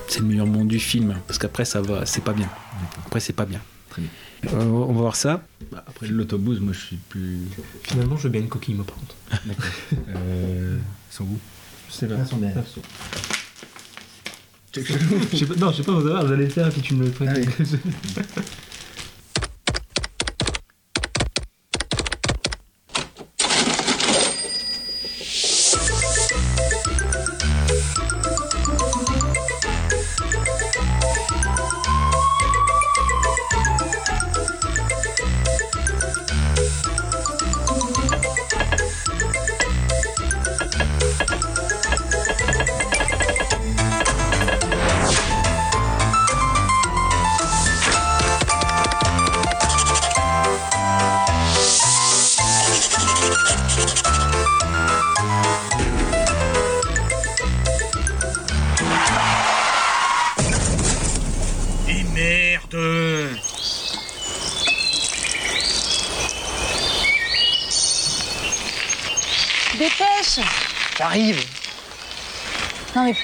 c'est 0.08 0.20
le 0.20 0.26
meilleur 0.26 0.46
moment 0.46 0.64
du 0.64 0.80
film 0.80 1.14
parce 1.26 1.38
qu'après 1.38 1.64
ça 1.64 1.80
va, 1.80 2.04
c'est 2.06 2.24
pas 2.24 2.32
bien. 2.32 2.48
Après 3.06 3.20
c'est 3.20 3.32
pas 3.32 3.46
bien. 3.46 3.60
Très 3.90 4.02
bien. 4.02 4.10
Euh, 4.52 4.64
on 4.64 4.92
va 4.92 5.00
voir 5.00 5.16
ça. 5.16 5.42
Bah, 5.70 5.84
après 5.86 6.06
l'autobus, 6.06 6.60
moi 6.60 6.72
je 6.72 6.78
suis 6.78 6.96
plus. 6.96 7.40
Finalement, 7.82 8.16
je 8.16 8.24
veux 8.24 8.28
bien 8.30 8.40
une 8.40 8.48
coquille, 8.48 8.74
moi, 8.74 8.86
par 8.86 8.96
contre. 8.96 9.16
D'accord. 9.46 9.64
Euh, 10.16 10.78
sont 11.10 11.24
où 11.24 11.38
Je 11.88 11.94
sais 11.94 12.06
pas. 12.06 12.16
Je 14.72 14.80
sais 15.36 15.46
non, 15.58 15.72
je 15.72 15.78
sais 15.78 15.82
pas, 15.82 15.92
vous 15.92 16.06
allez 16.06 16.26
vous 16.26 16.32
allez 16.32 16.44
le 16.44 16.50
faire 16.50 16.68
et 16.68 16.70
puis 16.70 16.80
tu 16.80 16.94
me 16.94 17.04
le 17.06 17.10
prêtes. 17.10 17.38
Et 17.38 17.44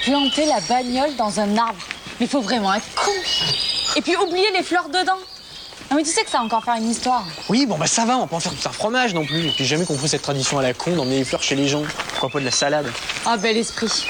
planter 0.07 0.45
la 0.45 0.61
bagnole 0.61 1.15
dans 1.17 1.39
un 1.39 1.57
arbre. 1.57 1.79
Mais 2.19 2.27
faut 2.27 2.39
vraiment 2.39 2.73
être 2.73 2.85
con 2.95 3.11
Et 3.97 4.01
puis 4.01 4.15
oublier 4.15 4.47
les 4.53 4.63
fleurs 4.63 4.87
dedans 4.87 5.17
Non 5.91 5.97
mais 5.97 6.03
tu 6.03 6.09
sais 6.09 6.23
que 6.23 6.29
ça 6.29 6.37
va 6.37 6.45
encore 6.45 6.63
faire 6.63 6.75
une 6.75 6.89
histoire. 6.89 7.25
Oui, 7.49 7.65
bon 7.65 7.77
bah 7.77 7.87
ça 7.87 8.05
va, 8.05 8.15
on 8.15 8.21
va 8.21 8.27
pas 8.27 8.37
en 8.37 8.39
faire 8.39 8.53
tout 8.53 8.69
un 8.69 8.71
fromage 8.71 9.13
non 9.13 9.25
plus. 9.25 9.51
J'ai 9.57 9.65
jamais 9.65 9.85
compris 9.85 10.07
cette 10.07 10.21
tradition 10.21 10.57
à 10.59 10.63
la 10.63 10.73
con 10.73 10.91
d'emmener 10.95 11.17
les 11.17 11.25
fleurs 11.25 11.43
chez 11.43 11.55
les 11.55 11.67
gens. 11.67 11.83
Pourquoi 12.11 12.29
pas 12.29 12.39
de 12.39 12.45
la 12.45 12.51
salade 12.51 12.89
Ah 13.25 13.35
bel 13.35 13.57
esprit. 13.57 14.07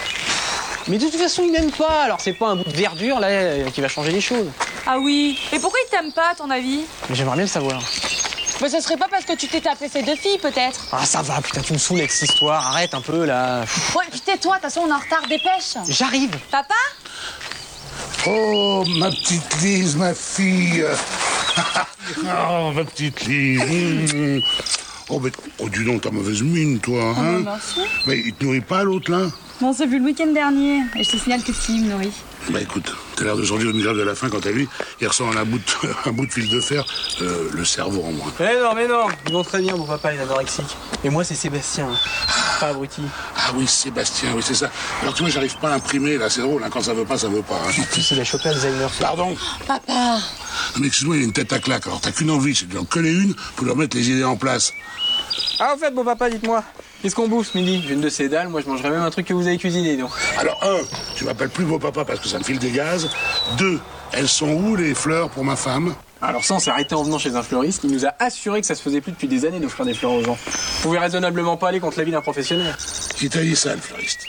Mais 0.88 1.00
de 1.00 1.06
toute 1.06 1.20
façon, 1.20 1.44
il 1.44 1.52
m'aime 1.52 1.72
pas, 1.72 2.04
alors 2.04 2.22
c'est 2.22 2.34
pas 2.34 2.50
un 2.50 2.56
bout 2.58 2.72
de 2.72 2.78
verdure 2.78 3.20
là 3.20 3.28
euh, 3.28 3.70
qui 3.72 3.82
va 3.82 3.90
changer 3.90 4.12
les 4.12 4.22
choses. 4.22 4.48
Ah 4.86 5.00
oui 5.00 5.38
Et 5.52 5.60
pourquoi 5.60 5.80
il 5.86 5.90
t'aime 5.90 6.14
pas, 6.14 6.30
à 6.32 6.36
ton 6.36 6.50
avis? 6.50 6.82
Mais 7.10 7.16
j'aimerais 7.16 7.36
bien 7.36 7.44
le 7.44 7.50
savoir. 7.50 7.82
Bah, 8.62 8.70
ce 8.70 8.80
serait 8.80 8.98
pas 8.98 9.07
que 9.28 9.34
tu 9.34 9.48
t'es 9.48 9.62
tapé 9.62 9.90
ces 9.90 10.02
deux 10.04 10.16
filles, 10.16 10.38
peut-être 10.42 10.88
Ah, 10.92 11.06
ça 11.06 11.22
va, 11.22 11.42
putain, 11.42 11.62
tu 11.62 11.74
me 11.74 11.78
saoules 11.78 12.00
avec 12.00 12.12
cette 12.12 12.30
histoire, 12.30 12.66
arrête 12.68 12.94
un 12.94 13.02
peu 13.02 13.26
là. 13.26 13.62
Ouais, 13.96 14.06
puis 14.10 14.22
tais-toi, 14.22 14.56
de 14.58 14.62
toute 14.62 14.72
façon, 14.72 14.82
on 14.86 14.90
est 14.90 14.94
en 14.94 15.00
retard, 15.00 15.22
dépêche 15.28 15.76
J'arrive 15.90 16.32
Papa 16.50 16.74
Oh, 18.26 18.84
ma 18.98 19.10
petite 19.10 19.62
Lise, 19.62 19.96
ma 19.96 20.14
fille. 20.14 20.84
oh, 22.26 22.72
ma 22.74 22.84
petite 22.84 23.26
Lise. 23.26 24.44
Oh, 25.10 25.20
mais 25.20 25.32
oh, 25.60 25.70
dis 25.70 25.86
donc, 25.86 26.02
t'as 26.02 26.12
mauvaise 26.12 26.42
mine, 26.42 26.80
toi. 26.80 27.14
Oh, 27.16 27.20
Hein 27.20 27.42
merci. 27.44 27.82
mais 28.06 28.20
il 28.20 28.34
te 28.34 28.44
nourrit 28.44 28.62
pas, 28.62 28.84
l'autre, 28.84 29.12
là? 29.12 29.28
Bon, 29.62 29.74
c'est 29.74 29.86
vu 29.88 30.00
le 30.00 30.06
week-end 30.06 30.28
dernier, 30.34 30.82
et 30.96 31.04
je 31.04 31.12
te 31.12 31.18
signale 31.18 31.44
que 31.44 31.54
Steve 31.54 31.84
me 31.84 31.92
nourrit. 31.92 32.12
Bah 32.50 32.62
écoute, 32.62 32.94
t'as 33.16 33.26
l'air 33.26 33.36
de 33.36 33.44
sortir 33.44 33.70
une 33.72 33.82
grève 33.82 33.98
de 33.98 34.04
la 34.04 34.16
faim 34.16 34.30
quand 34.32 34.40
t'as 34.40 34.52
lui, 34.52 34.70
il 35.02 35.08
ressent 35.08 35.30
un 35.30 35.44
bout 35.44 35.58
de, 35.58 35.90
un 36.10 36.12
bout 36.14 36.26
de 36.26 36.32
fil 36.32 36.48
de 36.50 36.62
fer, 36.62 36.86
euh, 37.22 37.50
le 37.52 37.66
cerveau 37.66 38.04
en 38.04 38.12
moins. 38.12 38.32
Eh 38.40 38.60
non, 38.62 38.74
mais 38.74 38.88
non, 38.88 39.08
ils 39.28 39.34
vont 39.34 39.44
très 39.44 39.62
bien, 39.62 39.76
mon 39.76 39.86
papa, 39.86 40.14
il 40.14 40.20
est 40.20 40.24
anorexique. 40.24 40.78
Et 41.04 41.10
moi, 41.10 41.26
c'est 41.26 41.36
Sébastien, 41.36 41.90
pas 42.60 42.68
abruti. 42.68 43.02
Ah 43.36 43.52
oui, 43.56 43.68
Sébastien, 43.68 44.30
oui, 44.34 44.42
c'est 44.46 44.54
ça. 44.54 44.72
Alors 45.02 45.14
tu 45.14 45.24
vois, 45.24 45.32
j'arrive 45.32 45.58
pas 45.58 45.72
à 45.72 45.76
imprimer, 45.76 46.18
là, 46.18 46.30
c'est 46.30 46.42
drôle, 46.42 46.64
hein, 46.64 46.70
quand 46.72 46.82
ça 46.82 46.94
veut 46.94 47.06
pas, 47.06 47.18
ça 47.18 47.28
veut 47.28 47.42
pas. 47.42 47.60
Hein. 47.68 47.84
Tu 47.92 48.16
l'as 48.16 48.24
chopé 48.24 48.50
Alzheimer. 48.50 48.88
Pardon 49.00 49.36
Papa 49.68 49.84
Non, 49.94 50.80
mais 50.80 50.88
excuse-moi, 50.88 51.18
il 51.18 51.24
a 51.24 51.26
une 51.26 51.34
tête 51.34 51.52
à 51.52 51.60
claque, 51.60 51.86
alors 51.88 52.00
t'as 52.00 52.12
qu'une 52.12 52.32
envie, 52.32 52.56
c'est 52.56 52.68
de 52.68 52.72
lui 52.72 52.80
en 52.80 52.86
coller 52.86 53.12
une 53.12 53.36
pour 53.56 53.66
leur 53.66 53.76
mettre 53.76 53.98
les 53.98 54.10
idées 54.10 54.24
en 54.24 54.38
place. 54.38 54.72
Ah, 55.60 55.74
au 55.76 55.78
fait, 55.78 55.92
mon 55.92 56.06
papa, 56.06 56.30
dites-moi, 56.30 56.64
qu'est-ce 57.02 57.16
qu'on 57.16 57.28
bouffe 57.28 57.52
ce 57.52 57.58
midi 57.58 57.84
J'ai 57.88 57.94
une 57.94 58.02
de 58.02 58.10
ces 58.10 58.30
dalles, 58.30 58.50
moi 58.50 58.62
je 58.62 58.68
mangerais 58.68 58.90
même 58.90 59.02
un 59.02 59.10
truc 59.10 59.28
que 59.28 59.34
vous 59.34 59.48
avez 59.48 59.58
cuisiné, 59.58 59.98
donc. 59.98 60.12
Alors, 60.38 60.60
un, 60.64 60.78
tu 61.16 61.26
m'appelles 61.26 61.50
plus 61.50 61.66
beau 61.66 61.80
papa 61.80 62.06
parce 62.06 62.20
que 62.20 62.28
ça 62.28 62.40
me 62.40 62.44
file 62.44 62.60
des 62.60 62.72
gaz. 62.72 63.10
Deux, 63.58 63.80
elles 64.12 64.28
sont 64.28 64.50
où 64.50 64.76
les 64.76 64.94
fleurs 64.94 65.30
pour 65.30 65.44
ma 65.44 65.56
femme? 65.56 65.96
Alors 66.22 66.44
ça, 66.44 66.56
on 66.56 66.60
s'est 66.60 66.72
arrêté 66.72 66.96
en 66.96 67.04
venant 67.04 67.20
chez 67.20 67.36
un 67.36 67.44
fleuriste. 67.44 67.82
Il 67.84 67.92
nous 67.92 68.06
a 68.06 68.14
assuré 68.20 68.62
que 68.62 68.68
ça 68.68 68.74
se 68.74 68.82
faisait 68.82 69.02
plus 69.02 69.12
depuis 69.12 69.28
des 69.28 69.46
années 69.46 69.60
d'offrir 69.60 69.86
des 69.86 69.94
fleurs 69.94 70.14
aux 70.14 70.24
gens. 70.24 70.38
Vous 70.46 70.82
pouvez 70.82 70.98
raisonnablement 70.98 71.58
pas 71.58 71.70
aller 71.70 71.80
contre 71.80 72.00
l'avis 72.00 72.12
d'un 72.12 72.22
professionnel. 72.22 72.76
Qui 73.16 73.30
t'a 73.30 73.42
dit 73.42 73.56
ça, 73.56 73.76
le 73.76 73.82
fleuriste? 73.82 74.26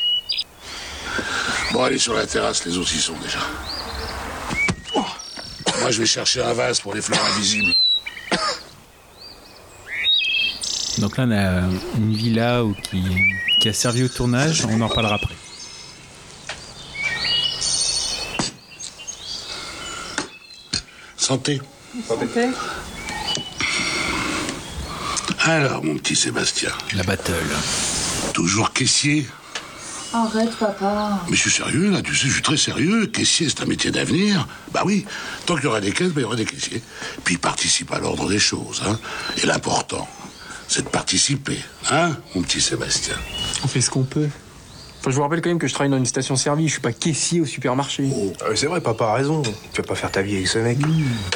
Bon, 1.72 1.82
allez 1.82 1.98
sur 1.98 2.14
la 2.14 2.26
terrasse, 2.26 2.64
les 2.66 2.76
autres 2.76 2.94
y 2.94 2.98
sont 2.98 3.16
déjà. 3.22 3.38
Oh. 4.94 5.04
Moi, 5.80 5.90
je 5.90 6.00
vais 6.00 6.06
chercher 6.06 6.42
un 6.42 6.52
vase 6.52 6.80
pour 6.80 6.94
les 6.94 7.00
fleurs 7.00 7.24
invisibles. 7.34 7.74
Donc 10.98 11.16
là, 11.16 11.24
on 11.26 11.30
a 11.30 11.60
une 11.98 12.14
villa 12.14 12.64
où- 12.64 12.74
qui, 12.74 13.02
qui 13.60 13.68
a 13.68 13.72
servi 13.72 14.02
au 14.02 14.08
tournage, 14.08 14.64
on 14.68 14.80
en 14.80 14.88
reparlera 14.88 15.14
après. 15.14 15.34
Santé. 21.16 21.60
Alors, 25.44 25.84
mon 25.84 25.96
petit 25.96 26.16
Sébastien. 26.16 26.70
La 26.94 27.02
battle. 27.02 27.32
Toujours 28.32 28.72
caissier 28.72 29.26
Arrête, 30.12 30.56
papa. 30.56 31.20
Mais 31.28 31.36
je 31.36 31.42
suis 31.42 31.50
sérieux, 31.50 31.90
là, 31.90 32.00
tu 32.00 32.14
sais, 32.16 32.28
je 32.28 32.32
suis 32.32 32.42
très 32.42 32.56
sérieux. 32.56 33.06
Caissier, 33.08 33.46
c'est 33.50 33.60
un 33.62 33.66
métier 33.66 33.90
d'avenir. 33.90 34.48
Bah 34.72 34.80
oui, 34.86 35.04
tant 35.44 35.54
qu'il 35.54 35.64
y 35.64 35.66
aura 35.66 35.82
des 35.82 35.92
caisses, 35.92 36.08
bah, 36.12 36.20
il 36.20 36.22
y 36.22 36.24
aura 36.24 36.36
des 36.36 36.46
caissiers. 36.46 36.82
Puis 37.24 37.34
il 37.34 37.38
participe 37.38 37.92
à 37.92 37.98
l'ordre 37.98 38.26
des 38.30 38.38
choses, 38.38 38.82
hein. 38.86 38.98
Et 39.42 39.44
l'important, 39.46 40.08
c'est 40.68 40.84
de 40.84 40.88
participer, 40.88 41.58
hein, 41.90 42.10
mon 42.34 42.42
petit 42.42 42.60
Sébastien. 42.60 43.14
On 43.64 43.68
fait 43.68 43.80
ce 43.80 43.90
qu'on 43.90 44.04
peut. 44.04 44.28
Enfin, 45.00 45.10
je 45.10 45.16
vous 45.16 45.22
rappelle 45.22 45.40
quand 45.40 45.48
même 45.48 45.58
que 45.60 45.68
je 45.68 45.74
travaille 45.74 45.90
dans 45.90 45.96
une 45.96 46.06
station-service, 46.06 46.66
je 46.66 46.72
suis 46.72 46.80
pas 46.82 46.92
caissier 46.92 47.40
au 47.40 47.46
supermarché. 47.46 48.08
Ah 48.40 48.46
oui, 48.50 48.56
c'est 48.56 48.66
vrai, 48.66 48.80
papa 48.80 49.06
a 49.06 49.14
raison. 49.14 49.42
Tu 49.72 49.80
vas 49.80 49.86
pas 49.86 49.94
faire 49.94 50.10
ta 50.10 50.22
vie 50.22 50.34
avec 50.36 50.48
ce 50.48 50.58
mec. 50.58 50.76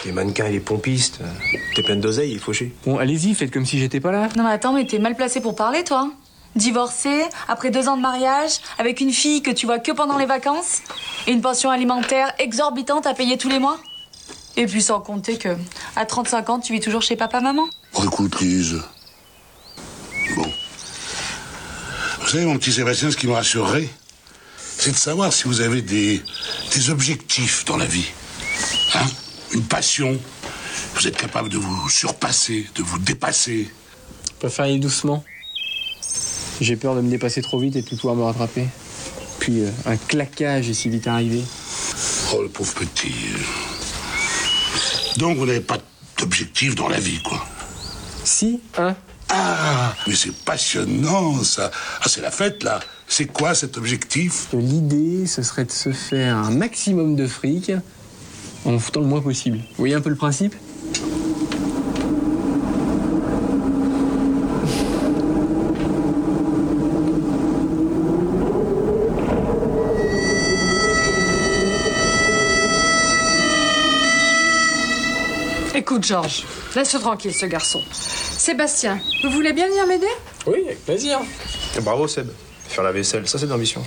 Les 0.05 0.11
mannequins 0.13 0.47
et 0.47 0.53
les 0.53 0.61
pompistes. 0.61 1.21
euh, 1.23 1.59
T'es 1.77 1.83
plein 1.83 1.97
d'oseille, 1.97 2.33
il 2.33 2.37
est 2.37 2.41
fauché. 2.41 2.75
Bon, 2.85 2.99
allez-y, 2.99 3.35
faites 3.35 3.53
comme 3.53 3.65
si 3.65 3.79
j'étais 3.79 4.01
pas 4.01 4.11
là. 4.13 4.29
Non 4.37 4.43
mais 4.45 4.51
attends, 4.51 4.73
mais 4.73 4.85
t'es 4.87 4.99
mal 4.99 5.15
placé 5.17 5.41
pour 5.41 5.55
parler, 5.55 5.85
toi. 5.85 6.11
Divorcé, 6.57 7.23
après 7.49 7.71
deux 7.71 7.89
ans 7.89 7.97
de 7.97 8.03
mariage, 8.03 8.51
avec 8.79 9.01
une 9.01 9.13
fille 9.13 9.41
que 9.43 9.51
tu 9.53 9.65
vois 9.65 9.79
que 9.79 9.93
pendant 9.93 10.19
les 10.19 10.27
vacances, 10.27 10.83
et 11.27 11.33
une 11.33 11.41
pension 11.41 11.71
alimentaire 11.71 12.33
exorbitante 12.39 13.07
à 13.07 13.15
payer 13.15 13.39
tous 13.39 13.49
les 13.49 13.59
mois. 13.61 13.79
Et 14.57 14.67
puis 14.67 14.83
sans 14.83 15.01
compter 15.01 15.39
que, 15.39 15.57
à 15.97 16.05
35 16.05 16.51
ans, 16.51 16.59
tu 16.61 16.75
vis 16.75 16.81
toujours 16.81 17.01
chez 17.01 17.17
papa-maman. 17.17 17.65
Oh, 17.95 18.03
écoute, 18.05 18.39
Lise. 18.41 18.83
Bon. 20.37 20.45
Vous 22.21 22.22
savez, 22.33 22.47
mon 22.47 22.57
petit 22.57 22.73
Sébastien, 22.73 23.11
ce 23.11 23.17
qui 23.19 23.27
me 23.27 23.35
rassurerait, 23.35 23.89
c'est 24.57 24.91
de 24.91 24.97
savoir 24.97 25.35
si 25.35 25.45
vous 25.45 25.61
avez 25.61 25.83
des, 25.83 26.23
des 26.75 26.89
objectifs 26.89 27.67
dans 27.67 27.77
la 27.77 27.85
vie. 27.85 28.07
Hein 28.95 29.05
Une 29.53 29.65
passion. 29.65 30.19
Vous 30.95 31.07
êtes 31.07 31.19
capable 31.19 31.51
de 31.51 31.59
vous 31.59 31.91
surpasser, 31.91 32.67
de 32.75 32.83
vous 32.83 32.99
dépasser. 32.99 33.71
On 34.31 34.41
peut 34.41 34.49
faire 34.49 34.65
aller 34.65 34.79
doucement. 34.79 35.23
J'ai 36.63 36.77
peur 36.77 36.97
de 36.97 37.03
me 37.03 37.11
dépasser 37.11 37.43
trop 37.43 37.59
vite 37.59 37.77
et 37.77 37.83
de 37.83 37.87
plus 37.87 37.97
pouvoir 37.97 38.17
me 38.17 38.23
rattraper. 38.23 38.67
Puis 39.39 39.61
euh, 39.61 39.71
un 39.85 39.99
claquage 39.99 40.71
est 40.71 40.75
si 40.75 40.89
vite 40.89 41.09
arrivé. 41.09 41.43
Oh, 42.33 42.41
le 42.41 42.49
pauvre 42.49 42.73
petit. 42.73 43.13
Donc, 45.19 45.37
vous 45.37 45.45
n'avez 45.45 45.61
pas 45.61 45.77
d'objectif 46.19 46.77
dans 46.77 46.89
la 46.89 46.99
vie, 46.99 47.21
quoi. 47.23 47.45
Si, 48.25 48.61
hein 48.79 48.97
Ah, 49.35 49.95
mais 50.07 50.15
c'est 50.15 50.35
passionnant, 50.45 51.43
ça. 51.43 51.71
Ah, 52.03 52.09
c'est 52.09 52.21
la 52.21 52.31
fête, 52.31 52.63
là. 52.63 52.81
C'est 53.09 53.25
quoi 53.25 53.55
cet 53.55 53.79
objectif? 53.79 54.49
L'idée, 54.53 55.27
ce 55.27 55.43
serait 55.43 55.65
de 55.65 55.71
se 55.71 55.91
faire 55.93 56.37
un 56.37 56.51
maximum 56.51 57.17
de 57.17 57.27
fric 57.27 57.73
en 58.67 58.79
foutant 58.79 59.01
le 59.01 59.07
moins 59.07 59.23
possible. 59.23 59.59
Vous 59.59 59.79
voyez 59.79 59.95
un 59.95 60.03
peu 60.03 60.11
le 60.11 60.17
principe? 60.17 60.55
Écoute, 76.03 76.09
Georges, 76.09 76.43
laisse-le 76.75 76.99
tranquille, 76.99 77.33
ce 77.33 77.47
garçon. 77.47 77.81
Sébastien, 77.93 78.99
vous 79.23 79.31
voulez 79.31 79.53
bien 79.53 79.69
venir 79.69 79.87
m'aider? 79.87 80.09
Oui, 80.49 80.65
avec 80.67 80.85
plaisir. 80.85 81.21
Bravo, 81.81 82.09
Seb. 82.09 82.29
Faire 82.67 82.83
la 82.83 82.91
vaisselle, 82.91 83.29
ça 83.29 83.39
c'est 83.39 83.47
d'ambition. 83.47 83.85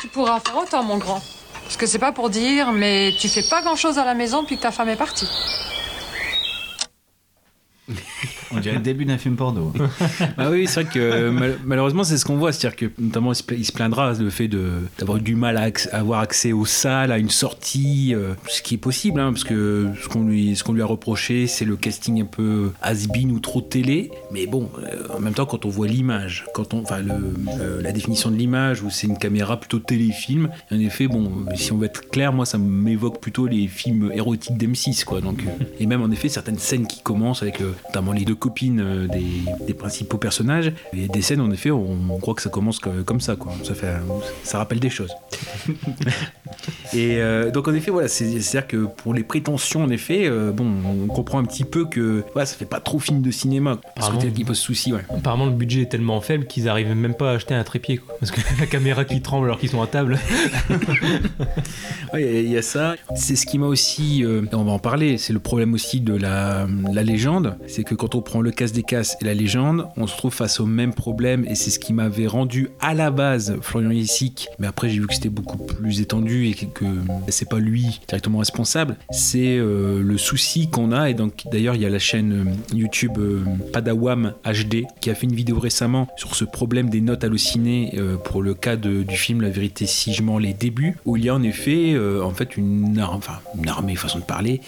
Tu 0.00 0.08
pourras 0.08 0.40
faire 0.40 0.56
autant, 0.56 0.82
mon 0.82 0.98
grand. 0.98 1.22
Parce 1.62 1.76
que 1.76 1.86
c'est 1.86 2.00
pas 2.00 2.10
pour 2.10 2.28
dire, 2.28 2.72
mais 2.72 3.14
tu 3.20 3.28
fais 3.28 3.44
pas 3.48 3.62
grand-chose 3.62 3.98
à 3.98 4.04
la 4.04 4.14
maison 4.14 4.42
depuis 4.42 4.56
que 4.56 4.62
ta 4.62 4.72
femme 4.72 4.88
est 4.88 4.96
partie. 4.96 5.28
On 8.54 8.60
dirait 8.60 8.76
le 8.76 8.80
début 8.82 9.04
d'un 9.04 9.18
film 9.18 9.36
porno. 9.36 9.72
Ah 10.38 10.50
oui, 10.50 10.66
c'est 10.66 10.82
vrai 10.82 10.92
que 10.92 10.98
euh, 10.98 11.30
mal- 11.30 11.58
malheureusement, 11.64 12.04
c'est 12.04 12.16
ce 12.18 12.24
qu'on 12.24 12.36
voit. 12.36 12.52
C'est-à-dire 12.52 12.76
que, 12.76 12.86
notamment, 13.00 13.32
il 13.32 13.64
se 13.64 13.72
plaindra 13.72 14.12
le 14.12 14.30
fait 14.30 14.48
d'avoir 14.98 15.18
du 15.18 15.34
mal 15.36 15.56
à 15.56 15.70
avoir 15.96 16.20
accès 16.20 16.52
aux 16.52 16.64
salles, 16.66 17.12
à 17.12 17.18
une 17.18 17.30
sortie, 17.30 18.14
euh, 18.14 18.34
ce 18.48 18.62
qui 18.62 18.74
est 18.74 18.78
possible, 18.78 19.20
hein, 19.20 19.32
parce 19.32 19.44
que 19.44 19.88
ce 20.02 20.08
qu'on 20.08 20.24
lui, 20.24 20.56
qu'on 20.64 20.72
lui 20.72 20.82
a 20.82 20.86
reproché, 20.86 21.46
c'est 21.46 21.64
le 21.64 21.76
casting 21.76 22.22
un 22.22 22.26
peu 22.26 22.72
has-been 22.82 23.30
ou 23.32 23.38
trop 23.40 23.60
télé. 23.60 24.10
Mais 24.32 24.46
bon, 24.46 24.68
euh, 24.82 25.06
en 25.14 25.20
même 25.20 25.34
temps, 25.34 25.46
quand 25.46 25.64
on 25.64 25.68
voit 25.68 25.86
l'image, 25.86 26.46
quand 26.54 26.74
on, 26.74 26.82
enfin, 26.82 27.00
euh, 27.60 27.80
la 27.82 27.92
définition 27.92 28.30
de 28.30 28.36
l'image, 28.36 28.82
où 28.82 28.90
c'est 28.90 29.06
une 29.06 29.18
caméra 29.18 29.58
plutôt 29.58 29.78
téléfilm, 29.78 30.48
en 30.70 30.78
effet, 30.78 31.06
bon, 31.08 31.30
si 31.54 31.72
on 31.72 31.78
veut 31.78 31.86
être 31.86 32.08
clair, 32.10 32.32
moi, 32.32 32.46
ça 32.46 32.58
m'évoque 32.58 33.20
plutôt 33.20 33.46
les 33.46 33.66
films 33.68 34.10
érotiques 34.14 34.56
d'M6, 34.56 35.04
quoi. 35.04 35.20
Donc, 35.20 35.42
et 35.78 35.86
même 35.86 36.02
en 36.02 36.10
effet, 36.10 36.28
certaines 36.28 36.58
scènes 36.58 36.86
qui 36.86 37.02
commencent 37.02 37.42
avec 37.42 37.60
notamment 37.88 38.12
les 38.12 38.24
deux 38.24 38.34
copines 38.44 38.80
euh, 38.80 39.06
des, 39.08 39.24
des 39.66 39.74
principaux 39.74 40.18
personnages, 40.18 40.72
et 40.92 41.08
des 41.08 41.22
scènes, 41.22 41.40
en 41.40 41.50
effet, 41.50 41.70
on, 41.70 41.96
on 42.10 42.18
croit 42.18 42.34
que 42.34 42.42
ça 42.42 42.50
commence 42.50 42.78
que- 42.78 43.02
comme 43.02 43.20
ça, 43.20 43.36
quoi. 43.36 43.52
Ça 43.62 43.74
fait, 43.74 43.92
ça 44.42 44.58
rappelle 44.58 44.80
des 44.80 44.90
choses. 44.90 45.12
Et 46.92 47.16
euh, 47.20 47.50
donc 47.50 47.66
en 47.68 47.74
effet, 47.74 47.90
voilà, 47.90 48.08
c'est- 48.08 48.40
c'est-à-dire 48.40 48.68
que 48.68 48.76
pour 48.86 49.14
les 49.14 49.22
prétentions, 49.24 49.82
en 49.84 49.90
effet, 49.90 50.26
euh, 50.26 50.52
bon, 50.52 50.66
on 51.04 51.06
comprend 51.12 51.38
un 51.38 51.44
petit 51.44 51.64
peu 51.64 51.84
que 51.86 52.22
voilà, 52.32 52.46
ça 52.46 52.56
fait 52.56 52.64
pas 52.64 52.80
trop 52.80 52.98
film 52.98 53.22
de 53.22 53.30
cinéma. 53.30 53.76
Parce 53.76 53.92
que 53.94 54.00
Apparemment. 54.00 54.20
tel 54.22 54.32
qui 54.32 54.44
pose 54.44 54.58
souci, 54.58 54.92
ouais. 54.92 55.00
Apparemment, 55.10 55.46
le 55.46 55.52
budget 55.52 55.82
est 55.82 55.90
tellement 55.90 56.20
faible 56.20 56.46
qu'ils 56.46 56.68
arrivent 56.68 56.94
même 56.94 57.14
pas 57.14 57.32
à 57.32 57.34
acheter 57.34 57.54
un 57.54 57.64
trépied. 57.64 57.98
quoi. 57.98 58.14
Parce 58.20 58.30
que 58.30 58.40
la 58.60 58.66
caméra 58.66 59.04
qui 59.04 59.20
tremble 59.20 59.46
alors 59.46 59.58
qu'ils 59.58 59.70
sont 59.70 59.82
à 59.82 59.86
table. 59.86 60.18
Ouais, 62.12 62.22
il 62.22 62.32
y 62.32 62.36
a- 62.36 62.40
il 62.42 62.50
y, 62.52 62.56
a 62.56 62.62
ça. 62.62 62.94
C'est 63.16 63.34
ce 63.34 63.44
qui 63.46 63.58
m'a 63.58 63.66
aussi, 63.66 64.24
euh, 64.24 64.42
on 64.52 64.62
va 64.64 64.72
en 64.72 64.78
parler, 64.78 65.18
c'est 65.18 65.32
le 65.32 65.40
problème 65.40 65.74
aussi 65.74 66.00
de 66.00 66.14
la, 66.14 66.66
la 66.92 67.02
légende. 67.02 67.56
C'est 67.66 67.82
que 67.82 67.94
quand 67.96 68.14
on 68.14 68.22
prend 68.22 68.33
le 68.40 68.50
casse 68.50 68.72
des 68.72 68.82
casses 68.82 69.16
et 69.20 69.24
la 69.24 69.34
légende, 69.34 69.88
on 69.96 70.06
se 70.06 70.16
trouve 70.16 70.32
face 70.32 70.60
au 70.60 70.66
même 70.66 70.94
problème 70.94 71.44
et 71.48 71.54
c'est 71.54 71.70
ce 71.70 71.78
qui 71.78 71.92
m'avait 71.92 72.26
rendu 72.26 72.68
à 72.80 72.94
la 72.94 73.10
base 73.10 73.56
Florian 73.60 73.90
Yessic. 73.90 74.48
Mais 74.58 74.66
après, 74.66 74.88
j'ai 74.88 75.00
vu 75.00 75.06
que 75.06 75.14
c'était 75.14 75.28
beaucoup 75.28 75.58
plus 75.58 76.00
étendu 76.00 76.46
et 76.46 76.54
que, 76.54 76.84
c'est 77.28 77.48
pas 77.48 77.58
lui 77.58 78.00
directement 78.08 78.38
responsable, 78.38 78.96
c'est 79.10 79.58
euh, 79.58 80.02
le 80.02 80.18
souci 80.18 80.68
qu'on 80.70 80.92
a. 80.92 81.10
Et 81.10 81.14
donc 81.14 81.42
d'ailleurs, 81.50 81.74
il 81.74 81.82
y 81.82 81.86
a 81.86 81.90
la 81.90 81.98
chaîne 81.98 82.32
euh, 82.32 82.76
YouTube 82.76 83.18
euh, 83.18 83.42
Padawam 83.72 84.34
HD 84.44 84.84
qui 85.00 85.10
a 85.10 85.14
fait 85.14 85.26
une 85.26 85.34
vidéo 85.34 85.58
récemment 85.58 86.08
sur 86.16 86.34
ce 86.34 86.44
problème 86.44 86.90
des 86.90 87.00
notes 87.00 87.24
hallucinées 87.24 87.94
pour 88.24 88.42
le 88.42 88.54
cas 88.54 88.76
du 88.76 89.16
film 89.16 89.40
La 89.40 89.48
vérité 89.48 89.86
si 89.86 90.12
je 90.12 90.22
mens 90.22 90.38
les 90.38 90.52
débuts, 90.52 90.96
où 91.04 91.16
il 91.16 91.24
y 91.24 91.28
a 91.28 91.34
en 91.34 91.42
effet 91.42 91.96
en 92.22 92.30
fait 92.30 92.56
une, 92.56 93.02
enfin, 93.02 93.40
une 93.56 93.68
armée 93.68 93.96
façon 93.96 94.18
de 94.18 94.24
parler 94.24 94.60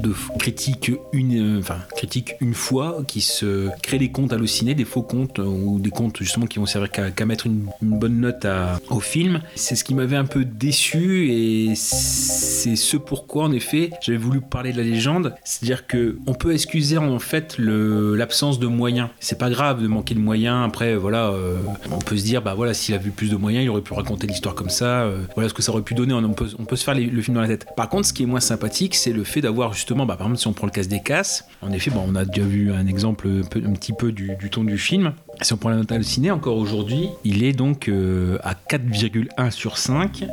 de, 0.00 0.14
critiques 0.38 0.92
une, 1.12 1.58
enfin 1.58 1.78
critiques 1.96 2.34
une 2.40 2.54
fois 2.54 3.02
qui 3.08 3.20
se 3.20 3.68
créent 3.82 3.98
des 3.98 4.12
comptes 4.12 4.32
hallucinés, 4.32 4.74
des 4.74 4.84
faux 4.84 5.02
comptes 5.02 5.40
euh, 5.40 5.44
ou 5.44 5.80
des 5.80 5.90
comptes 5.90 6.18
justement 6.18 6.46
qui 6.46 6.58
vont 6.60 6.66
servir 6.66 6.90
qu'à 6.92 7.26
mettre 7.26 7.46
une, 7.46 7.66
bonne 7.82 8.20
note 8.20 8.44
à- 8.44 8.78
au 8.90 9.00
film. 9.00 9.40
C'est 9.56 9.74
ce 9.74 9.82
qui 9.82 9.94
m'avait 9.94 10.16
un 10.16 10.24
peu 10.26 10.44
déçu 10.44 11.32
et 11.32 11.72
c'est 11.74 12.76
ce 12.76 12.96
pourquoi 12.96 13.44
en 13.44 13.52
effet 13.52 13.90
j'avais 14.02 14.18
voulu 14.18 14.40
parler 14.40 14.72
de 14.72 14.78
la 14.78 14.84
légende, 14.84 15.34
c'est-à-dire 15.44 15.86
que 15.86 16.18
on 16.26 16.34
peut 16.34 16.52
excuser 16.52 16.98
en 16.98 17.18
fait 17.18 17.56
l'absence 17.58 18.58
de 18.58 18.66
moyens. 18.66 19.08
C'est 19.20 19.38
pas 19.38 19.50
grave 19.50 19.82
de 19.82 19.88
manquer 19.88 20.14
de 20.14 20.20
moyens. 20.20 20.64
Après 20.66 20.94
voilà, 20.96 21.30
euh, 21.30 21.56
on 21.90 21.98
peut 21.98 22.16
se 22.16 22.24
dire 22.24 22.42
bah 22.42 22.54
voilà 22.54 22.74
s'il 22.74 22.94
avait 22.94 23.10
plus 23.10 23.30
de 23.30 23.36
moyens, 23.36 23.64
il 23.64 23.68
aurait 23.70 23.80
pu 23.82 23.94
raconter 23.94 24.26
l'histoire 24.26 24.54
comme 24.54 24.70
ça. 24.70 25.02
euh, 25.02 25.22
voilà 25.34 25.48
ce 25.48 25.54
que 25.54 25.62
ça 25.62 25.72
aurait 25.72 25.82
pu 25.82 25.94
donner. 25.94 26.12
On 26.14 26.32
peut, 26.34 26.48
on 26.58 26.64
peut 26.64 26.76
se 26.76 26.84
faire 26.84 26.94
le 26.94 27.22
film 27.22 27.34
dans 27.34 27.40
la 27.40 27.48
tête. 27.48 27.66
Par 27.76 27.88
contre, 27.88 28.06
ce 28.08 28.12
qui 28.12 28.22
est 28.22 28.26
moins 28.26 28.40
sympathique, 28.40 28.94
c'est 28.94 29.12
le 29.12 29.24
fait 29.24 29.40
d'avoir 29.40 29.72
justement, 29.72 30.04
bah, 30.06 30.16
par 30.16 30.26
exemple, 30.26 30.40
si 30.40 30.46
on 30.48 30.52
prend 30.52 30.66
le 30.66 30.72
casse 30.72 30.88
des 30.88 31.00
casses, 31.02 31.44
en 31.62 31.72
effet, 31.72 31.90
bon, 31.90 32.04
on 32.06 32.14
a 32.14 32.24
déjà 32.24 32.46
vu 32.46 32.72
un 32.72 32.86
exemple 32.88 33.28
un, 33.28 33.72
petit 33.72 33.92
peu 33.92 34.12
du, 34.12 34.36
du 34.36 34.50
ton 34.50 34.64
du 34.64 34.78
film. 34.78 35.12
Si 35.42 35.52
on 35.52 35.56
prend 35.56 35.70
la 35.70 35.76
note 35.76 35.92
hallucinée, 35.92 36.30
encore 36.30 36.56
aujourd'hui, 36.56 37.08
il 37.24 37.44
est 37.44 37.52
donc 37.52 37.88
euh, 37.88 38.38
à 38.42 38.54
4,1 38.54 39.50
sur 39.50 39.78
5. 39.78 40.24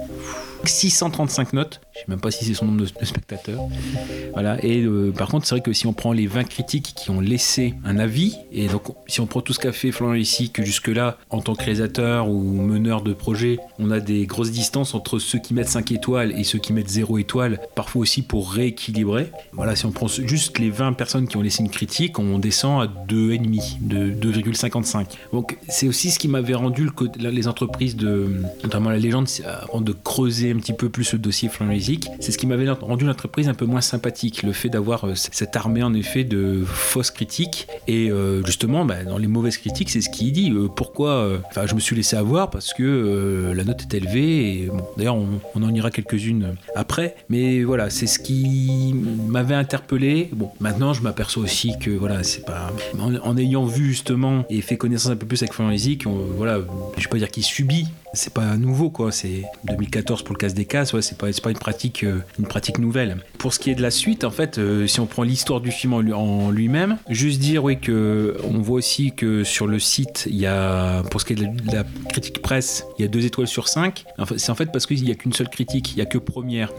635 0.67 1.53
notes, 1.53 1.81
je 1.93 1.99
sais 1.99 2.05
même 2.07 2.19
pas 2.19 2.31
si 2.31 2.45
c'est 2.45 2.53
son 2.53 2.65
nombre 2.65 2.81
de, 2.81 3.05
spectateurs. 3.05 3.61
Voilà. 4.33 4.63
Et 4.63 4.81
euh, 4.81 5.11
par 5.11 5.29
contre, 5.29 5.45
c'est 5.45 5.55
vrai 5.55 5.61
que 5.61 5.73
si 5.73 5.87
on 5.87 5.93
prend 5.93 6.11
les 6.11 6.27
20 6.27 6.43
critiques 6.45 6.93
qui 6.95 7.09
ont 7.11 7.21
laissé 7.21 7.73
un 7.83 7.97
avis, 7.97 8.37
et 8.51 8.67
donc 8.67 8.83
si 9.07 9.21
on 9.21 9.27
prend 9.27 9.41
tout 9.41 9.53
ce 9.53 9.59
qu'a 9.59 9.71
fait 9.71 9.91
Florian 9.91 10.15
ici, 10.15 10.49
que 10.49 10.63
jusque-là, 10.63 11.17
en 11.29 11.41
tant 11.41 11.55
que 11.55 11.63
réalisateur 11.63 12.29
ou 12.29 12.41
meneur 12.61 13.01
de 13.01 13.13
projet, 13.13 13.59
on 13.79 13.91
a 13.91 13.99
des 13.99 14.25
grosses 14.25 14.51
distances 14.51 14.93
entre 14.95 15.19
ceux 15.19 15.39
qui 15.39 15.53
mettent 15.53 15.69
5 15.69 15.91
étoiles 15.91 16.31
et 16.37 16.43
ceux 16.43 16.59
qui 16.59 16.73
mettent 16.73 16.89
0 16.89 17.17
étoiles, 17.17 17.59
parfois 17.75 18.01
aussi 18.01 18.21
pour 18.21 18.51
rééquilibrer. 18.51 19.31
Voilà, 19.53 19.75
si 19.75 19.85
on 19.85 19.91
prend 19.91 20.07
juste 20.07 20.59
les 20.59 20.69
20 20.69 20.93
personnes 20.93 21.27
qui 21.27 21.37
ont 21.37 21.41
laissé 21.41 21.61
une 21.63 21.69
critique, 21.69 22.19
on 22.19 22.39
descend 22.39 22.81
à 22.81 22.87
2,5, 23.07 23.87
de 23.87 24.11
2,55. 24.11 25.05
Donc 25.31 25.57
c'est 25.67 25.87
aussi 25.87 26.11
ce 26.11 26.19
qui 26.19 26.27
m'avait 26.27 26.55
rendu 26.55 26.89
les 27.19 27.47
entreprises 27.47 27.95
de, 27.95 28.41
notamment 28.63 28.89
la 28.89 28.97
légende, 28.97 29.27
c'est 29.27 29.45
avant 29.45 29.81
de 29.81 29.91
creuser 29.91 30.54
un 30.55 30.59
petit 30.59 30.73
peu 30.73 30.89
plus 30.89 31.13
le 31.13 31.19
dossier 31.19 31.49
Lézic, 31.69 32.07
c'est 32.19 32.31
ce 32.31 32.37
qui 32.37 32.47
m'avait 32.47 32.69
rendu 32.69 33.05
l'entreprise 33.05 33.47
un 33.47 33.53
peu 33.53 33.65
moins 33.65 33.81
sympathique, 33.81 34.43
le 34.43 34.53
fait 34.53 34.69
d'avoir 34.69 35.05
euh, 35.05 35.13
cette 35.15 35.55
armée 35.55 35.83
en 35.83 35.93
effet 35.93 36.23
de 36.23 36.63
fausses 36.65 37.11
critiques. 37.11 37.67
Et 37.87 38.09
euh, 38.11 38.43
justement 38.45 38.85
bah, 38.85 39.03
dans 39.03 39.17
les 39.17 39.27
mauvaises 39.27 39.57
critiques 39.57 39.89
c'est 39.89 40.01
ce 40.01 40.09
qu'il 40.09 40.31
dit 40.31 40.51
euh, 40.51 40.67
pourquoi 40.67 41.39
enfin 41.47 41.65
je 41.65 41.75
me 41.75 41.79
suis 41.79 41.95
laissé 41.95 42.15
avoir 42.15 42.49
parce 42.49 42.73
que 42.73 43.51
la 43.55 43.63
note 43.63 43.81
est 43.81 43.93
élevée 43.97 44.49
et 44.49 44.71
d'ailleurs 44.97 45.15
on, 45.15 45.63
en 45.63 45.73
ira 45.73 45.91
quelques-unes 45.91 46.55
après. 46.75 47.15
Mais 47.29 47.63
voilà 47.63 47.89
c'est 47.89 48.07
ce 48.07 48.19
qui 48.19 48.93
m'avait 49.27 49.55
interpellé. 49.55 50.29
Bon 50.33 50.49
maintenant 50.59 50.93
je 50.93 51.01
m'aperçois 51.01 51.43
aussi 51.43 51.73
que 51.79 51.91
voilà 51.91 52.23
c'est 52.23 52.45
pas 52.45 52.71
en, 52.99 53.37
ayant 53.37 53.65
vu 53.65 53.89
justement 53.89 54.45
et 54.49 54.61
fait 54.61 54.77
connaissance 54.77 55.11
un 55.11 55.15
peu 55.15 55.25
plus 55.25 55.41
avec 55.43 55.53
on- 56.05 56.11
voilà 56.37 56.59
je 56.97 57.03
vais 57.03 57.09
pas 57.09 57.17
dire 57.17 57.29
qu'il 57.29 57.43
subit 57.43 57.87
c'est 58.15 58.33
pas 58.33 58.57
nouveau 58.57 58.89
quoi. 58.89 59.11
C'est 59.11 59.43
2014 59.65 60.23
pour 60.23 60.33
le 60.33 60.39
casse 60.39 60.53
des 60.53 60.65
casses 60.65 60.93
ouais 60.93 61.01
c'est 61.01 61.17
pas 61.17 61.31
c'est 61.31 61.43
pas 61.43 61.51
une 61.51 61.57
pratique 61.57 62.03
euh, 62.03 62.19
une 62.39 62.45
pratique 62.47 62.77
nouvelle. 62.79 63.17
Pour 63.37 63.53
ce 63.53 63.59
qui 63.59 63.69
est 63.71 63.75
de 63.75 63.81
la 63.81 63.91
suite 63.91 64.23
en 64.23 64.31
fait 64.31 64.57
euh, 64.57 64.87
si 64.87 64.99
on 64.99 65.05
prend 65.05 65.23
l'histoire 65.23 65.61
du 65.61 65.71
film 65.71 65.93
en, 65.93 65.99
lui- 66.01 66.13
en 66.13 66.51
lui-même 66.51 66.97
juste 67.09 67.39
dire 67.39 67.63
oui 67.63 67.79
que 67.79 68.37
on 68.43 68.59
voit 68.59 68.77
aussi 68.77 69.11
que 69.13 69.43
sur 69.43 69.67
le 69.67 69.79
site 69.79 70.27
il 70.29 70.35
y 70.37 70.45
a 70.47 71.03
pour 71.03 71.21
ce 71.21 71.25
qui 71.25 71.33
est 71.33 71.35
de 71.35 71.43
la, 71.43 71.49
de 71.51 71.75
la 71.75 71.83
critique 72.09 72.41
presse 72.41 72.85
il 72.97 73.01
y 73.01 73.05
a 73.05 73.07
deux 73.07 73.25
étoiles 73.25 73.47
sur 73.47 73.67
5 73.67 74.05
c'est 74.37 74.49
en 74.51 74.55
fait 74.55 74.71
parce 74.71 74.85
qu'il 74.85 75.07
y 75.07 75.11
a 75.11 75.15
qu'une 75.15 75.33
seule 75.33 75.49
critique 75.49 75.91
il 75.93 75.99
y 75.99 76.01
a 76.01 76.05
que 76.05 76.17
première. 76.17 76.71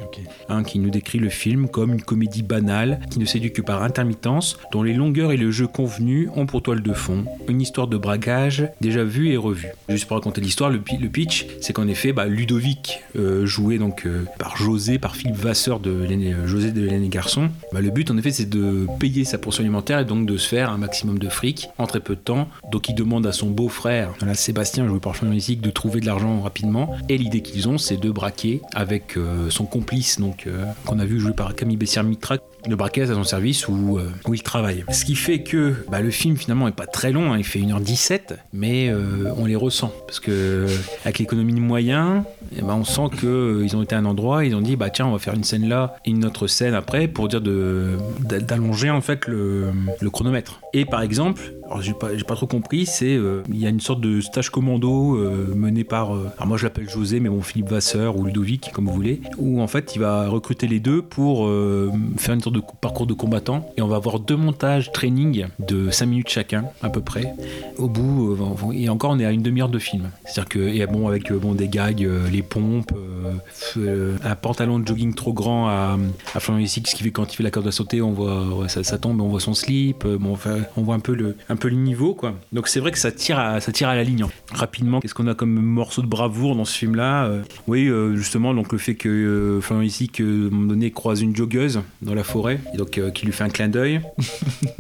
Hein, 0.49 0.63
qui 0.65 0.79
nous 0.79 0.91
décrit 0.91 1.19
le 1.19 1.29
film 1.29 1.69
comme 1.69 1.93
une 1.93 2.03
comédie 2.03 2.43
banale 2.43 3.01
qui 3.11 3.19
ne 3.19 3.25
séduit 3.25 3.53
que 3.53 3.63
par 3.63 3.83
intermittence 3.83 4.59
dont 4.73 4.83
les 4.83 4.93
longueurs 4.95 5.33
et 5.33 5.37
le 5.37 5.51
jeu 5.51 5.67
convenu 5.67 6.29
ont 6.37 6.47
pour 6.47 6.63
toile 6.63 6.83
de 6.83 6.93
fond 6.93 7.25
une 7.49 7.61
histoire 7.61 7.87
de 7.89 7.97
bragage 7.97 8.69
déjà 8.81 9.05
vue 9.05 9.31
et 9.33 9.37
revue. 9.37 9.69
Juste 9.89 10.07
pour 10.07 10.17
raconter 10.17 10.41
l'histoire 10.41 10.71
le, 10.71 10.81
le 11.01 11.09
pitch 11.09 11.26
c'est 11.61 11.73
qu'en 11.73 11.89
effet 11.89 12.13
bah, 12.13 12.27
Ludovic 12.27 13.03
euh, 13.17 13.47
joué 13.47 13.79
donc 13.79 14.07
euh, 14.07 14.25
par 14.39 14.57
José 14.57 14.99
par 14.99 15.17
Philippe 15.17 15.37
Vasseur 15.37 15.81
de 15.81 15.91
euh, 15.91 16.47
José 16.47 16.73
de 16.73 16.83
l'aîné 16.83 17.09
garçon. 17.09 17.51
Bah, 17.73 17.81
le 17.81 17.91
but 17.91 18.11
en 18.11 18.17
effet 18.17 18.31
c'est 18.31 18.49
de 18.49 18.87
payer 18.99 19.25
sa 19.25 19.39
portion 19.39 19.63
alimentaire 19.63 20.01
et 20.01 20.05
donc 20.05 20.27
de 20.27 20.37
se 20.37 20.49
faire 20.49 20.71
un 20.71 20.79
maximum 20.79 21.19
de 21.19 21.29
fric 21.29 21.69
en 21.79 21.87
très 21.87 22.01
peu 22.01 22.15
de 22.15 22.21
temps. 22.21 22.49
Donc 22.71 22.89
il 22.89 22.95
demande 22.95 23.27
à 23.27 23.33
son 23.33 23.51
beau-frère 23.51 24.15
voilà, 24.19 24.35
Sébastien 24.35 24.87
joué 24.87 25.01
par 25.01 25.15
Lézic 25.25 25.61
de 25.61 25.71
trouver 25.71 26.01
de 26.01 26.07
l'argent 26.07 26.41
rapidement. 26.41 26.95
Et 27.09 27.19
l'idée 27.19 27.43
qu'ils 27.43 27.69
ont 27.69 27.79
c'est 27.79 27.97
de 27.97 28.11
braquer 28.11 28.61
avec 28.75 29.17
son 29.49 29.65
complice 29.65 30.21
donc 30.21 30.49
qu'on 30.85 30.99
a 30.99 31.05
vu 31.05 31.19
joué 31.21 31.33
par 31.33 31.55
Camille 31.55 31.77
Bessière-Mitra 31.77 32.37
de 32.69 32.75
braquer 32.75 33.03
à 33.03 33.07
son 33.07 33.25
service 33.25 33.69
où, 33.69 33.99
euh, 33.99 34.11
où 34.27 34.35
il 34.35 34.43
travaille. 34.43 34.85
Ce 34.91 35.05
qui 35.05 35.15
fait 35.15 35.43
que 35.43 35.75
bah, 35.89 36.01
le 36.01 36.11
film 36.11 36.37
finalement 36.37 36.69
est 36.69 36.73
pas 36.73 36.87
très 36.87 37.13
long, 37.13 37.33
hein, 37.33 37.39
il 37.39 37.45
fait 37.45 37.61
1h17, 37.61 38.37
mais 38.53 38.89
euh, 38.89 39.33
on 39.37 39.47
les 39.47 39.57
ressent. 39.57 39.93
Parce 40.07 40.21
que 40.21 40.67
avec 41.05 41.19
l'économie 41.19 41.55
de 41.55 41.61
moyens, 41.61 42.23
eh 42.57 42.63
ben, 42.63 42.75
on 42.75 42.85
sent 42.85 43.17
qu'ils 43.19 43.77
ont 43.77 43.83
été 43.83 43.95
à 43.95 43.99
un 43.99 44.05
endroit, 44.05 44.45
ils 44.45 44.55
ont 44.55 44.61
dit 44.61 44.77
bah 44.77 44.91
tiens 44.91 45.07
on 45.07 45.13
va 45.13 45.19
faire 45.19 45.35
une 45.35 45.45
scène 45.45 45.69
là 45.69 45.97
et 46.05 46.11
une 46.11 46.25
autre 46.25 46.47
scène 46.47 46.75
après 46.75 47.09
pour 47.09 47.29
dire 47.29 47.41
d'allonger 47.41 48.91
en 48.91 49.01
fait 49.01 49.27
le, 49.27 49.73
chronomètre. 50.11 50.61
Et 50.73 50.85
par 50.85 51.03
exemple, 51.03 51.43
alors 51.65 51.83
j'ai 51.83 51.93
pas, 51.93 52.09
pas 52.27 52.35
trop 52.37 52.47
compris, 52.47 52.87
c'est 52.87 53.17
euh, 53.17 53.43
il 53.49 53.59
y 53.59 53.67
a 53.67 53.69
une 53.69 53.81
sorte 53.81 54.01
de 54.01 54.21
stage 54.21 54.51
commando 54.51 55.17
euh, 55.17 55.53
mené 55.55 55.85
par, 55.85 56.15
euh, 56.15 56.31
alors 56.37 56.49
moi 56.49 56.57
je 56.57 56.65
l'appelle 56.65 56.89
José, 56.89 57.21
mais 57.21 57.29
bon 57.29 57.43
Philippe 57.43 57.69
Vasseur 57.69 58.17
ou 58.17 58.25
Ludovic 58.25 58.71
comme 58.73 58.87
vous 58.87 58.93
voulez, 58.93 59.21
où 59.39 59.61
en 59.61 59.67
fait 59.67 59.95
il 59.97 60.01
va 60.01 60.29
recruter 60.29 60.67
les 60.67 60.81
deux 60.81 61.03
pour 61.03 61.47
euh, 61.47 61.91
faire 62.19 62.35
une 62.35 62.41
sorte 62.41 62.55
de 62.55 62.63
parcours 62.81 63.07
de 63.07 63.15
combattant 63.15 63.69
et 63.77 63.83
on 63.83 63.89
va 63.89 63.97
avoir 63.97 64.21
deux 64.21 64.37
montages 64.37 64.93
training 64.93 65.47
de 65.59 65.91
5 65.91 66.07
minutes 66.07 66.29
chacun 66.29 66.65
à 66.83 66.89
peu 66.89 67.01
près. 67.01 67.35
Au 67.79 67.89
bout, 67.89 68.33
euh, 68.33 68.73
et 68.73 68.89
encore 68.89 69.11
on 69.11 69.19
est 69.19 69.25
à 69.25 69.33
une 69.33 69.43
demi-heure 69.43 69.69
de 69.69 69.79
film. 69.79 70.11
C'est-à-dire 70.25 70.49
que 70.49 70.59
et 70.59 70.87
bon 70.87 71.09
avec 71.09 71.31
euh, 71.31 71.39
bon 71.39 71.55
des 71.55 71.69
gags, 71.69 72.05
euh, 72.05 72.29
les 72.37 72.43
pompes, 72.43 72.93
euh, 72.95 73.33
euh, 73.79 74.17
un 74.23 74.35
pantalon 74.37 74.79
de 74.79 74.87
jogging 74.87 75.15
trop 75.15 75.33
grand 75.33 75.69
à, 75.69 75.99
à 76.35 76.41
Florian 76.41 76.67
ce 76.67 76.81
qui 76.81 77.03
fait 77.03 77.11
quand 77.11 77.33
il 77.33 77.37
fait 77.37 77.43
la 77.43 77.51
corde 77.51 77.67
à 77.67 77.73
sauter, 77.73 78.03
on 78.03 78.13
voit 78.13 78.69
ça, 78.69 78.99
tombe, 78.99 79.21
on 79.21 79.29
voit 79.29 79.41
son 79.41 79.55
slip, 79.55 80.05
euh, 80.05 80.19
bon, 80.19 80.33
enfin, 80.33 80.59
on 80.77 80.83
voit 80.83 80.95
un 80.95 81.01
peu 81.01 81.15
le 81.15 81.37
un 81.49 81.57
peu 81.57 81.69
le 81.69 81.77
niveau 81.77 82.15
quoi. 82.15 82.35
Donc 82.53 82.69
c'est 82.69 82.81
vrai 82.81 82.93
que 82.93 82.99
ça 82.99 83.11
tire 83.11 83.39
à, 83.39 83.61
ça 83.61 83.73
tire 83.73 83.89
à 83.89 83.95
la 83.95 84.05
ligne. 84.05 84.23
hein. 84.23 84.31
Rapidement, 84.53 85.01
qu'est-ce 85.01 85.15
qu'on 85.15 85.27
a 85.27 85.35
comme 85.35 85.55
morceau 85.61 86.03
de 86.03 86.07
bravoure 86.07 86.55
dans 86.57 86.65
ce 86.65 86.77
film 86.77 86.95
là 86.95 87.31
Oui, 87.67 87.91
justement 88.15 88.55
donc 88.55 88.73
le 88.73 88.79
fait 88.79 88.95
que 88.95 89.61
Florian 89.63 89.87
euh, 89.87 90.07
à 90.19 90.23
un 90.23 90.51
moment 90.51 90.67
donné 90.67 90.91
croise 90.91 91.23
une 91.23 91.35
joggeuse 91.35 91.81
dans 92.03 92.15
la 92.15 92.25
forêt 92.25 92.61
donc 92.77 93.01
qui 93.13 93.27
lui 93.27 93.33
fait 93.33 93.45
un 93.45 93.49
clin 93.49 93.69
d'œil. 93.69 94.01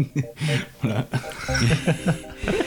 voilà. 0.83 1.07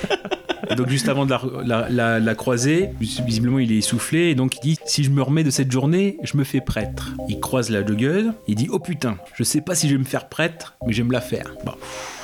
Et 0.72 0.76
donc 0.76 0.88
juste 0.90 1.10
avant 1.10 1.26
de 1.26 1.32
la, 1.32 1.42
la- 1.66 1.90
la- 1.90 2.20
la 2.20 2.36
croiser, 2.36 2.90
visiblement 3.00 3.58
il 3.60 3.72
est 3.72 3.78
essoufflé 3.78 4.30
et 4.30 4.36
donc 4.36 4.56
il 4.58 4.62
dit 4.62 4.78
si 4.86 5.04
je 5.04 5.10
me 5.10 5.22
remets 5.22 5.44
de 5.44 5.50
cette 5.50 5.72
journée, 5.72 6.18
je 6.24 6.38
me 6.38 6.44
fais 6.44 6.62
prêtre. 6.62 7.14
Il 7.28 7.40
croise 7.40 7.70
la 7.72 7.86
joggeuse, 7.86 8.32
il 8.48 8.56
dit 8.56 8.68
oh 8.72 8.80
putain, 8.80 9.18
je 9.36 9.44
sais 9.44 9.62
pas 9.62 9.74
si 9.76 9.88
je 9.90 9.94
vais 9.94 10.00
me 10.00 10.04
faire 10.06 10.30
prêtre, 10.30 10.76
mais 10.86 10.94
je 10.94 11.02
vais 11.02 11.08
me 11.08 11.14
la 11.14 11.22
faire. 11.22 11.52
Bon, 11.66 11.74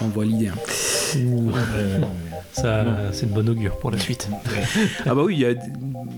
on 0.02 0.08
voit 0.08 0.26
l'idée. 0.26 0.50
hein. 0.50 0.56
Ça, 2.54 2.86
c'est 3.12 3.30
de 3.30 3.34
bon 3.34 3.48
augure 3.50 3.78
pour 3.80 3.92
la 3.92 3.98
suite. 4.00 4.30
Ah 5.06 5.14
bah 5.16 5.24
oui, 5.24 5.36
il 5.36 5.40
y 5.42 5.46
a, 5.46 5.54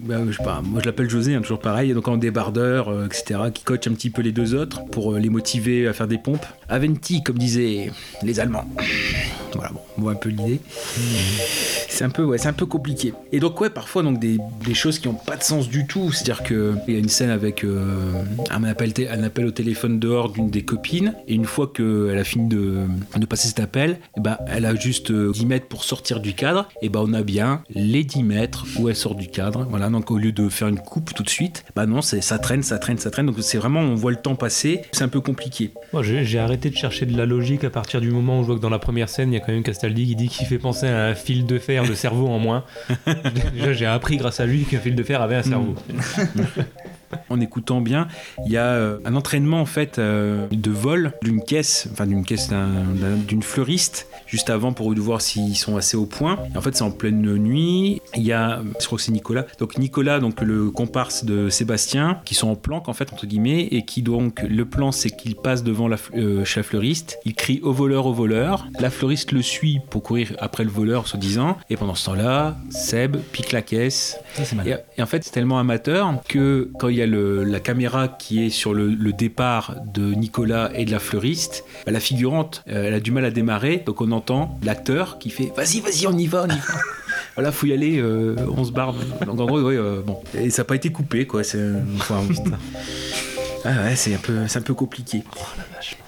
bah, 0.03 0.17
je 0.29 0.35
sais 0.37 0.43
pas, 0.43 0.61
moi 0.63 0.81
je 0.81 0.85
l'appelle 0.85 1.09
José, 1.09 1.33
hein, 1.35 1.41
toujours 1.41 1.59
pareil, 1.59 1.93
donc 1.93 2.07
en 2.07 2.17
débardeur, 2.17 2.89
euh, 2.89 3.05
etc., 3.07 3.39
qui 3.53 3.63
coach 3.63 3.87
un 3.87 3.93
petit 3.93 4.09
peu 4.09 4.21
les 4.21 4.31
deux 4.31 4.53
autres 4.53 4.85
pour 4.85 5.13
euh, 5.13 5.19
les 5.19 5.29
motiver 5.29 5.87
à 5.87 5.93
faire 5.93 6.07
des 6.07 6.17
pompes. 6.17 6.45
Aventi, 6.69 7.23
comme 7.23 7.37
disaient 7.37 7.91
les 8.23 8.39
Allemands. 8.39 8.65
Voilà, 9.53 9.71
bon, 9.71 9.79
on 9.97 10.01
voit 10.01 10.11
un 10.11 10.15
peu 10.15 10.29
l'idée. 10.29 10.59
C'est 11.89 12.03
un 12.03 12.09
peu, 12.09 12.16
ouais, 12.23 12.37
c'est 12.37 12.47
un 12.47 12.53
peu 12.53 12.65
compliqué. 12.65 13.13
Et 13.31 13.39
donc 13.39 13.59
ouais, 13.61 13.69
parfois 13.69 14.03
donc 14.03 14.19
des, 14.19 14.37
des 14.65 14.73
choses 14.73 14.99
qui 14.99 15.07
n'ont 15.07 15.13
pas 15.13 15.35
de 15.37 15.43
sens 15.43 15.69
du 15.69 15.87
tout. 15.87 16.11
C'est-à-dire 16.11 16.43
que 16.43 16.75
il 16.87 16.93
y 16.93 16.97
a 16.97 16.99
une 16.99 17.09
scène 17.09 17.29
avec 17.29 17.63
euh, 17.63 18.11
un, 18.49 18.63
appel 18.63 18.93
un 19.09 19.23
appel 19.23 19.45
au 19.45 19.51
téléphone 19.51 19.99
dehors 19.99 20.29
d'une 20.29 20.49
des 20.49 20.63
copines, 20.63 21.13
et 21.27 21.33
une 21.33 21.45
fois 21.45 21.71
qu'elle 21.73 22.17
a 22.17 22.23
fini 22.23 22.47
de, 22.47 22.85
de 23.15 23.25
passer 23.25 23.47
cet 23.47 23.59
appel, 23.59 23.99
eh 24.17 24.21
ben, 24.21 24.37
elle 24.47 24.65
a 24.65 24.75
juste 24.75 25.11
euh, 25.11 25.31
10 25.31 25.45
mètres 25.45 25.67
pour 25.67 25.83
sortir 25.83 26.19
du 26.19 26.33
cadre, 26.33 26.67
et 26.81 26.89
ben 26.89 27.03
on 27.05 27.13
a 27.13 27.23
bien 27.23 27.63
les 27.69 28.03
10 28.03 28.23
mètres 28.23 28.65
où 28.79 28.89
elle 28.89 28.95
sort 28.95 29.15
du 29.15 29.27
cadre. 29.27 29.67
Voilà, 29.69 29.89
donc 29.89 30.11
au 30.11 30.17
lieu 30.17 30.31
de 30.31 30.49
faire 30.49 30.67
une 30.67 30.79
coupe 30.79 31.13
tout 31.13 31.23
de 31.23 31.29
suite, 31.29 31.65
bah 31.75 31.85
non, 31.85 32.01
c'est 32.01 32.21
ça 32.21 32.39
traîne, 32.39 32.63
ça 32.63 32.79
traîne, 32.79 32.97
ça 32.97 33.11
traîne. 33.11 33.27
Donc 33.27 33.35
c'est 33.41 33.57
vraiment, 33.57 33.81
on 33.81 33.95
voit 33.95 34.11
le 34.11 34.17
temps 34.17 34.35
passer. 34.35 34.81
C'est 34.91 35.03
un 35.03 35.09
peu 35.09 35.21
compliqué. 35.21 35.71
Moi, 35.93 36.03
j'ai 36.03 36.23
j'ai 36.25 36.39
arrêté 36.39 36.69
de 36.69 36.75
chercher 36.75 37.05
de 37.05 37.17
la 37.17 37.25
logique 37.25 37.63
à 37.63 37.69
partir 37.69 38.01
du 38.01 38.11
moment 38.11 38.39
où 38.39 38.41
je 38.43 38.47
vois 38.47 38.55
que 38.55 38.61
dans 38.61 38.69
la 38.69 38.79
première 38.79 39.09
scène, 39.09 39.31
il 39.31 39.35
y 39.35 39.37
a 39.37 39.39
quand 39.39 39.51
même 39.51 39.63
Castaldi 39.63 40.07
qui 40.07 40.15
dit 40.15 40.27
qu'il 40.27 40.47
fait 40.47 40.59
penser 40.59 40.87
à 40.87 41.05
un 41.05 41.15
fil 41.15 41.45
de 41.45 41.57
fer 41.59 41.83
de 41.83 41.93
cerveau 42.09 42.27
en 42.27 42.39
moins. 42.39 42.63
Déjà, 43.53 43.73
j'ai 43.73 43.85
appris 43.85 44.17
grâce 44.17 44.39
à 44.39 44.45
lui 44.45 44.63
qu'un 44.65 44.79
fil 44.79 44.95
de 44.95 45.03
fer 45.03 45.21
avait 45.21 45.35
un 45.35 45.43
cerveau. 45.43 45.75
En 47.29 47.39
écoutant 47.39 47.79
bien, 47.79 48.09
il 48.45 48.51
y 48.51 48.57
a 48.57 48.65
euh, 48.65 48.97
un 49.05 49.15
entraînement 49.15 49.61
en 49.61 49.65
fait 49.65 49.97
euh, 49.97 50.45
de 50.51 50.71
vol 50.71 51.13
d'une 51.23 51.41
caisse, 51.41 51.87
enfin 51.93 52.05
d'une 52.05 52.25
caisse 52.25 52.49
d'un- 52.49 52.67
d'un- 52.67 53.15
d'une 53.15 53.41
fleuriste, 53.41 54.07
juste 54.27 54.49
avant 54.49 54.73
pour 54.73 54.93
voir 54.93 55.21
s'ils 55.21 55.55
sont 55.55 55.77
assez 55.77 55.97
au 55.97 56.05
point. 56.05 56.37
Et 56.53 56.57
en 56.57 56.61
fait, 56.61 56.75
c'est 56.75 56.83
en 56.83 56.91
pleine 56.91 57.21
nuit. 57.21 58.01
Il 58.15 58.23
y 58.23 58.31
a, 58.33 58.61
je 58.79 58.85
crois 58.85 58.97
que 58.97 59.03
c'est 59.03 59.11
Nicolas. 59.11 59.45
Donc 59.59 59.77
Nicolas, 59.77 60.19
donc 60.19 60.41
le 60.41 60.69
comparse 60.69 61.25
de 61.25 61.49
Sébastien, 61.49 62.19
qui 62.25 62.35
sont 62.35 62.49
en 62.49 62.55
planque 62.55 62.89
en 62.89 62.93
fait 62.93 63.11
entre 63.13 63.25
guillemets, 63.25 63.63
et 63.71 63.83
qui 63.83 64.01
donc 64.01 64.41
le 64.41 64.65
plan 64.65 64.91
c'est 64.91 65.09
qu'il 65.09 65.35
passe 65.35 65.63
devant 65.63 65.87
la, 65.87 65.97
euh, 66.15 66.43
chez 66.45 66.59
la 66.59 66.63
fleuriste. 66.63 67.17
Il 67.25 67.33
crie 67.33 67.59
au 67.63 67.71
voleur, 67.73 68.05
au 68.05 68.13
voleur. 68.13 68.67
La 68.79 68.89
fleuriste 68.89 69.31
le 69.31 69.41
suit 69.41 69.79
pour 69.89 70.03
courir 70.03 70.33
après 70.39 70.63
le 70.63 70.69
voleur, 70.69 71.07
soi-disant. 71.07 71.57
Et 71.69 71.77
pendant 71.77 71.95
ce 71.95 72.05
temps-là, 72.07 72.57
Seb 72.69 73.17
pique 73.31 73.51
la 73.51 73.61
caisse. 73.61 74.17
Et, 74.65 74.75
et 74.97 75.01
en 75.01 75.05
fait, 75.05 75.23
c'est 75.23 75.31
tellement 75.31 75.59
amateur 75.59 76.13
que 76.27 76.69
quand 76.79 76.89
il 76.89 76.97
y 76.97 77.01
a 77.01 77.05
le- 77.07 77.43
la 77.43 77.59
caméra 77.59 78.07
qui 78.07 78.43
est 78.45 78.49
sur 78.49 78.73
le, 78.73 78.87
le 78.87 79.13
départ 79.13 79.75
de 79.93 80.13
Nicolas 80.13 80.71
et 80.75 80.85
de 80.85 80.91
la 80.91 80.99
fleuriste, 80.99 81.63
bah, 81.85 81.91
la 81.91 81.99
figurante, 81.99 82.63
euh, 82.67 82.87
elle 82.87 82.93
a 82.93 82.99
du 82.99 83.11
mal 83.11 83.25
à 83.25 83.31
démarrer. 83.31 83.83
Donc 83.85 84.01
on 84.01 84.11
entend 84.17 84.59
l'acteur 84.63 85.17
qui 85.19 85.29
fait 85.29 85.51
Vas-y, 85.55 85.79
vas-y, 85.79 86.07
on 86.07 86.17
y 86.17 86.27
va, 86.27 86.43
on 86.43 86.47
y 86.47 86.59
va. 86.59 86.73
voilà, 87.35 87.51
faut 87.51 87.67
y 87.67 87.73
aller, 87.73 87.97
euh, 87.99 88.35
on 88.55 88.63
se 88.63 88.71
barre. 88.71 88.93
Donc 89.25 89.39
en 89.39 89.45
gros, 89.45 89.61
ouais, 89.61 89.77
euh, 89.77 90.01
bon. 90.05 90.19
Et 90.33 90.49
ça 90.49 90.61
n'a 90.61 90.65
pas 90.65 90.75
été 90.75 90.91
coupé, 90.91 91.25
quoi. 91.25 91.43
C'est. 91.43 91.63
Enfin, 91.97 92.21
Ah 93.65 93.83
ouais, 93.83 93.95
c'est 93.95 94.13
un 94.13 94.17
peu, 94.19 94.47
c'est 94.47 94.59
un 94.59 94.61
peu 94.61 94.73
compliqué. 94.73 95.23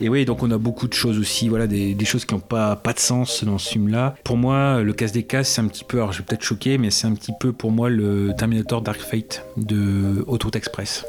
Et 0.02 0.10
oui, 0.10 0.26
donc 0.26 0.44
on 0.44 0.52
a 0.52 0.58
beaucoup 0.58 0.88
de 0.88 0.94
choses 0.94 1.18
aussi, 1.20 1.50
voilà, 1.50 1.68
des, 1.68 1.94
des 1.94 2.06
choses 2.06 2.26
qui 2.26 2.34
n'ont 2.34 2.40
pas, 2.40 2.76
pas 2.76 2.94
de 2.94 3.00
sens 3.00 3.44
dans 3.44 3.58
ce 3.58 3.70
film-là. 3.70 4.16
Pour 4.24 4.38
moi, 4.38 4.82
le 4.82 4.94
casse 4.94 5.12
des 5.12 5.24
casses, 5.24 5.50
c'est 5.50 5.62
un 5.62 5.68
petit 5.68 5.84
peu, 5.84 5.98
alors 5.98 6.12
je 6.14 6.20
vais 6.20 6.26
peut-être 6.26 6.44
choquer, 6.44 6.78
mais 6.78 6.90
c'est 6.90 7.08
un 7.08 7.14
petit 7.14 7.34
peu 7.40 7.52
pour 7.52 7.72
moi 7.72 7.90
le 7.90 8.34
Terminator 8.38 8.82
Dark 8.82 9.00
Fate 9.00 9.46
de 9.58 10.24
Autoroute 10.28 10.56
Express. 10.56 11.06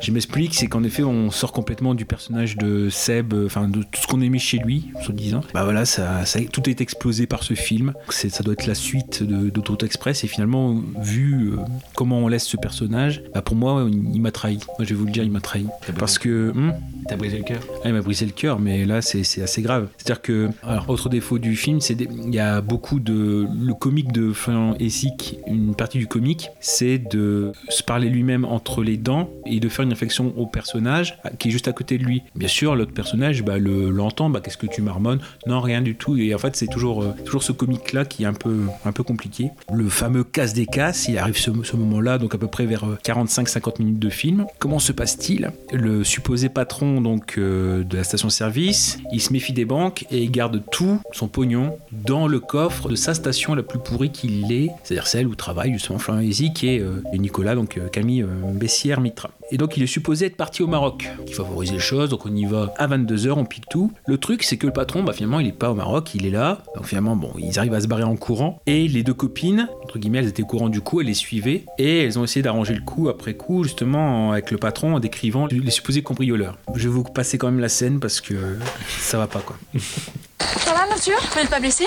Je 0.00 0.12
m'explique, 0.12 0.54
c'est 0.54 0.66
qu'en 0.66 0.84
effet, 0.84 1.02
on 1.02 1.30
sort 1.30 1.52
complètement 1.52 1.94
du 1.94 2.04
personnage 2.04 2.56
de 2.56 2.88
Seb, 2.90 3.32
euh, 3.32 3.46
enfin 3.46 3.68
de 3.68 3.82
tout 3.82 4.00
ce 4.00 4.06
qu'on 4.06 4.20
aimait 4.20 4.38
chez 4.38 4.58
lui, 4.58 4.88
soi-disant. 5.02 5.40
Bah 5.54 5.64
voilà, 5.64 5.84
ça, 5.84 6.24
ça, 6.24 6.40
tout 6.52 6.68
est 6.68 6.80
explosé 6.80 7.26
par 7.26 7.42
ce 7.42 7.54
film. 7.54 7.94
C'est, 8.10 8.28
ça 8.28 8.42
doit 8.42 8.52
être 8.52 8.66
la 8.66 8.74
suite 8.74 9.22
d'Autoroute 9.22 9.82
Express, 9.82 10.24
et 10.24 10.28
finalement, 10.28 10.80
vu 11.00 11.52
euh, 11.52 11.56
comment 11.94 12.18
on 12.18 12.28
laisse 12.28 12.44
ce 12.44 12.56
personnage, 12.56 13.22
bah 13.34 13.42
pour 13.42 13.56
moi, 13.56 13.88
il 13.90 14.20
m'a 14.20 14.30
trahi. 14.30 14.58
Moi, 14.78 14.80
je 14.80 14.90
vais 14.90 14.94
vous 14.94 15.06
le 15.06 15.12
dire, 15.12 15.24
il 15.24 15.30
m'a 15.30 15.40
trahi. 15.40 15.66
Parce 15.98 16.18
que. 16.18 16.52
hmm 16.54 16.72
T'as 17.08 17.16
brisé 17.16 17.38
le 17.38 17.44
cœur 17.44 17.60
il 17.88 17.94
m'a 17.94 18.00
brisé 18.02 18.26
le 18.26 18.32
cœur, 18.32 18.58
mais 18.58 18.84
là, 18.84 19.02
c'est 19.02 19.42
assez 19.42 19.62
grave. 19.62 19.88
C'est-à-dire 19.96 20.22
que, 20.22 20.48
alors, 20.62 20.88
autre 20.88 21.08
défaut 21.08 21.38
du 21.38 21.56
film, 21.56 21.80
c'est 21.80 21.96
il 22.00 22.34
y 22.34 22.38
a 22.38 22.60
beaucoup 22.60 23.00
de. 23.00 23.46
Le 23.60 23.74
comique 23.74 24.12
de 24.12 24.32
Florian 24.32 24.74
Essic, 24.78 25.38
une 25.46 25.74
partie 25.74 25.98
du 25.98 26.06
comique, 26.06 26.50
c'est 26.60 26.98
de 26.98 27.52
se 27.68 27.82
parler 27.82 28.08
lui-même 28.08 28.44
entre 28.44 28.82
les 28.82 28.96
dents 28.96 29.28
et 29.46 29.60
de 29.60 29.68
faire 29.68 29.84
une 29.84 29.90
réflexion 29.90 30.32
au 30.36 30.46
personnage 30.46 31.18
qui 31.38 31.48
est 31.48 31.50
juste 31.50 31.68
à 31.68 31.72
côté 31.72 31.98
de 31.98 32.04
lui. 32.04 32.22
Bien 32.34 32.48
sûr, 32.48 32.76
l'autre 32.76 32.92
personnage 32.92 33.42
bah, 33.44 33.58
le- 33.58 33.90
l'entend, 33.90 34.30
bah, 34.30 34.40
qu'est-ce 34.42 34.56
que 34.56 34.66
tu 34.66 34.82
marmonnes? 34.82 35.20
Non, 35.46 35.60
rien 35.60 35.80
du 35.82 35.94
tout. 35.94 36.16
Et 36.16 36.34
en 36.34 36.38
fait, 36.38 36.56
c'est 36.56 36.66
toujours, 36.66 37.02
euh, 37.02 37.14
toujours 37.24 37.42
ce 37.42 37.52
comique-là 37.52 38.04
qui 38.04 38.22
est 38.24 38.26
un 38.26 38.32
peu, 38.32 38.60
un 38.84 38.92
peu 38.92 39.02
compliqué. 39.02 39.50
Le 39.72 39.88
fameux 39.88 40.24
casse 40.24 40.52
des 40.52 40.66
casses, 40.66 41.08
il 41.08 41.18
arrive 41.18 41.36
ce, 41.38 41.50
moment-là, 41.76 42.18
donc 42.18 42.34
à 42.34 42.38
peu 42.38 42.46
près 42.48 42.66
vers 42.66 42.84
euh, 42.84 42.98
45-50 43.04 43.80
minutes 43.82 43.98
de 43.98 44.08
film. 44.10 44.46
Comment 44.58 44.78
se 44.78 44.92
passe-t-il? 44.92 45.50
Le 45.72 46.04
supposé 46.04 46.48
patron 46.48 47.00
donc 47.00 47.36
euh, 47.38 47.77
de 47.82 47.96
la 47.96 48.04
station-service, 48.04 48.98
il 49.12 49.20
se 49.20 49.32
méfie 49.32 49.52
des 49.52 49.64
banques 49.64 50.06
et 50.10 50.22
il 50.22 50.30
garde 50.30 50.62
tout 50.70 51.00
son 51.12 51.28
pognon 51.28 51.78
dans 51.92 52.26
le 52.26 52.40
coffre 52.40 52.88
de 52.88 52.96
sa 52.96 53.14
station 53.14 53.54
la 53.54 53.62
plus 53.62 53.78
pourrie 53.78 54.10
qu'il 54.10 54.50
ait, 54.52 54.70
c'est-à-dire 54.84 55.06
celle 55.06 55.26
où 55.26 55.34
travaille 55.34 55.72
justement 55.72 55.98
Florian 55.98 56.22
Hézy, 56.22 56.52
qui 56.52 56.68
est 56.68 56.80
euh, 56.80 57.02
Nicolas, 57.14 57.54
donc 57.54 57.76
euh, 57.76 57.88
Camille 57.88 58.22
euh, 58.22 58.52
Bessière 58.52 59.00
Mitra. 59.00 59.30
Et 59.50 59.56
donc 59.56 59.76
il 59.76 59.82
est 59.82 59.86
supposé 59.86 60.26
être 60.26 60.36
parti 60.36 60.62
au 60.62 60.66
Maroc, 60.66 61.08
qui 61.26 61.32
favorise 61.32 61.72
les 61.72 61.78
choses, 61.78 62.10
donc 62.10 62.26
on 62.26 62.34
y 62.34 62.44
va 62.44 62.72
à 62.76 62.86
22h, 62.86 63.32
on 63.32 63.44
pique 63.44 63.68
tout. 63.70 63.92
Le 64.06 64.18
truc 64.18 64.42
c'est 64.42 64.56
que 64.56 64.66
le 64.66 64.72
patron, 64.72 65.02
bah, 65.02 65.12
finalement 65.12 65.40
il 65.40 65.46
est 65.46 65.52
pas 65.52 65.70
au 65.70 65.74
Maroc, 65.74 66.14
il 66.14 66.26
est 66.26 66.30
là, 66.30 66.62
donc 66.74 66.86
finalement 66.86 67.16
bon, 67.16 67.32
ils 67.38 67.58
arrivent 67.58 67.74
à 67.74 67.80
se 67.80 67.86
barrer 67.86 68.04
en 68.04 68.16
courant, 68.16 68.60
et 68.66 68.86
les 68.88 69.02
deux 69.02 69.14
copines, 69.14 69.68
entre 69.82 69.98
guillemets, 69.98 70.18
elles 70.18 70.28
étaient 70.28 70.42
au 70.42 70.46
courant 70.46 70.68
du 70.68 70.80
coup, 70.80 71.00
elles 71.00 71.06
les 71.06 71.14
suivaient, 71.14 71.64
et 71.78 72.04
elles 72.04 72.18
ont 72.18 72.24
essayé 72.24 72.42
d'arranger 72.42 72.74
le 72.74 72.82
coup 72.82 73.08
après 73.08 73.34
coup, 73.34 73.64
justement 73.64 74.32
avec 74.32 74.50
le 74.50 74.58
patron 74.58 74.96
en 74.96 75.00
décrivant 75.00 75.46
les 75.46 75.70
supposés 75.70 76.02
cambrioleurs. 76.02 76.58
Je 76.74 76.88
vais 76.88 76.94
vous 76.94 77.04
passer 77.04 77.38
quand 77.38 77.46
même 77.46 77.60
la 77.60 77.68
scène 77.68 78.00
parce 78.00 78.20
que 78.20 78.58
ça 79.00 79.18
va 79.18 79.26
pas 79.26 79.40
quoi. 79.40 79.56
Ça 79.78 80.72
va, 80.72 80.86
monsieur? 80.92 81.14
Vous 81.32 81.40
n'êtes 81.40 81.50
pas 81.50 81.60
blessé? 81.60 81.84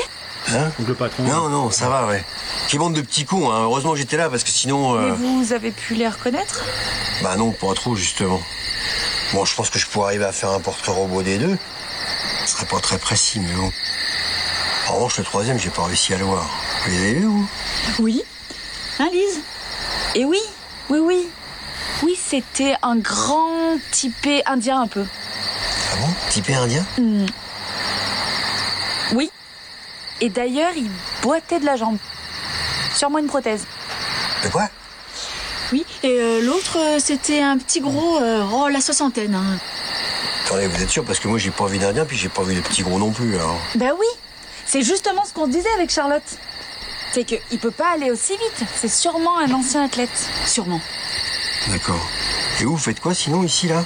Hein 0.50 0.72
Donc 0.80 0.88
le 0.88 0.94
patron. 0.96 1.24
Non, 1.24 1.50
non, 1.50 1.72
ça 1.72 1.88
va, 1.90 2.08
ouais. 2.08 2.24
Qui 2.68 2.78
bande 2.78 2.94
de 2.94 3.02
petits 3.02 3.26
cons, 3.26 3.52
hein. 3.52 3.62
Heureusement 3.64 3.92
que 3.92 3.98
j'étais 3.98 4.18
là 4.18 4.30
parce 4.30 4.44
que 4.44 4.50
sinon. 4.50 4.96
euh, 4.96 5.10
Mais 5.10 5.12
vous 5.16 5.54
avez 5.54 5.72
pu 5.72 5.94
les 5.94 6.08
reconnaître? 6.08 6.64
Bah 7.24 7.36
non, 7.36 7.52
pas 7.52 7.74
trop, 7.74 7.96
justement. 7.96 8.42
Bon, 9.34 9.46
je 9.46 9.56
pense 9.56 9.70
que 9.70 9.80
je 9.80 9.88
pourrais 9.88 10.08
arriver 10.08 10.26
à 10.26 10.32
faire 10.32 10.50
un 10.50 10.60
portrait 10.60 10.92
robot 10.92 11.22
des 11.22 11.38
deux. 11.38 11.58
Ce 12.46 12.54
serait 12.54 12.66
pas 12.66 12.80
très 12.80 12.98
précis, 12.98 13.40
mais 13.40 13.54
bon. 13.54 13.72
En 14.90 14.96
revanche, 14.96 15.18
le 15.20 15.24
troisième, 15.24 15.60
j'ai 15.60 15.70
pas 15.70 15.84
réussi 15.86 16.14
à 16.14 16.18
le 16.18 16.26
voir. 16.26 16.50
Vous 16.84 16.92
les 16.92 16.98
avez 16.98 17.14
vus, 17.14 17.26
vous? 17.26 17.48
Oui. 18.00 18.24
Hein, 19.00 19.10
Lise? 19.14 19.40
Et 20.16 20.26
oui, 20.26 20.40
oui, 20.90 21.00
oui. 21.00 21.28
Oui, 22.04 22.18
c'était 22.22 22.76
un 22.82 22.96
grand 22.98 23.78
typé 23.92 24.42
indien 24.48 24.82
un 24.82 24.88
peu. 24.88 25.06
Ah 25.94 25.96
bon? 26.02 26.08
Typé 26.30 26.56
indien? 26.56 26.84
Hmm. 26.98 27.26
Oui. 29.14 29.32
Et 30.22 30.30
d'ailleurs, 30.30 30.72
il 30.76 30.90
boitait 31.22 31.60
de 31.60 31.66
la 31.66 31.76
jambe. 31.76 31.98
Sûrement 32.96 33.18
une 33.18 33.28
prothèse. 33.28 33.66
De 34.44 34.50
quoi? 34.50 34.70
Oui, 35.72 35.86
et 36.04 36.20
euh, 36.20 36.42
l'autre, 36.42 36.78
euh, 36.78 37.00
c'était 37.00 37.42
un 37.42 37.58
petit 37.58 37.80
gros, 37.80 38.20
euh, 38.22 38.44
oh, 38.54 38.68
la 38.68 38.82
soixantaine. 38.82 39.34
hein. 39.34 39.58
Attendez, 40.46 40.68
vous 40.68 40.82
êtes 40.84 40.90
sûr? 40.90 41.04
Parce 41.06 41.20
que 41.20 41.28
moi, 41.28 41.38
j'ai 41.38 41.50
pas 41.52 41.66
vu 41.66 41.78
d'indien, 41.78 42.06
puis 42.06 42.18
j'ai 42.18 42.30
pas 42.30 42.44
vu 42.44 42.54
de 42.56 42.62
petits 42.62 42.84
gros 42.84 43.00
non 43.00 43.12
plus, 43.12 43.36
alors. 43.36 43.58
Ben 43.76 43.92
oui, 43.98 44.06
c'est 44.66 44.82
justement 44.82 45.24
ce 45.26 45.34
qu'on 45.34 45.46
se 45.46 45.52
disait 45.52 45.72
avec 45.76 45.90
Charlotte. 45.90 46.22
C'est 47.14 47.24
qu'il 47.24 47.60
peut 47.60 47.72
pas 47.72 47.94
aller 47.96 48.12
aussi 48.12 48.34
vite. 48.34 48.68
C'est 48.76 48.90
sûrement 48.90 49.38
un 49.40 49.52
ancien 49.54 49.84
athlète. 49.86 50.10
Sûrement. 50.46 50.82
D'accord. 51.70 52.06
Et 52.60 52.66
vous, 52.66 52.72
vous 52.72 52.78
faites 52.78 53.00
quoi 53.00 53.14
sinon, 53.14 53.44
ici, 53.44 53.68
là? 53.68 53.84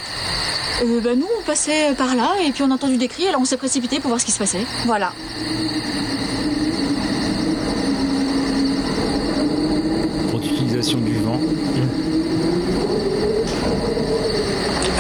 Euh, 0.81 0.99
ben 0.99 1.17
nous, 1.17 1.27
on 1.39 1.41
passait 1.43 1.93
par 1.95 2.15
là 2.15 2.33
et 2.43 2.51
puis 2.51 2.63
on 2.63 2.71
a 2.71 2.73
entendu 2.73 2.97
des 2.97 3.07
cris, 3.07 3.27
alors 3.27 3.41
on 3.41 3.45
s'est 3.45 3.57
précipité 3.57 3.99
pour 3.99 4.09
voir 4.09 4.19
ce 4.19 4.25
qui 4.25 4.31
se 4.31 4.39
passait. 4.39 4.65
Voilà. 4.85 5.13
Du 10.85 11.17
vent. 11.17 11.41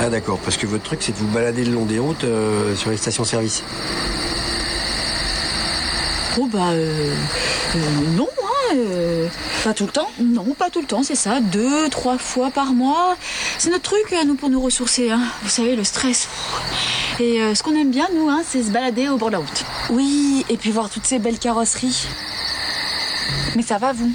Ah, 0.01 0.09
d'accord, 0.09 0.39
parce 0.39 0.57
que 0.57 0.65
votre 0.65 0.83
truc, 0.83 1.03
c'est 1.03 1.11
de 1.11 1.17
vous 1.17 1.27
balader 1.27 1.63
le 1.63 1.73
long 1.73 1.85
des 1.85 1.99
routes 1.99 2.23
euh, 2.23 2.75
sur 2.75 2.89
les 2.89 2.97
stations-service. 2.97 3.63
Oh 6.39 6.47
bah 6.51 6.69
euh, 6.71 7.13
euh, 7.75 7.79
non, 8.17 8.27
hein, 8.27 8.75
euh, 8.75 9.27
pas 9.63 9.75
tout 9.75 9.85
le 9.85 9.91
temps. 9.91 10.09
Non, 10.19 10.55
pas 10.57 10.71
tout 10.71 10.81
le 10.81 10.87
temps, 10.87 11.03
c'est 11.03 11.15
ça. 11.15 11.39
Deux, 11.39 11.87
trois 11.89 12.17
fois 12.17 12.49
par 12.49 12.73
mois. 12.73 13.15
C'est 13.59 13.69
notre 13.69 13.83
truc 13.83 14.11
à 14.19 14.25
nous 14.25 14.35
pour 14.35 14.49
nous 14.49 14.61
ressourcer. 14.61 15.11
Hein. 15.11 15.21
Vous 15.43 15.49
savez, 15.49 15.75
le 15.75 15.83
stress. 15.83 16.27
Et 17.19 17.41
euh, 17.41 17.53
ce 17.53 17.61
qu'on 17.61 17.75
aime 17.75 17.91
bien, 17.91 18.07
nous, 18.17 18.27
hein, 18.27 18.41
c'est 18.45 18.63
se 18.63 18.71
balader 18.71 19.07
au 19.07 19.17
bord 19.17 19.29
de 19.29 19.33
la 19.33 19.39
route. 19.39 19.65
Oui, 19.91 20.45
et 20.49 20.57
puis 20.57 20.71
voir 20.71 20.89
toutes 20.89 21.05
ces 21.05 21.19
belles 21.19 21.39
carrosseries. 21.39 22.07
Mais 23.55 23.61
ça 23.61 23.77
va, 23.77 23.93
vous? 23.93 24.11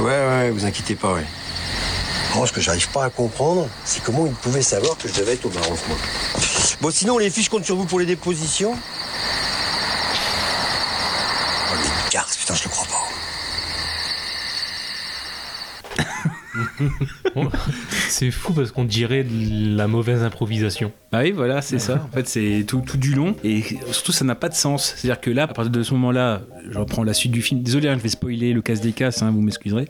Ouais, 0.00 0.10
ouais, 0.10 0.50
vous 0.50 0.64
inquiétez 0.64 0.96
pas, 0.96 1.14
ouais. 1.14 1.24
Moi, 2.34 2.46
ce 2.48 2.52
que 2.52 2.60
j'arrive 2.60 2.88
pas 2.88 3.04
à 3.04 3.10
comprendre, 3.10 3.68
c'est 3.84 4.02
comment 4.02 4.26
ils 4.26 4.34
pouvaient 4.34 4.60
savoir 4.60 4.98
que 4.98 5.06
je 5.08 5.14
devais 5.14 5.34
être 5.34 5.46
au 5.46 5.50
Maroc, 5.50 5.78
moi. 5.88 5.96
Bon, 6.80 6.90
sinon, 6.90 7.16
les 7.18 7.30
filles, 7.30 7.44
je 7.44 7.50
compte 7.50 7.64
sur 7.64 7.76
vous 7.76 7.84
pour 7.84 8.00
les 8.00 8.06
dépositions. 8.06 8.76
Oh, 11.70 11.74
les 11.80 12.10
cartes, 12.10 12.36
putain, 12.36 12.54
je 12.54 12.64
le 12.64 12.70
crois 12.70 12.86
pas. 12.86 13.04
C'est 18.08 18.30
fou 18.30 18.52
parce 18.52 18.70
qu'on 18.70 18.84
dirait 18.84 19.24
de 19.24 19.76
la 19.76 19.88
mauvaise 19.88 20.22
improvisation. 20.22 20.92
Ah 21.12 21.20
oui, 21.22 21.30
voilà, 21.32 21.62
c'est 21.62 21.78
ça. 21.78 22.04
En 22.10 22.14
fait, 22.14 22.26
c'est 22.28 22.64
tout, 22.66 22.82
tout 22.84 22.96
du 22.96 23.14
long. 23.14 23.36
Et 23.44 23.62
surtout, 23.92 24.12
ça 24.12 24.24
n'a 24.24 24.34
pas 24.34 24.48
de 24.48 24.54
sens. 24.54 24.94
C'est-à-dire 24.96 25.20
que 25.20 25.30
là, 25.30 25.44
à 25.44 25.46
partir 25.46 25.70
de 25.70 25.82
ce 25.82 25.92
moment-là, 25.94 26.42
je 26.70 26.76
reprends 26.78 27.04
la 27.04 27.14
suite 27.14 27.30
du 27.32 27.40
film. 27.42 27.62
Désolé, 27.62 27.88
hein, 27.88 27.94
je 27.96 28.02
vais 28.02 28.08
spoiler 28.08 28.52
le 28.52 28.62
casse 28.62 28.80
des 28.80 28.92
casses, 28.92 29.22
hein, 29.22 29.30
vous 29.30 29.40
m'excuserez. 29.40 29.86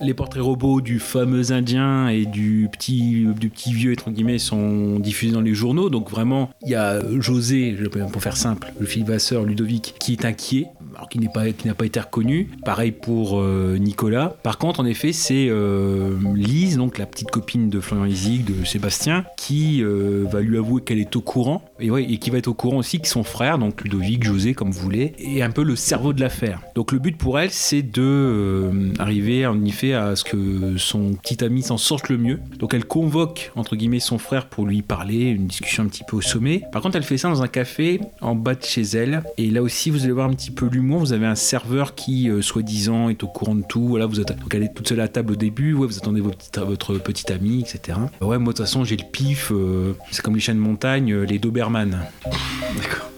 Les 0.00 0.14
portraits 0.14 0.42
robots 0.42 0.80
du 0.80 0.98
fameux 1.00 1.52
Indien 1.52 2.08
et 2.08 2.24
du 2.24 2.68
petit, 2.72 3.26
du 3.38 3.48
petit 3.50 3.72
vieux, 3.74 3.92
entre 3.92 4.10
guillemets, 4.10 4.38
sont 4.38 4.98
diffusés 4.98 5.32
dans 5.32 5.42
les 5.42 5.54
journaux. 5.54 5.90
Donc 5.90 6.10
vraiment, 6.10 6.50
il 6.62 6.70
y 6.70 6.74
a 6.74 7.00
José, 7.20 7.76
je- 7.78 7.86
pour 7.86 8.22
faire 8.22 8.36
simple, 8.36 8.72
le 8.80 8.86
Philippe 8.86 9.08
Vasseur, 9.08 9.44
Ludovic, 9.44 9.94
qui 10.00 10.12
est 10.14 10.24
inquiet. 10.24 10.66
Alors 10.96 11.08
qui 11.08 11.18
n'a 11.18 11.74
pas 11.74 11.86
été 11.86 12.00
reconnu. 12.00 12.48
Pareil 12.64 12.92
pour 12.92 13.40
euh, 13.40 13.76
Nicolas. 13.78 14.36
Par 14.42 14.58
contre, 14.58 14.80
en 14.80 14.86
effet, 14.86 15.12
c'est 15.12 15.46
euh, 15.48 16.16
Lise, 16.34 16.76
donc 16.76 16.98
la 16.98 17.06
petite 17.06 17.30
copine 17.30 17.68
de 17.70 17.80
Florian 17.80 18.06
Isig, 18.06 18.44
de 18.44 18.64
Sébastien, 18.64 19.24
qui 19.36 19.82
euh, 19.82 20.24
va 20.30 20.40
lui 20.40 20.58
avouer 20.58 20.82
qu'elle 20.82 20.98
est 20.98 21.16
au 21.16 21.20
courant 21.20 21.64
et, 21.80 22.18
qui 22.18 22.30
va 22.30 22.38
être 22.38 22.48
au 22.48 22.54
courant 22.54 22.78
aussi 22.78 23.00
que 23.00 23.08
son 23.08 23.22
frère, 23.22 23.58
donc 23.58 23.82
Ludovic, 23.82 24.24
José, 24.24 24.54
comme 24.54 24.70
vous 24.70 24.80
voulez, 24.80 25.14
est 25.18 25.42
un 25.42 25.50
peu 25.50 25.62
le 25.62 25.76
cerveau 25.76 26.12
de 26.12 26.20
l'affaire. 26.20 26.60
Donc 26.74 26.92
le 26.92 26.98
but 26.98 27.16
pour 27.16 27.38
elle, 27.38 27.50
c'est 27.50 27.82
de 27.82 28.92
arriver 28.98 29.46
en 29.46 29.62
effet 29.64 29.92
à 29.92 30.16
ce 30.16 30.24
que 30.24 30.76
son 30.76 31.14
petit 31.14 31.42
ami 31.44 31.62
s'en 31.62 31.78
sorte 31.78 32.08
le 32.08 32.18
mieux. 32.18 32.40
Donc 32.58 32.74
elle 32.74 32.84
convoque 32.84 33.52
entre 33.56 33.76
guillemets 33.76 34.00
son 34.00 34.18
frère 34.18 34.46
pour 34.48 34.66
lui 34.66 34.82
parler, 34.82 35.22
une 35.22 35.46
discussion 35.46 35.84
un 35.84 35.86
petit 35.86 36.04
peu 36.06 36.16
au 36.16 36.20
sommet. 36.20 36.62
Par 36.72 36.82
contre, 36.82 36.96
elle 36.96 37.02
fait 37.02 37.18
ça 37.18 37.28
dans 37.28 37.42
un 37.42 37.48
café 37.48 38.00
en 38.20 38.34
bas 38.34 38.54
de 38.54 38.64
chez 38.64 38.82
elle. 38.82 39.22
Et 39.38 39.50
là 39.50 39.62
aussi, 39.62 39.90
vous 39.90 40.04
allez 40.04 40.12
voir 40.12 40.28
un 40.28 40.34
petit 40.34 40.50
peu 40.50 40.66
l'humour. 40.66 40.83
Vous 40.92 41.12
avez 41.12 41.26
un 41.26 41.34
serveur 41.34 41.94
qui, 41.94 42.28
euh, 42.28 42.42
soi-disant, 42.42 43.08
est 43.08 43.22
au 43.22 43.26
courant 43.28 43.54
de 43.54 43.62
tout. 43.68 43.86
Voilà, 43.88 44.06
vous 44.06 44.20
êtes, 44.20 44.28
donc 44.38 44.54
elle 44.54 44.62
est 44.64 44.74
toute 44.74 44.88
seule 44.88 45.00
à 45.00 45.04
la 45.04 45.08
table 45.08 45.32
au 45.32 45.36
début. 45.36 45.72
Ouais, 45.74 45.86
vous 45.86 45.96
attendez 45.98 46.20
votre, 46.20 46.36
petite- 46.38 46.58
votre 46.58 46.94
petit 46.98 47.32
ami, 47.32 47.60
etc. 47.60 47.98
Ouais, 48.20 48.38
moi 48.38 48.52
de 48.52 48.56
toute 48.58 48.66
façon, 48.66 48.84
j'ai 48.84 48.96
le 48.96 49.04
pif. 49.10 49.50
euh, 49.52 49.94
c'est 50.10 50.22
comme 50.22 50.34
les 50.34 50.40
chaînes 50.40 50.56
de 50.56 50.62
montagne, 50.62 51.12
euh, 51.12 51.24
les 51.24 51.38
Doberman. 51.38 51.98
D'accord. 52.24 53.10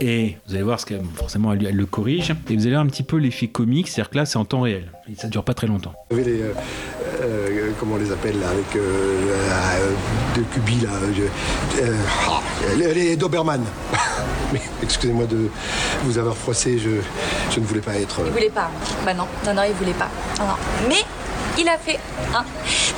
Et 0.00 0.36
vous 0.46 0.54
allez 0.54 0.62
voir, 0.62 0.78
ce 0.78 0.86
que, 0.86 0.94
bon, 0.94 1.08
forcément, 1.14 1.52
elle, 1.52 1.66
elle 1.66 1.74
le 1.74 1.86
corrige. 1.86 2.30
Et 2.48 2.54
vous 2.54 2.62
allez 2.62 2.70
voir 2.76 2.82
un 2.82 2.86
petit 2.86 3.02
peu 3.02 3.16
l'effet 3.16 3.48
comique, 3.48 3.88
c'est-à-dire 3.88 4.10
que 4.10 4.16
là, 4.18 4.26
c'est 4.26 4.36
en 4.36 4.44
temps 4.44 4.60
réel. 4.60 4.92
Et 5.10 5.16
ça 5.16 5.26
dure 5.28 5.42
pas 5.42 5.54
très 5.54 5.66
longtemps. 5.66 5.92
Vous 6.10 6.18
avez 6.18 6.24
les, 6.30 6.42
euh, 6.42 6.52
euh, 7.20 7.70
comment 7.78 7.94
on 7.96 7.98
les 7.98 8.10
appelle 8.12 8.38
là, 8.40 8.48
avec 8.50 8.74
euh, 8.76 8.80
euh, 8.80 9.90
de 10.36 10.42
Cubi 10.42 10.80
là, 10.80 10.90
euh, 11.80 11.94
ah, 12.28 12.40
les, 12.76 12.94
les 12.94 13.16
Doberman. 13.16 13.64
Excusez-moi 14.82 15.26
de 15.26 15.50
vous 16.04 16.18
avoir 16.18 16.36
froissé, 16.36 16.78
je, 16.78 16.90
je 17.54 17.60
ne 17.60 17.66
voulais 17.66 17.80
pas 17.80 17.94
être. 17.96 18.20
Il 18.26 18.32
voulait 18.32 18.50
pas. 18.50 18.70
Bah 19.04 19.14
non, 19.14 19.26
non, 19.44 19.54
non, 19.54 19.62
il 19.68 19.74
voulait 19.74 19.92
pas. 19.92 20.08
Non, 20.38 20.46
non. 20.46 20.54
Mais 20.88 21.02
il 21.58 21.68
a 21.68 21.76
fait. 21.78 21.98
hein. 22.34 22.44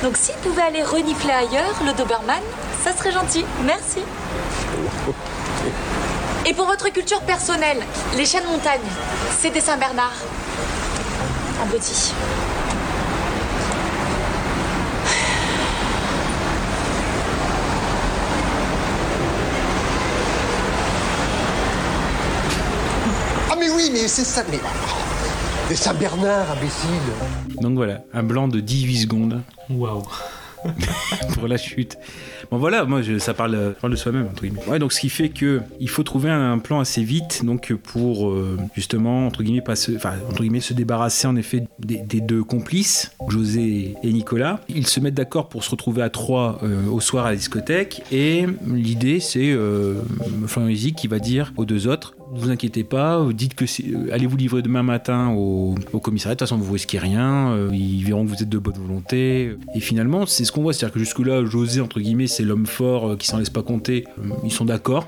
Donc 0.03 0.17
s'il 0.17 0.35
pouvait 0.35 0.61
aller 0.63 0.83
renifler 0.83 1.31
ailleurs, 1.31 1.73
le 1.85 1.93
Doberman, 1.93 2.41
ça 2.83 2.95
serait 2.95 3.11
gentil. 3.11 3.45
Merci. 3.65 3.99
Et 6.45 6.53
pour 6.53 6.65
votre 6.65 6.89
culture 6.91 7.21
personnelle, 7.21 7.77
les 8.17 8.25
chiens 8.25 8.41
de 8.41 8.47
montagne, 8.47 8.79
c'est 9.39 9.51
des 9.51 9.61
Saint-Bernard. 9.61 10.13
En 11.61 11.67
petit. 11.67 12.13
Oui, 23.81 23.89
mais 23.93 24.07
c'est 24.07 24.23
ça, 24.23 24.43
mais 24.51 24.59
des 25.69 25.75
Saint-Bernard, 25.75 26.51
imbécile. 26.51 27.61
Donc 27.61 27.75
voilà, 27.75 28.03
un 28.13 28.23
blanc 28.23 28.47
de 28.47 28.59
18 28.59 28.97
secondes. 28.97 29.41
Waouh. 29.69 30.03
pour 31.33 31.47
la 31.47 31.57
chute. 31.57 31.97
Bon 32.51 32.59
voilà, 32.59 32.85
moi 32.85 33.01
je- 33.01 33.17
ça 33.17 33.33
parle, 33.33 33.73
de 33.81 33.95
soi-même 33.95 34.27
entre 34.27 34.43
guillemets. 34.43 34.63
Ouais, 34.67 34.77
donc 34.77 34.93
ce 34.93 34.99
qui 34.99 35.09
fait 35.09 35.29
que 35.29 35.61
il 35.79 35.89
faut 35.89 36.03
trouver 36.03 36.29
un, 36.29 36.59
plan 36.59 36.79
assez 36.79 37.03
vite, 37.03 37.43
donc 37.43 37.73
pour 37.73 38.29
euh, 38.29 38.59
justement 38.75 39.25
entre 39.25 39.41
guillemets 39.41 39.61
pas 39.61 39.75
se, 39.75 39.95
enfin 39.95 40.13
entre 40.29 40.43
guillemets 40.43 40.59
se 40.59 40.75
débarrasser 40.75 41.27
en 41.27 41.35
effet 41.35 41.63
des, 41.79 41.97
des 41.97 42.21
deux 42.21 42.43
complices, 42.43 43.11
José 43.27 43.95
et 44.03 44.13
Nicolas. 44.13 44.59
Ils 44.69 44.85
se 44.85 44.99
mettent 44.99 45.15
d'accord 45.15 45.49
pour 45.49 45.63
se 45.63 45.71
retrouver 45.71 46.03
à 46.03 46.11
trois 46.11 46.59
euh, 46.61 46.85
au 46.91 46.99
soir 46.99 47.25
à 47.25 47.31
la 47.31 47.37
discothèque 47.37 48.03
et 48.11 48.45
l'idée 48.67 49.19
c'est 49.19 49.51
euh, 49.51 49.95
Florian 50.45 50.91
qui 50.95 51.07
va 51.07 51.17
dire 51.17 51.53
aux 51.57 51.65
deux 51.65 51.87
autres 51.87 52.13
ne 52.31 52.39
vous 52.39 52.49
inquiétez 52.49 52.83
pas, 52.83 53.25
dites 53.33 53.55
que 53.55 53.65
euh, 53.65 54.13
allez 54.13 54.25
vous 54.25 54.37
livrer 54.37 54.61
demain 54.61 54.83
matin 54.83 55.29
au, 55.31 55.75
au 55.93 55.99
commissariat, 55.99 56.35
de 56.35 56.39
toute 56.39 56.47
façon 56.47 56.57
vous 56.57 56.73
risquez 56.73 56.97
rien, 56.97 57.51
euh, 57.51 57.69
ils 57.73 58.03
verront 58.03 58.23
que 58.25 58.29
vous 58.29 58.41
êtes 58.41 58.49
de 58.49 58.57
bonne 58.57 58.77
volonté. 58.77 59.55
Et 59.75 59.79
finalement, 59.79 60.25
c'est 60.25 60.45
ce 60.45 60.51
qu'on 60.51 60.61
voit, 60.61 60.73
c'est-à-dire 60.73 60.93
que 60.93 60.99
jusque-là, 60.99 61.45
José, 61.45 61.81
entre 61.81 61.99
guillemets, 61.99 62.27
c'est 62.27 62.43
l'homme 62.43 62.65
fort 62.65 63.09
euh, 63.11 63.15
qui 63.17 63.27
s'en 63.27 63.37
laisse 63.37 63.49
pas 63.49 63.63
compter, 63.63 64.05
Euh, 64.19 64.33
ils 64.43 64.51
sont 64.51 64.65
d'accord 64.65 65.07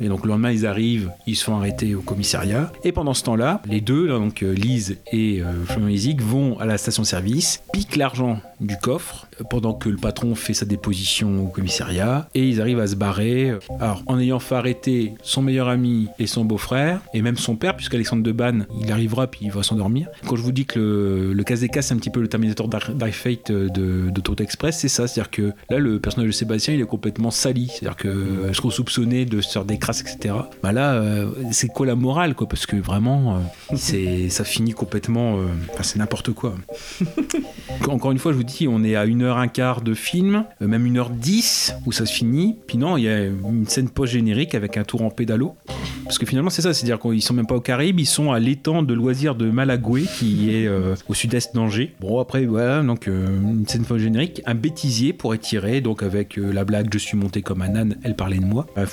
et 0.00 0.08
donc 0.08 0.24
le 0.24 0.30
lendemain 0.30 0.50
ils 0.50 0.66
arrivent, 0.66 1.10
ils 1.26 1.36
se 1.36 1.44
font 1.44 1.56
arrêter 1.56 1.94
au 1.94 2.00
commissariat, 2.00 2.72
et 2.84 2.92
pendant 2.92 3.14
ce 3.14 3.22
temps-là, 3.24 3.62
les 3.68 3.80
deux, 3.80 4.08
donc 4.08 4.42
euh, 4.42 4.52
Lise 4.52 4.98
et 5.12 5.40
euh, 5.40 5.64
Florian 5.66 6.16
vont 6.20 6.58
à 6.58 6.66
la 6.66 6.78
station-service, 6.78 7.62
piquent 7.72 7.96
l'argent 7.96 8.40
du 8.60 8.76
coffre, 8.76 9.26
euh, 9.40 9.44
pendant 9.48 9.72
que 9.74 9.88
le 9.88 9.96
patron 9.96 10.34
fait 10.34 10.54
sa 10.54 10.66
déposition 10.66 11.44
au 11.44 11.48
commissariat, 11.48 12.28
et 12.34 12.48
ils 12.48 12.60
arrivent 12.60 12.80
à 12.80 12.86
se 12.86 12.96
barrer. 12.96 13.52
Alors, 13.80 14.02
en 14.06 14.18
ayant 14.18 14.38
fait 14.38 14.54
arrêter 14.54 15.14
son 15.22 15.42
meilleur 15.42 15.68
ami 15.68 16.08
et 16.18 16.26
son 16.26 16.44
beau-frère, 16.44 17.00
et 17.14 17.22
même 17.22 17.36
son 17.36 17.56
père, 17.56 17.76
puisqu'Alexandre 17.76 18.22
Debanne, 18.22 18.66
il 18.80 18.90
arrivera 18.92 19.26
puis 19.26 19.40
il 19.42 19.50
va 19.50 19.62
s'endormir. 19.62 20.08
Quand 20.26 20.36
je 20.36 20.42
vous 20.42 20.52
dis 20.52 20.66
que 20.66 20.78
le, 20.78 21.32
le 21.32 21.44
casse 21.44 21.60
des 21.60 21.68
casses, 21.68 21.86
c'est 21.86 21.94
un 21.94 21.98
petit 21.98 22.10
peu 22.10 22.20
le 22.20 22.28
Terminator 22.28 22.68
Dark 22.68 23.12
Fate 23.12 23.50
de, 23.50 24.10
de 24.10 24.20
Total 24.20 24.44
Express, 24.44 24.78
c'est 24.78 24.88
ça. 24.88 25.06
C'est-à-dire 25.06 25.30
que 25.30 25.52
là, 25.70 25.78
le 25.78 25.98
personnage 25.98 26.28
de 26.28 26.32
Sébastien, 26.32 26.74
il 26.74 26.80
est 26.80 26.84
complètement 26.84 27.30
sali. 27.30 27.68
C'est-à-dire 27.70 27.96
que 27.96 28.08
euh, 28.08 28.52
se 28.52 28.70
soupçonné 28.70 29.24
de 29.24 29.40
se 29.40 29.50
faire 29.60 29.66
des 29.66 29.78
crasses, 29.78 30.00
etc. 30.00 30.34
Bah 30.62 30.72
là, 30.72 30.94
euh, 30.94 31.30
c'est 31.52 31.68
quoi 31.68 31.86
la 31.86 31.94
morale, 31.94 32.34
quoi 32.34 32.48
Parce 32.48 32.66
que 32.66 32.76
vraiment, 32.76 33.36
euh, 33.36 33.38
c'est, 33.76 34.28
ça 34.30 34.44
finit 34.44 34.72
complètement. 34.72 35.36
euh, 35.38 35.44
Enfin, 35.72 35.82
c'est 35.82 35.98
n'importe 35.98 36.32
quoi. 36.32 36.54
Encore 37.88 38.12
une 38.12 38.18
fois, 38.18 38.32
je 38.32 38.36
vous 38.36 38.44
dis, 38.44 38.66
on 38.68 38.82
est 38.84 38.94
à 38.96 39.06
1h15 39.06 39.82
de 39.82 39.94
film, 39.94 40.44
même 40.60 40.86
1h10 40.86 41.74
où 41.86 41.92
ça 41.92 42.06
se 42.06 42.12
finit. 42.12 42.56
Puis 42.66 42.78
non, 42.78 42.96
il 42.96 43.04
y 43.04 43.08
a 43.08 43.26
une 43.26 43.66
scène 43.66 43.88
post-générique 43.88 44.54
avec 44.54 44.76
un 44.76 44.84
tour 44.84 45.02
en 45.02 45.10
pédalo. 45.10 45.56
Parce 46.04 46.18
que 46.18 46.26
finalement, 46.26 46.50
c'est 46.50 46.62
ça, 46.62 46.74
c'est-à-dire 46.74 46.98
qu'ils 46.98 47.22
sont 47.22 47.34
même 47.34 47.46
pas 47.46 47.54
au 47.54 47.60
Caraïbes, 47.60 48.00
ils 48.00 48.06
sont 48.06 48.32
à 48.32 48.40
l'étang 48.40 48.82
de 48.82 48.94
loisirs 48.94 49.36
de 49.36 49.48
Malagoué, 49.50 50.02
qui 50.18 50.50
est 50.52 50.66
euh, 50.66 50.94
au 51.08 51.14
sud-est 51.14 51.54
d'Angers. 51.54 51.94
Bon, 52.00 52.18
après, 52.18 52.46
voilà, 52.46 52.82
donc 52.82 53.06
euh, 53.06 53.28
une 53.28 53.66
scène 53.68 53.84
post-générique, 53.84 54.42
un 54.44 54.54
bêtisier 54.56 55.12
pour 55.12 55.34
étirer, 55.34 55.80
donc 55.80 56.02
avec 56.02 56.36
euh, 56.36 56.52
la 56.52 56.64
blague 56.64 56.88
Je 56.92 56.98
suis 56.98 57.16
monté 57.16 57.42
comme 57.42 57.62
un 57.62 57.76
âne, 57.76 57.96
elle 58.02 58.16
parlait 58.16 58.38
de 58.38 58.44
moi. 58.44 58.66
Un 58.76 58.86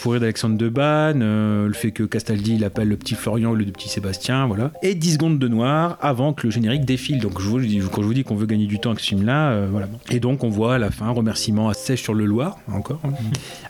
d'Alexandre 0.57 0.67
Debanne, 0.67 1.21
euh, 1.23 1.67
le 1.67 1.73
fait 1.73 1.91
que 1.91 2.03
Castaldi 2.03 2.55
il 2.55 2.63
appelle 2.63 2.89
le 2.89 2.97
petit 2.97 3.15
Florian 3.15 3.51
ou 3.51 3.55
le 3.55 3.65
petit 3.65 3.89
Sébastien, 3.89 4.47
voilà. 4.47 4.71
Et 4.81 4.95
10 4.95 5.13
secondes 5.13 5.39
de 5.39 5.47
noir 5.47 5.97
avant 6.01 6.33
que 6.33 6.47
le 6.47 6.51
générique 6.51 6.85
défile. 6.85 7.19
Donc 7.19 7.33
quand 7.33 8.01
je 8.01 8.07
vous 8.07 8.13
dis 8.13 8.23
qu'on 8.23 8.35
veut 8.35 8.45
gagner 8.45 8.65
du 8.65 8.79
temps 8.79 8.89
avec 8.89 8.99
ce 8.99 9.07
film-là, 9.07 9.51
euh, 9.51 9.67
voilà. 9.71 9.87
Et 10.09 10.19
donc 10.19 10.43
on 10.43 10.49
voit 10.49 10.75
à 10.75 10.77
la 10.77 10.91
fin 10.91 11.09
remerciement 11.09 11.69
à 11.69 11.73
Sèche 11.73 12.03
sur 12.03 12.13
le 12.13 12.25
Loir, 12.25 12.57
encore, 12.71 12.99
hein, 13.05 13.11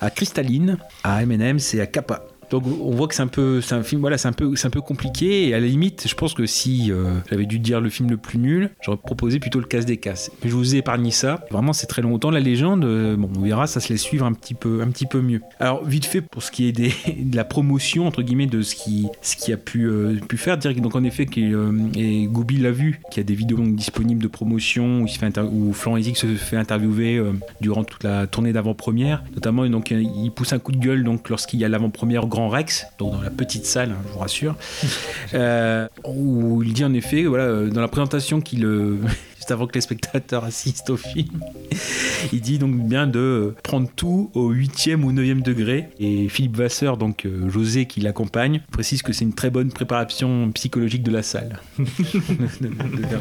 à 0.01 0.09
Cristalline, 0.09 0.77
à 1.03 1.21
M&M's 1.23 1.73
et 1.73 1.81
à 1.81 1.87
Kappa. 1.87 2.23
Donc 2.49 2.63
on 2.65 2.91
voit 2.91 3.07
que 3.07 3.15
c'est 3.15 3.21
un 3.21 3.27
peu, 3.27 3.61
c'est 3.61 3.75
un 3.75 3.83
film, 3.83 4.01
voilà, 4.01 4.17
c'est 4.17 4.27
un 4.27 4.33
peu, 4.33 4.55
c'est 4.55 4.67
un 4.67 4.71
peu 4.71 4.81
compliqué. 4.81 5.47
Et 5.47 5.53
à 5.53 5.59
la 5.59 5.67
limite, 5.67 6.07
je 6.07 6.15
pense 6.15 6.33
que 6.33 6.45
si 6.45 6.91
euh, 6.91 7.19
j'avais 7.29 7.45
dû 7.45 7.59
dire 7.59 7.81
le 7.81 7.89
film 7.89 8.09
le 8.09 8.17
plus 8.17 8.39
nul, 8.39 8.71
j'aurais 8.81 8.97
proposé 8.97 9.39
plutôt 9.39 9.59
le 9.59 9.65
casse 9.65 9.85
des 9.85 9.97
casses. 9.97 10.31
Mais 10.43 10.49
je 10.49 10.55
vous 10.55 10.75
ai 10.75 10.79
épargné 10.79 11.11
ça. 11.11 11.45
Vraiment, 11.51 11.73
c'est 11.73 11.87
très 11.87 12.01
longtemps 12.01 12.31
la 12.31 12.39
légende. 12.39 12.85
euh, 12.85 13.15
bon, 13.17 13.29
on 13.37 13.41
verra, 13.41 13.67
ça 13.67 13.79
se 13.79 13.89
laisse 13.89 14.01
suivre 14.01 14.25
un 14.25 14.33
petit 14.33 14.53
peu, 14.53 14.81
un 14.81 14.87
petit 14.87 15.05
peu 15.05 15.21
mieux. 15.21 15.41
Alors 15.59 15.83
vite 15.85 16.05
fait 16.05 16.21
pour 16.21 16.43
ce 16.43 16.51
qui 16.51 16.67
est 16.67 16.71
de 16.71 17.35
la 17.35 17.43
promotion 17.43 18.07
entre 18.07 18.21
guillemets 18.21 18.47
de 18.47 18.61
ce 18.61 18.75
qui, 18.75 19.07
ce 19.21 19.35
qui 19.35 19.51
a 19.51 19.57
pu, 19.57 19.85
euh, 19.85 20.15
pu 20.27 20.37
faire. 20.37 20.57
Dire 20.57 20.73
que, 20.73 20.79
donc 20.79 20.95
en 20.95 21.03
effet, 21.03 21.25
euh, 21.37 21.71
et 21.95 22.29
l'a 22.59 22.71
vu, 22.71 22.99
qu'il 23.11 23.17
y 23.17 23.19
a 23.19 23.23
des 23.23 23.35
vidéos 23.35 23.57
donc, 23.57 23.75
disponibles 23.75 24.21
de 24.21 24.27
promotion 24.27 25.01
où, 25.01 25.05
il 25.05 25.09
se 25.09 25.19
fait 25.19 25.37
où 25.39 25.73
Florent 25.73 26.01
se 26.01 26.27
fait 26.27 26.57
interviewer 26.57 27.21
durant 27.61 27.83
toute 27.83 28.03
la 28.03 28.27
tournée 28.27 28.53
d'avant-première. 28.53 29.23
Notamment, 29.35 29.67
donc 29.67 29.91
il 29.91 30.31
pousse 30.31 30.53
un 30.53 30.59
coup 30.59 30.71
de 30.71 30.77
gueule 30.77 31.03
donc 31.03 31.29
lorsqu'il 31.29 31.59
y 31.59 31.65
a 31.65 31.69
l'avant-première 31.69 32.27
Grand 32.37 32.49
Rex, 32.49 32.85
donc 32.99 33.13
dans 33.13 33.21
la 33.21 33.31
petite 33.31 33.65
salle, 33.65 33.89
hein, 33.93 33.97
je 34.07 34.13
vous 34.13 34.19
rassure, 34.19 34.55
euh, 35.33 35.87
où 36.05 36.61
il 36.61 36.71
dit 36.71 36.85
en 36.85 36.93
effet, 36.93 37.23
voilà, 37.23 37.45
euh, 37.45 37.69
dans 37.71 37.81
la 37.81 37.87
présentation 37.87 38.41
qu'il 38.41 38.63
euh, 38.63 38.97
juste 39.37 39.49
avant 39.49 39.65
que 39.65 39.73
les 39.73 39.81
spectateurs 39.81 40.43
assistent 40.43 40.91
au 40.91 40.97
film, 40.97 41.43
il 42.31 42.41
dit 42.41 42.59
donc 42.59 42.75
bien 42.75 43.07
de 43.07 43.55
prendre 43.63 43.89
tout 43.95 44.29
au 44.35 44.53
8e 44.53 45.01
ou 45.01 45.11
9e 45.11 45.41
degré. 45.41 45.89
Et 45.99 46.29
Philippe 46.29 46.57
Vasseur, 46.57 46.97
donc 46.97 47.25
euh, 47.25 47.49
José 47.49 47.87
qui 47.87 48.01
l'accompagne, 48.01 48.61
précise 48.71 49.01
que 49.01 49.13
c'est 49.13 49.25
une 49.25 49.33
très 49.33 49.49
bonne 49.49 49.71
préparation 49.71 50.51
psychologique 50.51 51.01
de 51.01 51.11
la 51.11 51.23
salle. 51.23 51.59
De- 51.79 52.67
de 52.67 53.17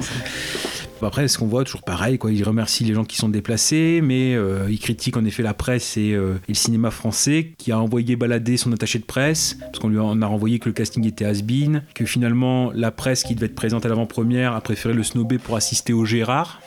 Après, 1.02 1.28
ce 1.28 1.38
qu'on 1.38 1.46
voit, 1.46 1.62
toujours 1.64 1.82
pareil, 1.82 2.18
quoi. 2.18 2.32
il 2.32 2.42
remercie 2.42 2.82
les 2.84 2.94
gens 2.94 3.04
qui 3.04 3.16
sont 3.16 3.28
déplacés, 3.28 4.00
mais 4.02 4.34
euh, 4.34 4.66
il 4.70 4.78
critique 4.78 5.16
en 5.16 5.24
effet 5.24 5.42
la 5.42 5.54
presse 5.54 5.96
et, 5.96 6.12
euh, 6.12 6.34
et 6.48 6.52
le 6.52 6.54
cinéma 6.54 6.90
français, 6.90 7.52
qui 7.58 7.70
a 7.70 7.78
envoyé 7.78 8.16
balader 8.16 8.56
son 8.56 8.72
attaché 8.72 8.98
de 8.98 9.04
presse, 9.04 9.58
parce 9.60 9.78
qu'on 9.78 9.88
lui 9.88 9.98
en 9.98 10.20
a 10.22 10.26
renvoyé 10.26 10.58
que 10.58 10.68
le 10.68 10.72
casting 10.72 11.06
était 11.06 11.24
has-been, 11.26 11.82
que 11.94 12.04
finalement 12.06 12.72
la 12.74 12.90
presse 12.90 13.22
qui 13.24 13.34
devait 13.34 13.46
être 13.46 13.54
présente 13.54 13.84
à 13.84 13.88
l'avant-première 13.88 14.54
a 14.54 14.60
préféré 14.62 14.94
le 14.94 15.02
snobber 15.02 15.38
pour 15.38 15.56
assister 15.56 15.92
au 15.92 16.04
Gérard 16.04 16.60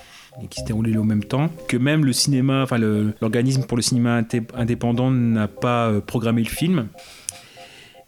et 0.43 0.47
qui 0.47 0.61
se 0.61 0.65
déroulait 0.65 0.95
au 0.95 1.03
même 1.03 1.23
temps, 1.23 1.49
que 1.67 1.75
même 1.75 2.05
le 2.05 2.13
cinéma, 2.13 2.61
enfin 2.63 2.77
l'organisme 2.77 3.63
pour 3.63 3.75
le 3.77 3.81
cinéma 3.83 4.21
indé- 4.21 4.47
indépendant 4.55 5.11
n'a 5.11 5.47
pas 5.47 5.87
euh, 5.89 5.99
programmé 6.01 6.43
le 6.43 6.49
film. 6.49 6.87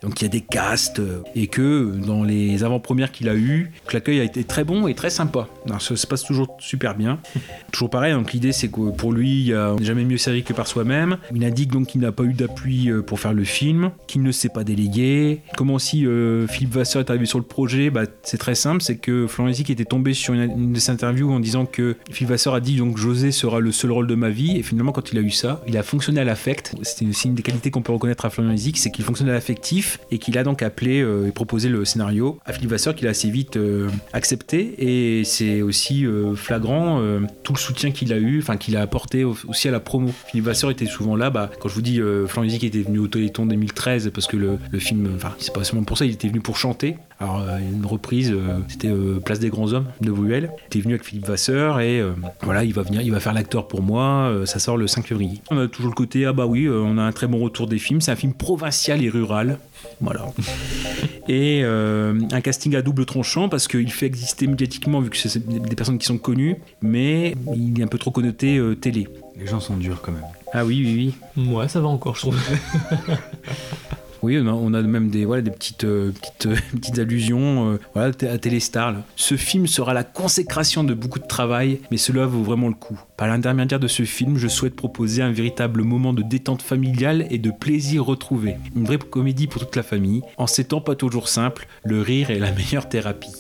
Donc 0.02 0.20
il 0.22 0.26
y 0.26 0.28
a 0.28 0.30
des 0.30 0.42
castes 0.42 1.00
euh, 1.00 1.22
et 1.36 1.48
que 1.48 1.92
dans 2.06 2.24
les 2.24 2.64
avant-premières 2.64 3.12
qu'il 3.12 3.30
a 3.30 3.36
eues, 3.36 3.72
l'accueil 3.94 4.20
a 4.20 4.24
été 4.24 4.44
très 4.44 4.64
bon 4.64 4.88
et 4.88 4.96
très 4.96 5.10
sympa. 5.10 5.48
Alors, 5.68 5.82
ça 5.82 5.96
se 5.96 6.08
passe 6.08 6.24
toujours 6.24 6.58
super 6.60 6.96
bien. 6.96 7.20
toujours 7.72 7.90
pareil, 7.90 8.14
donc 8.14 8.34
l'idée 8.34 8.52
c'est 8.52 8.68
que 8.68 8.90
pour 8.92 9.14
lui, 9.14 9.30
il 9.42 9.48
y 9.48 9.54
a- 9.54 9.76
jamais 9.82 10.04
mieux 10.04 10.18
servi 10.18 10.44
que 10.44 10.54
par 10.54 10.68
soi-même. 10.68 11.18
Il 11.36 11.46
indique 11.46 11.72
donc 11.72 11.88
qu'il 11.88 12.02
n'a 12.02 12.12
pas 12.12 12.24
eu 12.24 12.34
d'appui 12.34 12.90
euh, 12.90 13.02
pour 13.02 13.20
faire 13.20 13.34
le 13.34 13.44
film, 13.44 13.92
qu'il 14.08 14.24
ne 14.24 14.32
s'est 14.32 14.50
pas 14.50 14.64
délégué. 14.64 15.42
Comment 15.56 15.76
aussi 15.76 16.06
euh, 16.06 16.48
Philippe 16.48 16.74
Vasseur 16.74 17.02
est 17.02 17.10
arrivé 17.10 17.26
sur 17.26 17.38
le 17.38 17.46
projet 17.46 17.90
bah, 17.90 18.04
C'est 18.24 18.38
très 18.38 18.56
simple, 18.56 18.82
c'est 18.82 18.98
que 18.98 19.28
Florent 19.28 19.50
Hésic 19.50 19.70
était 19.70 19.86
tombé 19.86 20.14
sur 20.14 20.34
une, 20.34 20.74
de 20.74 20.80
ses 20.80 20.92
interviews 20.92 21.32
en 21.32 21.40
disant 21.40 21.66
que 21.66 21.96
Philippe 22.10 22.32
Vasseur 22.32 22.56
a 22.56 22.60
dit 22.60 22.78
donc 22.78 22.98
José 22.98 23.32
sera 23.32 23.60
le 23.60 23.72
seul 23.72 23.92
rôle 23.92 24.08
de 24.08 24.16
ma 24.16 24.30
vie 24.30 24.58
et 24.58 24.64
finalement 24.64 24.92
quand 24.92 25.12
il 25.12 25.18
a 25.20 25.22
eu 25.22 25.30
ça, 25.30 25.62
il 25.68 25.78
a 25.78 25.84
fonctionné 25.84 26.22
à 26.22 26.24
l'affect. 26.24 26.74
C'était 26.82 27.06
aussi 27.06 27.28
une 27.28 27.36
des 27.36 27.44
qualités 27.44 27.70
qu'on 27.70 27.82
peut 27.82 27.92
reconnaître 27.94 28.26
à 28.26 28.32
Hésic, 28.52 28.78
c'est 28.78 28.90
qu'il 28.90 29.06
fonctionne 29.06 29.30
à 29.30 29.34
l'affectif 29.34 29.91
et 30.12 30.18
qu'il 30.18 30.38
a 30.38 30.44
donc 30.44 30.62
appelé 30.62 31.02
euh, 31.02 31.28
et 31.28 31.32
proposé 31.32 31.70
le 31.70 31.86
scénario 31.86 32.40
à 32.46 32.54
Philippe 32.54 32.72
Vasseur 32.72 32.96
qu'il 32.96 33.08
a 33.08 33.12
assez 33.12 33.30
vite 33.30 33.58
euh, 33.58 33.90
accepté 34.14 34.76
et 34.78 35.24
c'est 35.24 35.62
aussi 35.62 36.06
euh, 36.06 36.36
flagrant 36.36 37.02
tout 37.44 37.54
le 37.54 37.58
soutien 37.60 37.92
qu'il 37.92 38.14
a 38.14 38.18
eu, 38.18 38.40
enfin 38.40 38.58
qu'il 38.58 38.76
a 38.78 38.82
apporté 38.82 39.24
au- 39.24 39.36
aussi 39.48 39.68
à 39.68 39.72
la 39.72 39.80
promo. 39.80 40.12
Philippe 40.28 40.46
Vasseur 40.46 40.70
était 40.72 40.86
souvent 40.86 41.16
là, 41.16 41.30
bah, 41.30 41.50
quand 41.60 41.70
je 41.70 41.76
vous 41.76 41.82
dis 41.82 42.00
Florian 42.28 42.50
Hésic 42.50 42.64
était 42.64 42.82
venu 42.82 43.00
au 43.00 43.08
Téléthon 43.08 43.46
2013 43.46 44.12
parce 44.14 44.28
que 44.28 44.38
le, 44.38 44.58
le 44.72 44.80
film, 44.80 45.10
enfin 45.16 45.34
c'est 45.40 45.54
pas 45.54 45.64
seulement 45.64 45.84
pour 45.84 45.98
ça, 45.98 46.06
il 46.06 46.12
était 46.12 46.28
venu 46.28 46.42
pour 46.42 46.58
chanter. 46.58 46.98
Alors 47.22 47.40
euh, 47.48 47.60
une 47.60 47.86
reprise, 47.86 48.32
euh, 48.32 48.58
c'était 48.68 48.88
euh, 48.88 49.20
Place 49.24 49.40
des 49.40 49.50
grands 49.50 49.72
hommes 49.74 49.86
de 50.02 50.12
Bruel. 50.12 50.50
Il 50.60 50.66
était 50.66 50.80
venu 50.80 50.96
avec 50.96 51.06
Philippe 51.06 51.28
Vasseur 51.28 51.80
et 51.80 52.00
euh, 52.00 52.14
voilà, 52.42 52.64
il 52.64 52.74
va 52.74 52.82
venir, 52.82 53.02
il 53.02 53.12
va 53.12 53.20
faire 53.20 53.34
l'acteur 53.34 53.68
pour 53.68 53.84
moi. 53.84 54.30
euh, 54.32 54.46
ça 54.48 54.58
sort 54.58 54.76
le 54.76 54.88
5 54.88 55.06
février. 55.06 55.40
On 55.52 55.58
a 55.60 55.68
toujours 55.68 55.92
le 55.92 55.96
côté 55.96 56.26
ah 56.26 56.34
bah 56.34 56.48
oui, 56.48 56.66
euh, 56.66 56.82
on 56.84 56.98
a 56.98 57.04
un 57.04 57.12
très 57.12 57.28
bon 57.28 57.40
retour 57.40 57.68
des 57.68 57.78
films. 57.78 58.02
C'est 58.02 58.12
un 58.12 58.16
film 58.16 58.34
provincial 58.34 59.04
et 59.04 59.10
rural. 59.10 59.60
Voilà. 60.00 60.26
Et 61.28 61.62
euh, 61.64 62.20
un 62.32 62.42
casting 62.42 62.76
à 62.76 62.82
double 62.82 63.06
tranchant 63.06 63.48
parce 63.48 63.68
qu'il 63.68 63.92
fait 63.92 64.08
exister 64.08 64.48
médiatiquement 64.48 65.00
vu 65.00 65.12
que 65.12 65.18
c'est 65.18 65.48
des 65.48 65.60
des 65.60 65.76
personnes 65.76 66.00
qui 66.00 66.06
sont 66.08 66.18
connues, 66.18 66.56
mais 66.82 67.36
il 67.56 67.80
est 67.80 67.84
un 67.84 67.88
peu 67.88 68.00
trop 68.00 68.10
connoté 68.12 68.58
euh, 68.58 68.76
télé. 68.76 69.08
Les 69.38 69.46
gens 69.46 69.60
sont 69.60 69.78
durs 69.78 70.02
quand 70.02 70.12
même. 70.12 70.26
Ah 70.52 70.66
oui, 70.66 70.82
oui, 70.84 71.14
oui. 71.38 71.46
Ouais, 71.54 71.68
ça 71.68 71.80
va 71.80 71.88
encore, 71.88 72.16
je 72.16 72.22
trouve. 72.22 72.38
Oui, 74.24 74.38
on 74.40 74.74
a, 74.74 74.82
même 74.84 75.10
des, 75.10 75.26
voilà, 75.26 75.42
des 75.42 75.50
petites, 75.50 75.84
euh, 75.84 76.12
petites, 76.12 76.46
euh, 76.46 76.56
petites 76.74 77.00
allusions 77.00 77.72
euh, 77.72 77.80
voilà, 77.96 78.12
à 78.32 78.38
Téléstar. 78.38 78.96
Ce 79.16 79.36
film 79.36 79.66
sera 79.66 79.94
la 79.94 80.04
consécration 80.04 80.84
de 80.84 80.94
beaucoup 80.94 81.20
de 81.20 81.28
travail, 81.28 81.80
mais 81.90 81.98
cela 81.98 82.28
vaut 82.28 82.44
vraiment 82.44 82.68
le 82.68 82.76
coup. 82.76 83.00
Par 83.18 83.28
l'intermédiaire 83.28 83.80
de 83.80 83.88
ce 83.88 84.04
film, 84.04 84.38
je 84.38 84.48
souhaite 84.48 84.76
proposer 84.76 85.24
un 85.24 85.32
véritable 85.32 85.82
moment 85.82 86.14
de 86.14 86.22
détente 86.22 86.62
familiale 86.62 87.26
et 87.32 87.40
de 87.40 87.50
plaisir 87.50 88.06
retrouvé. 88.06 88.58
Une 88.76 88.86
vraie 88.86 89.00
comédie 89.00 89.48
pour 89.48 89.66
toute 89.66 89.76
la 89.76 89.84
famille. 89.84 90.22
En 90.38 90.46
ces 90.46 90.66
temps 90.66 90.82
pas 90.82 90.96
toujours 90.96 91.28
simples, 91.28 91.68
le 91.84 92.02
rire 92.02 92.30
est 92.30 92.40
la 92.40 92.52
meilleure 92.52 92.90
thérapie. 92.90 93.34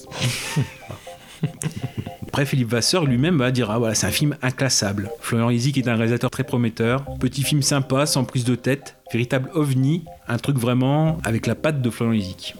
Après, 2.31 2.45
Philippe 2.45 2.69
Vasseur 2.69 3.03
lui-même 3.03 3.37
va 3.37 3.51
dire 3.51 3.69
Ah 3.71 3.77
voilà, 3.77 3.93
c'est 3.93 4.07
un 4.07 4.11
film 4.11 4.37
inclassable. 4.41 5.09
Florian 5.19 5.49
Hésic 5.49 5.77
est 5.77 5.89
un 5.89 5.95
réalisateur 5.97 6.29
très 6.29 6.45
prometteur. 6.45 7.03
Petit 7.19 7.43
film 7.43 7.61
sympa, 7.61 8.05
sans 8.05 8.23
prise 8.23 8.45
de 8.45 8.55
tête. 8.55 8.95
Véritable 9.11 9.49
ovni. 9.53 10.05
Un 10.29 10.37
truc 10.37 10.57
vraiment 10.57 11.17
avec 11.25 11.45
la 11.45 11.55
patte 11.55 11.81
de 11.81 11.89
Florian 11.89 12.13
Hésic. 12.17 12.55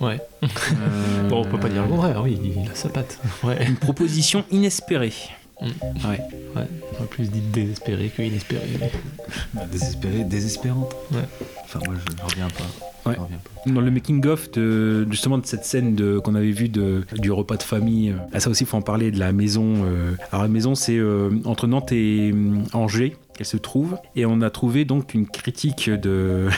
Ouais. 0.00 0.18
Euh, 0.42 1.28
Bon, 1.28 1.42
on 1.42 1.44
peut 1.44 1.60
pas 1.60 1.68
dire 1.68 1.82
le 1.82 1.88
contraire, 1.88 2.20
oui, 2.24 2.36
il 2.42 2.68
a 2.68 2.74
sa 2.74 2.88
patte. 2.88 3.20
Ouais. 3.44 3.64
Une 3.68 3.76
proposition 3.76 4.44
inespérée. 4.50 5.12
Mm. 5.60 5.66
Ouais. 6.08 6.20
Ouais, 6.56 6.66
on 7.00 7.04
plus 7.06 7.30
dit 7.30 7.40
désespéré 7.40 8.08
que 8.08 8.22
inespéré. 8.22 8.62
mais- 8.80 8.90
Bah, 9.54 9.62
désespéré, 9.70 10.24
désespérante. 10.24 10.94
Ouais. 11.12 11.18
Enfin, 11.64 11.80
moi, 11.86 11.94
je, 11.96 12.16
je 12.16 12.22
reviens 12.24 12.48
pas. 12.48 13.08
Ouais. 13.10 13.16
Je 13.16 13.20
reviens 13.22 13.36
pas. 13.38 13.70
Dans 13.70 13.80
le 13.80 13.90
making-of 13.90 14.50
de, 14.52 15.06
justement 15.10 15.38
de 15.38 15.46
cette 15.46 15.64
scène 15.64 15.94
de, 15.94 16.18
qu'on 16.18 16.34
avait 16.34 16.50
vue 16.52 16.68
de, 16.68 17.04
du 17.18 17.30
repas 17.32 17.56
de 17.56 17.62
famille, 17.62 18.10
euh, 18.10 18.16
ah, 18.32 18.40
ça 18.40 18.50
aussi, 18.50 18.64
il 18.64 18.66
faut 18.66 18.76
en 18.76 18.82
parler 18.82 19.10
de 19.10 19.18
la 19.18 19.32
maison. 19.32 19.84
euh, 19.84 20.12
alors, 20.32 20.42
la 20.42 20.48
maison, 20.48 20.74
c'est 20.74 20.96
euh, 20.96 21.30
entre 21.44 21.66
Nantes 21.66 21.92
et 21.92 22.32
euh, 22.32 22.58
Angers 22.72 23.16
qu'elle 23.36 23.46
se 23.46 23.56
trouve. 23.56 23.96
Et 24.16 24.26
on 24.26 24.40
a 24.40 24.50
trouvé 24.50 24.84
donc 24.84 25.14
une 25.14 25.26
critique 25.26 25.88
de 25.90 26.48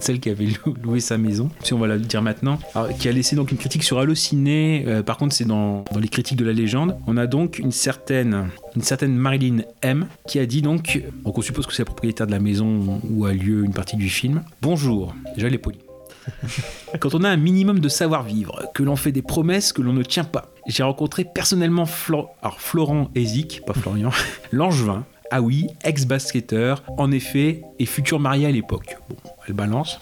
celle 0.00 0.20
qui 0.20 0.30
avait 0.30 0.46
lou- 0.46 0.74
loué 0.82 1.00
sa 1.00 1.18
maison, 1.18 1.50
si 1.62 1.72
on 1.74 1.78
va 1.78 1.86
la 1.86 1.98
dire 1.98 2.22
maintenant, 2.22 2.58
qui 2.98 3.08
a 3.08 3.12
laissé 3.12 3.36
donc 3.36 3.52
une 3.52 3.58
critique 3.58 3.82
sur 3.84 3.98
Allociné. 3.98 4.84
Euh, 4.86 5.02
par 5.02 5.16
contre, 5.16 5.34
c'est 5.34 5.44
dans, 5.44 5.84
dans 5.92 5.98
les 6.00 6.08
critiques 6.08 6.38
de 6.38 6.44
la 6.44 6.52
légende. 6.52 6.96
On 7.06 7.16
a 7.16 7.26
donc 7.26 7.58
une 7.58 7.72
certaine, 7.72 8.48
une 8.76 8.82
certaine 8.82 9.14
Marilyn 9.14 9.58
M 9.82 10.06
qui 10.26 10.38
a 10.38 10.46
dit 10.46 10.62
donc, 10.62 11.02
donc 11.24 11.38
on 11.38 11.42
suppose 11.42 11.66
que 11.66 11.72
c'est 11.72 11.82
la 11.82 11.86
propriétaire 11.86 12.26
de 12.26 12.32
la 12.32 12.40
maison 12.40 13.00
où 13.10 13.24
a 13.26 13.32
lieu 13.32 13.64
une 13.64 13.72
partie 13.72 13.96
du 13.96 14.08
film. 14.08 14.42
Bonjour, 14.60 15.14
déjà 15.34 15.48
les 15.48 15.58
polis. 15.58 15.80
Quand 17.00 17.14
on 17.14 17.24
a 17.24 17.28
un 17.28 17.36
minimum 17.36 17.80
de 17.80 17.88
savoir-vivre, 17.88 18.62
que 18.74 18.82
l'on 18.82 18.96
fait 18.96 19.12
des 19.12 19.22
promesses 19.22 19.72
que 19.72 19.82
l'on 19.82 19.92
ne 19.92 20.02
tient 20.02 20.24
pas. 20.24 20.52
J'ai 20.68 20.82
rencontré 20.84 21.24
personnellement 21.24 21.84
Flo- 21.84 22.28
alors 22.42 22.60
Florent 22.60 23.10
Hézic, 23.16 23.62
pas 23.66 23.72
Florian, 23.72 24.10
Langevin, 24.52 25.04
ah 25.34 25.40
oui, 25.40 25.68
ex-basketteur, 25.82 26.82
en 26.98 27.10
effet, 27.10 27.62
et 27.78 27.86
futur 27.86 28.20
marié 28.20 28.46
à 28.46 28.50
l'époque. 28.50 28.98
Bon, 29.08 29.16
elle 29.48 29.54
balance. 29.54 29.98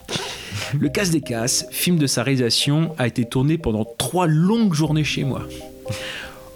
Le 0.77 0.89
Casse 0.89 1.11
des 1.11 1.21
Casses, 1.21 1.67
film 1.71 1.99
de 1.99 2.09
sa 2.09 2.25
réalisation, 2.25 2.97
a 2.99 3.07
été 3.07 3.25
tourné 3.25 3.57
pendant 3.57 3.85
trois 3.85 4.27
longues 4.27 4.75
journées 4.75 5.05
chez 5.05 5.23
moi. 5.23 5.47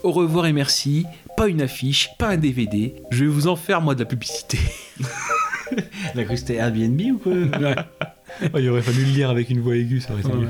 Au 0.02 0.10
revoir 0.10 0.46
et 0.46 0.52
merci, 0.52 1.06
pas 1.36 1.46
une 1.46 1.62
affiche, 1.62 2.10
pas 2.18 2.30
un 2.30 2.36
DVD, 2.36 2.96
je 3.12 3.24
vais 3.24 3.30
vous 3.30 3.46
en 3.46 3.54
faire 3.54 3.80
moi 3.80 3.94
de 3.94 4.00
la 4.00 4.06
publicité. 4.06 4.58
Elle 5.70 6.20
a 6.20 6.24
cru 6.24 6.36
Airbnb 6.48 7.00
ou 7.00 7.18
quoi? 7.18 7.32
Oh, 8.42 8.58
il 8.58 8.68
aurait 8.68 8.82
fallu 8.82 9.04
le 9.04 9.10
lire 9.10 9.30
avec 9.30 9.50
une 9.50 9.60
voix 9.60 9.76
aiguë, 9.76 10.00
ça 10.00 10.12
aurait 10.12 10.22
été 10.22 10.32
mieux. 10.32 10.48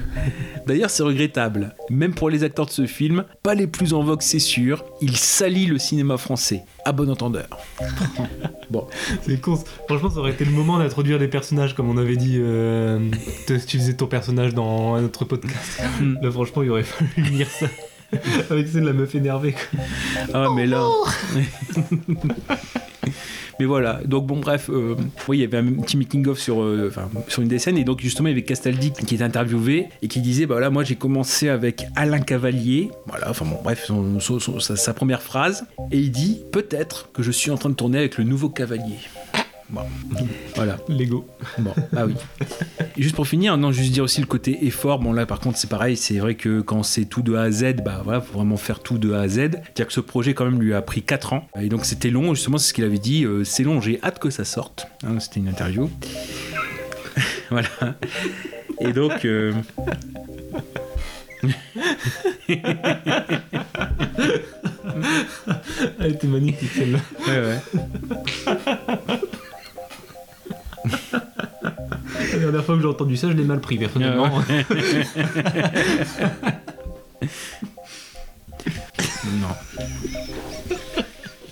D'ailleurs, 0.66 0.90
c'est 0.90 1.02
regrettable. 1.02 1.74
Même 1.90 2.14
pour 2.14 2.30
les 2.30 2.42
acteurs 2.42 2.66
de 2.66 2.70
ce 2.70 2.86
film, 2.86 3.24
pas 3.42 3.54
les 3.54 3.66
plus 3.66 3.92
en 3.94 4.02
vogue, 4.02 4.22
c'est 4.22 4.38
sûr, 4.38 4.84
il 5.00 5.16
salit 5.16 5.66
le 5.66 5.78
cinéma 5.78 6.16
français. 6.16 6.62
À 6.84 6.92
bon 6.92 7.10
entendeur. 7.10 7.46
bon. 8.70 8.86
C'est 9.22 9.40
con. 9.40 9.58
Franchement, 9.86 10.10
ça 10.10 10.18
aurait 10.18 10.32
été 10.32 10.44
le 10.44 10.50
moment 10.50 10.78
d'introduire 10.78 11.18
les 11.18 11.28
personnages, 11.28 11.74
comme 11.74 11.88
on 11.88 11.96
avait 11.96 12.16
dit. 12.16 12.38
Euh, 12.38 12.98
tu 13.46 13.58
tu 13.66 13.78
faisais 13.78 13.94
ton 13.94 14.06
personnage 14.06 14.54
dans 14.54 14.94
un 14.94 15.04
autre 15.04 15.24
podcast. 15.24 15.82
Là, 16.22 16.30
franchement, 16.30 16.62
il 16.62 16.70
aurait 16.70 16.82
fallu 16.82 17.10
lire 17.30 17.48
ça. 17.48 17.66
Avec 18.50 18.68
celle 18.68 18.82
de 18.82 18.86
la 18.86 18.92
meuf 18.92 19.14
énervée. 19.14 19.52
quoi. 19.52 19.80
Ah, 20.32 20.48
mais 20.54 20.66
là. 20.66 20.86
Mais 23.60 23.66
voilà, 23.66 24.00
donc 24.04 24.26
bon, 24.26 24.40
bref, 24.40 24.68
euh, 24.70 24.96
oui, 25.28 25.38
il 25.38 25.40
y 25.40 25.44
avait 25.44 25.58
un 25.58 25.72
petit 25.82 25.96
sur, 26.36 26.62
euh, 26.62 26.92
sur 27.28 27.42
une 27.42 27.48
des 27.48 27.58
scènes, 27.58 27.78
et 27.78 27.84
donc 27.84 28.00
justement, 28.00 28.28
il 28.28 28.32
y 28.32 28.34
avait 28.34 28.42
Castaldi 28.42 28.92
qui 28.92 29.14
était 29.14 29.24
interviewé 29.24 29.88
et 30.02 30.08
qui 30.08 30.20
disait 30.20 30.46
Bah 30.46 30.54
voilà, 30.54 30.70
moi 30.70 30.84
j'ai 30.84 30.96
commencé 30.96 31.48
avec 31.48 31.86
Alain 31.96 32.20
Cavalier, 32.20 32.90
voilà, 33.06 33.30
enfin 33.30 33.44
bon, 33.44 33.58
bref, 33.62 33.90
sa 34.60 34.94
première 34.94 35.22
phrase, 35.22 35.66
et 35.90 35.98
il 35.98 36.10
dit 36.10 36.42
Peut-être 36.52 37.10
que 37.12 37.22
je 37.22 37.30
suis 37.30 37.50
en 37.50 37.56
train 37.56 37.70
de 37.70 37.74
tourner 37.74 37.98
avec 37.98 38.18
le 38.18 38.24
nouveau 38.24 38.48
Cavalier. 38.48 38.98
Bon. 39.70 39.82
Voilà. 40.56 40.76
Lego. 40.88 41.26
Bon, 41.58 41.72
ah 41.96 42.06
oui. 42.06 42.14
Et 42.96 43.02
juste 43.02 43.16
pour 43.16 43.26
finir, 43.26 43.56
non, 43.56 43.72
juste 43.72 43.90
dire 43.92 44.04
aussi 44.04 44.20
le 44.20 44.26
côté 44.26 44.64
effort. 44.66 45.00
Bon, 45.00 45.12
là, 45.12 45.26
par 45.26 45.40
contre, 45.40 45.58
c'est 45.58 45.68
pareil. 45.68 45.96
C'est 45.96 46.18
vrai 46.18 46.36
que 46.36 46.60
quand 46.60 46.82
c'est 46.84 47.06
tout 47.06 47.22
de 47.22 47.34
A 47.34 47.42
à 47.42 47.50
Z, 47.50 47.76
bah 47.84 48.00
voilà, 48.04 48.20
faut 48.20 48.34
vraiment 48.34 48.56
faire 48.56 48.78
tout 48.80 48.98
de 48.98 49.12
A 49.12 49.22
à 49.22 49.28
Z. 49.28 49.34
C'est-à-dire 49.34 49.86
que 49.88 49.92
ce 49.92 50.00
projet, 50.00 50.32
quand 50.32 50.44
même, 50.44 50.60
lui 50.60 50.74
a 50.74 50.82
pris 50.82 51.02
4 51.02 51.32
ans. 51.32 51.48
Et 51.60 51.68
donc, 51.68 51.84
c'était 51.86 52.10
long. 52.10 52.34
Justement, 52.34 52.58
c'est 52.58 52.68
ce 52.68 52.74
qu'il 52.74 52.84
avait 52.84 52.98
dit. 52.98 53.24
euh, 53.24 53.42
c'est 53.42 53.64
long, 53.64 53.80
j'ai 53.80 53.98
hâte 54.02 54.20
que 54.20 54.30
ça 54.30 54.44
sorte. 54.44 54.86
Hein, 55.04 55.18
c'était 55.18 55.40
une 55.40 55.48
interview. 55.48 55.90
voilà. 57.50 57.68
Et 58.80 58.92
donc. 58.92 59.24
euh, 59.24 59.52
Elle 65.98 66.12
était 66.12 66.26
magnifique 66.26 66.70
celle-là. 66.74 66.98
Ouais, 67.26 67.40
ouais. 67.40 69.20
La 70.84 72.38
dernière 72.38 72.64
fois 72.64 72.76
que 72.76 72.82
j'ai 72.82 72.88
entendu 72.88 73.16
ça, 73.16 73.28
je 73.28 73.34
l'ai 73.34 73.44
mal 73.44 73.60
pris, 73.60 73.78
personnellement. 73.78 74.28
non. 79.40 79.48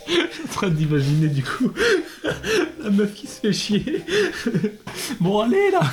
Je 0.06 0.12
suis 0.32 0.42
en 0.44 0.48
train 0.52 0.68
d'imaginer 0.68 1.28
du 1.28 1.42
coup 1.42 1.72
la 2.82 2.90
meuf 2.90 3.14
qui 3.14 3.26
se 3.26 3.40
fait 3.40 3.52
chier. 3.52 4.02
bon, 5.20 5.40
allez 5.40 5.70
là 5.70 5.82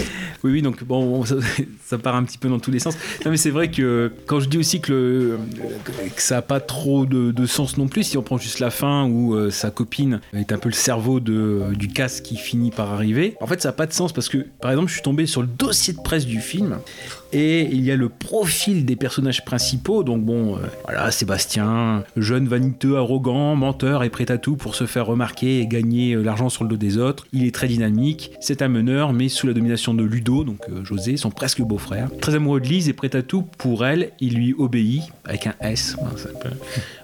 Oui, 0.44 0.52
oui, 0.52 0.62
donc 0.62 0.84
bon, 0.84 1.24
ça, 1.84 1.98
part 1.98 2.14
un 2.14 2.22
petit 2.22 2.38
peu 2.38 2.48
dans 2.48 2.60
tous 2.60 2.70
les 2.70 2.78
sens. 2.78 2.96
Non, 3.24 3.30
mais 3.30 3.36
c'est 3.36 3.50
vrai 3.50 3.70
que 3.70 4.12
quand 4.26 4.38
je 4.38 4.48
dis 4.48 4.58
aussi 4.58 4.80
que, 4.80 5.38
ça 6.16 6.36
n'a 6.36 6.42
pas 6.42 6.60
trop 6.60 7.04
de, 7.06 7.46
sens 7.46 7.78
non 7.78 7.88
plus, 7.88 8.04
si 8.04 8.18
on 8.18 8.22
prend 8.22 8.38
juste 8.38 8.60
la 8.60 8.70
fin 8.70 9.06
où 9.06 9.34
euh, 9.34 9.50
sa 9.50 9.70
copine 9.70 10.20
est 10.34 10.52
un 10.52 10.58
peu 10.58 10.68
le 10.68 10.74
cerveau 10.74 11.20
de, 11.20 11.74
du 11.74 11.88
casse 11.88 12.20
qui 12.20 12.36
finit 12.36 12.70
par 12.70 12.92
arriver, 12.92 13.34
en 13.40 13.46
fait, 13.46 13.60
ça 13.60 13.70
n'a 13.70 13.72
pas 13.72 13.86
de 13.86 13.92
sens 13.92 14.12
parce 14.12 14.28
que, 14.28 14.38
par 14.60 14.70
exemple, 14.70 14.88
je 14.88 14.94
suis 14.94 15.02
tombé 15.02 15.26
sur 15.26 15.42
le 15.42 15.48
dossier 15.48 15.94
de 15.94 16.00
presse 16.00 16.26
du 16.26 16.40
film 16.40 16.76
et 17.32 17.68
il 17.70 17.84
y 17.84 17.90
a 17.90 17.96
le 17.96 18.08
profil 18.08 18.84
des 18.84 18.96
personnages 18.96 19.44
principaux. 19.44 20.02
Donc, 20.02 20.24
bon, 20.24 20.56
euh, 20.56 20.60
voilà, 20.84 21.10
Sébastien, 21.10 22.04
jeune 22.16 22.46
vaniteux, 22.46 22.96
arrogant, 22.96 23.56
menteur 23.56 24.04
et 24.04 24.10
prêt 24.10 24.30
à 24.30 24.38
tout 24.38 24.56
pour 24.56 24.74
se 24.74 24.86
faire 24.86 25.06
remarquer 25.06 25.60
et 25.60 25.66
gagner 25.66 26.14
euh, 26.14 26.22
l'argent 26.22 26.48
sur 26.48 26.64
le 26.64 26.70
dos 26.70 26.76
des 26.76 26.98
autres. 26.98 27.26
Il 27.32 27.44
est 27.44 27.54
très 27.54 27.68
dynamique, 27.68 28.32
c'est 28.40 28.62
un 28.62 28.68
meneur, 28.68 29.12
mais 29.12 29.28
sous 29.28 29.46
la 29.46 29.52
domination 29.52 29.85
de 29.94 30.02
Ludo, 30.02 30.44
donc 30.44 30.58
euh, 30.70 30.84
José, 30.84 31.16
son 31.16 31.30
presque 31.30 31.60
beau-frère. 31.62 32.08
Très 32.20 32.34
amoureux 32.34 32.60
de 32.60 32.66
Lise 32.66 32.88
et 32.88 32.92
prêt 32.92 33.14
à 33.14 33.22
tout 33.22 33.42
pour 33.58 33.86
elle, 33.86 34.10
il 34.20 34.34
lui 34.34 34.54
obéit 34.58 35.02
avec 35.24 35.46
un 35.46 35.54
S, 35.60 35.96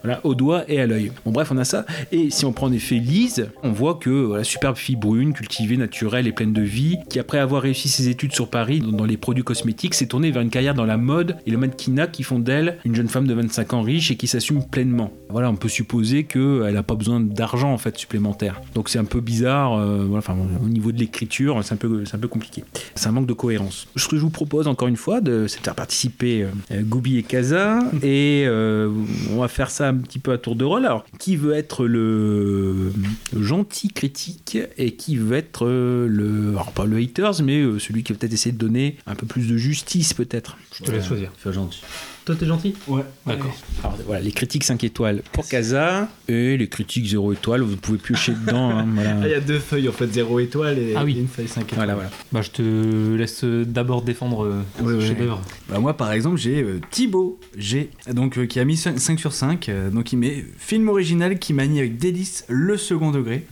voilà, 0.03 0.21
au 0.25 0.35
doigt 0.35 0.65
et 0.69 0.81
à 0.81 0.87
l'œil. 0.87 1.13
Bon, 1.25 1.33
bref, 1.33 1.51
on 1.53 1.57
a 1.59 1.65
ça. 1.65 1.85
Et 2.11 2.31
si 2.31 2.45
on 2.45 2.53
prend 2.53 2.67
en 2.67 2.73
effet 2.73 2.97
Lise, 2.97 3.49
on 3.63 3.73
voit 3.73 3.95
que 3.95 4.11
voilà, 4.11 4.45
superbe 4.45 4.77
fille 4.77 4.97
brune, 4.97 5.33
cultivée, 5.33 5.77
naturelle 5.77 6.27
et 6.27 6.33
pleine 6.33 6.53
de 6.53 6.63
vie, 6.63 6.99
qui 7.09 7.19
après 7.19 7.39
avoir 7.39 7.63
réussi 7.63 7.89
ses 7.89 8.09
études 8.09 8.33
sur 8.33 8.49
Paris 8.49 8.81
dans, 8.81 9.05
les 9.05 9.17
produits 9.17 9.45
cosmétiques, 9.45 9.95
s'est 9.95 10.07
tournée 10.07 10.31
vers 10.31 10.43
une 10.43 10.51
carrière 10.51 10.75
dans 10.75 10.85
la 10.85 10.97
mode 10.97 11.37
et 11.47 11.51
le 11.51 11.59
mannequinat 11.59 12.07
qui 12.07 12.23
font 12.23 12.39
d'elle 12.39 12.79
une 12.85 12.95
jeune 12.95 13.09
femme 13.09 13.27
de 13.27 13.35
25 13.35 13.75
ans 13.75 13.83
riche 13.83 14.11
et 14.11 14.17
qui 14.17 14.27
s'assume 14.27 14.65
pleinement. 14.65 15.13
Voilà, 15.29 15.51
on 15.51 15.57
peut 15.57 15.69
supposer 15.69 16.25
qu'elle 16.25 16.75
n'a 16.75 16.83
pas 16.83 16.95
besoin 16.95 17.21
d'argent 17.21 17.73
en 17.73 17.79
fait 17.79 17.97
supplémentaire. 17.99 18.61
Donc 18.75 18.89
c'est 18.89 18.99
un 18.99 19.05
peu 19.05 19.21
bizarre, 19.21 19.75
euh, 19.75 20.05
voilà, 20.09 20.25
au 20.63 20.69
niveau 20.69 20.93
de 20.93 20.99
l'écriture, 20.99 21.59
c'est 21.63 21.73
un, 21.73 21.77
un 21.77 22.19
peu 22.19 22.29
compliqué. 22.29 22.65
C'est 22.94 23.09
un 23.09 23.12
manque 23.12 23.27
de 23.27 23.32
cohérence. 23.32 23.86
Ce 23.97 24.09
que 24.09 24.16
je 24.16 24.23
vous 24.23 24.31
propose 24.31 24.66
encore 24.69 24.89
une 24.89 24.97
fois, 24.97 25.20
de, 25.20 25.47
c'est 25.47 25.59
de 25.59 25.65
faire 25.65 25.74
participer 25.74 26.47
euh, 26.70 26.82
Goubi 26.82 27.19
et 27.19 27.23
Kaza, 27.23 27.81
et 28.03 28.44
euh, 28.47 28.90
on 29.31 29.40
va 29.40 29.49
faire 29.49 29.70
ça 29.70 29.89
un 29.89 29.94
petit 29.94 30.19
peu 30.19 30.32
à 30.32 30.39
tour 30.39 30.57
de 30.57 30.65
rôle. 30.65 30.86
Alors, 30.86 31.05
qui 31.19 31.36
veut 31.36 31.55
être 31.55 31.86
le 31.86 32.93
gentil 33.39 33.89
critique 33.89 34.59
et 34.77 34.93
qui 34.93 35.16
veut 35.16 35.36
être 35.36 35.66
euh, 35.66 36.07
le, 36.09 36.51
alors 36.51 36.73
pas 36.73 36.86
le 36.86 36.99
haters, 36.99 37.43
mais 37.43 37.61
euh, 37.61 37.78
celui 37.78 38.03
qui 38.03 38.12
va 38.12 38.19
peut-être 38.19 38.32
essayer 38.32 38.53
de 38.53 38.59
donner 38.59 38.97
un 39.07 39.15
peu 39.15 39.27
plus 39.27 39.49
de 39.49 39.57
justice 39.57 40.15
peut-être? 40.15 40.57
Je 40.78 40.85
te 40.85 40.90
laisse 40.90 41.07
choisir. 41.07 41.31
Fais 41.36 41.53
gentil. 41.53 41.82
Toi, 42.24 42.36
t'es 42.36 42.47
gentil 42.47 42.74
Ouais. 42.86 43.03
D'accord. 43.27 43.53
Alors 43.82 43.99
voilà, 44.07 44.20
les 44.23 44.31
critiques 44.31 44.62
5 44.62 44.85
étoiles 44.85 45.23
pour 45.32 45.49
Kaza 45.49 46.09
et 46.28 46.57
les 46.57 46.69
critiques 46.69 47.07
0 47.07 47.32
étoiles, 47.32 47.62
vous 47.62 47.77
pouvez 47.77 47.99
piocher 47.99 48.32
dedans. 48.32 48.70
hein, 48.70 48.86
voilà. 48.94 49.16
Ah, 49.23 49.27
il 49.27 49.31
y 49.32 49.35
a 49.35 49.40
deux 49.40 49.59
feuilles 49.59 49.89
en 49.89 49.93
fait, 49.93 50.07
0 50.07 50.39
étoile 50.39 50.78
et 50.78 50.94
Ah 50.97 51.03
oui. 51.05 51.16
une 51.19 51.27
feuille 51.27 51.49
5 51.49 51.62
étoiles. 51.62 51.77
Voilà, 51.78 51.94
voilà. 51.94 52.11
Bah, 52.31 52.43
je 52.43 52.51
te 52.51 53.16
laisse 53.16 53.43
d'abord 53.44 54.03
défendre 54.03 54.44
euh, 54.44 54.62
Ouais, 54.81 54.93
ce 54.93 54.99
ouais. 54.99 55.07
chef-d'œuvre. 55.09 55.43
Bah, 55.69 55.81
moi, 55.81 55.97
par 55.97 56.12
exemple, 56.12 56.36
j'ai 56.36 56.62
euh, 56.62 56.81
Thibaut 56.93 57.40
G, 57.57 57.90
donc, 58.12 58.39
euh, 58.39 58.47
qui 58.47 58.61
a 58.61 58.65
mis 58.65 58.77
5, 58.77 59.19
sur 59.19 59.32
5. 59.32 59.69
euh, 59.69 59.90
donc, 59.90 60.12
il 60.12 60.19
met 60.19 60.44
film 60.59 60.89
original 60.89 61.40
qui 61.40 61.53
manie 61.55 61.81
avec 61.81 61.99
délice 61.99 62.44
le 62.49 62.77
second 62.77 63.11
degré. 63.11 63.44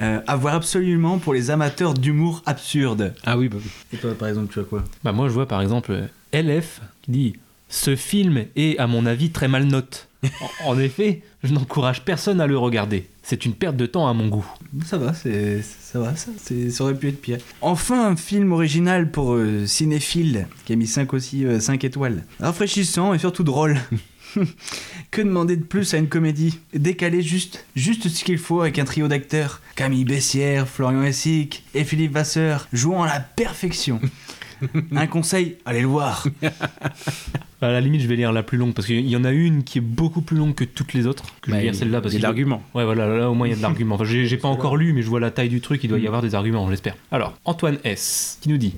Euh, 0.00 0.20
à 0.26 0.36
voir 0.36 0.54
absolument 0.54 1.18
pour 1.18 1.34
les 1.34 1.50
amateurs 1.50 1.94
d'humour 1.94 2.42
absurde. 2.46 3.14
Ah 3.24 3.38
oui, 3.38 3.48
bah 3.48 3.58
oui. 3.60 3.70
Et 3.92 3.96
toi, 3.96 4.12
par 4.14 4.28
exemple, 4.28 4.52
tu 4.52 4.58
as 4.60 4.64
quoi? 4.64 4.82
Bah, 5.04 5.12
moi, 5.12 5.28
je 5.28 5.32
vois 5.34 5.46
par 5.46 5.60
exemple 5.62 6.08
LF 6.32 6.80
qui 7.02 7.10
dit 7.12 7.34
Ce 7.74 7.96
film 7.96 8.44
est, 8.54 8.78
à 8.78 8.86
mon 8.86 9.04
avis, 9.04 9.30
très 9.30 9.48
mal 9.48 9.64
note. 9.64 10.08
en, 10.62 10.70
en 10.70 10.78
effet, 10.78 11.22
je 11.42 11.52
n'encourage 11.52 12.04
personne 12.04 12.40
à 12.40 12.46
le 12.46 12.56
regarder. 12.56 13.08
C'est 13.24 13.44
une 13.44 13.52
perte 13.52 13.76
de 13.76 13.84
temps 13.84 14.06
à 14.06 14.14
mon 14.14 14.28
goût. 14.28 14.46
Ça 14.86 14.96
va, 14.96 15.12
c'est 15.12 15.60
ça 15.60 15.98
va, 15.98 16.14
ça, 16.14 16.30
ça 16.70 16.84
aurait 16.84 16.94
pu 16.94 17.08
être 17.08 17.20
pire. 17.20 17.38
Enfin, 17.60 18.12
un 18.12 18.16
film 18.16 18.52
original 18.52 19.10
pour 19.10 19.34
euh, 19.34 19.66
cinéphile 19.66 20.46
qui 20.64 20.72
a 20.72 20.76
mis 20.76 20.86
5 20.86 21.12
aussi, 21.14 21.44
5 21.58 21.82
étoiles. 21.82 22.24
Rafraîchissant 22.38 23.12
et 23.12 23.18
surtout 23.18 23.42
drôle. 23.42 23.76
que 25.10 25.22
demander 25.22 25.56
de 25.56 25.64
plus 25.64 25.94
à 25.94 25.98
une 25.98 26.08
comédie? 26.08 26.60
Décalé 26.74 27.22
juste, 27.22 27.66
juste 27.74 28.08
ce 28.08 28.22
qu'il 28.22 28.38
faut 28.38 28.60
avec 28.60 28.78
un 28.78 28.84
trio 28.84 29.08
d'acteurs. 29.08 29.60
Camille 29.74 30.04
Bessière, 30.04 30.68
Florian 30.68 31.02
Essic 31.02 31.64
et 31.74 31.82
Philippe 31.82 32.12
Vasseur 32.12 32.68
jouant 32.72 33.02
à 33.02 33.08
la 33.08 33.18
perfection. 33.20 34.00
un 34.94 35.06
conseil, 35.08 35.56
allez 35.64 35.80
le 35.80 35.88
voir. 35.88 36.28
À 37.64 37.70
la 37.72 37.80
limite, 37.80 38.02
je 38.02 38.06
vais 38.08 38.16
lire 38.16 38.30
la 38.32 38.42
plus 38.42 38.58
longue 38.58 38.74
parce 38.74 38.86
qu'il 38.86 39.08
y 39.08 39.16
en 39.16 39.24
a 39.24 39.30
une 39.32 39.64
qui 39.64 39.78
est 39.78 39.80
beaucoup 39.80 40.20
plus 40.20 40.36
longue 40.36 40.54
que 40.54 40.64
toutes 40.64 40.92
les 40.92 41.06
autres. 41.06 41.24
Que 41.40 41.46
je 41.46 41.50
Bah, 41.52 41.56
vais 41.56 41.62
lire 41.64 41.72
il- 41.72 41.76
celle-là 41.78 42.00
parce 42.00 42.12
il 42.14 42.16
y 42.16 42.18
a 42.18 42.18
qu'il 42.18 42.22
de 42.22 42.26
l'argument. 42.26 42.62
Ouais, 42.74 42.84
voilà, 42.84 43.06
là 43.06 43.30
au 43.30 43.34
moins 43.34 43.46
il 43.46 43.50
y 43.50 43.52
a 43.54 43.56
de 43.56 43.62
l'argument. 43.68 43.94
Enfin, 43.94 44.04
j'ai 44.04 44.36
pas 44.36 44.48
encore 44.48 44.76
lu, 44.76 44.92
mais 44.92 45.02
je 45.02 45.08
vois 45.08 45.20
la 45.20 45.30
taille 45.30 45.48
du 45.48 45.60
truc, 45.60 45.82
il 45.82 45.88
doit 45.88 45.98
y 45.98 46.06
avoir 46.06 46.20
des 46.22 46.34
arguments, 46.34 46.68
j'espère. 46.68 46.94
Alors, 47.10 47.34
Antoine 47.44 47.78
S. 47.84 48.38
qui 48.42 48.48
nous 48.50 48.58
dit 48.58 48.74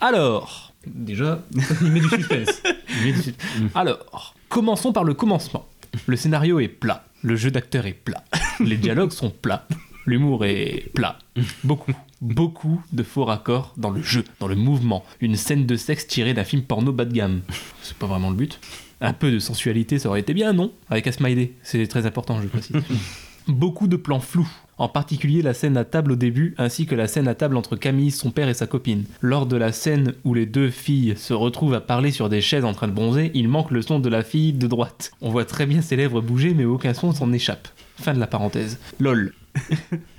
Alors, 0.00 0.72
déjà, 0.86 1.42
il 1.82 1.90
met 1.90 2.00
du 2.00 2.08
suspense. 2.08 2.62
Il 3.00 3.06
met 3.06 3.12
du 3.12 3.22
sus- 3.22 3.34
Alors, 3.74 4.34
commençons 4.48 4.92
par 4.92 5.04
le 5.04 5.14
commencement. 5.14 5.66
Le 6.06 6.16
scénario 6.16 6.60
est 6.60 6.68
plat, 6.68 7.04
le 7.22 7.34
jeu 7.34 7.50
d'acteur 7.50 7.86
est 7.86 7.92
plat, 7.92 8.22
les 8.60 8.76
dialogues 8.76 9.10
sont 9.12 9.30
plats, 9.30 9.66
l'humour 10.06 10.44
est 10.44 10.90
plat. 10.94 11.18
Beaucoup, 11.64 11.92
beaucoup 12.20 12.82
de 12.92 13.02
faux 13.02 13.24
raccords 13.24 13.74
dans 13.76 13.90
le 13.90 14.02
jeu, 14.02 14.24
dans 14.40 14.48
le 14.48 14.56
mouvement. 14.56 15.04
Une 15.20 15.36
scène 15.36 15.66
de 15.66 15.76
sexe 15.76 16.06
tirée 16.06 16.34
d'un 16.34 16.44
film 16.44 16.62
porno 16.62 16.92
bas 16.92 17.04
de 17.04 17.12
gamme. 17.12 17.40
C'est 17.82 17.96
pas 17.96 18.06
vraiment 18.06 18.30
le 18.30 18.36
but. 18.36 18.60
Un 19.00 19.12
peu 19.12 19.30
de 19.30 19.38
sensualité, 19.38 19.98
ça 19.98 20.08
aurait 20.08 20.20
été 20.20 20.34
bien, 20.34 20.52
non? 20.52 20.72
Avec 20.90 21.12
smiley, 21.12 21.52
c'est 21.62 21.86
très 21.86 22.06
important, 22.06 22.40
je 22.42 22.48
précise. 22.48 22.76
Beaucoup 23.46 23.88
de 23.88 23.96
plans 23.96 24.20
flous, 24.20 24.50
en 24.76 24.88
particulier 24.88 25.40
la 25.40 25.54
scène 25.54 25.78
à 25.78 25.84
table 25.84 26.12
au 26.12 26.16
début, 26.16 26.54
ainsi 26.58 26.84
que 26.84 26.94
la 26.94 27.06
scène 27.06 27.28
à 27.28 27.34
table 27.34 27.56
entre 27.56 27.76
Camille, 27.76 28.10
son 28.10 28.30
père 28.30 28.48
et 28.48 28.54
sa 28.54 28.66
copine. 28.66 29.04
Lors 29.22 29.46
de 29.46 29.56
la 29.56 29.72
scène 29.72 30.12
où 30.24 30.34
les 30.34 30.44
deux 30.44 30.68
filles 30.68 31.14
se 31.16 31.32
retrouvent 31.32 31.72
à 31.72 31.80
parler 31.80 32.10
sur 32.10 32.28
des 32.28 32.42
chaises 32.42 32.66
en 32.66 32.74
train 32.74 32.88
de 32.88 32.92
bronzer, 32.92 33.30
il 33.32 33.48
manque 33.48 33.70
le 33.70 33.80
son 33.80 34.00
de 34.00 34.08
la 34.10 34.22
fille 34.22 34.52
de 34.52 34.66
droite. 34.66 35.12
On 35.22 35.30
voit 35.30 35.46
très 35.46 35.64
bien 35.64 35.80
ses 35.80 35.96
lèvres 35.96 36.20
bouger, 36.20 36.52
mais 36.52 36.66
aucun 36.66 36.92
son 36.92 37.12
s'en 37.12 37.32
échappe. 37.32 37.68
Fin 37.96 38.12
de 38.12 38.20
la 38.20 38.26
parenthèse. 38.26 38.78
LOL. 39.00 39.32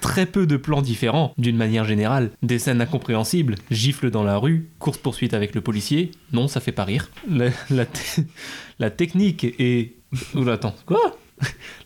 Très 0.00 0.26
peu 0.26 0.46
de 0.46 0.56
plans 0.56 0.82
différents, 0.82 1.32
d'une 1.38 1.56
manière 1.56 1.84
générale. 1.84 2.30
Des 2.42 2.58
scènes 2.58 2.80
incompréhensibles, 2.80 3.56
gifles 3.70 4.10
dans 4.10 4.24
la 4.24 4.36
rue, 4.36 4.70
course-poursuite 4.78 5.34
avec 5.34 5.54
le 5.54 5.60
policier. 5.60 6.10
Non, 6.32 6.48
ça 6.48 6.60
fait 6.60 6.72
pas 6.72 6.84
rire. 6.84 7.10
La, 7.28 7.50
la 7.70 7.86
te- 7.86 8.20
la 8.78 8.90
technique 8.90 9.44
est... 9.58 9.94
Oula, 10.34 10.54
attends, 10.54 10.74
quoi? 10.86 11.16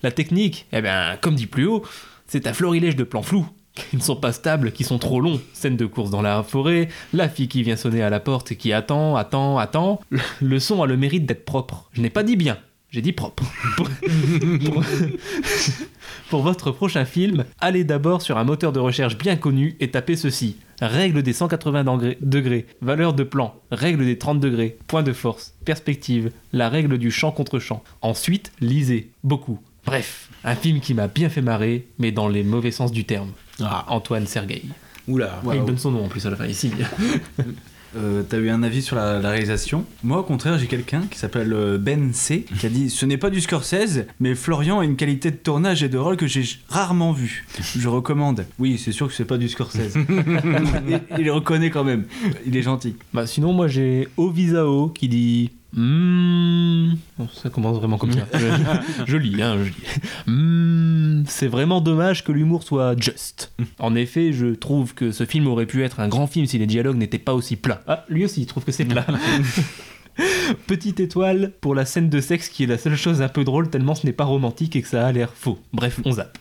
La 0.03 0.11
technique, 0.11 0.67
eh 0.73 0.83
bien, 0.83 1.17
comme 1.21 1.35
dit 1.35 1.47
plus 1.47 1.67
haut, 1.67 1.83
c'est 2.27 2.47
un 2.47 2.53
florilège 2.53 2.97
de 2.97 3.05
plans 3.05 3.23
flous 3.23 3.49
qui 3.75 3.97
ne 3.97 4.03
sont 4.03 4.17
pas 4.17 4.33
stables, 4.33 4.73
qui 4.73 4.85
sont 4.85 4.99
trop 4.99 5.21
longs. 5.21 5.41
Scène 5.53 5.77
de 5.77 5.87
course 5.87 6.11
dans 6.11 6.23
la 6.23 6.43
forêt, 6.43 6.89
la 7.13 7.29
fille 7.29 7.49
qui 7.49 7.63
vient 7.63 7.77
sonner 7.77 8.03
à 8.03 8.11
la 8.11 8.21
porte 8.21 8.53
et 8.53 8.57
qui 8.57 8.73
attend, 8.73 9.17
attend, 9.17 9.59
attend. 9.59 10.01
Le 10.41 10.59
son 10.59 10.83
a 10.83 10.87
le 10.87 10.97
mérite 10.97 11.27
d'être 11.27 11.45
propre. 11.45 11.89
Je 11.93 12.01
n'ai 12.01 12.11
pas 12.11 12.23
dit 12.23 12.37
bien, 12.37 12.59
j'ai 12.91 13.03
dit 13.03 13.13
propre. 13.13 13.43
Pour- 13.77 13.89
pour- 14.65 14.85
pour 16.31 16.43
votre 16.43 16.71
prochain 16.71 17.05
film, 17.05 17.45
allez 17.61 17.85
d'abord 17.85 18.23
sur 18.23 18.39
un 18.39 18.45
moteur 18.45 18.73
de 18.73 18.81
recherche 18.81 19.17
bien 19.19 19.37
connu 19.37 19.77
et 19.81 19.91
tapez 19.91 20.17
ceci. 20.17 20.57
Règle 20.81 21.23
des 21.23 21.33
180 21.33 21.85
degrés, 21.85 22.19
degrés, 22.21 22.67
valeur 22.83 23.13
de 23.15 23.23
plan, 23.25 23.55
règle 23.71 24.05
des 24.05 24.19
30 24.19 24.41
degrés, 24.41 24.77
point 24.89 25.03
de 25.03 25.13
force, 25.13 25.55
perspective, 25.65 26.31
la 26.53 26.69
règle 26.69 26.99
du 26.99 27.11
champ 27.11 27.31
contre 27.33 27.59
champ. 27.59 27.83
Ensuite, 28.03 28.53
lisez, 28.61 29.11
beaucoup. 29.25 29.59
Bref, 29.85 30.29
un 30.45 30.55
film 30.57 30.81
qui 30.81 30.95
m'a 30.95 31.07
bien 31.09 31.29
fait 31.29 31.43
marrer, 31.43 31.87
mais 31.99 32.13
dans 32.13 32.29
les 32.29 32.43
mauvais 32.43 32.73
sens 32.73 32.93
du 32.93 33.05
terme. 33.05 33.31
Antoine 33.89 34.27
Sergueï. 34.27 34.65
Oula. 35.09 35.41
il 35.55 35.65
donne 35.65 35.79
son 35.79 35.93
nom 35.93 36.05
en 36.05 36.09
plus 36.09 36.27
à 36.27 36.31
la 36.31 36.37
fin, 36.37 36.47
ici. 36.47 36.73
Euh, 37.97 38.23
T'as 38.29 38.39
eu 38.39 38.51
un 38.51 38.63
avis 38.63 38.83
sur 38.83 38.97
la, 38.97 39.21
la 39.21 39.31
réalisation 39.31 39.85
Moi, 40.05 40.19
au 40.19 40.23
contraire, 40.23 40.59
j'ai 40.59 40.67
quelqu'un 40.67 41.03
qui 41.11 41.19
s'appelle 41.19 41.53
euh, 41.53 41.79
Ben 41.79 42.13
C 42.13 42.45
qui 42.59 42.67
a 42.67 42.69
dit 42.69 42.91
Ce 42.91 43.07
n'est 43.07 43.17
pas 43.17 43.31
du 43.31 43.41
Scorsese, 43.41 44.05
mais 44.21 44.35
Florian 44.35 44.81
a 44.81 44.85
une 44.85 44.97
qualité 44.97 45.31
de 45.31 45.37
tournage 45.37 45.83
et 45.83 45.89
de 45.89 45.99
rôle 45.99 46.17
que 46.17 46.27
j'ai 46.27 46.45
rarement 46.69 47.13
vue. 47.13 47.47
Je 47.77 47.89
recommande. 47.89 48.45
Oui, 48.59 48.79
c'est 48.83 48.93
sûr 48.93 49.09
que 49.09 49.15
c'est 49.15 49.25
pas 49.25 49.39
du 49.39 49.49
Scorsese. 49.49 49.95
il, 50.89 51.01
il 51.19 51.25
le 51.25 51.33
reconnaît 51.33 51.71
quand 51.71 51.85
même. 51.85 52.05
Il 52.47 52.57
est 52.57 52.63
gentil. 52.63 52.97
Bah 53.15 53.27
sinon 53.27 53.53
moi 53.53 53.69
j'ai 53.69 54.09
Ovisao 54.17 54.89
qui 54.89 55.09
dit 55.09 55.51
Hmm, 55.77 56.95
bon, 57.19 57.29
ça 57.35 57.51
commence 57.51 57.77
vraiment 57.77 57.99
comme 57.99 58.13
ça. 58.13 58.27
je, 58.35 58.47
je 59.07 59.17
lis, 59.19 59.43
hein, 59.43 59.59
je 59.59 59.65
lis. 59.65 59.75
Hmm, 60.27 61.25
c'est 61.29 61.49
vraiment 61.49 61.83
dommage 61.83 62.25
que 62.25 62.33
l'humour 62.33 62.63
soit 62.63 62.99
juste. 62.99 63.53
En 63.79 63.95
effet, 63.95 64.33
je 64.33 64.47
trouve 64.55 64.95
que 64.95 65.13
ce 65.13 65.27
film 65.27 65.47
aurait 65.47 65.67
pu 65.67 65.85
être 65.85 66.01
un 66.01 66.09
grand 66.09 66.27
film 66.27 66.47
si 66.47 66.57
les 66.57 66.67
dialogues 66.67 66.97
n'étaient 66.97 67.19
pas 67.19 67.35
aussi 67.35 67.57
plats. 67.57 67.83
Ah, 67.87 68.07
lui 68.09 68.25
aussi, 68.25 68.41
il 68.43 68.47
trouve 68.47 68.65
que 68.65 68.73
c'est 68.73 68.87
plat. 68.87 69.07
Petite 70.67 70.99
étoile 70.99 71.53
pour 71.61 71.75
la 71.75 71.85
scène 71.85 72.09
de 72.09 72.23
sexe 72.23 72.49
qui 72.49 72.65
est 72.65 72.67
la 72.67 72.79
seule 72.79 72.97
chose 72.97 73.21
un 73.21 73.29
peu 73.29 73.45
drôle 73.45 73.69
tellement 73.69 73.95
ce 73.95 74.07
n'est 74.07 74.15
pas 74.15 74.25
romantique 74.25 74.75
et 74.75 74.81
que 74.81 74.89
ça 74.89 75.07
a 75.07 75.13
l'air 75.13 75.31
faux. 75.35 75.59
Bref, 75.75 76.01
on 76.07 76.13
zappe. 76.13 76.39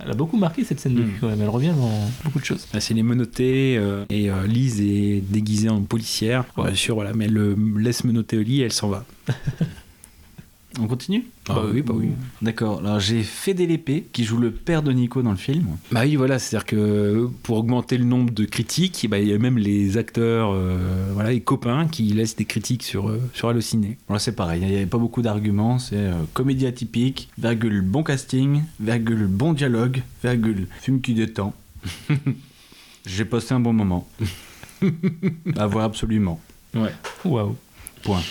Elle 0.00 0.12
a 0.12 0.14
beaucoup 0.14 0.36
marqué 0.36 0.62
cette 0.62 0.78
scène 0.78 0.94
depuis 0.94 1.14
quand 1.20 1.28
même, 1.28 1.40
elle 1.40 1.48
revient 1.48 1.74
dans 1.76 1.90
beaucoup 2.24 2.38
de 2.38 2.44
choses. 2.44 2.68
Là, 2.72 2.80
c'est 2.80 2.94
les 2.94 3.02
menottés 3.02 3.76
euh, 3.76 4.04
et 4.10 4.30
euh, 4.30 4.46
Lise 4.46 4.80
est 4.80 5.20
déguisée 5.20 5.68
en 5.68 5.82
policière. 5.82 6.44
Bien 6.56 6.74
sûr, 6.74 6.94
voilà, 6.94 7.12
mais 7.14 7.24
elle 7.24 7.32
le 7.32 7.56
laisse 7.76 8.04
menotter 8.04 8.38
au 8.38 8.42
lit 8.42 8.60
et 8.60 8.64
elle 8.64 8.72
s'en 8.72 8.88
va. 8.88 9.04
On 10.80 10.86
continue 10.86 11.24
Ah 11.48 11.62
oui, 11.72 11.82
bah 11.82 11.94
oui. 11.96 12.10
D'accord. 12.40 12.78
Alors 12.78 13.00
j'ai 13.00 13.22
Fédé 13.22 13.66
Lépée 13.66 14.06
qui 14.12 14.24
joue 14.24 14.38
le 14.38 14.52
père 14.52 14.82
de 14.82 14.92
Nico 14.92 15.22
dans 15.22 15.32
le 15.32 15.36
film. 15.36 15.66
Bah 15.90 16.02
oui, 16.04 16.16
voilà, 16.16 16.38
c'est-à-dire 16.38 16.66
que 16.66 17.28
pour 17.42 17.58
augmenter 17.58 17.98
le 17.98 18.04
nombre 18.04 18.32
de 18.32 18.44
critiques, 18.44 19.06
bah, 19.10 19.18
il 19.18 19.28
y 19.28 19.32
a 19.32 19.38
même 19.38 19.58
les 19.58 19.96
acteurs, 19.96 20.50
euh, 20.52 21.10
voilà, 21.14 21.30
les 21.30 21.40
copains 21.40 21.88
qui 21.88 22.04
laissent 22.04 22.36
des 22.36 22.44
critiques 22.44 22.84
sur, 22.84 23.08
euh, 23.08 23.20
sur 23.34 23.48
Allociné. 23.48 23.98
Voilà, 24.06 24.20
c'est 24.20 24.36
pareil, 24.36 24.62
il 24.62 24.68
n'y 24.68 24.76
avait 24.76 24.86
pas 24.86 24.98
beaucoup 24.98 25.22
d'arguments, 25.22 25.78
c'est 25.78 25.96
euh, 25.96 26.14
comédie 26.32 26.66
atypique, 26.66 27.28
virgule 27.38 27.80
bon 27.80 28.02
casting, 28.02 28.62
virgule 28.78 29.26
bon 29.26 29.52
dialogue, 29.52 30.02
virgule 30.22 30.68
film 30.80 31.00
qui 31.00 31.14
détend. 31.14 31.54
J'ai 33.06 33.24
passé 33.24 33.54
un 33.54 33.60
bon 33.60 33.72
moment. 33.72 34.08
à 35.56 35.66
voir 35.66 35.86
absolument. 35.86 36.40
Ouais. 36.74 36.92
Waouh. 37.24 37.56
Point. 38.02 38.22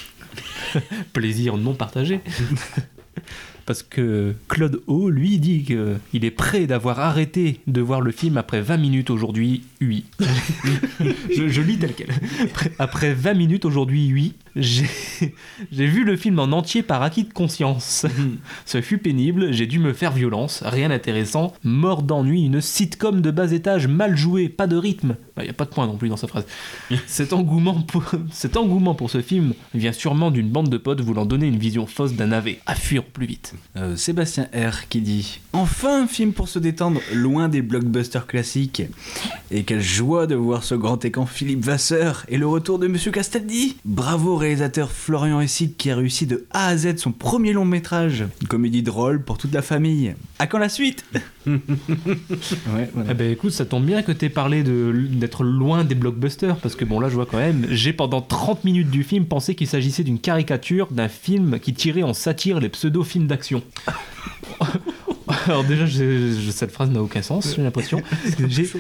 Plaisir 1.14 1.58
non 1.58 1.74
partagé. 1.74 2.22
Parce 3.66 3.84
que 3.84 4.34
Claude 4.48 4.82
O, 4.88 5.10
lui, 5.10 5.40
dit 5.40 5.64
qu'il 5.64 6.24
est 6.24 6.32
prêt 6.32 6.68
d'avoir 6.68 7.02
arrêté 7.02 7.60
de 7.68 7.82
voir 7.82 8.00
le 8.00 8.12
film 8.12 8.38
après 8.38 8.62
20 8.62 8.78
minutes 8.78 9.10
aujourd'hui, 9.10 9.64
oui. 9.82 10.06
je, 11.36 11.50
je 11.50 11.62
lis 11.62 11.78
tel 11.78 11.94
quel. 11.94 12.12
Après- 12.44 12.72
Après 12.80 13.14
20 13.14 13.34
minutes 13.34 13.66
aujourd'hui, 13.66 14.10
oui, 14.14 14.36
j'ai 14.60 15.86
vu 15.88 16.04
le 16.04 16.16
film 16.16 16.40
en 16.40 16.52
entier 16.52 16.84
par 16.84 17.02
acquis 17.02 17.24
de 17.24 17.34
conscience. 17.34 18.06
Ce 18.66 18.82
fut 18.82 18.98
pénible, 18.98 19.52
j'ai 19.52 19.68
dû 19.68 19.80
me 19.80 19.94
faire 19.94 20.12
violence, 20.12 20.64
rien 20.66 20.90
d'intéressant, 20.90 21.54
mort 21.64 22.04
d'ennui, 22.04 22.46
une 22.46 22.62
sitcom 22.62 23.22
de 23.22 23.32
bas 23.32 23.52
étage 23.52 23.88
mal 23.88 24.18
jouée, 24.18 24.50
pas 24.50 24.68
de 24.68 24.76
rythme. 24.76 25.16
Il 25.38 25.44
n'y 25.44 25.50
a 25.50 25.54
pas 25.54 25.66
de 25.66 25.70
point 25.70 25.86
non 25.86 25.98
plus 25.98 26.10
dans 26.10 26.18
sa 26.18 26.28
phrase. 26.28 26.46
Cet 27.08 27.34
engouement, 27.34 27.82
pour, 27.82 28.04
cet 28.32 28.58
engouement 28.58 28.96
pour 28.96 29.10
ce 29.10 29.22
film 29.22 29.54
vient 29.74 29.92
sûrement 29.92 30.32
d'une 30.32 30.50
bande 30.50 30.70
de 30.70 30.78
potes 30.78 31.02
voulant 31.02 31.26
donner 31.26 31.48
une 31.48 31.58
vision 31.58 31.86
fausse 31.86 32.14
d'un 32.14 32.28
navet. 32.28 32.60
À 32.66 32.76
fuir 32.76 33.04
plus 33.04 33.26
vite. 33.26 33.54
Euh, 33.76 33.96
Sébastien 33.96 34.48
R 34.54 34.88
qui 34.90 35.02
dit 35.02 35.40
Enfin 35.54 36.04
un 36.04 36.08
film 36.08 36.34
pour 36.34 36.48
se 36.48 36.60
détendre, 36.60 37.02
loin 37.14 37.50
des 37.50 37.62
blockbusters 37.62 38.28
classiques. 38.28 38.84
Et 39.52 39.64
quelle 39.64 39.82
joie 39.82 40.28
de 40.28 40.36
voir 40.36 40.64
ce 40.64 40.76
grand 40.76 41.04
écran 41.06 41.26
Philippe 41.26 41.64
Vasseur 41.64 42.26
et 42.28 42.38
le 42.38 42.48
retour 42.48 42.80
de 42.80 42.88
Monsieur 42.88 43.12
Castaldi. 43.12 43.78
Bravo 43.86 44.34
au 44.34 44.38
réalisateur 44.48 44.92
Florian 44.92 45.42
Essig 45.42 45.76
qui 45.78 45.92
a 45.92 45.96
réussi 45.98 46.26
de 46.26 46.46
A 46.52 46.68
à 46.68 46.78
Z 46.78 46.98
son 46.98 47.12
premier 47.12 47.52
long 47.54 47.66
métrage. 47.66 48.24
Une 48.42 48.48
comédie 48.48 48.82
drôle 48.82 49.22
pour 49.22 49.38
toute 49.38 49.54
la 49.54 49.62
famille. 49.62 50.16
À 50.40 50.48
quand 50.48 50.58
la 50.58 50.70
suite? 50.70 51.04
Ouais, 51.48 52.90
voilà. 52.94 53.12
Eh 53.12 53.14
ben 53.14 53.32
écoute, 53.32 53.52
ça 53.52 53.66
tombe 53.66 53.86
bien 53.86 54.02
que 54.02 54.12
t'aies 54.12 54.28
parlé 54.30 54.64
de- 54.64 54.94
d'être 55.12 55.44
loin 55.46 55.86
des 55.86 55.96
blockbusters, 55.96 56.58
parce 56.58 56.76
que 56.76 56.84
bon 56.84 57.00
là 57.00 57.08
je 57.10 57.16
vois 57.16 57.26
quand 57.26 57.38
même, 57.38 57.66
j'ai 57.70 57.94
pendant 57.94 58.20
30 58.22 58.66
minutes 58.66 58.90
du 58.90 59.04
film 59.04 59.26
pensé 59.26 59.56
qu'il 59.56 59.68
s'agissait 59.68 60.04
d'une 60.04 60.20
caricature 60.20 60.88
d'un 60.92 61.08
film 61.08 61.58
qui 61.60 61.74
tirait 61.74 62.04
en 62.04 62.14
satire 62.14 62.60
les 62.60 62.68
pseudo-films 62.70 63.28
d'action. 63.28 63.64
Alors 65.48 65.64
déjà, 65.64 65.86
je- 65.86 66.38
je- 66.40 66.52
cette 66.52 66.72
phrase 66.72 66.90
n'a 66.90 67.02
aucun 67.02 67.22
sens, 67.22 67.54
j'ai 67.56 67.62
l'impression. 67.64 68.02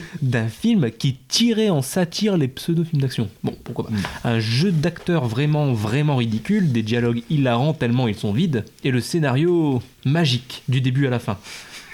D'un 0.21 0.47
film 0.47 0.91
qui 0.91 1.15
tirait 1.27 1.69
en 1.69 1.81
satire 1.81 2.37
les 2.37 2.47
pseudo-films 2.47 3.01
d'action. 3.01 3.29
Bon, 3.43 3.55
pourquoi 3.63 3.87
pas. 3.87 4.29
Un 4.29 4.39
jeu 4.39 4.71
d'acteurs 4.71 5.27
vraiment, 5.27 5.73
vraiment 5.73 6.15
ridicule, 6.17 6.71
des 6.71 6.83
dialogues 6.83 7.23
hilarants 7.29 7.73
tellement 7.73 8.07
ils 8.07 8.15
sont 8.15 8.31
vides, 8.33 8.63
et 8.83 8.91
le 8.91 9.01
scénario 9.01 9.81
magique 10.05 10.63
du 10.67 10.81
début 10.81 11.07
à 11.07 11.09
la 11.09 11.19
fin. 11.19 11.37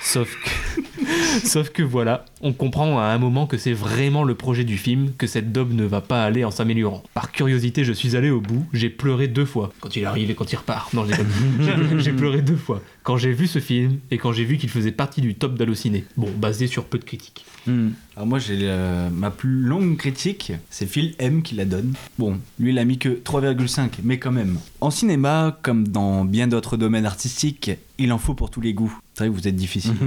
Sauf 0.04 0.36
que, 0.44 0.82
sauf 1.48 1.70
que 1.70 1.82
voilà, 1.82 2.26
on 2.42 2.52
comprend 2.52 3.00
à 3.00 3.06
un 3.06 3.18
moment 3.18 3.48
que 3.48 3.58
c'est 3.58 3.74
vraiment 3.74 4.24
le 4.24 4.36
projet 4.36 4.66
du 4.66 4.78
film, 4.78 5.14
que 5.18 5.28
cette 5.28 5.52
daube 5.54 5.74
ne 5.74 5.86
va 5.86 6.02
pas 6.02 6.24
aller 6.24 6.44
en 6.44 6.52
s'améliorant. 6.52 7.04
Par 7.14 7.32
curiosité, 7.32 7.84
je 7.86 7.94
suis 7.94 8.16
allé 8.18 8.30
au 8.30 8.42
bout, 8.42 8.66
j'ai 8.74 8.90
pleuré 8.90 9.28
deux 9.30 9.46
fois. 9.46 9.72
Quand 9.80 9.96
il 9.96 10.06
arrive 10.06 10.30
et 10.30 10.36
quand 10.36 10.52
il 10.52 10.58
repart. 10.58 10.94
Non. 10.94 11.06
J'ai- 12.00 12.14
pleuré 12.14 12.42
deux 12.42 12.56
fois. 12.58 12.82
Quand 13.04 13.18
j'ai 13.18 13.32
vu 13.32 13.48
ce 13.48 13.60
film 13.60 13.98
et 14.12 14.18
quand 14.18 14.34
j'ai 14.34 14.44
vu 14.46 14.58
qu'il 14.58 14.70
faisait 14.70 14.92
partie 14.92 15.22
du 15.22 15.36
top 15.36 15.56
d'Allociné. 15.56 16.06
Bon, 16.16 16.30
basé 16.38 16.68
sur 16.68 16.86
peu 16.86 17.00
de 17.00 17.04
critiques. 17.04 17.46
Hmm. 17.66 17.90
Alors 18.16 18.28
moi 18.28 18.40
j'ai 18.40 18.60
euh, 18.64 19.10
ma 19.10 19.32
plus 19.32 19.62
longue 19.62 19.98
critique, 19.98 20.52
c'est 20.70 20.86
Phil 20.86 21.16
M 21.18 21.42
qui 21.42 21.56
la 21.56 21.66
donne. 21.66 21.94
Bon, 22.20 22.38
lui 22.60 22.72
il 22.72 22.78
a 22.80 22.86
mis 22.86 22.98
que 23.00 23.10
3,5, 23.10 23.90
mais 24.04 24.20
quand 24.20 24.32
même. 24.32 24.58
En 24.82 24.92
cinéma, 24.92 25.58
comme 25.64 25.88
dans 25.88 26.24
bien 26.26 26.48
d'autres 26.48 26.78
domaines 26.78 27.06
artistiques, 27.06 27.72
il 27.98 28.12
en 28.12 28.18
faut 28.18 28.34
pour 28.36 28.52
tous 28.52 28.62
les 28.62 28.74
goûts. 28.74 28.98
C'est 29.14 29.26
vrai 29.26 29.34
que 29.34 29.40
vous 29.40 29.48
êtes 29.48 29.56
difficile. 29.56 29.94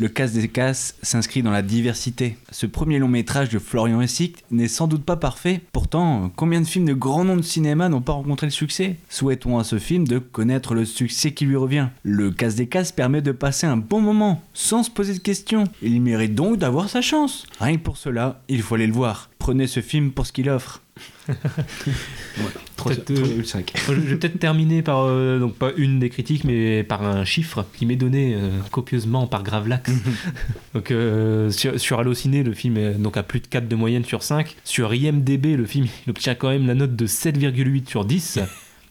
Le 0.00 0.08
casse 0.08 0.32
des 0.32 0.46
casses 0.46 0.94
s'inscrit 1.02 1.42
dans 1.42 1.50
la 1.50 1.62
diversité. 1.62 2.36
Ce 2.52 2.66
premier 2.66 3.00
long 3.00 3.08
métrage 3.08 3.48
de 3.48 3.58
Florian 3.58 4.00
Essig 4.00 4.36
n'est 4.52 4.68
sans 4.68 4.86
doute 4.86 5.04
pas 5.04 5.16
parfait. 5.16 5.60
Pourtant, 5.72 6.30
combien 6.36 6.60
de 6.60 6.66
films 6.66 6.84
de 6.84 6.94
grands 6.94 7.24
noms 7.24 7.36
de 7.36 7.42
cinéma 7.42 7.88
n'ont 7.88 8.00
pas 8.00 8.12
rencontré 8.12 8.46
le 8.46 8.52
succès? 8.52 8.94
Souhaitons 9.08 9.58
à 9.58 9.64
ce 9.64 9.80
film 9.80 10.06
de 10.06 10.20
connaître 10.20 10.74
le 10.74 10.84
succès 10.84 11.32
qui 11.32 11.46
lui 11.46 11.56
revient. 11.56 11.88
Le 12.04 12.30
casse 12.30 12.54
des 12.54 12.68
casses 12.68 12.92
permet 12.92 13.22
de 13.22 13.32
passer 13.32 13.66
un 13.66 13.76
bon 13.76 14.00
moment, 14.00 14.40
sans 14.54 14.84
se 14.84 14.90
poser 14.90 15.14
de 15.14 15.18
questions. 15.18 15.64
Il 15.82 16.00
mérite 16.00 16.36
donc 16.36 16.58
d'avoir 16.58 16.88
sa 16.88 17.00
chance. 17.00 17.44
Rien 17.58 17.76
que 17.76 17.82
pour 17.82 17.96
cela, 17.96 18.40
il 18.48 18.62
faut 18.62 18.76
aller 18.76 18.86
le 18.86 18.92
voir. 18.92 19.30
Prenez 19.48 19.66
ce 19.66 19.80
film 19.80 20.10
pour 20.10 20.26
ce 20.26 20.32
qu'il 20.32 20.50
offre. 20.50 20.82
Peut-être, 21.26 23.10
euh, 23.12 23.40
3,5. 23.42 23.70
Je 23.86 23.92
vais 23.94 24.16
peut-être 24.16 24.38
terminer 24.38 24.82
par, 24.82 25.04
euh, 25.04 25.38
donc 25.38 25.54
pas 25.54 25.70
une 25.78 25.98
des 25.98 26.10
critiques, 26.10 26.44
mais 26.44 26.84
par 26.84 27.02
un 27.02 27.24
chiffre 27.24 27.64
qui 27.72 27.86
m'est 27.86 27.96
donné 27.96 28.34
euh, 28.34 28.50
copieusement 28.70 29.26
par 29.26 29.42
Gravelax. 29.42 29.90
donc 30.74 30.90
euh, 30.90 31.50
sur, 31.50 31.80
sur 31.80 31.98
Allociné, 31.98 32.42
le 32.42 32.52
film 32.52 32.76
est 32.76 32.92
donc 32.92 33.16
à 33.16 33.22
plus 33.22 33.40
de 33.40 33.46
4 33.46 33.66
de 33.68 33.74
moyenne 33.74 34.04
sur 34.04 34.22
5. 34.22 34.54
Sur 34.64 34.92
IMDB, 34.92 35.56
le 35.56 35.64
film 35.64 35.86
il 36.06 36.10
obtient 36.10 36.34
quand 36.34 36.50
même 36.50 36.66
la 36.66 36.74
note 36.74 36.94
de 36.94 37.06
7,8 37.06 37.88
sur 37.88 38.04
10. 38.04 38.40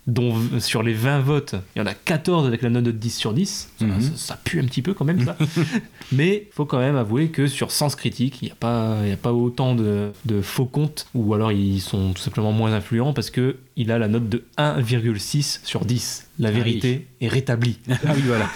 Dont 0.08 0.34
sur 0.60 0.84
les 0.84 0.94
20 0.94 1.20
votes, 1.20 1.56
il 1.76 1.80
y 1.80 1.82
en 1.82 1.86
a 1.86 1.94
14 1.94 2.48
avec 2.48 2.62
la 2.62 2.70
note 2.70 2.86
de 2.86 2.92
10 2.92 3.10
sur 3.16 3.34
10. 3.34 3.70
Ça, 3.80 3.86
Mhm. 3.86 4.02
ça- 4.02 4.12
ça 4.16 4.40
pue 4.44 4.60
un 4.60 4.66
petit 4.66 4.82
peu 4.82 4.94
quand 4.94 5.04
même 5.06 5.24
ça. 5.26 5.36
Mais 6.12 6.48
faut 6.52 6.66
quand 6.66 6.80
même 6.80 6.96
avouer 6.96 7.28
que 7.30 7.48
sur 7.48 7.72
Sens 7.72 7.96
Critique, 7.96 8.42
il 8.42 8.46
n'y 8.46 8.52
a, 8.52 8.56
pas- 8.56 8.98
y 9.06 9.12
a 9.12 9.18
pas 9.18 9.34
autant 9.34 9.76
de, 9.76 10.12
de 10.26 10.42
faux 10.42 10.66
comptes, 10.66 11.08
ou 11.14 11.34
alors 11.34 11.52
ils 11.52 11.82
sont 11.82 12.14
tout 12.14 12.22
simplement 12.22 12.52
moins 12.54 12.72
influents 12.74 13.14
parce 13.14 13.30
que 13.30 13.58
il 13.78 13.92
a 13.92 13.98
la 14.00 14.08
note 14.10 14.28
de 14.28 14.44
1,6 14.58 15.60
sur 15.64 15.86
10. 15.86 16.24
La 16.40 16.50
Ah 16.50 16.52
vérité 16.52 17.08
est 17.22 17.28
rétablie. 17.30 17.80
Ah 17.90 18.12
oui, 18.16 18.22
voilà. 18.28 18.48